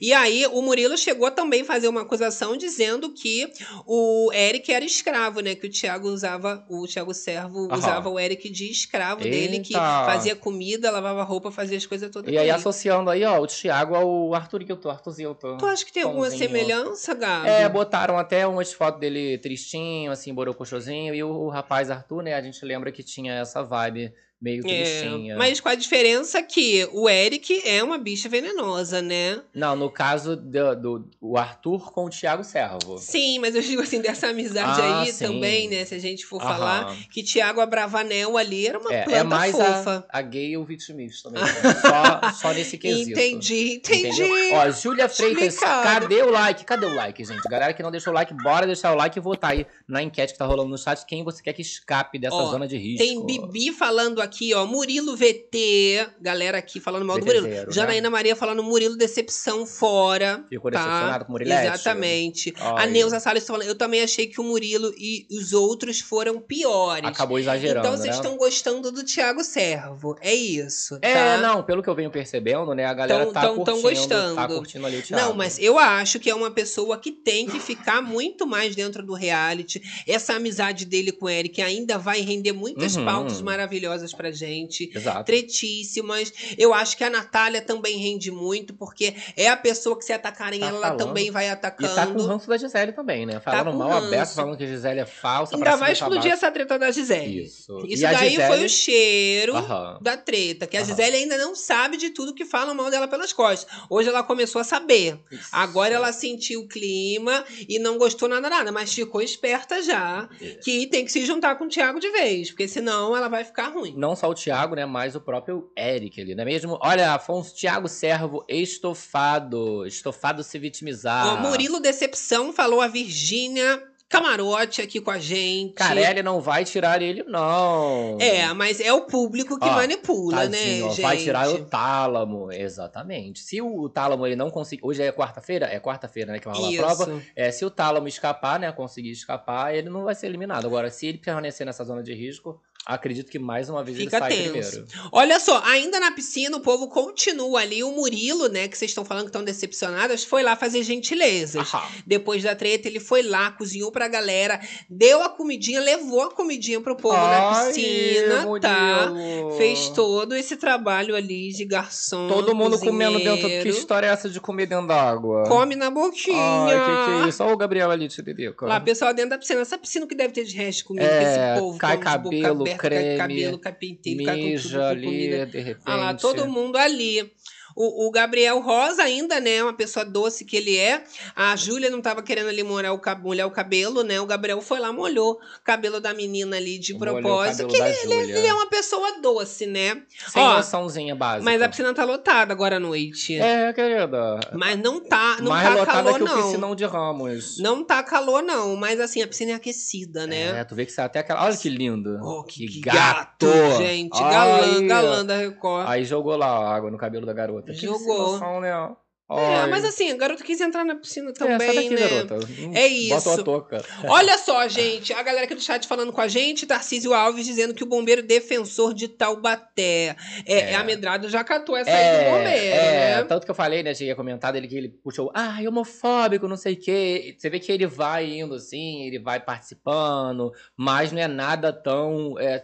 E 0.00 0.12
aí, 0.12 0.46
o 0.46 0.60
Murilo 0.60 0.96
chegou 0.98 1.26
a 1.26 1.30
também 1.30 1.64
fazer 1.64 1.88
uma 1.88 2.02
acusação 2.02 2.56
dizendo 2.58 3.10
que 3.14 3.50
o 3.86 4.30
Eric 4.32 4.70
era 4.70 4.84
escravo, 4.84 5.40
né? 5.40 5.54
Que 5.54 5.66
o 5.66 5.70
Thiago 5.70 6.08
usava, 6.08 6.64
o 6.68 6.86
Thiago 6.86 7.12
Servo 7.14 7.66
Aham. 7.66 7.78
usava 7.78 8.08
o 8.08 8.20
Eric 8.20 8.50
de 8.50 8.70
escravo 8.70 9.22
dele, 9.22 9.60
que 9.60 9.74
Eita. 9.74 10.04
fazia 10.04 10.36
comida, 10.36 10.90
lavava 10.90 11.22
roupa, 11.24 11.50
fazia 11.50 11.76
as 11.78 11.86
coisas 11.86 12.10
todas 12.10 12.32
E 12.32 12.36
aí, 12.36 12.44
ele. 12.44 12.50
associando 12.52 13.10
aí, 13.10 13.24
ó, 13.24 13.40
o 13.40 13.46
Thiago 13.46 13.94
ao 13.94 14.34
Arthurito, 14.34 14.88
Arthurzinho. 14.90 15.34
Tu 15.34 15.66
acha 15.66 15.84
que 15.84 15.92
tem 15.92 16.02
alguma 16.02 16.30
semelhança, 16.30 17.14
Gabi? 17.14 17.48
É, 17.48 17.68
botaram 17.68 18.18
até 18.18 18.46
umas 18.46 18.72
fotos 18.72 19.00
dele 19.00 19.38
tristinho, 19.38 20.12
assim, 20.12 20.32
borocochosinho, 20.34 21.14
e 21.14 21.24
o, 21.24 21.30
o 21.30 21.48
rapaz 21.48 21.90
Arthur, 21.90 22.22
né, 22.22 22.34
a 22.34 22.42
gente 22.42 22.62
lembra 22.64 22.92
que 22.92 23.02
tinha 23.02 23.32
essa 23.34 23.62
vibe 23.62 24.12
meio 24.42 24.62
É, 24.66 24.82
tristinha. 24.84 25.36
mas 25.36 25.60
com 25.60 25.68
a 25.68 25.74
diferença 25.76 26.42
que 26.42 26.86
o 26.92 27.08
Eric 27.08 27.62
é 27.64 27.82
uma 27.82 27.96
bicha 27.96 28.28
venenosa, 28.28 29.00
né? 29.00 29.40
Não, 29.54 29.76
no 29.76 29.88
caso 29.88 30.34
do, 30.36 30.74
do 30.74 31.08
o 31.20 31.38
Arthur 31.38 31.92
com 31.92 32.06
o 32.06 32.10
Thiago 32.10 32.42
Servo. 32.42 32.98
Sim, 32.98 33.38
mas 33.38 33.54
eu 33.54 33.62
digo 33.62 33.80
assim, 33.82 34.00
dessa 34.00 34.28
amizade 34.28 34.80
Ah, 34.80 35.02
aí 35.02 35.12
sim. 35.12 35.24
também, 35.26 35.68
né? 35.68 35.84
Se 35.84 35.94
a 35.94 35.98
gente 35.98 36.26
for 36.26 36.42
Aham. 36.42 36.48
falar 36.48 36.96
que 37.12 37.22
Tiago 37.22 37.60
Abravanel 37.60 38.36
ali 38.36 38.66
era 38.66 38.78
uma 38.78 38.92
É, 38.92 39.04
planta 39.04 39.18
é 39.20 39.22
mais 39.22 39.52
fofa. 39.52 40.04
a, 40.10 40.18
a 40.18 40.22
gay 40.22 40.50
e 40.50 40.56
o 40.56 40.64
vitimista 40.64 41.30
também. 41.30 41.44
né? 41.44 41.50
só, 41.80 42.32
só 42.32 42.52
nesse 42.52 42.76
quesito. 42.76 43.12
Entendi, 43.12 43.74
entendi. 43.76 44.08
Entendeu? 44.22 44.54
Ó, 44.54 44.70
Júlia 44.70 45.08
Freitas, 45.08 45.56
cadê 45.58 46.22
o 46.22 46.30
like? 46.30 46.64
Cadê 46.64 46.86
o 46.86 46.94
like, 46.94 47.24
gente? 47.24 47.42
Galera 47.48 47.72
que 47.72 47.82
não 47.82 47.90
deixou 47.92 48.12
o 48.12 48.14
like, 48.16 48.34
bora 48.42 48.66
deixar 48.66 48.92
o 48.92 48.96
like 48.96 49.16
e 49.16 49.22
votar 49.22 49.52
aí 49.52 49.66
na 49.86 50.02
enquete 50.02 50.32
que 50.32 50.38
tá 50.38 50.46
rolando 50.46 50.68
no 50.70 50.78
chat. 50.78 51.04
Quem 51.06 51.22
você 51.22 51.40
quer 51.42 51.52
que 51.52 51.62
escape 51.62 52.18
dessa 52.18 52.34
Ó, 52.34 52.46
zona 52.46 52.66
de 52.66 52.76
risco? 52.76 52.98
Tem 53.06 53.24
Bibi 53.24 53.70
falando 53.72 54.20
aqui, 54.20 54.31
ó. 54.54 54.64
Murilo 54.66 55.16
VT. 55.16 56.06
Galera 56.20 56.58
aqui 56.58 56.80
falando 56.80 57.04
mal 57.04 57.18
do 57.18 57.26
Murilo. 57.26 57.46
Né? 57.46 57.66
Janaína 57.70 58.10
Maria 58.10 58.34
falando 58.36 58.62
Murilo 58.62 58.96
decepção 58.96 59.66
fora. 59.66 60.44
Ficou 60.48 60.70
tá? 60.70 60.78
decepcionado 60.78 61.24
com 61.24 61.30
o 61.30 61.32
Murilete? 61.32 61.66
Exatamente. 61.66 62.54
A 62.58 62.80
Ai. 62.80 62.90
Neuza 62.90 63.20
Salles 63.20 63.44
tá 63.44 63.52
falando. 63.52 63.68
Eu 63.68 63.74
também 63.76 64.02
achei 64.02 64.26
que 64.26 64.40
o 64.40 64.44
Murilo 64.44 64.92
e 64.96 65.26
os 65.30 65.52
outros 65.52 66.00
foram 66.00 66.40
piores. 66.40 67.04
Acabou 67.08 67.38
exagerando, 67.38 67.80
Então 67.86 67.92
vocês 67.96 68.10
né? 68.10 68.14
estão 68.22 68.36
gostando 68.36 68.90
do 68.90 69.04
Thiago 69.04 69.42
Servo. 69.44 70.16
É 70.20 70.34
isso. 70.34 70.98
É, 71.02 71.14
tá? 71.14 71.38
não, 71.38 71.62
pelo 71.62 71.82
que 71.82 71.88
eu 71.88 71.94
venho 71.94 72.10
percebendo, 72.10 72.74
né? 72.74 72.84
A 72.86 72.94
galera 72.94 73.24
Tão- 73.24 73.32
tá 73.32 73.40
tão- 73.42 73.64
tão 73.64 73.80
curtindo, 73.82 74.00
gostando. 74.08 74.34
tá 74.36 74.48
curtindo 74.48 74.86
ali 74.86 74.98
o 74.98 75.02
Thiago. 75.02 75.24
Não, 75.26 75.34
mas 75.34 75.58
eu 75.58 75.78
acho 75.78 76.18
que 76.18 76.30
é 76.30 76.34
uma 76.34 76.50
pessoa 76.50 76.98
que 76.98 77.10
tem 77.12 77.46
que 77.46 77.58
ficar 77.60 78.00
muito 78.02 78.46
mais 78.46 78.74
dentro 78.74 79.02
do 79.04 79.14
reality. 79.14 79.82
Essa 80.06 80.34
amizade 80.34 80.84
dele 80.84 81.12
com 81.12 81.26
o 81.26 81.28
Eric 81.30 81.60
ainda 81.60 81.98
vai 81.98 82.20
render 82.20 82.52
muitas 82.52 82.96
Uhum. 82.96 83.04
pautas 83.04 83.40
maravilhosas 83.40 84.12
pra 84.22 84.30
gente. 84.30 84.90
Exato. 84.94 85.24
Tretíssimas. 85.24 86.32
Eu 86.56 86.72
acho 86.72 86.96
que 86.96 87.04
a 87.04 87.10
Natália 87.10 87.60
também 87.60 87.98
rende 87.98 88.30
muito, 88.30 88.74
porque 88.74 89.14
é 89.36 89.48
a 89.48 89.56
pessoa 89.56 89.98
que 89.98 90.04
se 90.04 90.12
atacarem 90.12 90.60
Tá 90.60 90.66
ela 90.68 90.80
falando. 90.80 90.98
também 90.98 91.30
vai 91.30 91.46
E 91.46 91.50
atacando. 91.50 91.94
tá 91.94 92.06
com 92.06 92.18
o 92.18 92.26
ranço 92.26 92.48
da 92.48 92.56
Gisele 92.56 92.92
também, 92.92 93.26
né? 93.26 93.40
Falando 93.40 93.72
com 93.72 93.78
mal 93.78 93.88
ranço. 93.90 94.06
aberto, 94.06 94.34
falando 94.34 94.56
que 94.56 94.64
a 94.64 94.66
Gisele 94.66 95.00
é 95.00 95.06
falsa. 95.06 95.54
Ainda 95.56 95.76
vai 95.76 95.90
e 95.90 95.92
explodir 95.94 96.30
essa 96.32 96.50
treta 96.50 96.78
da 96.78 96.90
Gisele. 96.90 97.44
Isso. 97.44 97.78
Isso 97.86 98.02
E 98.04 98.06
daí 98.06 98.30
Gisele- 98.30 98.46
foi 98.48 98.64
o 98.64 98.68
cheiro 98.68 99.56
Aham. 99.56 99.98
da 100.00 100.16
treta, 100.16 100.66
que 100.66 100.76
a 100.76 100.80
Aham. 100.80 100.88
Gisele 100.88 101.16
ainda 101.16 101.36
não 101.38 101.54
sabe 101.54 101.96
de 101.96 102.10
tudo 102.10 102.34
que 102.34 102.44
falam 102.44 102.74
mal 102.74 102.90
dela 102.90 103.08
pelas 103.08 103.32
costas. 103.32 103.70
Hoje 103.90 104.08
ela 104.08 104.22
começou 104.22 104.60
a 104.60 104.64
saber. 104.64 105.18
Agora 105.50 105.94
ela 105.94 106.12
sentiu 106.12 106.60
o 106.60 106.68
clima 106.68 107.44
e 107.68 107.78
não 107.78 107.98
gostou 107.98 108.28
nada, 108.28 108.48
nada, 108.48 108.70
mas 108.72 108.92
ficou 108.92 109.20
esperta 109.20 109.82
já 109.82 110.28
que 110.62 110.86
tem 110.86 111.04
que 111.04 111.12
se 111.12 111.24
juntar 111.24 111.56
com 111.56 111.64
o 111.64 111.68
Thiago 111.68 111.98
de 111.98 112.10
vez, 112.10 112.50
porque 112.50 112.68
senão 112.68 113.16
ela 113.16 113.28
vai 113.28 113.44
ficar 113.44 113.68
ruim. 113.68 113.94
Não 113.96 114.11
só 114.14 114.28
o 114.28 114.34
Thiago, 114.34 114.74
né? 114.74 114.86
Mas 114.86 115.14
o 115.14 115.20
próprio 115.20 115.70
Eric 115.76 116.20
ali, 116.20 116.34
não 116.34 116.42
é 116.42 116.44
mesmo? 116.44 116.78
Olha, 116.80 117.12
Afonso 117.12 117.54
Thiago 117.54 117.88
Servo, 117.88 118.44
estofado. 118.48 119.86
Estofado 119.86 120.42
se 120.42 120.58
vitimizar. 120.58 121.26
Ó, 121.26 121.48
Murilo 121.48 121.80
Decepção 121.80 122.52
falou 122.52 122.80
a 122.80 122.88
Virgínia 122.88 123.82
Camarote 124.12 124.82
aqui 124.82 125.00
com 125.00 125.10
a 125.10 125.18
gente. 125.18 125.72
Carelli 125.72 126.22
não 126.22 126.38
vai 126.38 126.66
tirar 126.66 127.00
ele, 127.00 127.22
não. 127.22 128.18
É, 128.20 128.52
mas 128.52 128.78
é 128.78 128.92
o 128.92 129.06
público 129.06 129.58
que 129.58 129.66
Ó, 129.66 129.72
manipula, 129.72 130.48
né, 130.50 130.58
tadinho, 130.58 130.86
ó, 130.86 130.88
gente? 130.90 131.00
Vai 131.00 131.16
tirar 131.16 131.48
o 131.48 131.64
tálamo, 131.64 132.52
exatamente. 132.52 133.40
Se 133.40 133.62
o, 133.62 133.84
o 133.84 133.88
tálamo 133.88 134.26
ele 134.26 134.36
não 134.36 134.50
conseguir. 134.50 134.84
Hoje 134.84 135.02
é 135.02 135.10
quarta-feira? 135.10 135.64
É 135.64 135.80
quarta-feira, 135.80 136.30
né? 136.30 136.38
Que 136.38 136.44
vai 136.44 136.54
rolar 136.54 136.92
a 136.92 136.96
prova. 136.96 137.22
É, 137.34 137.50
se 137.50 137.64
o 137.64 137.70
tálamo 137.70 138.06
escapar, 138.06 138.60
né? 138.60 138.70
Conseguir 138.70 139.12
escapar, 139.12 139.74
ele 139.74 139.88
não 139.88 140.04
vai 140.04 140.14
ser 140.14 140.26
eliminado. 140.26 140.66
Agora, 140.66 140.90
se 140.90 141.06
ele 141.06 141.16
permanecer 141.16 141.64
nessa 141.64 141.82
zona 141.82 142.02
de 142.02 142.12
risco, 142.12 142.60
acredito 142.86 143.30
que 143.30 143.38
mais 143.38 143.68
uma 143.68 143.82
vez 143.84 143.96
Fica 143.96 144.16
ele 144.16 144.20
sai 144.20 144.30
tenso. 144.52 144.70
primeiro. 144.82 145.08
Olha 145.12 145.38
só, 145.40 145.62
ainda 145.64 146.00
na 146.00 146.10
piscina 146.12 146.56
o 146.56 146.60
povo 146.60 146.88
continua 146.88 147.60
ali. 147.60 147.82
O 147.84 147.92
Murilo, 147.92 148.48
né, 148.48 148.68
que 148.68 148.76
vocês 148.76 148.90
estão 148.90 149.04
falando 149.04 149.24
que 149.24 149.28
estão 149.30 149.44
decepcionadas, 149.44 150.24
foi 150.24 150.42
lá 150.42 150.56
fazer 150.56 150.82
gentilezas. 150.82 151.70
Depois 152.06 152.42
da 152.42 152.54
treta, 152.54 152.88
ele 152.88 153.00
foi 153.00 153.22
lá, 153.22 153.50
cozinhou 153.52 153.90
pra 153.92 154.08
galera, 154.08 154.60
deu 154.88 155.22
a 155.22 155.28
comidinha, 155.28 155.80
levou 155.80 156.22
a 156.22 156.30
comidinha 156.30 156.80
pro 156.80 156.96
povo 156.96 157.16
na 157.16 157.50
Ai, 157.50 157.72
piscina, 157.72 158.60
tá? 158.60 159.06
Murilo. 159.10 159.56
Fez 159.56 159.88
todo 159.90 160.34
esse 160.34 160.56
trabalho 160.56 161.14
ali 161.14 161.50
de 161.52 161.64
garçom. 161.64 162.28
Todo 162.28 162.54
mundo 162.54 162.78
comendo 162.78 163.18
dentro. 163.18 163.36
Que 163.36 163.42
cozinheiro. 163.42 163.68
história 163.70 164.06
é 164.06 164.10
essa 164.10 164.28
de 164.28 164.40
comer 164.40 164.66
dentro 164.66 164.86
d'água? 164.86 165.44
Come 165.48 165.76
na 165.76 165.90
boquinha. 165.90 166.36
Ai, 166.36 166.74
que 166.78 167.04
que 167.20 167.24
é 167.24 167.28
isso? 167.28 167.42
Olha 167.42 167.54
o 167.54 167.56
Gabriel 167.56 167.90
ali, 167.90 168.08
Tiririca. 168.08 168.66
Lá, 168.66 168.80
pessoal 168.80 169.12
dentro 169.14 169.30
da 169.30 169.38
piscina. 169.38 169.60
Essa 169.60 169.78
piscina 169.78 170.06
que 170.06 170.14
deve 170.14 170.32
ter 170.32 170.44
de 170.44 170.56
resto 170.56 170.78
de 170.78 170.84
comida, 170.84 171.06
É, 171.06 171.52
esse 171.52 171.60
povo 171.60 171.78
cai 171.78 171.98
cabelo, 171.98 172.64
aberta, 172.74 172.88
creme, 172.88 173.18
cabelo, 173.18 173.58
cai 173.58 173.72
penteiro, 173.72 174.24
cai 174.24 174.36
com 174.36 174.42
tudo 174.42 174.50
mija 174.52 174.78
com 174.78 174.84
ali, 174.84 175.06
comida. 175.06 175.46
de 175.46 175.60
repente. 175.60 175.84
Ah 175.86 175.96
lá, 175.96 176.14
todo 176.14 176.48
mundo 176.48 176.76
ali. 176.76 177.32
O, 177.74 178.06
o 178.06 178.10
Gabriel 178.10 178.60
Rosa 178.60 179.02
ainda, 179.02 179.40
né? 179.40 179.62
Uma 179.62 179.72
pessoa 179.72 180.04
doce 180.04 180.44
que 180.44 180.56
ele 180.56 180.76
é. 180.76 181.04
A 181.34 181.54
Júlia 181.56 181.90
não 181.90 182.00
tava 182.00 182.22
querendo 182.22 182.48
ali 182.48 182.62
molhar 182.62 182.94
o, 182.94 183.00
molhar 183.22 183.46
o 183.46 183.50
cabelo, 183.50 184.02
né? 184.02 184.20
O 184.20 184.26
Gabriel 184.26 184.60
foi 184.60 184.78
lá, 184.78 184.92
molhou 184.92 185.32
o 185.34 185.64
cabelo 185.64 186.00
da 186.00 186.12
menina 186.14 186.56
ali 186.56 186.78
de 186.78 186.94
Molhou 186.94 187.18
o 187.18 187.20
propósito. 187.20 187.68
Que 187.68 187.76
ele, 187.76 187.88
ele- 187.88 187.96
Júlia. 188.02 188.38
ele 188.38 188.46
é 188.46 188.54
uma 188.54 188.66
pessoa 188.68 189.20
doce, 189.20 189.66
né? 189.66 190.02
Sem 190.28 190.42
Ó, 190.42 190.56
noçãozinha 190.56 191.14
básica. 191.14 191.44
mas 191.44 191.62
a 191.62 191.68
piscina 191.68 191.94
tá 191.94 192.04
lotada 192.04 192.52
agora 192.52 192.76
à 192.76 192.80
noite. 192.80 193.38
É, 193.38 193.72
querida. 193.72 194.40
Mas 194.52 194.78
não 194.78 195.00
tá, 195.00 195.36
não 195.40 195.50
Mais 195.50 195.68
tá 195.68 195.74
lotada 195.74 195.92
calor, 196.02 196.14
que 196.16 196.22
o 196.22 196.26
não. 196.26 196.42
piscinão 196.42 196.74
de 196.74 196.84
Ramos. 196.84 197.58
Não 197.58 197.84
tá 197.84 198.02
calor, 198.02 198.42
não. 198.42 198.76
Mas 198.76 199.00
assim, 199.00 199.22
a 199.22 199.26
piscina 199.28 199.52
é 199.52 199.54
aquecida, 199.54 200.26
né? 200.26 200.60
É, 200.60 200.64
tu 200.64 200.74
vê 200.74 200.84
que 200.86 200.92
sai 200.92 201.06
até 201.06 201.20
aquela. 201.20 201.44
Olha 201.44 201.56
que 201.56 201.68
lindo. 201.68 202.18
que, 202.48 202.80
gato, 202.80 203.46
gato, 203.46 203.76
gente. 203.78 204.18
Galã, 204.18 204.60
Ai. 204.78 204.86
galã 204.86 205.24
da 205.24 205.36
Record. 205.36 205.88
Aí 205.88 206.04
jogou 206.04 206.36
lá 206.36 206.46
a 206.46 206.74
água 206.74 206.90
no 206.90 206.98
cabelo 206.98 207.24
da 207.26 207.32
garota. 207.32 207.61
Que 207.64 207.74
Jogou. 207.74 207.98
situação, 208.34 208.60
né? 208.60 208.94
É, 209.34 209.66
mas 209.66 209.82
assim, 209.82 210.10
a 210.10 210.16
garota 210.16 210.44
quis 210.44 210.60
entrar 210.60 210.84
na 210.84 210.94
piscina 210.94 211.30
É, 211.30 211.32
também, 211.32 211.74
daqui, 211.74 211.88
né? 211.94 212.08
garota. 212.26 212.34
Hum, 212.60 212.72
É 212.74 212.86
isso. 212.86 213.14
Bota 213.30 213.40
a 213.40 213.44
touca. 213.44 213.84
Olha 214.04 214.36
só, 214.36 214.68
gente, 214.68 215.10
a 215.14 215.22
galera 215.22 215.46
aqui 215.46 215.54
do 215.54 215.60
chat 215.62 215.86
falando 215.88 216.12
com 216.12 216.20
a 216.20 216.28
gente, 216.28 216.66
Tarcísio 216.66 217.14
Alves 217.14 217.46
dizendo 217.46 217.72
que 217.72 217.82
o 217.82 217.86
bombeiro 217.86 218.22
defensor 218.22 218.92
de 218.92 219.08
Taubaté. 219.08 220.16
É, 220.44 220.72
É. 220.72 220.74
a 220.74 220.84
Medrado 220.84 221.30
já 221.30 221.42
catou 221.42 221.74
essa 221.74 221.90
aí 221.90 222.24
do 222.24 222.30
bombeiro, 222.30 222.74
é, 222.74 223.16
né? 223.16 223.24
tanto 223.24 223.46
que 223.46 223.50
eu 223.50 223.54
falei, 223.54 223.82
né, 223.82 223.94
tinha 223.94 224.14
comentado 224.14 224.56
ele 224.56 224.68
que 224.68 224.76
ele 224.76 224.88
puxou, 225.02 225.30
ah, 225.34 225.56
homofóbico, 225.66 226.46
não 226.46 226.56
sei 226.58 226.74
o 226.74 226.80
quê. 226.80 227.34
Você 227.38 227.48
vê 227.48 227.58
que 227.58 227.72
ele 227.72 227.86
vai 227.86 228.30
indo 228.30 228.54
assim, 228.56 229.06
ele 229.06 229.18
vai 229.18 229.40
participando, 229.40 230.52
mas 230.76 231.10
não 231.10 231.22
é 231.22 231.28
nada 231.28 231.72
tão 231.72 232.38
é, 232.38 232.62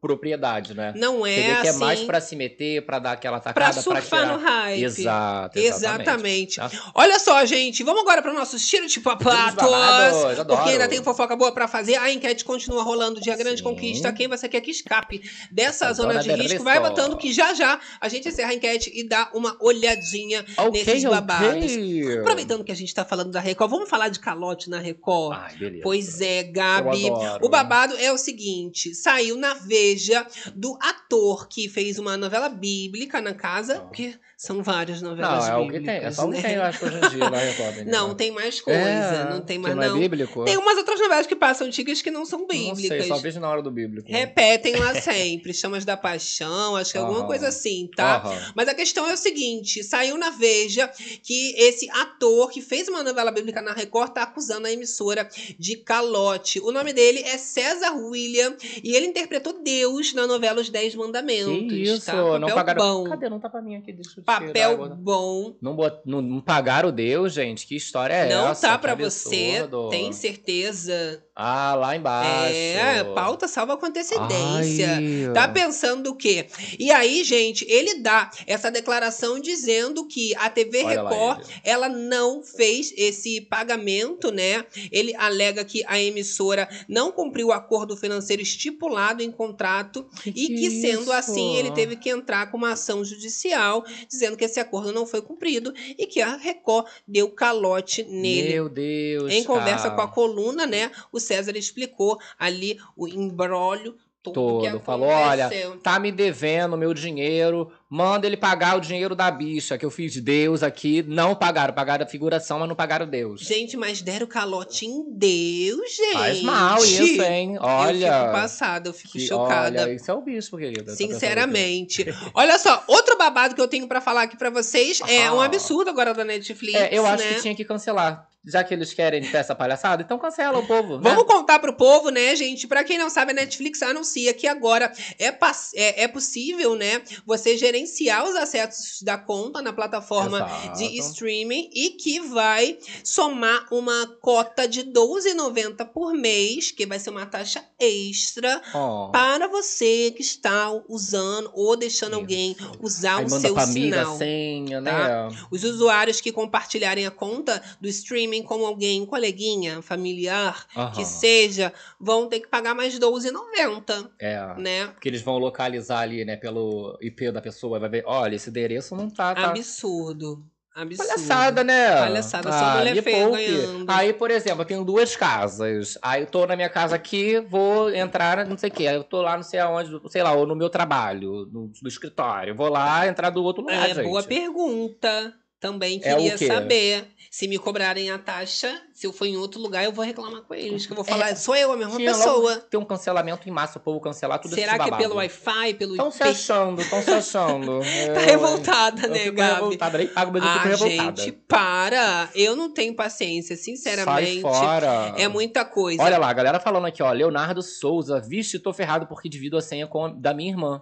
propriedade, 0.00 0.74
né? 0.74 0.92
Não 0.96 1.24
é 1.26 1.34
Você 1.34 1.40
vê 1.54 1.60
que 1.62 1.68
é 1.68 1.72
mais 1.74 1.98
assim- 1.98 2.06
pra 2.06 2.20
se 2.20 2.34
meter, 2.34 2.84
pra 2.84 2.98
dar 2.98 3.12
aquela 3.12 3.38
tacada, 3.38 3.72
pra, 3.72 3.82
surfar 3.82 4.22
tirar. 4.22 4.36
no 4.38 4.44
hype. 4.44 4.82
Exato, 4.84 5.58
Exatamente. 5.58 6.00
exatamente. 6.08 6.56
Tá? 6.56 6.70
Olha 6.94 7.18
só, 7.20 7.44
gente, 7.44 7.82
vamos 7.84 8.02
agora 8.02 8.20
para 8.20 8.32
nossos 8.32 8.66
tiros 8.66 8.90
de 8.90 9.00
papatos. 9.00 9.54
babados, 9.54 10.38
adoro. 10.40 10.46
Porque 10.56 10.70
ainda 10.70 10.88
tem 10.88 11.02
fofoca 11.02 11.36
boa 11.36 11.52
pra 11.52 11.68
fazer. 11.68 11.94
A 11.96 12.10
enquete 12.12 12.44
continua 12.44 12.82
rolando. 12.82 13.20
Dia 13.20 13.36
Grande 13.36 13.62
Conquista. 13.62 14.12
Quem 14.12 14.26
você 14.28 14.48
quer 14.48 14.60
que 14.60 14.70
escape 14.70 15.20
dessa 15.50 15.86
Essa 15.86 15.94
zona 15.94 16.18
de 16.18 16.32
risco? 16.32 16.64
Vai 16.64 16.80
votando 16.80 17.16
que 17.16 17.32
já 17.32 17.54
já 17.54 17.78
a 18.00 18.08
gente 18.08 18.28
encerra 18.28 18.50
a 18.50 18.54
enquete 18.54 18.90
e 18.94 19.06
dá 19.08 19.30
uma 19.32 19.56
olhadinha 19.60 20.44
Ok, 20.56 20.84
nesses 20.84 21.04
babados. 21.04 21.72
Aproveitando 22.20 22.64
que 22.64 22.72
a 22.72 22.76
gente 22.76 22.92
tá 22.94 23.04
falando 23.04 23.30
da 23.30 23.40
Record, 23.40 23.70
vamos 23.70 23.88
falar 23.88 24.08
de 24.08 24.18
calote 24.18 24.68
na 24.68 24.78
Record? 24.78 25.38
Ai, 25.40 25.56
beleza. 25.56 25.82
Pois 25.82 26.20
é, 26.20 26.42
Gabi. 26.44 27.10
O 27.42 27.48
babado 27.48 27.94
é 27.96 28.12
o 28.12 28.18
seguinte: 28.18 28.94
saiu 28.94 29.36
na 29.36 29.54
Veja 29.68 30.26
do 30.54 30.76
ator 30.80 31.46
que 31.48 31.68
fez 31.68 31.98
uma 31.98 32.16
novela 32.16 32.48
bíblica 32.48 33.20
na 33.20 33.34
casa, 33.34 33.80
porque 33.80 34.14
são 34.36 34.62
várias 34.62 35.02
novelas 35.02 35.46
Não, 35.46 35.52
é 35.52 35.56
o 35.56 35.66
que 35.66 35.72
bíblicas. 35.72 35.98
tem. 35.98 36.06
É 36.06 36.10
só 36.12 36.26
o 36.26 36.30
que 36.30 36.36
né? 36.36 36.42
tem, 36.42 36.54
eu 36.54 36.62
acho, 36.62 36.84
hoje 36.86 36.96
em 36.96 37.08
dia 37.10 37.30
na 37.30 37.38
Record. 37.38 37.76
menina. 37.76 37.90
Não, 37.98 38.14
tem 38.14 38.30
mais 38.30 38.60
coisa. 38.60 38.78
É, 38.80 39.30
não 39.30 39.40
tem 39.40 39.56
que 39.56 39.62
mais, 39.62 39.76
não 39.76 39.82
é 39.82 39.88
não. 39.88 39.98
bíblico? 39.98 40.44
Tem 40.44 40.56
umas 40.56 40.76
outras 40.78 40.98
novelas 41.00 41.26
que 41.26 41.34
passam 41.36 41.66
antigas 41.66 42.00
que 42.00 42.10
não 42.10 42.24
são 42.24 42.40
Não 42.40 42.46
bíblicas. 42.46 42.98
sei, 42.98 43.08
só 43.08 43.16
vejo 43.18 43.40
na 43.40 43.50
hora 43.50 43.62
do 43.62 43.70
bíblico. 43.70 44.10
Repetem 44.10 44.76
lá 44.76 44.94
sempre. 45.00 45.52
Chamas 45.52 45.84
da 45.84 45.96
Paixão, 45.96 46.76
acho 46.76 46.92
que 46.92 46.98
é 46.98 47.00
alguma 47.00 47.26
coisa 47.26 47.48
assim, 47.48 47.90
tá? 47.94 48.16
Aham. 48.16 48.52
Mas 48.54 48.68
a 48.68 48.74
questão 48.74 49.08
é 49.08 49.14
o 49.14 49.16
seguinte: 49.16 49.82
saiu 49.82 50.16
na 50.16 50.30
Veja 50.30 50.88
que 51.22 51.54
esse 51.56 51.90
ator 51.90 52.50
que 52.50 52.62
fez 52.62 52.88
uma 52.88 53.02
novela 53.02 53.30
bíblica 53.32 53.60
na 53.60 53.72
Record 53.72 54.12
tá 54.12 54.22
acusando 54.22 54.66
a 54.66 54.72
emissora 54.72 55.28
de 55.58 55.76
calote. 55.76 56.60
O 56.60 56.70
nome 56.70 56.92
dele 56.92 57.20
é 57.20 57.36
César 57.38 57.92
William 57.96 58.56
e 58.82 58.94
ele 58.94 59.06
interpretou 59.06 59.57
Deus 59.62 60.12
na 60.12 60.26
novela 60.26 60.60
Os 60.60 60.68
Dez 60.70 60.94
Mandamentos. 60.94 61.52
Que 61.68 61.82
isso, 61.82 62.06
tá? 62.06 62.12
Papel 62.12 62.38
não 62.38 62.48
pagaram. 62.48 62.82
bom. 62.82 63.04
Cadê? 63.10 63.28
Não 63.28 63.40
tá 63.40 63.48
pra 63.48 63.62
mim 63.62 63.76
aqui, 63.76 63.92
deixa 63.92 64.10
eu 64.10 64.24
tirar 64.24 64.40
Papel 64.40 64.70
agora. 64.72 64.94
bom. 64.94 65.56
Não, 65.60 65.74
bot... 65.74 65.96
não, 66.04 66.22
não 66.22 66.40
pagaram 66.40 66.88
o 66.88 66.92
Deus, 66.92 67.32
gente? 67.32 67.66
Que 67.66 67.76
história 67.76 68.14
é 68.14 68.28
não 68.28 68.50
essa? 68.50 68.68
tá 68.68 68.76
Que 68.76 68.82
pra 68.82 68.94
você, 68.94 69.68
tem 69.90 70.12
certeza? 70.12 71.22
Ah, 71.34 71.74
lá 71.76 71.94
embaixo. 71.94 72.52
É, 72.52 73.04
pauta 73.14 73.46
salva 73.46 73.76
com 73.76 73.86
antecedência. 73.86 74.96
Ai. 74.96 75.32
Tá 75.32 75.46
pensando 75.46 76.10
o 76.10 76.16
quê? 76.16 76.46
E 76.78 76.90
aí, 76.90 77.22
gente, 77.22 77.64
ele 77.68 78.00
dá 78.00 78.28
essa 78.44 78.70
declaração 78.70 79.38
dizendo 79.38 80.06
que 80.06 80.34
a 80.36 80.50
TV 80.50 80.82
Olha 80.82 81.02
lá 81.02 81.10
Record, 81.10 81.46
ela 81.62 81.88
não 81.88 82.42
fez 82.42 82.92
esse 82.96 83.40
pagamento, 83.42 84.32
né? 84.32 84.64
Ele 84.90 85.14
alega 85.14 85.64
que 85.64 85.84
a 85.86 86.00
emissora 86.00 86.68
não 86.88 87.12
cumpriu 87.12 87.48
o 87.48 87.52
acordo 87.52 87.96
financeiro 87.96 88.42
estipulado 88.42 89.22
em 89.22 89.30
contrato 89.48 90.06
e 90.26 90.32
que, 90.32 90.54
que 90.54 90.70
sendo 90.80 91.02
isso? 91.02 91.12
assim, 91.12 91.56
ele 91.56 91.70
teve 91.72 91.96
que 91.96 92.10
entrar 92.10 92.50
com 92.50 92.56
uma 92.56 92.72
ação 92.72 93.04
judicial 93.04 93.84
dizendo 94.08 94.36
que 94.36 94.44
esse 94.44 94.60
acordo 94.60 94.92
não 94.92 95.06
foi 95.06 95.22
cumprido 95.22 95.72
e 95.98 96.06
que 96.06 96.20
a 96.20 96.36
Record 96.36 96.86
deu 97.06 97.30
calote 97.30 98.04
nele. 98.04 98.50
Meu 98.50 98.68
Deus. 98.68 99.32
Em 99.32 99.44
conversa 99.44 99.90
com 99.90 100.00
a 100.00 100.08
coluna, 100.08 100.66
né, 100.66 100.90
o 101.10 101.18
César 101.18 101.56
explicou 101.56 102.18
ali 102.38 102.78
o 102.96 103.08
embrólio 103.08 103.96
todo, 104.22 104.62
que 104.64 104.70
todo. 104.70 104.80
Falou: 104.80 105.08
olha, 105.08 105.50
tá 105.82 105.98
me 105.98 106.10
devendo 106.12 106.76
meu 106.76 106.92
dinheiro, 106.92 107.70
manda 107.88 108.26
ele 108.26 108.36
pagar 108.36 108.76
o 108.76 108.80
dinheiro 108.80 109.14
da 109.14 109.30
bicha 109.30 109.78
que 109.78 109.84
eu 109.86 109.90
fiz 109.90 110.12
de 110.12 110.20
Deus 110.20 110.62
aqui. 110.62 111.02
Não 111.06 111.34
pagaram, 111.34 111.72
pagaram 111.72 112.04
a 112.04 112.08
figuração, 112.08 112.58
mas 112.58 112.68
não 112.68 112.76
pagaram 112.76 113.06
Deus. 113.06 113.40
Gente, 113.40 113.76
mas 113.76 114.02
deram 114.02 114.26
calote 114.26 114.86
em 114.86 115.04
Deus, 115.10 115.96
gente. 115.96 116.12
Faz 116.12 116.42
mal 116.42 116.84
isso, 116.84 117.22
hein? 117.22 117.56
Olha. 117.60 118.06
Eu 118.06 118.20
fico 118.20 118.32
passada, 118.32 118.88
eu 118.88 118.92
fico 118.92 119.12
Que- 119.12 119.26
chocada. 119.26 119.82
Olha, 119.82 119.92
isso 119.94 120.10
é 120.10 120.14
o 120.14 120.20
bispo, 120.20 120.58
querida. 120.58 120.84
Tá 120.92 120.96
Sinceramente. 120.96 122.04
Olha 122.34 122.58
só, 122.58 122.82
outro 122.86 123.16
babado 123.16 123.54
que 123.54 123.60
eu 123.60 123.68
tenho 123.68 123.86
pra 123.88 124.00
falar 124.00 124.22
aqui 124.22 124.36
pra 124.36 124.50
vocês 124.50 125.00
é 125.08 125.30
um 125.30 125.40
Ah. 125.40 125.44
absurdo 125.46 125.90
agora 125.90 126.12
da 126.12 126.24
Netflix. 126.24 126.74
É, 126.78 126.88
eu 126.92 127.06
acho 127.06 127.24
né? 127.24 127.34
que 127.34 127.42
tinha 127.42 127.54
que 127.54 127.64
cancelar. 127.64 128.28
Já 128.50 128.64
que 128.64 128.72
eles 128.74 128.92
querem 128.94 129.22
ter 129.22 129.36
essa 129.36 129.54
palhaçada, 129.54 130.02
então 130.02 130.18
cancela 130.18 130.58
o 130.58 130.66
povo. 130.66 130.96
né? 130.96 131.10
Vamos 131.10 131.24
contar 131.24 131.58
pro 131.58 131.74
povo, 131.74 132.10
né, 132.10 132.34
gente? 132.34 132.66
Pra 132.66 132.82
quem 132.82 132.96
não 132.98 133.10
sabe, 133.10 133.32
a 133.32 133.34
Netflix 133.34 133.82
anuncia 133.82 134.32
que 134.32 134.46
agora 134.46 134.90
é, 135.18 135.26
é, 135.74 136.04
é 136.04 136.08
possível, 136.08 136.74
né, 136.74 137.02
você 137.26 137.56
gerenciar 137.56 138.24
os 138.26 138.34
acessos 138.34 139.02
da 139.02 139.18
conta 139.18 139.60
na 139.60 139.72
plataforma 139.72 140.38
Exato. 140.38 140.78
de 140.78 140.98
streaming 140.98 141.70
e 141.74 141.90
que 141.90 142.20
vai 142.20 142.78
somar 143.04 143.66
uma 143.72 144.06
cota 144.20 144.66
de 144.66 144.80
R$12,90 144.80 145.84
por 145.92 146.12
mês, 146.14 146.70
que 146.70 146.86
vai 146.86 146.98
ser 146.98 147.10
uma 147.10 147.26
taxa 147.26 147.62
extra 147.78 148.60
Ó. 148.74 149.08
para 149.08 149.46
você 149.48 150.10
que 150.14 150.22
está 150.22 150.70
usando 150.88 151.50
ou 151.54 151.76
deixando 151.76 152.14
alguém 152.14 152.56
usar 152.80 153.18
Aí 153.18 153.24
o 153.24 153.30
manda 153.30 153.40
seu 153.40 153.54
pra 153.54 153.62
amiga 153.64 153.98
sinal. 153.98 154.18
senha, 154.18 154.80
né? 154.80 154.90
tá? 154.90 155.28
Os 155.50 155.64
usuários 155.64 156.20
que 156.20 156.32
compartilharem 156.32 157.06
a 157.06 157.10
conta 157.10 157.62
do 157.80 157.88
streaming 157.88 158.37
com 158.42 158.64
alguém, 158.66 159.04
coleguinha, 159.06 159.80
familiar, 159.82 160.66
Aham. 160.76 160.92
que 160.92 161.04
seja, 161.04 161.72
vão 162.00 162.28
ter 162.28 162.40
que 162.40 162.48
pagar 162.48 162.74
mais 162.74 162.94
R$12,90, 162.94 164.10
É. 164.20 164.54
né? 164.58 164.86
Porque 164.88 165.08
eles 165.08 165.22
vão 165.22 165.38
localizar 165.38 166.00
ali, 166.00 166.24
né, 166.24 166.36
pelo 166.36 166.98
IP 167.00 167.30
da 167.30 167.40
pessoa, 167.40 167.78
vai 167.78 167.88
ver, 167.88 168.04
olha, 168.06 168.36
esse 168.36 168.50
endereço 168.50 168.94
não 168.96 169.08
tá. 169.10 169.34
tá... 169.34 169.48
Absurdo. 169.50 170.44
Absurdo. 170.74 171.08
Palhaçada, 171.08 171.64
né? 171.64 171.96
Palhaçada, 171.96 172.52
só 172.52 172.84
me 172.84 173.02
feia 173.02 173.26
poupe. 173.26 173.44
ganhando. 173.44 173.90
Aí, 173.90 174.12
por 174.12 174.30
exemplo, 174.30 174.62
eu 174.62 174.64
tenho 174.64 174.84
duas 174.84 175.16
casas. 175.16 175.98
Aí 176.00 176.22
eu 176.22 176.26
tô 176.28 176.46
na 176.46 176.54
minha 176.54 176.68
casa 176.68 176.94
aqui, 176.94 177.40
vou 177.40 177.92
entrar, 177.92 178.46
não 178.46 178.56
sei 178.56 178.70
o 178.70 178.72
quê. 178.72 178.86
Aí 178.86 178.94
eu 178.94 179.02
tô 179.02 179.20
lá, 179.20 179.34
não 179.34 179.42
sei 179.42 179.58
aonde, 179.58 179.90
sei 180.08 180.22
lá, 180.22 180.32
ou 180.34 180.46
no 180.46 180.54
meu 180.54 180.70
trabalho, 180.70 181.48
no, 181.52 181.72
no 181.82 181.88
escritório. 181.88 182.54
Vou 182.54 182.68
lá 182.68 183.08
entrar 183.08 183.30
do 183.30 183.42
outro 183.42 183.62
lugar, 183.62 183.90
É, 183.90 183.94
gente. 183.94 184.04
boa 184.04 184.22
pergunta. 184.22 185.34
Também 185.60 186.00
É 186.02 186.14
queria 186.14 186.38
quê? 186.38 186.46
saber. 186.46 187.08
Se 187.30 187.46
me 187.46 187.58
cobrarem 187.58 188.10
a 188.10 188.16
taxa, 188.18 188.74
se 188.94 189.06
eu 189.06 189.12
for 189.12 189.26
em 189.26 189.36
outro 189.36 189.60
lugar, 189.60 189.84
eu 189.84 189.92
vou 189.92 190.02
reclamar 190.02 190.40
com 190.42 190.54
eles. 190.54 190.86
Que 190.86 190.92
eu 190.92 190.96
vou 190.96 191.04
falar, 191.04 191.28
É, 191.30 191.34
sou 191.34 191.54
eu, 191.54 191.70
a 191.72 191.76
mesma 191.76 191.96
Tinha 191.96 192.10
pessoa. 192.14 192.54
logo 192.54 192.60
ter 192.62 192.76
um 192.78 192.84
cancelamento 192.86 193.46
em 193.46 193.52
massa, 193.52 193.78
o 193.78 193.82
povo 193.82 194.00
cancelar 194.00 194.38
tudo 194.40 194.54
Será 194.54 194.76
esse 194.76 194.84
que 194.84 194.94
é 194.94 194.96
pelo 194.96 195.16
Wi-Fi, 195.16 195.74
pelo 195.74 195.92
Estão 195.92 196.10
se 196.10 196.22
achando, 196.22 196.80
estão 196.80 197.02
se 197.02 197.10
achando. 197.10 197.80
Tá 197.80 197.86
Eu, 198.22 198.24
revoltada, 198.24 199.06
eu 199.06 199.10
né, 199.10 199.18
fico 199.18 199.36
Gabi? 199.36 199.54
revoltada, 199.54 199.98
nem 199.98 200.06
pago, 200.08 200.32
mas 200.32 200.42
eu 200.42 200.48
ah, 200.48 200.52
fico 200.54 200.68
revoltada. 200.68 201.22
gente, 201.22 201.32
para. 201.32 202.30
Eu 202.34 202.56
não 202.56 202.72
tenho 202.72 202.94
paciência, 202.94 203.56
sinceramente. 203.56 204.40
Sai 204.40 204.52
fora. 204.52 205.14
É 205.18 205.28
muita 205.28 205.64
coisa. 205.66 206.02
Olha 206.02 206.16
lá, 206.18 206.30
a 206.30 206.32
galera 206.32 206.58
falando 206.58 206.86
aqui, 206.86 207.02
ó. 207.02 207.12
Leonardo 207.12 207.60
Souza, 207.62 208.18
vixe, 208.20 208.58
tô 208.58 208.72
ferrado 208.72 209.06
porque 209.06 209.28
divido 209.28 209.56
a 209.58 209.60
senha 209.60 209.86
com 209.86 210.06
a- 210.06 210.08
da 210.08 210.32
minha 210.32 210.50
irmã. 210.50 210.80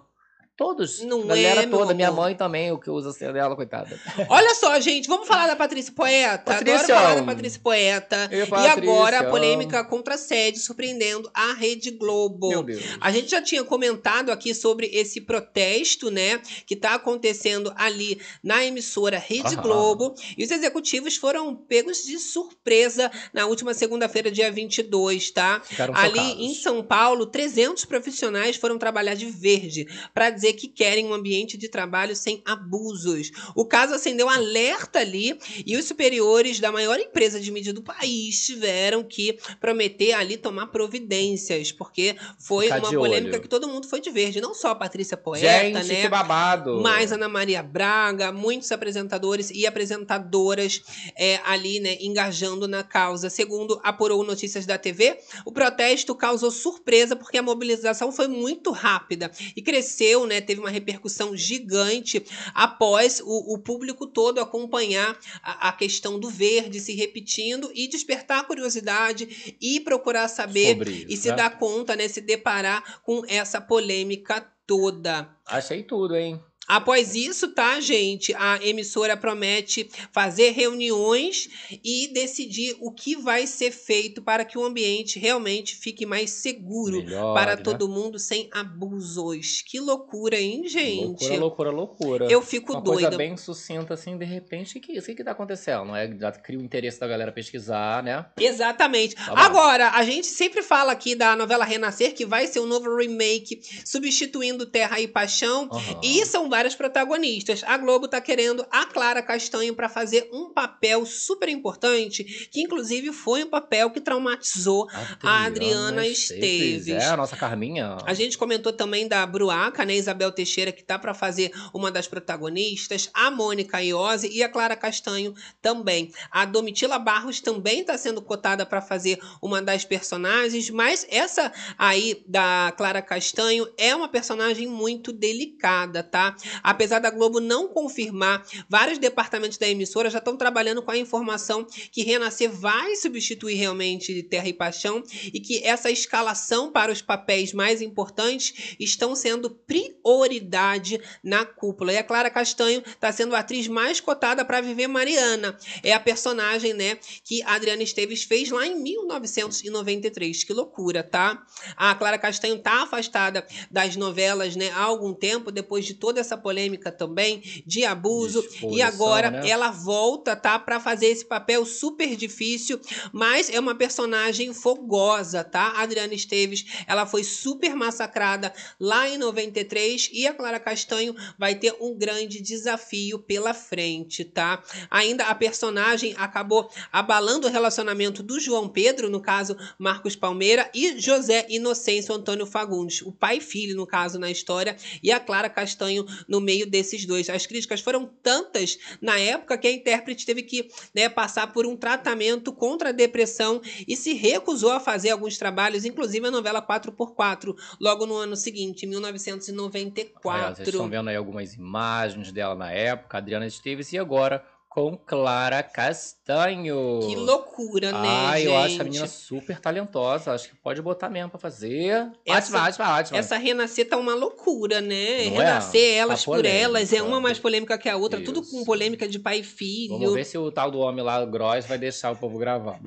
Todos. 0.57 1.01
Não 1.01 1.27
galera 1.27 1.61
é, 1.61 1.67
toda. 1.67 1.93
Minha 1.93 2.11
mãe 2.11 2.35
também, 2.35 2.71
o 2.71 2.79
que 2.79 2.89
usa 2.89 3.11
a 3.11 3.13
senha 3.13 3.31
dela, 3.31 3.55
coitada. 3.55 3.99
Olha 4.27 4.55
só, 4.55 4.79
gente, 4.79 5.07
vamos 5.07 5.27
falar 5.27 5.45
da 5.45 5.55
Patrícia 5.55 5.93
Poeta? 5.93 6.51
Patrícia. 6.51 6.95
Adoro 6.95 7.09
falar 7.09 7.15
da 7.15 7.23
Patrícia 7.23 7.61
Poeta. 7.63 8.29
E 8.31 8.37
E, 8.37 8.67
agora 8.67 9.19
a 9.19 9.29
polêmica 9.29 9.83
contra 9.83 10.15
a 10.15 10.17
sede 10.17 10.57
surpreendendo 10.57 11.29
a 11.31 11.53
Rede 11.53 11.91
Globo. 11.91 12.49
Meu 12.49 12.63
Deus. 12.63 12.83
A 12.99 13.11
gente 13.11 13.29
já 13.29 13.39
tinha 13.39 13.63
comentado 13.63 14.31
aqui 14.31 14.55
sobre 14.55 14.87
esse 14.87 15.21
protesto, 15.21 16.09
né, 16.09 16.41
que 16.65 16.75
tá 16.75 16.95
acontecendo 16.95 17.71
ali 17.75 18.19
na 18.41 18.65
emissora 18.65 19.19
Rede 19.19 19.53
Aham. 19.53 19.61
Globo. 19.61 20.15
E 20.35 20.43
os 20.43 20.49
executivos 20.49 21.17
foram 21.17 21.55
pegos 21.55 22.03
de 22.03 22.17
surpresa 22.17 23.11
na 23.31 23.45
última 23.45 23.75
segunda-feira, 23.75 24.31
dia 24.31 24.51
22, 24.51 25.29
tá? 25.29 25.61
Ficaram 25.63 25.95
ali 25.95 26.45
em 26.45 26.55
São 26.55 26.81
Paulo, 26.81 27.27
300 27.27 27.85
profissionais 27.85 28.55
foram 28.55 28.79
trabalhar 28.79 29.13
de 29.13 29.27
verde 29.27 29.87
para 30.15 30.31
dizer 30.31 30.46
que 30.53 30.67
querem 30.67 31.05
um 31.05 31.13
ambiente 31.13 31.57
de 31.57 31.69
trabalho 31.69 32.15
sem 32.15 32.41
abusos. 32.45 33.31
O 33.55 33.65
caso 33.65 33.93
acendeu 33.93 34.27
um 34.27 34.29
alerta 34.29 34.99
ali 34.99 35.37
e 35.65 35.75
os 35.77 35.85
superiores 35.85 36.59
da 36.59 36.71
maior 36.71 36.99
empresa 36.99 37.39
de 37.39 37.51
mídia 37.51 37.73
do 37.73 37.81
país 37.81 38.45
tiveram 38.45 39.03
que 39.03 39.37
prometer 39.59 40.13
ali 40.13 40.37
tomar 40.37 40.67
providências, 40.67 41.71
porque 41.71 42.15
foi 42.39 42.65
Ficar 42.65 42.79
uma 42.79 42.91
polêmica 42.91 43.33
olho. 43.33 43.41
que 43.41 43.47
todo 43.47 43.67
mundo 43.67 43.87
foi 43.87 44.01
de 44.01 44.09
verde, 44.09 44.41
não 44.41 44.53
só 44.53 44.69
a 44.69 44.75
Patrícia 44.75 45.17
Poeta, 45.17 45.47
Gente, 45.47 45.87
né? 45.87 46.01
que 46.01 46.09
babado. 46.09 46.79
Mas 46.81 47.11
Ana 47.11 47.27
Maria 47.27 47.61
Braga, 47.63 48.31
muitos 48.31 48.71
apresentadores 48.71 49.49
e 49.51 49.65
apresentadoras 49.65 50.81
é, 51.17 51.39
ali, 51.45 51.79
né, 51.79 51.97
engajando 51.99 52.67
na 52.67 52.83
causa. 52.83 53.29
Segundo 53.29 53.79
apurou 53.83 54.23
Notícias 54.23 54.65
da 54.65 54.77
TV, 54.77 55.17
o 55.45 55.51
protesto 55.51 56.15
causou 56.15 56.51
surpresa 56.51 57.15
porque 57.15 57.37
a 57.37 57.43
mobilização 57.43 58.11
foi 58.11 58.27
muito 58.27 58.71
rápida 58.71 59.31
e 59.55 59.61
cresceu, 59.61 60.25
né, 60.25 60.36
teve 60.41 60.59
uma 60.59 60.69
repercussão 60.69 61.35
gigante 61.35 62.23
após 62.53 63.21
o, 63.23 63.53
o 63.53 63.59
público 63.59 64.07
todo 64.07 64.39
acompanhar 64.39 65.17
a, 65.41 65.69
a 65.69 65.71
questão 65.71 66.19
do 66.19 66.29
verde 66.29 66.79
se 66.79 66.93
repetindo 66.93 67.71
e 67.73 67.87
despertar 67.87 68.45
curiosidade 68.45 69.55
e 69.61 69.79
procurar 69.79 70.27
saber 70.27 70.87
isso, 70.87 71.05
e 71.09 71.17
se 71.17 71.29
né? 71.29 71.35
dar 71.35 71.57
conta, 71.57 71.95
né, 71.95 72.07
se 72.07 72.21
deparar 72.21 73.01
com 73.03 73.23
essa 73.27 73.59
polêmica 73.61 74.45
toda. 74.65 75.29
Achei 75.45 75.83
tudo, 75.83 76.15
hein? 76.15 76.41
Após 76.67 77.15
isso, 77.15 77.49
tá, 77.49 77.79
gente? 77.79 78.33
A 78.35 78.59
emissora 78.61 79.15
promete 79.15 79.89
fazer 80.11 80.51
reuniões 80.51 81.49
e 81.83 82.09
decidir 82.13 82.75
o 82.81 82.91
que 82.91 83.15
vai 83.15 83.47
ser 83.47 83.71
feito 83.71 84.21
para 84.21 84.43
que 84.43 84.57
o 84.57 84.65
ambiente 84.65 85.17
realmente 85.17 85.75
fique 85.75 86.05
mais 86.05 86.29
seguro 86.31 86.97
Melhor, 86.97 87.33
para 87.33 87.55
né? 87.55 87.61
todo 87.61 87.87
mundo 87.87 88.19
sem 88.19 88.49
abusos. 88.51 89.61
Que 89.65 89.79
loucura, 89.79 90.39
hein, 90.39 90.67
gente? 90.67 91.37
Loucura, 91.37 91.39
loucura, 91.39 91.71
loucura. 91.71 92.27
Eu 92.29 92.41
fico 92.41 92.73
Uma 92.73 92.81
doida. 92.81 93.01
coisa 93.03 93.17
bem 93.17 93.37
sucinta, 93.37 93.93
assim, 93.93 94.17
de 94.17 94.25
repente, 94.25 94.79
que 94.79 94.91
isso 94.93 95.03
O 95.03 95.05
que, 95.07 95.15
que 95.15 95.23
tá 95.23 95.31
acontecendo? 95.31 95.85
Não 95.85 95.95
é? 95.95 96.13
Já 96.19 96.31
cria 96.33 96.59
o 96.59 96.61
interesse 96.61 96.99
da 96.99 97.07
galera 97.07 97.31
pesquisar, 97.31 98.03
né? 98.03 98.25
Exatamente. 98.37 99.15
Tá. 99.15 99.33
Agora, 99.35 99.91
a 99.91 100.03
gente 100.03 100.27
sempre 100.27 100.61
fala 100.61 100.91
aqui 100.91 101.15
da 101.15 101.35
novela 101.35 101.63
Renascer, 101.63 102.13
que 102.13 102.25
vai 102.25 102.45
ser 102.47 102.59
um 102.59 102.65
novo 102.65 102.93
remake, 102.97 103.61
substituindo 103.85 104.65
Terra 104.65 104.99
e 104.99 105.07
Paixão. 105.07 105.69
Aham. 105.71 106.01
E 106.03 106.25
são 106.25 106.49
várias 106.57 106.73
protagonistas. 106.73 107.63
A 107.67 107.77
Globo 107.77 108.07
tá 108.07 108.19
querendo 108.19 108.65
a 108.71 108.87
Clara 108.87 109.21
Castanho 109.21 109.75
para 109.75 109.87
fazer 109.87 110.27
um 110.33 110.51
papel 110.51 111.05
super 111.05 111.47
importante, 111.49 112.23
que 112.51 112.61
inclusive 112.61 113.13
foi 113.13 113.43
um 113.43 113.49
papel 113.49 113.91
que 113.91 114.01
traumatizou 114.01 114.87
a 115.21 115.45
Adriana 115.45 116.07
Esteves. 116.07 116.87
É, 116.87 117.09
a 117.09 117.15
nossa 117.15 117.35
Carminha. 117.37 117.97
A 118.03 118.13
gente 118.15 118.39
comentou 118.39 118.73
também 118.73 119.07
da 119.07 119.23
Bruaca, 119.27 119.85
né? 119.85 119.93
Isabel 119.93 120.31
Teixeira, 120.31 120.71
que 120.71 120.83
tá 120.83 120.97
para 120.97 121.13
fazer 121.13 121.51
uma 121.71 121.91
das 121.91 122.07
protagonistas, 122.07 123.07
a 123.13 123.29
Mônica 123.29 123.79
Iose 123.83 124.27
e 124.27 124.41
a 124.41 124.49
Clara 124.49 124.75
Castanho 124.75 125.35
também. 125.61 126.11
A 126.31 126.43
Domitila 126.43 126.97
Barros 126.97 127.39
também 127.39 127.83
tá 127.83 127.95
sendo 127.99 128.19
cotada 128.19 128.65
para 128.65 128.81
fazer 128.81 129.19
uma 129.43 129.61
das 129.61 129.85
personagens, 129.85 130.71
mas 130.71 131.05
essa 131.07 131.53
aí 131.77 132.23
da 132.27 132.73
Clara 132.75 133.03
Castanho 133.03 133.71
é 133.77 133.95
uma 133.95 134.09
personagem 134.09 134.65
muito 134.65 135.11
delicada, 135.13 136.01
tá? 136.01 136.35
Apesar 136.63 136.99
da 136.99 137.09
Globo 137.09 137.39
não 137.39 137.67
confirmar, 137.67 138.45
vários 138.69 138.97
departamentos 138.97 139.57
da 139.57 139.67
emissora 139.67 140.09
já 140.09 140.19
estão 140.19 140.37
trabalhando 140.37 140.81
com 140.81 140.91
a 140.91 140.97
informação 140.97 141.65
que 141.91 142.03
Renascer 142.03 142.51
vai 142.51 142.95
substituir 142.95 143.55
realmente 143.55 144.23
Terra 144.23 144.47
e 144.47 144.53
Paixão 144.53 145.03
e 145.33 145.39
que 145.39 145.63
essa 145.63 145.89
escalação 145.89 146.71
para 146.71 146.91
os 146.91 147.01
papéis 147.01 147.53
mais 147.53 147.81
importantes 147.81 148.75
estão 148.79 149.15
sendo 149.15 149.49
prioridade 149.49 151.01
na 151.23 151.45
cúpula. 151.45 151.93
E 151.93 151.97
a 151.97 152.03
Clara 152.03 152.29
Castanho 152.29 152.83
está 152.85 153.11
sendo 153.11 153.35
a 153.35 153.39
atriz 153.39 153.67
mais 153.67 153.99
cotada 153.99 154.45
para 154.45 154.61
viver 154.61 154.87
Mariana. 154.87 155.57
É 155.83 155.93
a 155.93 155.99
personagem, 155.99 156.73
né, 156.73 156.97
que 157.23 157.41
Adriana 157.43 157.83
Esteves 157.83 158.23
fez 158.23 158.49
lá 158.49 158.65
em 158.65 158.75
1993. 158.81 160.43
Que 160.43 160.53
loucura, 160.53 161.03
tá? 161.03 161.45
A 161.75 161.95
Clara 161.95 162.17
Castanho 162.17 162.59
tá 162.59 162.83
afastada 162.83 163.45
das 163.71 163.95
novelas, 163.95 164.55
né, 164.55 164.69
há 164.71 164.83
algum 164.83 165.13
tempo 165.13 165.51
depois 165.51 165.85
de 165.85 165.93
toda 165.93 166.19
essa 166.19 166.36
polêmica 166.37 166.91
também 166.91 167.41
de 167.65 167.83
abuso. 167.83 168.43
e 168.71 168.81
agora 168.81 169.31
né? 169.31 169.49
ela 169.49 169.71
volta, 169.71 170.35
tá? 170.35 170.57
Pra 170.59 170.79
fazer 170.79 171.07
esse 171.07 171.25
papel 171.25 171.65
super 171.65 172.15
difícil, 172.15 172.79
mas 173.11 173.49
é 173.49 173.59
uma 173.59 173.75
personagem 173.75 174.53
fogosa, 174.53 175.43
tá? 175.43 175.73
A 175.75 175.81
Adriana 175.81 176.13
Esteves, 176.13 176.65
ela 176.87 177.05
foi 177.05 177.23
super 177.23 177.75
massacrada 177.75 178.53
lá 178.79 179.09
em 179.09 179.17
93 179.17 180.09
e 180.13 180.27
a 180.27 180.33
Clara 180.33 180.59
Castanho 180.59 181.15
vai 181.37 181.55
ter 181.55 181.75
um 181.79 181.97
grande 181.97 182.41
desafio 182.41 183.19
pela 183.19 183.53
frente, 183.53 184.23
tá? 184.23 184.63
Ainda 184.89 185.25
a 185.25 185.35
personagem 185.35 186.13
acabou 186.17 186.69
abalando 186.91 187.47
o 187.47 187.51
relacionamento 187.51 188.23
do 188.23 188.39
João 188.39 188.67
Pedro, 188.67 189.09
no 189.09 189.21
caso 189.21 189.57
Marcos 189.77 190.15
Palmeira, 190.15 190.69
e 190.73 190.99
José 190.99 191.45
Inocêncio 191.49 192.13
Antônio 192.13 192.45
Fagundes, 192.45 193.01
o 193.01 193.11
pai 193.11 193.37
e 193.37 193.41
filho, 193.41 193.75
no 193.75 193.85
caso, 193.85 194.19
na 194.19 194.29
história, 194.29 194.75
e 195.01 195.11
a 195.11 195.19
Clara 195.19 195.49
Castanho 195.49 196.05
no 196.27 196.41
meio 196.41 196.65
desses 196.69 197.05
dois. 197.05 197.29
As 197.29 197.45
críticas 197.45 197.81
foram 197.81 198.05
tantas 198.21 198.77
na 199.01 199.17
época 199.19 199.57
que 199.57 199.67
a 199.67 199.71
intérprete 199.71 200.25
teve 200.25 200.43
que 200.43 200.69
né, 200.93 201.07
passar 201.09 201.51
por 201.53 201.65
um 201.65 201.75
tratamento 201.75 202.51
contra 202.51 202.89
a 202.89 202.91
depressão 202.91 203.61
e 203.87 203.95
se 203.95 204.13
recusou 204.13 204.71
a 204.71 204.79
fazer 204.79 205.11
alguns 205.11 205.37
trabalhos, 205.37 205.85
inclusive 205.85 206.27
a 206.27 206.31
novela 206.31 206.61
4x4, 206.61 207.55
logo 207.79 208.05
no 208.05 208.15
ano 208.15 208.35
seguinte, 208.35 208.85
em 208.85 208.89
É, 208.89 209.11
vocês 209.11 209.25
1994. 209.27 210.63
estão 210.63 210.89
vendo 210.89 211.09
aí 211.09 211.15
algumas 211.15 211.53
imagens 211.53 212.31
dela 212.31 212.55
na 212.55 212.71
época, 212.71 213.17
Adriana 213.17 213.47
Esteves, 213.47 213.91
e 213.93 213.97
agora 213.97 214.43
com 214.69 214.95
Clara 214.97 215.63
Castanho. 215.63 216.99
Que 217.07 217.15
loucura, 217.15 217.91
né, 217.91 218.07
Ah, 218.27 218.39
eu 218.41 218.55
acho 218.57 218.81
a 218.81 218.83
menina 218.83 219.07
super 219.07 219.59
talentosa. 219.59 220.31
Acho 220.33 220.49
que 220.49 220.55
pode 220.55 220.81
botar 220.81 221.09
mesmo 221.09 221.29
pra 221.31 221.39
fazer. 221.39 222.11
Essa- 222.25 222.57
ótima, 222.57 222.67
ótima, 222.67 222.97
ótima. 222.99 223.17
Essa 223.17 223.37
renascer 223.37 223.87
tá 223.89 223.97
uma 223.97 224.13
loucura, 224.13 224.79
né? 224.81 225.25
Não 225.29 225.41
é? 225.41 225.45
renascer 225.45 225.93
elas 225.97 226.19
Tá 226.19 226.25
por 226.25 226.35
polêmica. 226.37 226.63
elas, 226.63 226.93
é 226.93 227.01
uma 227.01 227.19
mais 227.19 227.39
polêmica 227.39 227.77
que 227.77 227.89
a 227.89 227.97
outra, 227.97 228.21
tudo 228.21 228.43
com 228.43 228.63
polêmica 228.65 229.07
de 229.07 229.17
pai 229.17 229.39
e 229.39 229.43
filho. 229.43 229.97
Vamos 229.97 230.13
ver 230.13 230.25
se 230.25 230.37
o 230.37 230.51
tal 230.51 230.69
do 230.69 230.79
homem 230.79 231.03
lá, 231.03 231.23
o 231.23 231.27
Gross, 231.27 231.65
vai 231.65 231.77
deixar 231.77 232.11
o 232.11 232.15
povo 232.15 232.37
gravar. 232.37 232.79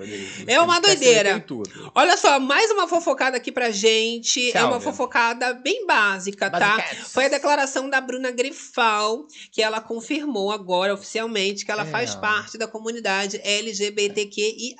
É 0.46 0.60
uma 0.60 0.80
doideira. 0.80 1.44
Olha 1.94 2.16
só, 2.16 2.38
mais 2.38 2.70
uma 2.70 2.86
fofocada 2.86 3.36
aqui 3.36 3.50
pra 3.50 3.70
gente. 3.70 4.50
É 4.50 4.52
Tchau, 4.52 4.62
uma 4.68 4.70
meu. 4.72 4.80
fofocada 4.80 5.54
bem 5.54 5.86
básica, 5.86 6.48
tá? 6.50 6.78
Foi 7.08 7.24
a 7.24 7.28
declaração 7.28 7.88
da 7.90 8.00
Bruna 8.00 8.30
Grifal, 8.30 9.24
que 9.50 9.62
ela 9.62 9.80
confirmou 9.80 10.52
agora 10.52 10.94
oficialmente 10.94 11.64
que 11.64 11.70
ela 11.70 11.79
É. 11.82 11.86
faz 11.90 12.14
parte 12.14 12.56
da 12.58 12.66
comunidade 12.66 13.40
LGBTQIAPN+, 13.42 14.76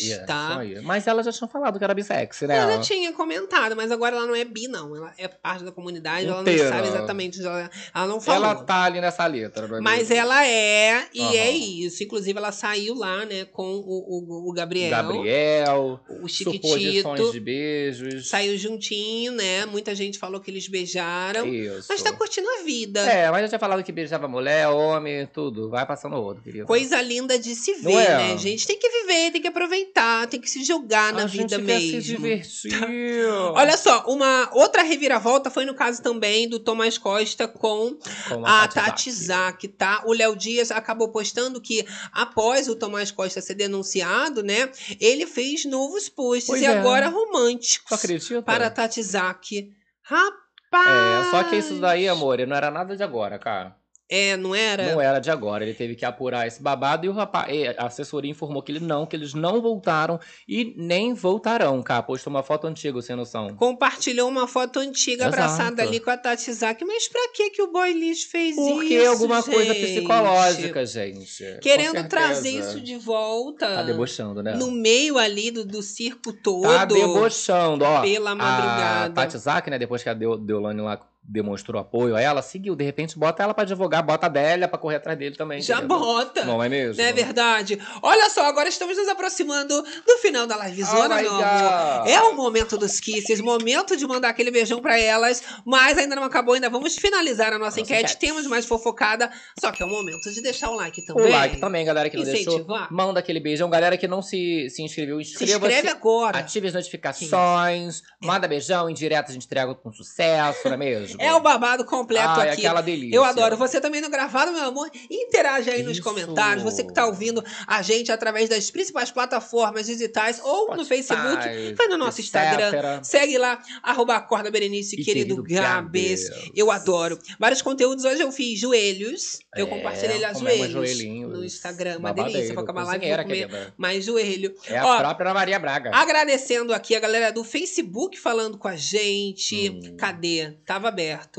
Yeah, 0.00 0.26
tá? 0.26 0.60
Mas 0.82 1.06
ela 1.06 1.22
já 1.22 1.32
tinha 1.32 1.48
falado 1.48 1.78
que 1.78 1.84
era 1.84 1.94
bissexy, 1.94 2.46
né? 2.46 2.56
Ela 2.58 2.76
já 2.76 2.80
tinha 2.80 3.12
comentado, 3.12 3.74
mas 3.76 3.90
agora 3.90 4.16
ela 4.16 4.26
não 4.26 4.34
é 4.34 4.44
bi, 4.44 4.68
não. 4.68 4.94
Ela 4.96 5.12
é 5.18 5.28
parte 5.28 5.64
da 5.64 5.72
comunidade, 5.72 6.26
ela 6.26 6.42
não 6.42 6.58
sabe 6.58 6.88
exatamente. 6.88 7.40
Ela, 7.40 7.70
ela 7.94 8.06
não 8.06 8.20
falou. 8.20 8.50
Ela 8.50 8.54
tá 8.62 8.84
ali 8.84 9.00
nessa 9.00 9.26
letra. 9.26 9.66
é 9.66 9.80
Mas 9.80 10.10
ela 10.10 10.46
é, 10.46 11.06
e 11.12 11.20
Aham. 11.20 11.34
é 11.34 11.50
isso. 11.50 12.02
Inclusive, 12.02 12.38
ela 12.38 12.52
saiu 12.52 12.94
lá, 12.94 13.24
né, 13.24 13.44
com 13.44 13.64
o, 13.76 14.48
o, 14.48 14.50
o 14.50 14.52
Gabriel. 14.52 14.90
Gabriel, 14.90 16.00
O 16.22 16.28
Chiquitito. 16.28 17.32
de 17.32 17.40
beijos. 17.40 18.28
Saiu 18.28 18.56
juntinho, 18.56 19.32
né? 19.32 19.66
Muita 19.66 19.94
gente 19.94 20.18
falou 20.18 20.40
que 20.40 20.50
eles 20.50 20.68
beijaram. 20.68 21.46
Isso. 21.46 21.86
Mas 21.88 22.02
tá 22.02 22.12
curtindo 22.12 22.48
a 22.48 22.62
vida. 22.64 23.00
É, 23.00 23.30
mas 23.30 23.42
eu 23.42 23.48
tinha 23.48 23.58
falado 23.58 23.82
que 23.82 23.92
beijava 23.92 24.28
mulher, 24.28 24.68
homem, 24.68 25.26
tudo. 25.38 25.70
Vai 25.70 25.86
passando 25.86 26.16
o 26.16 26.20
outro, 26.22 26.42
querido. 26.42 26.66
Coisa 26.66 27.00
linda 27.00 27.38
de 27.38 27.54
se 27.54 27.74
ver, 27.74 27.92
é? 27.92 28.16
né, 28.16 28.38
gente? 28.38 28.66
Tem 28.66 28.76
que 28.76 28.88
viver, 28.88 29.30
tem 29.30 29.40
que 29.40 29.46
aproveitar, 29.46 30.26
tem 30.26 30.40
que 30.40 30.50
se 30.50 30.64
jogar 30.64 31.12
na 31.12 31.22
A 31.22 31.26
vida 31.26 31.56
gente 31.56 31.64
quer 31.66 31.78
se 31.80 31.92
mesmo. 31.92 32.16
divertir. 32.16 32.72
Olha 33.54 33.76
só, 33.76 34.04
uma 34.08 34.50
outra 34.52 34.82
reviravolta 34.82 35.48
foi 35.48 35.64
no 35.64 35.74
caso 35.74 36.02
também 36.02 36.48
do 36.48 36.58
Tomás 36.58 36.98
Costa 36.98 37.46
com, 37.46 37.96
Com 38.28 38.44
a 38.44 38.64
a 38.64 38.68
Tati 38.68 39.12
Zak, 39.12 39.68
tá? 39.68 40.02
O 40.06 40.12
Léo 40.12 40.34
Dias 40.34 40.72
acabou 40.72 41.10
postando 41.10 41.60
que 41.60 41.86
após 42.12 42.68
o 42.68 42.74
Tomás 42.74 43.12
Costa 43.12 43.40
ser 43.40 43.54
denunciado, 43.54 44.42
né, 44.42 44.68
ele 45.00 45.24
fez 45.24 45.64
novos 45.64 46.08
posts 46.08 46.48
Pois 46.48 46.62
e 46.62 46.64
é. 46.64 46.68
agora 46.78 47.08
românticos 47.08 47.88
Tu 47.88 47.94
acredita? 47.94 48.42
para 48.42 48.66
a 48.66 48.70
Tati 48.70 49.00
Zak. 49.02 49.70
Rapaz! 50.02 51.26
É, 51.26 51.30
só 51.30 51.44
que 51.44 51.56
isso 51.56 51.78
daí, 51.80 52.08
amor, 52.08 52.38
não 52.46 52.56
era 52.56 52.70
nada 52.70 52.96
de 52.96 53.02
agora, 53.02 53.38
cara. 53.38 53.77
É, 54.10 54.36
não 54.38 54.54
era? 54.54 54.90
Não 54.92 55.00
era 55.00 55.18
de 55.18 55.30
agora. 55.30 55.62
Ele 55.64 55.74
teve 55.74 55.94
que 55.94 56.04
apurar 56.04 56.46
esse 56.46 56.62
babado 56.62 57.04
e 57.04 57.08
o 57.08 57.12
rapaz, 57.12 57.52
a 57.76 57.86
assessoria 57.86 58.30
informou 58.30 58.62
que 58.62 58.72
ele 58.72 58.80
não, 58.80 59.04
que 59.04 59.14
eles 59.14 59.34
não 59.34 59.60
voltaram 59.60 60.18
e 60.48 60.74
nem 60.78 61.12
voltarão, 61.12 61.82
cara. 61.82 62.02
Postou 62.02 62.30
uma 62.30 62.42
foto 62.42 62.66
antiga, 62.66 63.00
sem 63.02 63.14
noção. 63.14 63.54
Compartilhou 63.54 64.28
uma 64.28 64.48
foto 64.48 64.78
antiga 64.78 65.24
Exato. 65.24 65.34
abraçada 65.34 65.82
ali 65.82 66.00
com 66.00 66.10
a 66.10 66.16
Tati 66.16 66.50
Zak. 66.52 66.82
Mas 66.86 67.06
pra 67.08 67.20
que 67.34 67.50
que 67.50 67.62
o 67.62 67.70
boy 67.70 67.92
fez 68.14 68.56
Porque 68.56 68.94
isso, 68.98 69.08
alguma 69.10 69.42
coisa 69.42 69.74
gente? 69.74 69.86
psicológica, 69.86 70.86
gente. 70.86 71.58
Querendo 71.60 72.08
trazer 72.08 72.50
isso 72.50 72.80
de 72.80 72.96
volta. 72.96 73.66
Tá 73.66 73.82
debochando, 73.82 74.42
né? 74.42 74.54
No 74.54 74.70
meio 74.70 75.18
ali 75.18 75.50
do, 75.50 75.64
do 75.66 75.82
circo 75.82 76.32
todo. 76.32 76.62
Tá 76.62 76.84
debochando, 76.84 77.84
ó. 77.84 78.00
Pela 78.00 78.34
madrugada. 78.34 79.06
A 79.06 79.10
Tati 79.10 79.36
Zak, 79.38 79.68
né, 79.70 79.78
depois 79.78 80.02
que 80.02 80.08
a 80.08 80.14
Deu- 80.14 80.38
Deolane 80.38 80.80
lá 80.80 80.98
demonstrou 81.28 81.80
apoio 81.80 82.16
a 82.16 82.20
ela, 82.20 82.40
seguiu. 82.40 82.74
De 82.74 82.82
repente, 82.84 83.18
bota 83.18 83.42
ela 83.42 83.52
pra 83.52 83.62
advogar, 83.64 84.02
bota 84.02 84.26
a 84.26 84.28
Délia 84.28 84.66
pra 84.66 84.78
correr 84.78 84.96
atrás 84.96 85.18
dele 85.18 85.36
também. 85.36 85.60
Já 85.60 85.76
entendeu? 85.78 85.98
bota. 85.98 86.44
Não 86.44 86.62
é 86.62 86.68
mesmo? 86.68 87.02
Não 87.02 87.08
é 87.08 87.12
verdade? 87.12 87.78
Olha 88.02 88.30
só, 88.30 88.46
agora 88.46 88.68
estamos 88.68 88.96
nos 88.96 89.08
aproximando 89.08 89.82
do 89.82 90.18
final 90.22 90.46
da 90.46 90.56
livezona, 90.66 91.16
Oh 91.16 91.20
meu 91.20 91.30
amor. 91.34 92.08
É 92.08 92.20
o 92.22 92.34
momento 92.34 92.78
dos 92.78 92.98
kisses, 92.98 93.40
momento 93.40 93.96
de 93.96 94.06
mandar 94.06 94.30
aquele 94.30 94.50
beijão 94.50 94.80
pra 94.80 94.98
elas, 94.98 95.42
mas 95.66 95.98
ainda 95.98 96.16
não 96.16 96.24
acabou, 96.24 96.54
ainda 96.54 96.70
vamos 96.70 96.96
finalizar 96.96 97.48
a 97.52 97.58
nossa, 97.58 97.64
Nossa 97.68 97.80
enquete. 97.80 98.00
enquete. 98.04 98.18
Temos 98.18 98.46
mais 98.46 98.64
fofocada, 98.64 99.30
só 99.60 99.70
que 99.70 99.82
é 99.82 99.86
o 99.86 99.88
momento 99.88 100.32
de 100.32 100.40
deixar 100.40 100.70
o 100.70 100.74
like 100.76 101.02
O 101.02 101.04
também. 101.04 101.30
like 101.32 101.56
também, 101.58 101.84
galera 101.84 102.08
que 102.08 102.16
não 102.16 102.24
deixou. 102.24 102.54
Incentivar. 102.54 102.88
Manda 102.90 103.20
aquele 103.20 103.40
beijão. 103.40 103.68
Galera 103.68 103.96
que 103.98 104.08
não 104.08 104.22
se, 104.22 104.68
se 104.70 104.82
inscreveu, 104.82 105.16
Se 105.22 105.32
inscreva-se. 105.32 105.56
inscreve 105.74 105.88
agora. 105.88 106.38
Ative 106.38 106.68
as 106.68 106.74
notificações. 106.74 108.02
Manda 108.22 108.48
beijão, 108.48 108.88
indireto 108.88 109.30
a 109.30 109.32
gente 109.32 109.44
entrega 109.44 109.74
com 109.74 109.92
sucesso, 109.92 110.60
não 110.66 110.74
é 110.74 110.76
mesmo? 110.76 111.17
É 111.18 111.34
o 111.34 111.40
babado 111.40 111.84
completo 111.84 112.28
Ai, 112.40 112.50
aqui. 112.50 112.60
aquela 112.66 112.80
delícia. 112.80 113.14
Eu 113.16 113.24
adoro. 113.24 113.56
Você 113.56 113.80
também 113.80 114.00
no 114.00 114.08
gravado, 114.10 114.52
meu 114.52 114.64
amor? 114.64 114.90
Interage 115.10 115.70
aí 115.70 115.82
nos 115.82 115.92
Isso. 115.94 116.02
comentários. 116.02 116.62
Você 116.62 116.84
que 116.84 116.92
tá 116.92 117.06
ouvindo 117.06 117.44
a 117.66 117.82
gente 117.82 118.10
através 118.12 118.48
das 118.48 118.70
principais 118.70 119.10
plataformas 119.10 119.86
digitais 119.86 120.40
ou 120.42 120.76
no 120.76 120.84
Facebook, 120.84 121.74
vai 121.76 121.86
no 121.88 121.96
nosso. 121.96 122.20
Instagram. 122.20 123.02
Segue 123.02 123.38
lá, 123.38 123.60
arroba 123.82 124.16
Acorda 124.16 124.50
Berenice, 124.50 124.96
E 125.00 125.04
querido, 125.04 125.42
querido 125.42 125.62
Gabes. 125.62 126.28
Gabes. 126.28 126.50
Eu 126.54 126.70
adoro. 126.70 127.18
Vários 127.38 127.62
conteúdos. 127.62 128.04
Hoje 128.04 128.20
eu 128.22 128.30
fiz 128.32 128.58
joelhos. 128.58 129.38
Eu 129.56 129.66
É, 129.66 129.68
compartilhei 129.70 130.18
lá 130.20 130.32
joelhos 130.32 131.04
no 131.04 131.44
Instagram. 131.44 131.98
Uma 131.98 132.12
delícia. 132.12 132.54
Vou 132.54 132.62
acabar 132.62 132.84
lá 132.84 132.98
comer 132.98 133.72
mais 133.76 134.04
joelho. 134.04 134.54
É 134.66 134.82
Ó, 134.82 134.92
a 134.92 134.98
própria 134.98 135.26
Ana 135.26 135.34
Maria 135.34 135.58
Braga. 135.58 135.90
Agradecendo 135.94 136.72
aqui 136.72 136.94
a 136.94 137.00
galera 137.00 137.30
do 137.32 137.42
Facebook 137.44 138.18
falando 138.18 138.58
com 138.58 138.68
a 138.68 138.76
gente. 138.76 139.70
Hum. 139.70 139.96
Cadê? 139.96 140.52
Tava 140.64 140.90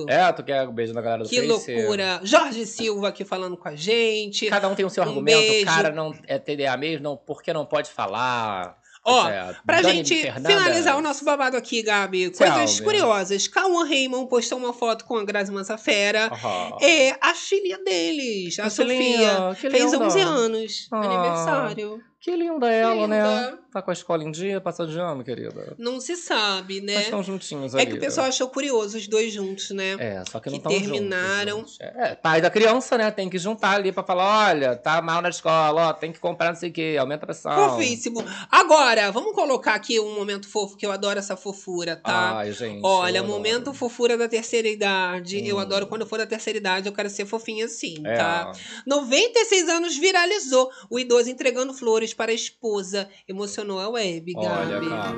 É, 0.08 0.32
tu 0.32 0.44
quer 0.44 0.68
um 0.68 0.72
beijo 0.74 0.94
na 0.94 1.02
galera 1.02 1.24
do 1.24 1.30
Que 1.30 1.36
Face? 1.48 1.48
loucura. 1.76 2.20
Jorge 2.24 2.66
Silva 2.66 3.10
aqui 3.10 3.24
falando 3.26 3.56
com 3.58 3.68
a 3.68 3.76
gente. 3.76 4.48
Cada 4.48 4.68
um 4.68 4.76
tem 4.76 4.86
o 4.86 4.90
seu 4.90 5.04
Um 5.04 5.08
argumento. 5.08 5.38
beijo. 5.38 5.64
O 5.64 5.74
cara 5.76 5.92
não 5.92 6.14
é 6.28 6.38
TDA 6.40 6.76
mesmo, 6.78 7.04
não, 7.04 7.18
por 7.18 7.42
que 7.44 7.52
não 7.54 7.66
pode 7.66 7.90
falar? 7.90 8.78
Ó, 9.06 9.28
É, 9.30 9.56
Pra 9.66 9.82
Dani 9.82 9.96
gente 10.04 10.22
Fernandes. 10.22 10.58
finalizar 10.58 10.98
o 10.98 11.02
nosso 11.02 11.24
babado 11.24 11.56
aqui, 11.56 11.82
Gabi, 11.82 12.30
coisas 12.32 12.76
meu. 12.76 12.84
curiosas. 12.84 13.48
Cauã 13.48 13.86
Raymond 13.88 14.28
postou 14.30 14.58
uma 14.58 14.74
foto 14.74 15.06
com 15.06 15.16
a 15.18 15.24
Grazi 15.24 15.52
Massafera. 15.54 16.26
Aham. 16.32 16.78
É 16.82 17.16
a 17.22 17.34
filha 17.34 17.78
deles, 17.84 18.60
a 18.60 18.64
Que 18.64 18.70
Sofia. 18.70 18.94
linda, 19.00 19.56
que 19.56 19.70
Fez 19.70 19.94
linda. 19.94 20.06
11 20.06 20.20
anos. 20.20 20.88
Ah. 20.92 20.98
Aniversário. 21.00 22.04
Que 22.22 22.36
linda 22.36 22.70
ela, 22.70 23.08
né? 23.08 23.18
Linda. 23.24 23.60
Tá 23.72 23.84
com 23.84 23.92
a 23.92 23.94
escola 23.94 24.24
em 24.24 24.32
dia, 24.32 24.60
passa 24.60 24.86
de 24.88 24.98
ano, 25.00 25.24
querida. 25.24 25.76
Não 25.78 26.02
se 26.02 26.16
sabe, 26.16 26.82
né? 26.82 26.96
Mas 26.96 27.04
estão 27.04 27.22
juntinhos 27.22 27.76
É 27.76 27.82
ali. 27.82 27.92
que 27.92 27.98
o 27.98 28.00
pessoal 28.00 28.26
achou 28.28 28.50
curioso 28.50 28.98
os 28.98 29.08
dois 29.08 29.32
juntos, 29.32 29.70
né? 29.70 29.96
É, 30.00 30.24
só 30.30 30.40
que 30.40 30.50
não 30.50 30.60
que 30.60 30.68
estão 30.68 30.72
terminaram. 30.72 31.64
É, 31.80 32.16
pai 32.16 32.42
da 32.42 32.50
criança, 32.50 32.98
né? 32.98 33.12
Tem 33.12 33.30
que 33.30 33.38
juntar 33.38 33.76
ali 33.76 33.92
pra 33.92 34.02
falar, 34.04 34.50
olha, 34.50 34.76
tá 34.76 35.00
mal 35.04 35.22
na 35.22 35.30
escola, 35.30 35.90
ó, 35.90 35.94
tem 35.94 36.12
que 36.12 36.20
comprar 36.20 36.48
não 36.50 36.56
sei 36.56 36.72
o 36.72 36.74
quê, 36.74 36.98
aumenta 37.00 37.26
a 37.26 37.28
pressão. 37.28 37.70
Fofíssimo. 37.70 38.26
Agora, 38.52 39.12
vamos 39.12 39.34
colocar 39.36 39.76
aqui 39.76 40.00
um 40.00 40.16
momento 40.16 40.50
fofo, 40.50 40.76
que 40.76 40.86
eu 40.88 40.92
adoro 40.92 41.20
essa 41.20 41.38
fofura, 41.38 41.96
tá? 41.96 42.38
Ai, 42.40 42.52
gente. 42.52 42.82
Olha, 42.84 43.22
momento 43.22 43.72
fofura 43.72 44.18
da 44.18 44.28
terceira 44.28 44.68
idade. 44.68 45.48
Eu 45.48 45.60
adoro 45.60 45.86
quando 45.86 46.02
eu 46.02 46.08
for 46.08 46.18
da 46.18 46.26
terceira 46.26 46.58
idade, 46.58 46.88
eu 46.90 46.94
quero 46.94 47.10
ser 47.10 47.28
fofinha 47.28 47.66
assim, 47.66 48.02
É. 48.04 48.16
tá? 48.18 48.52
96 48.88 49.70
anos 49.70 49.96
viralizou 49.96 50.72
o 50.90 50.98
idoso 51.00 51.30
entregando 51.30 51.72
flores 51.72 52.09
para 52.14 52.32
a 52.32 52.36
esposa. 52.36 53.10
Emocionou 53.28 53.80
a 53.80 53.90
web, 53.90 54.34
Olha, 54.36 54.66
Gabi. 54.80 54.90
cara. 54.90 55.16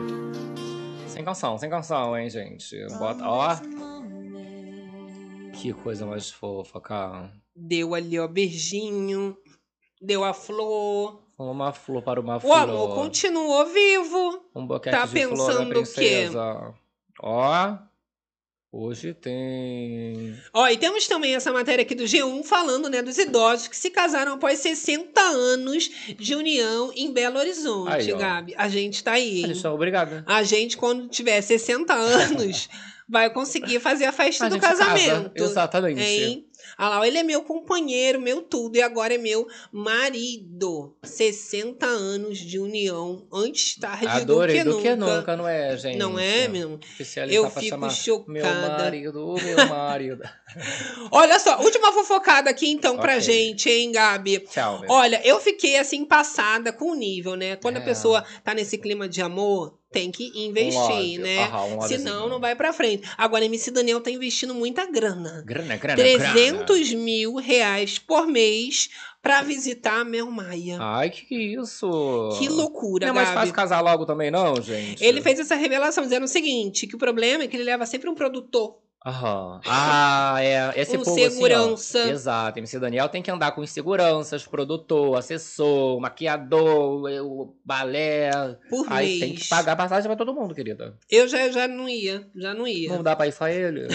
Sem 1.07 1.23
canção, 1.25 1.57
sem 1.57 1.69
canção, 1.69 2.17
hein, 2.17 2.29
gente. 2.29 2.75
Bota, 2.97 3.23
ó. 3.27 3.55
Que 5.53 5.73
coisa 5.73 6.05
mais 6.05 6.29
fofa, 6.31 6.79
cara. 6.81 7.31
Deu 7.55 7.93
ali, 7.93 8.17
ó, 8.19 8.27
beijinho. 8.27 9.37
Deu 10.01 10.23
a 10.23 10.33
flor. 10.33 11.21
Uma 11.37 11.71
flor 11.73 12.01
para 12.03 12.19
uma 12.19 12.37
O 12.37 12.39
flor. 12.39 12.57
amor 12.57 12.95
continuou 12.95 13.65
vivo. 13.67 14.45
Um 14.55 14.65
boquete 14.65 14.95
Tá 14.95 15.05
de 15.05 15.11
flor 15.11 15.37
da 15.37 15.45
pensando 15.45 15.61
o 15.61 15.65
quê? 15.67 15.73
princesa. 15.73 16.73
Ó. 17.21 17.77
Hoje 18.73 19.13
tem. 19.13 20.33
Ó, 20.53 20.65
e 20.69 20.77
temos 20.77 21.05
também 21.05 21.35
essa 21.35 21.51
matéria 21.51 21.81
aqui 21.81 21.93
do 21.93 22.05
G1 22.05 22.41
falando, 22.45 22.89
né, 22.89 23.01
dos 23.01 23.17
idosos 23.17 23.67
que 23.67 23.75
se 23.75 23.89
casaram 23.89 24.35
após 24.35 24.59
60 24.59 25.19
anos 25.19 25.91
de 26.17 26.33
união 26.35 26.89
em 26.95 27.11
Belo 27.11 27.37
Horizonte, 27.37 27.91
Aí. 27.91 28.13
Gabi. 28.13 28.55
A 28.57 28.69
gente 28.69 29.03
tá 29.03 29.11
aí. 29.11 29.43
A 29.43 29.47
gente 29.47 29.61
tá 29.61 29.73
obrigada. 29.73 30.23
A 30.25 30.41
gente, 30.43 30.77
quando 30.77 31.09
tiver 31.09 31.41
60 31.41 31.93
anos, 31.93 32.69
vai 33.07 33.29
conseguir 33.31 33.79
fazer 33.79 34.05
a 34.05 34.11
festa 34.11 34.45
A 34.45 34.49
do 34.49 34.55
gente 34.55 34.61
casa. 34.61 34.85
casamento. 34.85 35.43
Exatamente. 35.43 36.01
Hein? 36.01 36.45
Olha 36.77 36.89
lá, 36.89 37.07
ele 37.07 37.17
é 37.17 37.23
meu 37.23 37.41
companheiro, 37.43 38.21
meu 38.21 38.41
tudo, 38.41 38.77
e 38.77 38.81
agora 38.81 39.15
é 39.15 39.17
meu 39.17 39.47
marido. 39.71 40.95
60 41.03 41.85
anos 41.85 42.37
de 42.37 42.59
união, 42.59 43.27
antes 43.33 43.75
tarde 43.79 44.07
Adorei 44.07 44.57
do 44.57 44.59
que 44.59 44.63
do 44.63 44.71
nunca. 44.77 44.89
que 44.89 44.95
nunca, 44.95 45.37
não 45.37 45.47
é, 45.47 45.75
gente? 45.77 45.97
Não 45.97 46.17
é, 46.19 46.47
meu? 46.47 46.79
Eu 47.29 47.49
pra 47.49 47.61
fico 47.61 47.89
chocada. 47.89 48.31
Meu 48.31 48.45
marido, 48.45 49.35
meu 49.43 49.65
marido. 49.67 50.23
Olha 51.11 51.39
só, 51.39 51.59
última 51.61 51.91
fofocada 51.91 52.49
aqui 52.49 52.69
então 52.69 52.97
pra 52.97 53.13
Ok. 53.13 53.21
gente, 53.21 53.69
hein, 53.69 53.91
Gabi? 53.91 54.39
Tchau, 54.39 54.79
meu. 54.81 54.89
Olha, 54.91 55.21
eu 55.25 55.39
fiquei 55.39 55.77
assim 55.77 56.05
passada 56.05 56.71
com 56.71 56.91
o 56.91 56.95
nível, 56.95 57.35
né? 57.35 57.55
Quando 57.55 57.77
a 57.77 57.81
É. 57.81 57.83
pessoa 57.83 58.23
tá 58.43 58.53
nesse 58.53 58.77
clima 58.77 59.09
de 59.09 59.21
amor, 59.21 59.77
tem 59.91 60.09
que 60.09 60.31
investir, 60.35 61.19
né? 61.19 61.43
aham, 61.43 61.77
um. 61.77 61.81
Senão 61.81 62.29
não 62.29 62.39
vai 62.39 62.55
pra 62.55 62.71
frente. 62.71 63.07
Agora, 63.17 63.43
MC 63.45 63.71
Daniel 63.71 63.99
tá 63.99 64.09
investindo 64.09 64.55
muita 64.55 64.85
grana. 64.85 65.43
Grana, 65.45 65.75
grana, 65.75 65.95
300 66.01 66.93
mil 66.93 67.35
reais 67.35 67.99
por 67.99 68.25
mês 68.25 68.89
pra 69.21 69.41
visitar 69.41 70.03
Mel 70.05 70.31
Maia. 70.31 70.77
Ai, 70.79 71.09
que 71.09 71.35
isso? 71.35 71.89
Que 72.39 72.47
loucura, 72.47 73.07
Não 73.07 73.13
é 73.13 73.15
mais 73.15 73.27
Gabi. 73.29 73.39
fácil 73.39 73.53
casar 73.53 73.81
logo 73.81 74.05
também, 74.05 74.31
não, 74.31 74.61
gente? 74.61 75.03
Ele 75.03 75.21
fez 75.21 75.39
essa 75.39 75.55
revelação 75.55 76.03
dizendo 76.03 76.23
o 76.23 76.27
seguinte, 76.27 76.87
que 76.87 76.95
o 76.95 76.99
problema 76.99 77.43
é 77.43 77.47
que 77.47 77.55
ele 77.57 77.63
leva 77.63 77.85
sempre 77.85 78.09
um 78.09 78.15
produtor. 78.15 78.77
Aham. 79.03 79.59
Ah, 79.65 80.35
é. 80.43 80.79
Esse 80.79 80.95
Um 80.95 81.01
povo, 81.03 81.15
assim, 81.15 81.25
ó, 81.25 81.29
segurança. 81.31 81.99
exato. 82.09 82.59
MC 82.59 82.77
Daniel 82.79 83.09
tem 83.09 83.21
que 83.23 83.31
andar 83.31 83.51
com 83.51 83.65
seguranças, 83.65 84.45
produtor, 84.45 85.17
assessor, 85.17 85.99
maquiador, 85.99 87.01
o 87.25 87.55
balé. 87.65 88.29
Por 88.69 88.85
Aí 88.89 89.19
tem 89.19 89.29
mês. 89.31 89.41
que 89.43 89.49
pagar 89.49 89.75
passagem 89.75 90.07
pra 90.07 90.15
todo 90.15 90.35
mundo, 90.35 90.53
querida. 90.53 90.95
Eu 91.09 91.27
já, 91.27 91.49
já 91.49 91.67
não 91.67 91.89
ia, 91.89 92.27
já 92.35 92.53
não 92.53 92.67
ia. 92.67 92.89
Não 92.93 93.01
dá 93.01 93.15
pra 93.15 93.25
ir 93.27 93.31
só 93.31 93.47
ele. 93.47 93.87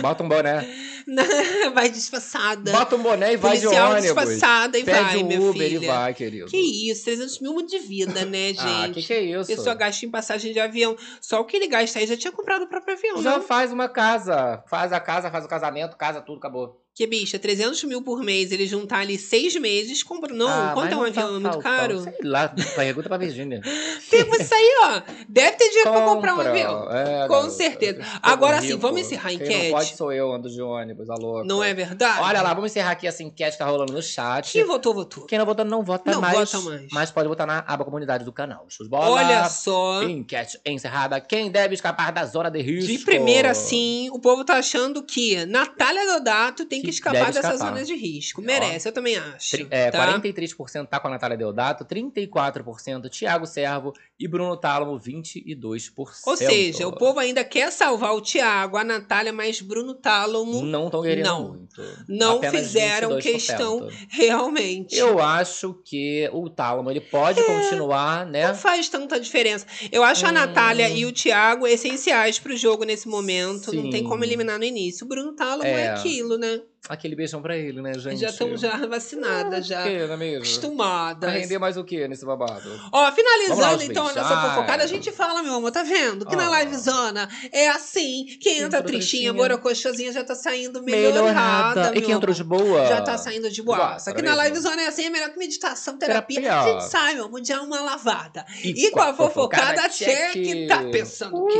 Bota 0.00 0.22
um 0.22 0.28
boné. 0.28 0.64
vai 1.74 1.88
disfarçada. 1.88 2.72
Bota 2.72 2.96
um 2.96 3.02
boné 3.02 3.32
e 3.34 3.36
vai 3.36 3.58
de 3.58 3.66
ônibus. 3.66 4.02
disfarçada 4.02 4.78
e 4.78 4.84
Pede 4.84 5.00
vai, 5.00 5.16
um 5.18 5.50
Uber 5.50 5.68
filha. 5.68 5.84
e 5.84 5.86
vai, 5.86 6.14
querido. 6.14 6.46
Que 6.46 6.90
isso, 6.90 7.04
300 7.04 7.40
mil 7.40 7.60
de 7.66 7.78
vida, 7.78 8.24
né, 8.24 8.48
gente? 8.48 8.60
Ah, 8.64 8.88
que 8.92 9.02
que 9.02 9.12
é 9.12 9.20
isso? 9.20 9.46
Pessoa 9.46 9.74
gasta 9.74 10.04
em 10.06 10.10
passagem 10.10 10.52
de 10.52 10.60
avião. 10.60 10.96
Só 11.20 11.40
o 11.40 11.44
que 11.44 11.56
ele 11.56 11.66
gasta 11.68 11.98
aí 11.98 12.06
já 12.06 12.16
tinha 12.16 12.32
comprado 12.32 12.62
o 12.62 12.66
próprio 12.68 12.94
avião, 12.96 13.22
Já 13.22 13.38
né? 13.38 13.44
faz 13.44 13.72
uma 13.72 13.88
casa. 13.88 14.62
Faz 14.66 14.92
a 14.92 15.00
casa, 15.00 15.30
faz 15.30 15.44
o 15.44 15.48
casamento, 15.48 15.96
casa 15.96 16.20
tudo, 16.20 16.38
acabou. 16.38 16.83
Que 16.96 17.08
bicha, 17.08 17.40
300 17.40 17.82
mil 17.84 18.02
por 18.02 18.22
mês, 18.22 18.52
ele 18.52 18.68
juntar 18.68 18.98
ali 19.00 19.18
seis 19.18 19.56
meses, 19.56 20.00
compra. 20.04 20.32
Não, 20.32 20.46
Ah, 20.48 20.70
quanto 20.74 20.92
é 20.92 20.96
um 20.96 21.02
não 21.02 21.12
tá 21.12 21.20
avião? 21.22 21.36
É 21.36 21.40
muito 21.40 21.58
caro? 21.58 22.00
Sei 22.04 22.12
lá, 22.22 22.48
pergunta 22.76 23.08
pra 23.08 23.18
Virgínia. 23.18 23.60
Tipo, 24.08 24.36
isso 24.40 24.54
aí, 24.54 24.74
ó. 24.84 25.02
Deve 25.28 25.56
ter 25.56 25.68
dinheiro 25.70 25.90
pra 25.90 26.04
comprar 26.04 26.34
um 26.34 26.36
Compra. 26.36 26.50
avião. 26.50 26.88
É, 26.92 27.26
Com 27.26 27.34
garota. 27.34 27.50
certeza. 27.50 28.00
Agora 28.22 28.60
sim, 28.60 28.76
vamos 28.76 29.00
encerrar 29.00 29.30
a 29.30 29.32
Quem 29.32 29.40
enquete. 29.44 29.64
não 29.64 29.70
pode 29.78 29.96
sou 29.96 30.12
eu, 30.12 30.32
ando 30.32 30.48
de 30.48 30.62
ônibus, 30.62 31.10
a 31.10 31.14
louca. 31.16 31.44
Não 31.44 31.64
é 31.64 31.74
verdade? 31.74 32.20
Olha 32.22 32.40
lá, 32.42 32.54
vamos 32.54 32.70
encerrar 32.70 32.92
aqui 32.92 33.08
essa 33.08 33.24
enquete 33.24 33.52
que 33.52 33.58
tá 33.58 33.64
rolando 33.64 33.92
no 33.92 34.00
chat. 34.00 34.52
Quem 34.52 34.62
votou, 34.64 34.94
votou. 34.94 35.26
Quem 35.26 35.36
não 35.36 35.44
votou, 35.46 35.64
não 35.64 35.82
vota 35.82 36.12
Não 36.12 36.20
mais. 36.20 36.52
vota 36.52 36.60
mais. 36.70 36.86
Mas 36.92 37.10
pode 37.10 37.26
votar 37.26 37.44
na 37.44 37.64
aba 37.66 37.84
comunidade 37.84 38.24
do 38.24 38.32
canal. 38.32 38.66
Show 38.68 38.88
bola. 38.88 39.10
Olha 39.20 39.48
só. 39.48 40.04
Enquete 40.04 40.60
encerrada. 40.64 41.20
Quem 41.20 41.50
deve 41.50 41.74
escapar 41.74 42.12
da 42.12 42.24
zona 42.24 42.48
de 42.52 42.62
risco? 42.62 42.86
De 42.92 42.98
primeira, 42.98 43.52
sim, 43.52 44.10
o 44.12 44.20
povo 44.20 44.44
tá 44.44 44.58
achando 44.58 45.02
que 45.02 45.44
Natália 45.46 46.06
Dodato 46.06 46.64
tem 46.66 46.83
que, 46.84 46.90
Que 46.90 46.96
escapar 46.96 47.26
dessa 47.32 47.52
escapar. 47.52 47.56
zona 47.58 47.84
de 47.84 47.94
risco. 47.94 48.40
Merece, 48.42 48.88
eu 48.88 48.92
também 48.92 49.16
acho. 49.16 49.50
Tri- 49.50 49.66
É, 49.70 49.90
tá? 49.90 49.98
43% 49.98 50.86
tá 50.88 51.00
com 51.00 51.08
a 51.08 51.10
Natália 51.10 51.36
Deodato, 51.36 51.84
34% 51.84 53.08
Thiago 53.10 53.46
Servo 53.46 53.92
e 54.18 54.28
Bruno 54.28 54.56
Tálamo, 54.56 54.98
22%. 54.98 56.26
Ou 56.26 56.36
seja, 56.36 56.86
o 56.86 56.92
povo 56.92 57.18
ainda 57.18 57.44
quer 57.44 57.70
salvar 57.72 58.12
o 58.14 58.20
Thiago, 58.20 58.76
a 58.76 58.84
Natália, 58.84 59.32
mas 59.32 59.60
Bruno 59.60 59.94
Tálamo 59.94 60.62
não 60.62 60.86
estão 60.86 61.02
querendo 61.02 61.26
não. 61.26 61.48
muito. 61.48 61.82
não 62.08 62.36
Apenas 62.36 62.60
fizeram 62.66 63.10
22%. 63.16 63.22
questão 63.22 63.88
realmente. 64.08 64.96
Eu 64.96 65.18
acho 65.20 65.74
que 65.84 66.28
o 66.32 66.48
Tálamo 66.48 66.90
ele 66.90 67.00
pode 67.00 67.42
continuar, 67.44 68.26
né? 68.26 68.48
Não 68.48 68.54
faz 68.54 68.88
tanta 68.88 69.18
diferença. 69.18 69.66
Eu 69.90 70.02
acho 70.02 70.24
a 70.26 70.30
Hum. 70.30 70.32
Natália 70.32 70.88
e 70.88 71.04
o 71.06 71.12
Thiago 71.12 71.66
essenciais 71.66 72.38
pro 72.38 72.56
jogo 72.56 72.84
nesse 72.84 73.08
momento. 73.08 73.72
Não 73.72 73.90
tem 73.90 74.02
Sim. 74.02 74.08
como 74.08 74.24
eliminar 74.24 74.58
no 74.58 74.64
início. 74.64 75.04
O 75.04 75.08
Bruno 75.08 75.32
Tálamo 75.34 75.64
é, 75.64 75.84
É. 75.84 75.88
aquilo, 75.90 76.36
né? 76.38 76.60
Aquele 76.86 77.16
beijão 77.16 77.40
pra 77.40 77.56
ele, 77.56 77.80
né, 77.80 77.94
gente? 77.98 78.20
Já 78.20 78.28
estamos 78.28 78.60
já 78.60 78.76
vacinadas, 78.86 79.66
já. 79.66 79.82
Que, 79.84 80.06
não 80.06 80.14
é 80.14 80.16
mesmo? 80.18 80.38
Acostumadas. 80.44 81.30
Vai 81.30 81.40
render 81.40 81.58
mais 81.58 81.76
o 81.78 81.84
que 81.84 82.06
nesse 82.06 82.26
babado? 82.26 82.68
Ó, 82.92 83.10
finalizando 83.12 83.82
então 83.82 84.04
a 84.06 84.12
nossa 84.12 84.20
beijais. 84.28 84.54
fofocada, 84.54 84.84
a 84.84 84.86
gente 84.86 85.10
fala, 85.10 85.42
meu 85.42 85.54
amor, 85.54 85.70
tá 85.72 85.82
vendo? 85.82 86.26
Que 86.26 86.36
na 86.36 86.54
Ah. 86.54 86.62
livezona 86.62 87.26
é 87.50 87.68
assim, 87.70 88.26
quem 88.38 88.58
entra 88.58 88.82
tristinha, 88.82 89.32
borocochazinha 89.32 90.12
já 90.12 90.22
tá 90.22 90.34
saindo 90.34 90.82
melhorada, 90.82 91.92
E 91.96 92.02
quem 92.02 92.14
entrou 92.14 92.34
de 92.34 92.44
boa? 92.44 92.86
Já 92.86 93.00
tá 93.00 93.16
saindo 93.16 93.50
de 93.50 93.62
boaça. 93.62 93.82
Boaça, 93.84 94.10
Aqui 94.10 94.22
na 94.22 94.44
livezona 94.44 94.82
é 94.82 94.86
assim, 94.86 95.04
é 95.06 95.10
melhor 95.10 95.30
que 95.30 95.38
meditação, 95.38 95.96
terapia. 95.96 96.40
Terapia. 96.42 96.60
A 96.74 96.80
gente 96.80 96.90
sai, 96.90 97.14
meu 97.14 97.24
amor, 97.26 97.40
de 97.40 97.52
uma 97.54 97.80
lavada. 97.80 98.44
E 98.62 98.84
E, 98.86 98.90
com 98.90 99.00
a 99.00 99.14
fofocada, 99.14 99.88
check, 99.88 100.32
check. 100.32 100.68
tá 100.68 100.82
pensando 100.92 101.36
o 101.36 101.46
quê? 101.46 101.58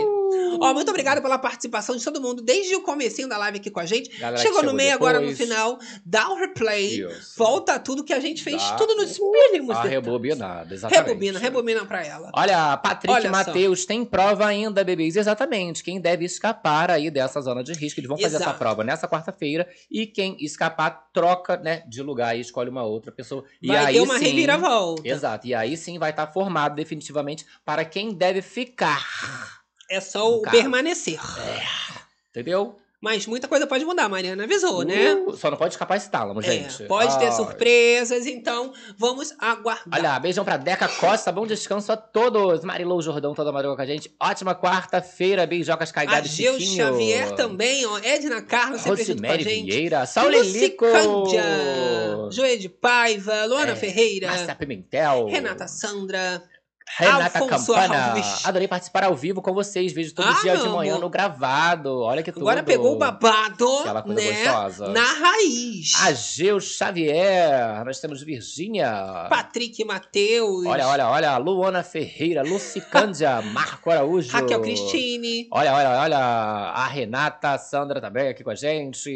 Ó, 0.60 0.74
muito 0.74 0.90
obrigada 0.90 1.22
pela 1.22 1.38
participação 1.38 1.96
de 1.96 2.04
todo 2.04 2.20
mundo, 2.20 2.42
desde 2.42 2.74
o 2.76 2.82
comecinho 2.82 3.28
da 3.28 3.38
live 3.38 3.58
aqui 3.58 3.70
com 3.70 3.80
a 3.80 3.86
gente. 3.86 4.10
Galera 4.18 4.36
que 4.36 4.42
chegou 4.46 4.62
no 4.62 4.74
meio 4.74 4.92
agora 4.92 5.13
no 5.20 5.28
depois. 5.28 5.38
final, 5.38 5.78
dá 6.04 6.28
o 6.30 6.36
replay, 6.36 7.00
Isso. 7.04 7.34
volta 7.36 7.78
tudo 7.78 8.02
que 8.04 8.12
a 8.12 8.20
gente 8.20 8.42
fez, 8.42 8.62
Dá 8.62 8.76
tudo 8.76 8.94
nos 8.96 9.18
mínimos 9.18 9.70
A 9.76 9.82
detalhes. 9.82 9.90
rebobinada, 9.90 10.74
exatamente. 10.74 11.06
Rebobina, 11.08 11.38
rebobina 11.38 11.84
pra 11.86 12.04
ela. 12.04 12.30
Olha, 12.34 12.76
Patrick 12.76 13.12
Olha 13.12 13.22
só. 13.22 13.30
Matheus 13.30 13.84
tem 13.84 14.04
prova 14.04 14.46
ainda, 14.46 14.82
bebês. 14.84 15.16
Exatamente. 15.16 15.82
Quem 15.82 16.00
deve 16.00 16.24
escapar 16.24 16.90
aí 16.90 17.10
dessa 17.10 17.40
zona 17.40 17.62
de 17.62 17.72
risco. 17.72 18.00
Eles 18.00 18.08
vão 18.08 18.16
fazer 18.18 18.36
essa 18.36 18.44
Exato. 18.44 18.58
prova 18.58 18.84
nessa 18.84 19.08
quarta-feira. 19.08 19.68
E 19.90 20.06
quem 20.06 20.36
escapar, 20.40 21.08
troca, 21.12 21.56
né, 21.56 21.82
de 21.88 22.02
lugar 22.02 22.36
e 22.36 22.40
escolhe 22.40 22.70
uma 22.70 22.82
outra 22.82 23.10
pessoa. 23.12 23.44
E 23.62 23.68
Vai 23.68 23.76
aí 23.78 23.94
ter 23.94 24.00
uma 24.00 24.18
sim, 24.18 24.24
reviravolta. 24.26 25.06
Exato. 25.08 25.46
E 25.46 25.54
aí 25.54 25.76
sim 25.76 25.98
vai 25.98 26.10
estar 26.10 26.26
formado 26.28 26.74
definitivamente 26.74 27.44
para 27.64 27.84
quem 27.84 28.12
deve 28.12 28.42
ficar. 28.42 29.04
É 29.90 30.00
só 30.00 30.34
o 30.36 30.42
caso. 30.42 30.56
permanecer. 30.56 31.20
Entendeu? 32.30 32.76
Mas 33.04 33.26
muita 33.26 33.46
coisa 33.46 33.66
pode 33.66 33.84
mudar, 33.84 34.08
Mariana 34.08 34.44
avisou, 34.44 34.82
né? 34.82 35.14
Uh, 35.14 35.36
Só 35.36 35.50
não 35.50 35.58
pode 35.58 35.74
escapar 35.74 35.98
esse 35.98 36.08
tálamo, 36.08 36.40
gente. 36.40 36.84
É, 36.84 36.86
pode 36.86 37.18
ter 37.18 37.26
Ai. 37.26 37.32
surpresas, 37.32 38.26
então 38.26 38.72
vamos 38.96 39.34
aguardar. 39.38 40.00
Olha, 40.00 40.18
beijão 40.18 40.42
pra 40.42 40.56
Deca 40.56 40.88
Costa, 40.88 41.30
bom 41.30 41.46
descanso 41.46 41.92
a 41.92 41.98
todos. 41.98 42.64
Marilou 42.64 43.02
Jordão, 43.02 43.34
toda 43.34 43.52
madrugada 43.52 43.76
com 43.76 43.82
a 43.82 43.94
gente. 43.94 44.10
Ótima 44.18 44.54
quarta-feira, 44.54 45.46
beijocas 45.46 45.92
caigadas 45.92 46.30
Chiquinho. 46.30 46.76
Xavier 46.76 47.32
também, 47.32 47.84
ó. 47.84 47.98
Edna 47.98 48.40
Carlos 48.40 48.80
sempre 48.80 49.04
junto 49.04 49.22
com 49.22 49.30
a 49.30 49.36
gente. 49.36 49.70
Vieira, 49.70 50.06
Saulelico. 50.06 50.86
Joê 52.30 52.56
de 52.56 52.70
Paiva, 52.70 53.44
Luana 53.44 53.72
É, 53.72 53.76
Ferreira, 53.76 54.28
Márcia 54.28 54.54
Pimentel. 54.54 55.26
Renata 55.26 55.68
Sandra, 55.68 56.42
Renata 56.86 57.38
Afonso 57.38 57.72
Campana. 57.72 58.08
Alves. 58.10 58.46
Adorei 58.46 58.68
participar 58.68 59.04
ao 59.04 59.14
vivo 59.16 59.40
com 59.42 59.52
vocês. 59.54 59.92
Vejo 59.92 60.14
todo 60.14 60.28
Ah, 60.28 60.38
dia 60.42 60.56
de 60.58 60.68
manhã 60.68 60.92
amor. 60.92 61.02
no 61.04 61.08
gravado. 61.10 62.00
Olha 62.00 62.22
que 62.22 62.30
tudo. 62.30 62.42
agora 62.42 62.62
pegou 62.62 62.92
o 62.94 62.98
babado, 62.98 63.66
Aquela 63.80 64.02
coisa 64.02 64.20
né? 64.20 64.44
gostosa. 64.44 64.88
Na 64.88 65.02
raiz. 65.02 65.92
Ageu 66.02 66.60
Xavier. 66.60 67.84
Nós 67.84 67.98
temos 68.00 68.22
Virgínia. 68.22 69.26
Patrick 69.28 69.82
Matheus. 69.84 70.66
Olha, 70.66 70.86
olha, 70.86 71.08
olha. 71.08 71.36
Luana 71.38 71.82
Ferreira, 71.82 72.42
Lucicândia, 72.42 73.40
Marco 73.52 73.90
Araújo. 73.90 74.30
Raquel 74.30 74.60
Cristine. 74.60 75.48
Olha, 75.50 75.74
olha, 75.74 75.90
olha. 76.00 76.18
A 76.18 76.86
Renata, 76.86 77.52
a 77.54 77.58
Sandra 77.58 78.00
também 78.00 78.28
aqui 78.28 78.44
com 78.44 78.50
a 78.50 78.54
gente. 78.54 79.10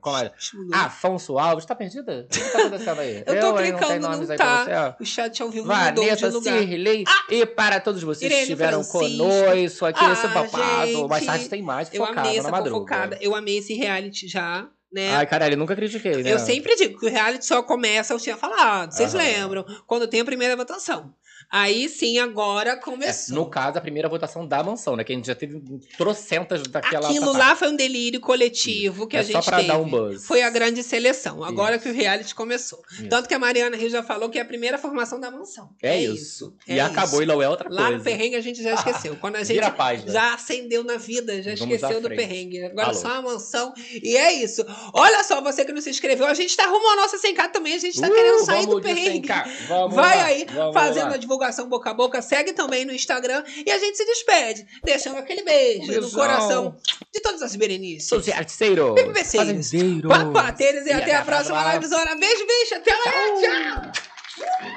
Com 0.00 0.10
a... 0.10 0.30
Afonso 0.74 1.38
Alves. 1.38 1.64
Tá 1.64 1.74
perdida? 1.74 2.26
O 2.26 2.28
que 2.28 2.40
tá 2.50 2.58
acontecendo 2.58 3.00
aí? 3.00 3.22
Eu 3.26 3.40
tô 3.40 3.46
não 3.52 3.56
tem 3.56 3.72
clicando, 3.76 4.08
não 4.08 4.26
pra 4.26 4.36
tá. 4.36 4.96
O 5.00 5.04
chat 5.04 5.40
ao 5.42 5.48
vivo 5.50 5.66
mudou 5.68 6.04
de 6.04 6.10
Vanessa, 6.10 6.28
lugar. 6.28 6.58
Cirlei 6.58 7.04
e 7.30 7.46
para 7.46 7.80
todos 7.80 8.02
vocês 8.02 8.22
Irene 8.30 8.36
que 8.46 8.52
estiveram 8.52 8.82
Francisco. 8.84 8.98
conosco 8.98 9.86
aqui 9.86 10.04
nesse 10.06 10.26
Ah, 10.26 10.28
babado. 10.28 10.86
gente, 10.86 11.08
Mais 11.08 11.26
tarde 11.26 11.48
tem 11.48 11.62
mais 11.62 11.88
amei 12.18 12.32
na 12.34 12.38
essa 12.40 12.50
madruga. 12.50 12.74
fofocada. 12.76 13.18
Eu 13.20 13.34
amei 13.34 13.58
esse 13.58 13.74
reality 13.74 14.28
já, 14.28 14.68
né? 14.92 15.14
Ai, 15.16 15.26
caralho, 15.26 15.54
eu 15.54 15.58
nunca 15.58 15.74
critiquei, 15.74 16.22
né? 16.22 16.32
Eu 16.32 16.38
sempre 16.38 16.74
digo 16.76 16.98
que 16.98 17.06
o 17.06 17.10
reality 17.10 17.44
só 17.46 17.62
começa, 17.62 18.12
eu 18.12 18.18
tinha 18.18 18.36
falado, 18.36 18.92
vocês 18.92 19.14
Aham. 19.14 19.24
lembram, 19.24 19.64
quando 19.86 20.06
tem 20.08 20.20
a 20.20 20.24
primeira 20.24 20.56
votação. 20.56 21.14
Aí 21.52 21.86
sim, 21.86 22.18
agora 22.18 22.70
É, 22.70 22.76
começou. 22.76 23.36
no 23.36 23.44
caso, 23.44 23.76
a 23.76 23.80
primeira 23.82 24.08
votação 24.08 24.46
da 24.46 24.62
mansão, 24.62 24.96
né? 24.96 25.04
Que 25.04 25.12
a 25.12 25.16
gente 25.16 25.26
já 25.26 25.34
teve 25.34 25.60
trocentas 25.98 26.62
daquela. 26.62 27.08
Aquilo 27.10 27.30
lá 27.34 27.54
foi 27.54 27.68
um 27.68 27.76
delírio 27.76 28.20
coletivo 28.20 29.06
que 29.06 29.16
É 29.18 29.20
a 29.20 29.22
só 29.22 29.32
gente 29.32 29.44
pra 29.44 29.56
teve. 29.58 29.68
dar 29.68 29.78
um 29.78 29.86
buzz. 29.88 30.24
Foi 30.24 30.42
a 30.42 30.48
grande 30.48 30.82
seleção. 30.82 31.44
Agora 31.44 31.78
que 31.78 31.90
o 31.90 31.92
reality 31.92 32.34
começou. 32.34 32.82
Isso. 32.92 33.06
Tanto 33.08 33.28
que 33.28 33.34
a 33.34 33.38
Mariana 33.38 33.76
Rio 33.76 33.90
já 33.90 34.02
falou 34.02 34.30
que 34.30 34.38
é 34.38 34.40
a 34.40 34.44
primeira 34.46 34.78
formação 34.78 35.20
da 35.20 35.30
mansão. 35.30 35.68
É, 35.82 36.00
isso. 36.02 36.54
é 36.66 36.76
e 36.76 36.80
acabou 36.80 37.20
isso. 37.20 37.22
e 37.24 37.26
não 37.26 37.42
é 37.42 37.48
outra 37.48 37.68
Lá 37.70 37.82
coisa. 37.82 37.98
no 37.98 38.04
perrengue 38.04 38.36
a 38.36 38.40
gente 38.40 38.62
já 38.62 38.72
esqueceu. 38.72 39.14
Quando 39.16 39.36
a 39.36 39.40
gente 39.44 39.52
Vira 39.52 39.66
a 39.66 39.70
página. 39.70 40.10
já 40.10 40.32
acendeu 40.32 40.82
na 40.82 40.96
vida, 40.96 41.42
já 41.42 41.54
Vamos 41.54 41.74
esqueceu 41.74 42.00
do 42.00 42.08
perrengue. 42.08 42.64
Agora 42.64 42.88
Alô. 42.88 42.94
só 42.98 43.08
a 43.08 43.20
mansão. 43.20 43.74
E 44.02 44.16
é 44.16 44.32
isso. 44.32 44.64
Olha 44.94 45.22
só, 45.22 45.42
você 45.42 45.66
que 45.66 45.72
não 45.72 45.82
se 45.82 45.90
inscreveu, 45.90 46.24
a 46.26 46.32
gente 46.34 46.56
tá 46.56 46.64
rumo 46.66 46.88
ao 46.88 46.96
nosso 46.96 47.18
100k 47.20 47.50
também. 47.52 47.74
A 47.74 47.78
gente 47.78 48.00
tá 48.00 48.08
Uh, 48.08 48.14
querendo 48.14 48.44
sair 48.46 48.66
do 48.66 48.80
perrengue. 48.80 49.28
100K. 49.28 49.48
Vamos 49.68 49.94
Vai 49.96 50.16
lá, 50.16 50.24
aí, 50.24 50.46
fazendo 50.72 51.08
lá. 51.08 51.14
a 51.14 51.16
divulgação 51.18 51.41
boca 51.68 51.90
a 51.90 51.94
boca. 51.94 52.22
Segue 52.22 52.52
também 52.52 52.84
no 52.84 52.92
Instagram. 52.92 53.42
E 53.64 53.70
a 53.70 53.78
gente 53.78 53.96
se 53.96 54.04
despede, 54.04 54.66
deixando 54.84 55.16
aquele 55.18 55.42
beijo 55.42 55.86
no 55.86 56.00
Beijão. 56.00 56.10
coração 56.10 56.76
de 57.12 57.20
todas 57.20 57.42
as 57.42 57.56
berenices. 57.56 58.08
Sou 58.08 58.20
de 58.20 58.32
articeiro. 58.32 58.94
Bebeceiros. 58.94 59.48
Fazendeiro. 59.48 60.08
Papateiros 60.08 60.86
e, 60.86 60.90
E 60.90 60.92
até 60.92 61.14
a 61.14 61.24
próxima 61.24 61.74
livezona. 61.74 62.16
Beijo, 62.16 62.46
beijo. 62.46 62.74
Até 62.74 62.92
amanhã. 62.92 63.92
Tchau. 63.92 64.72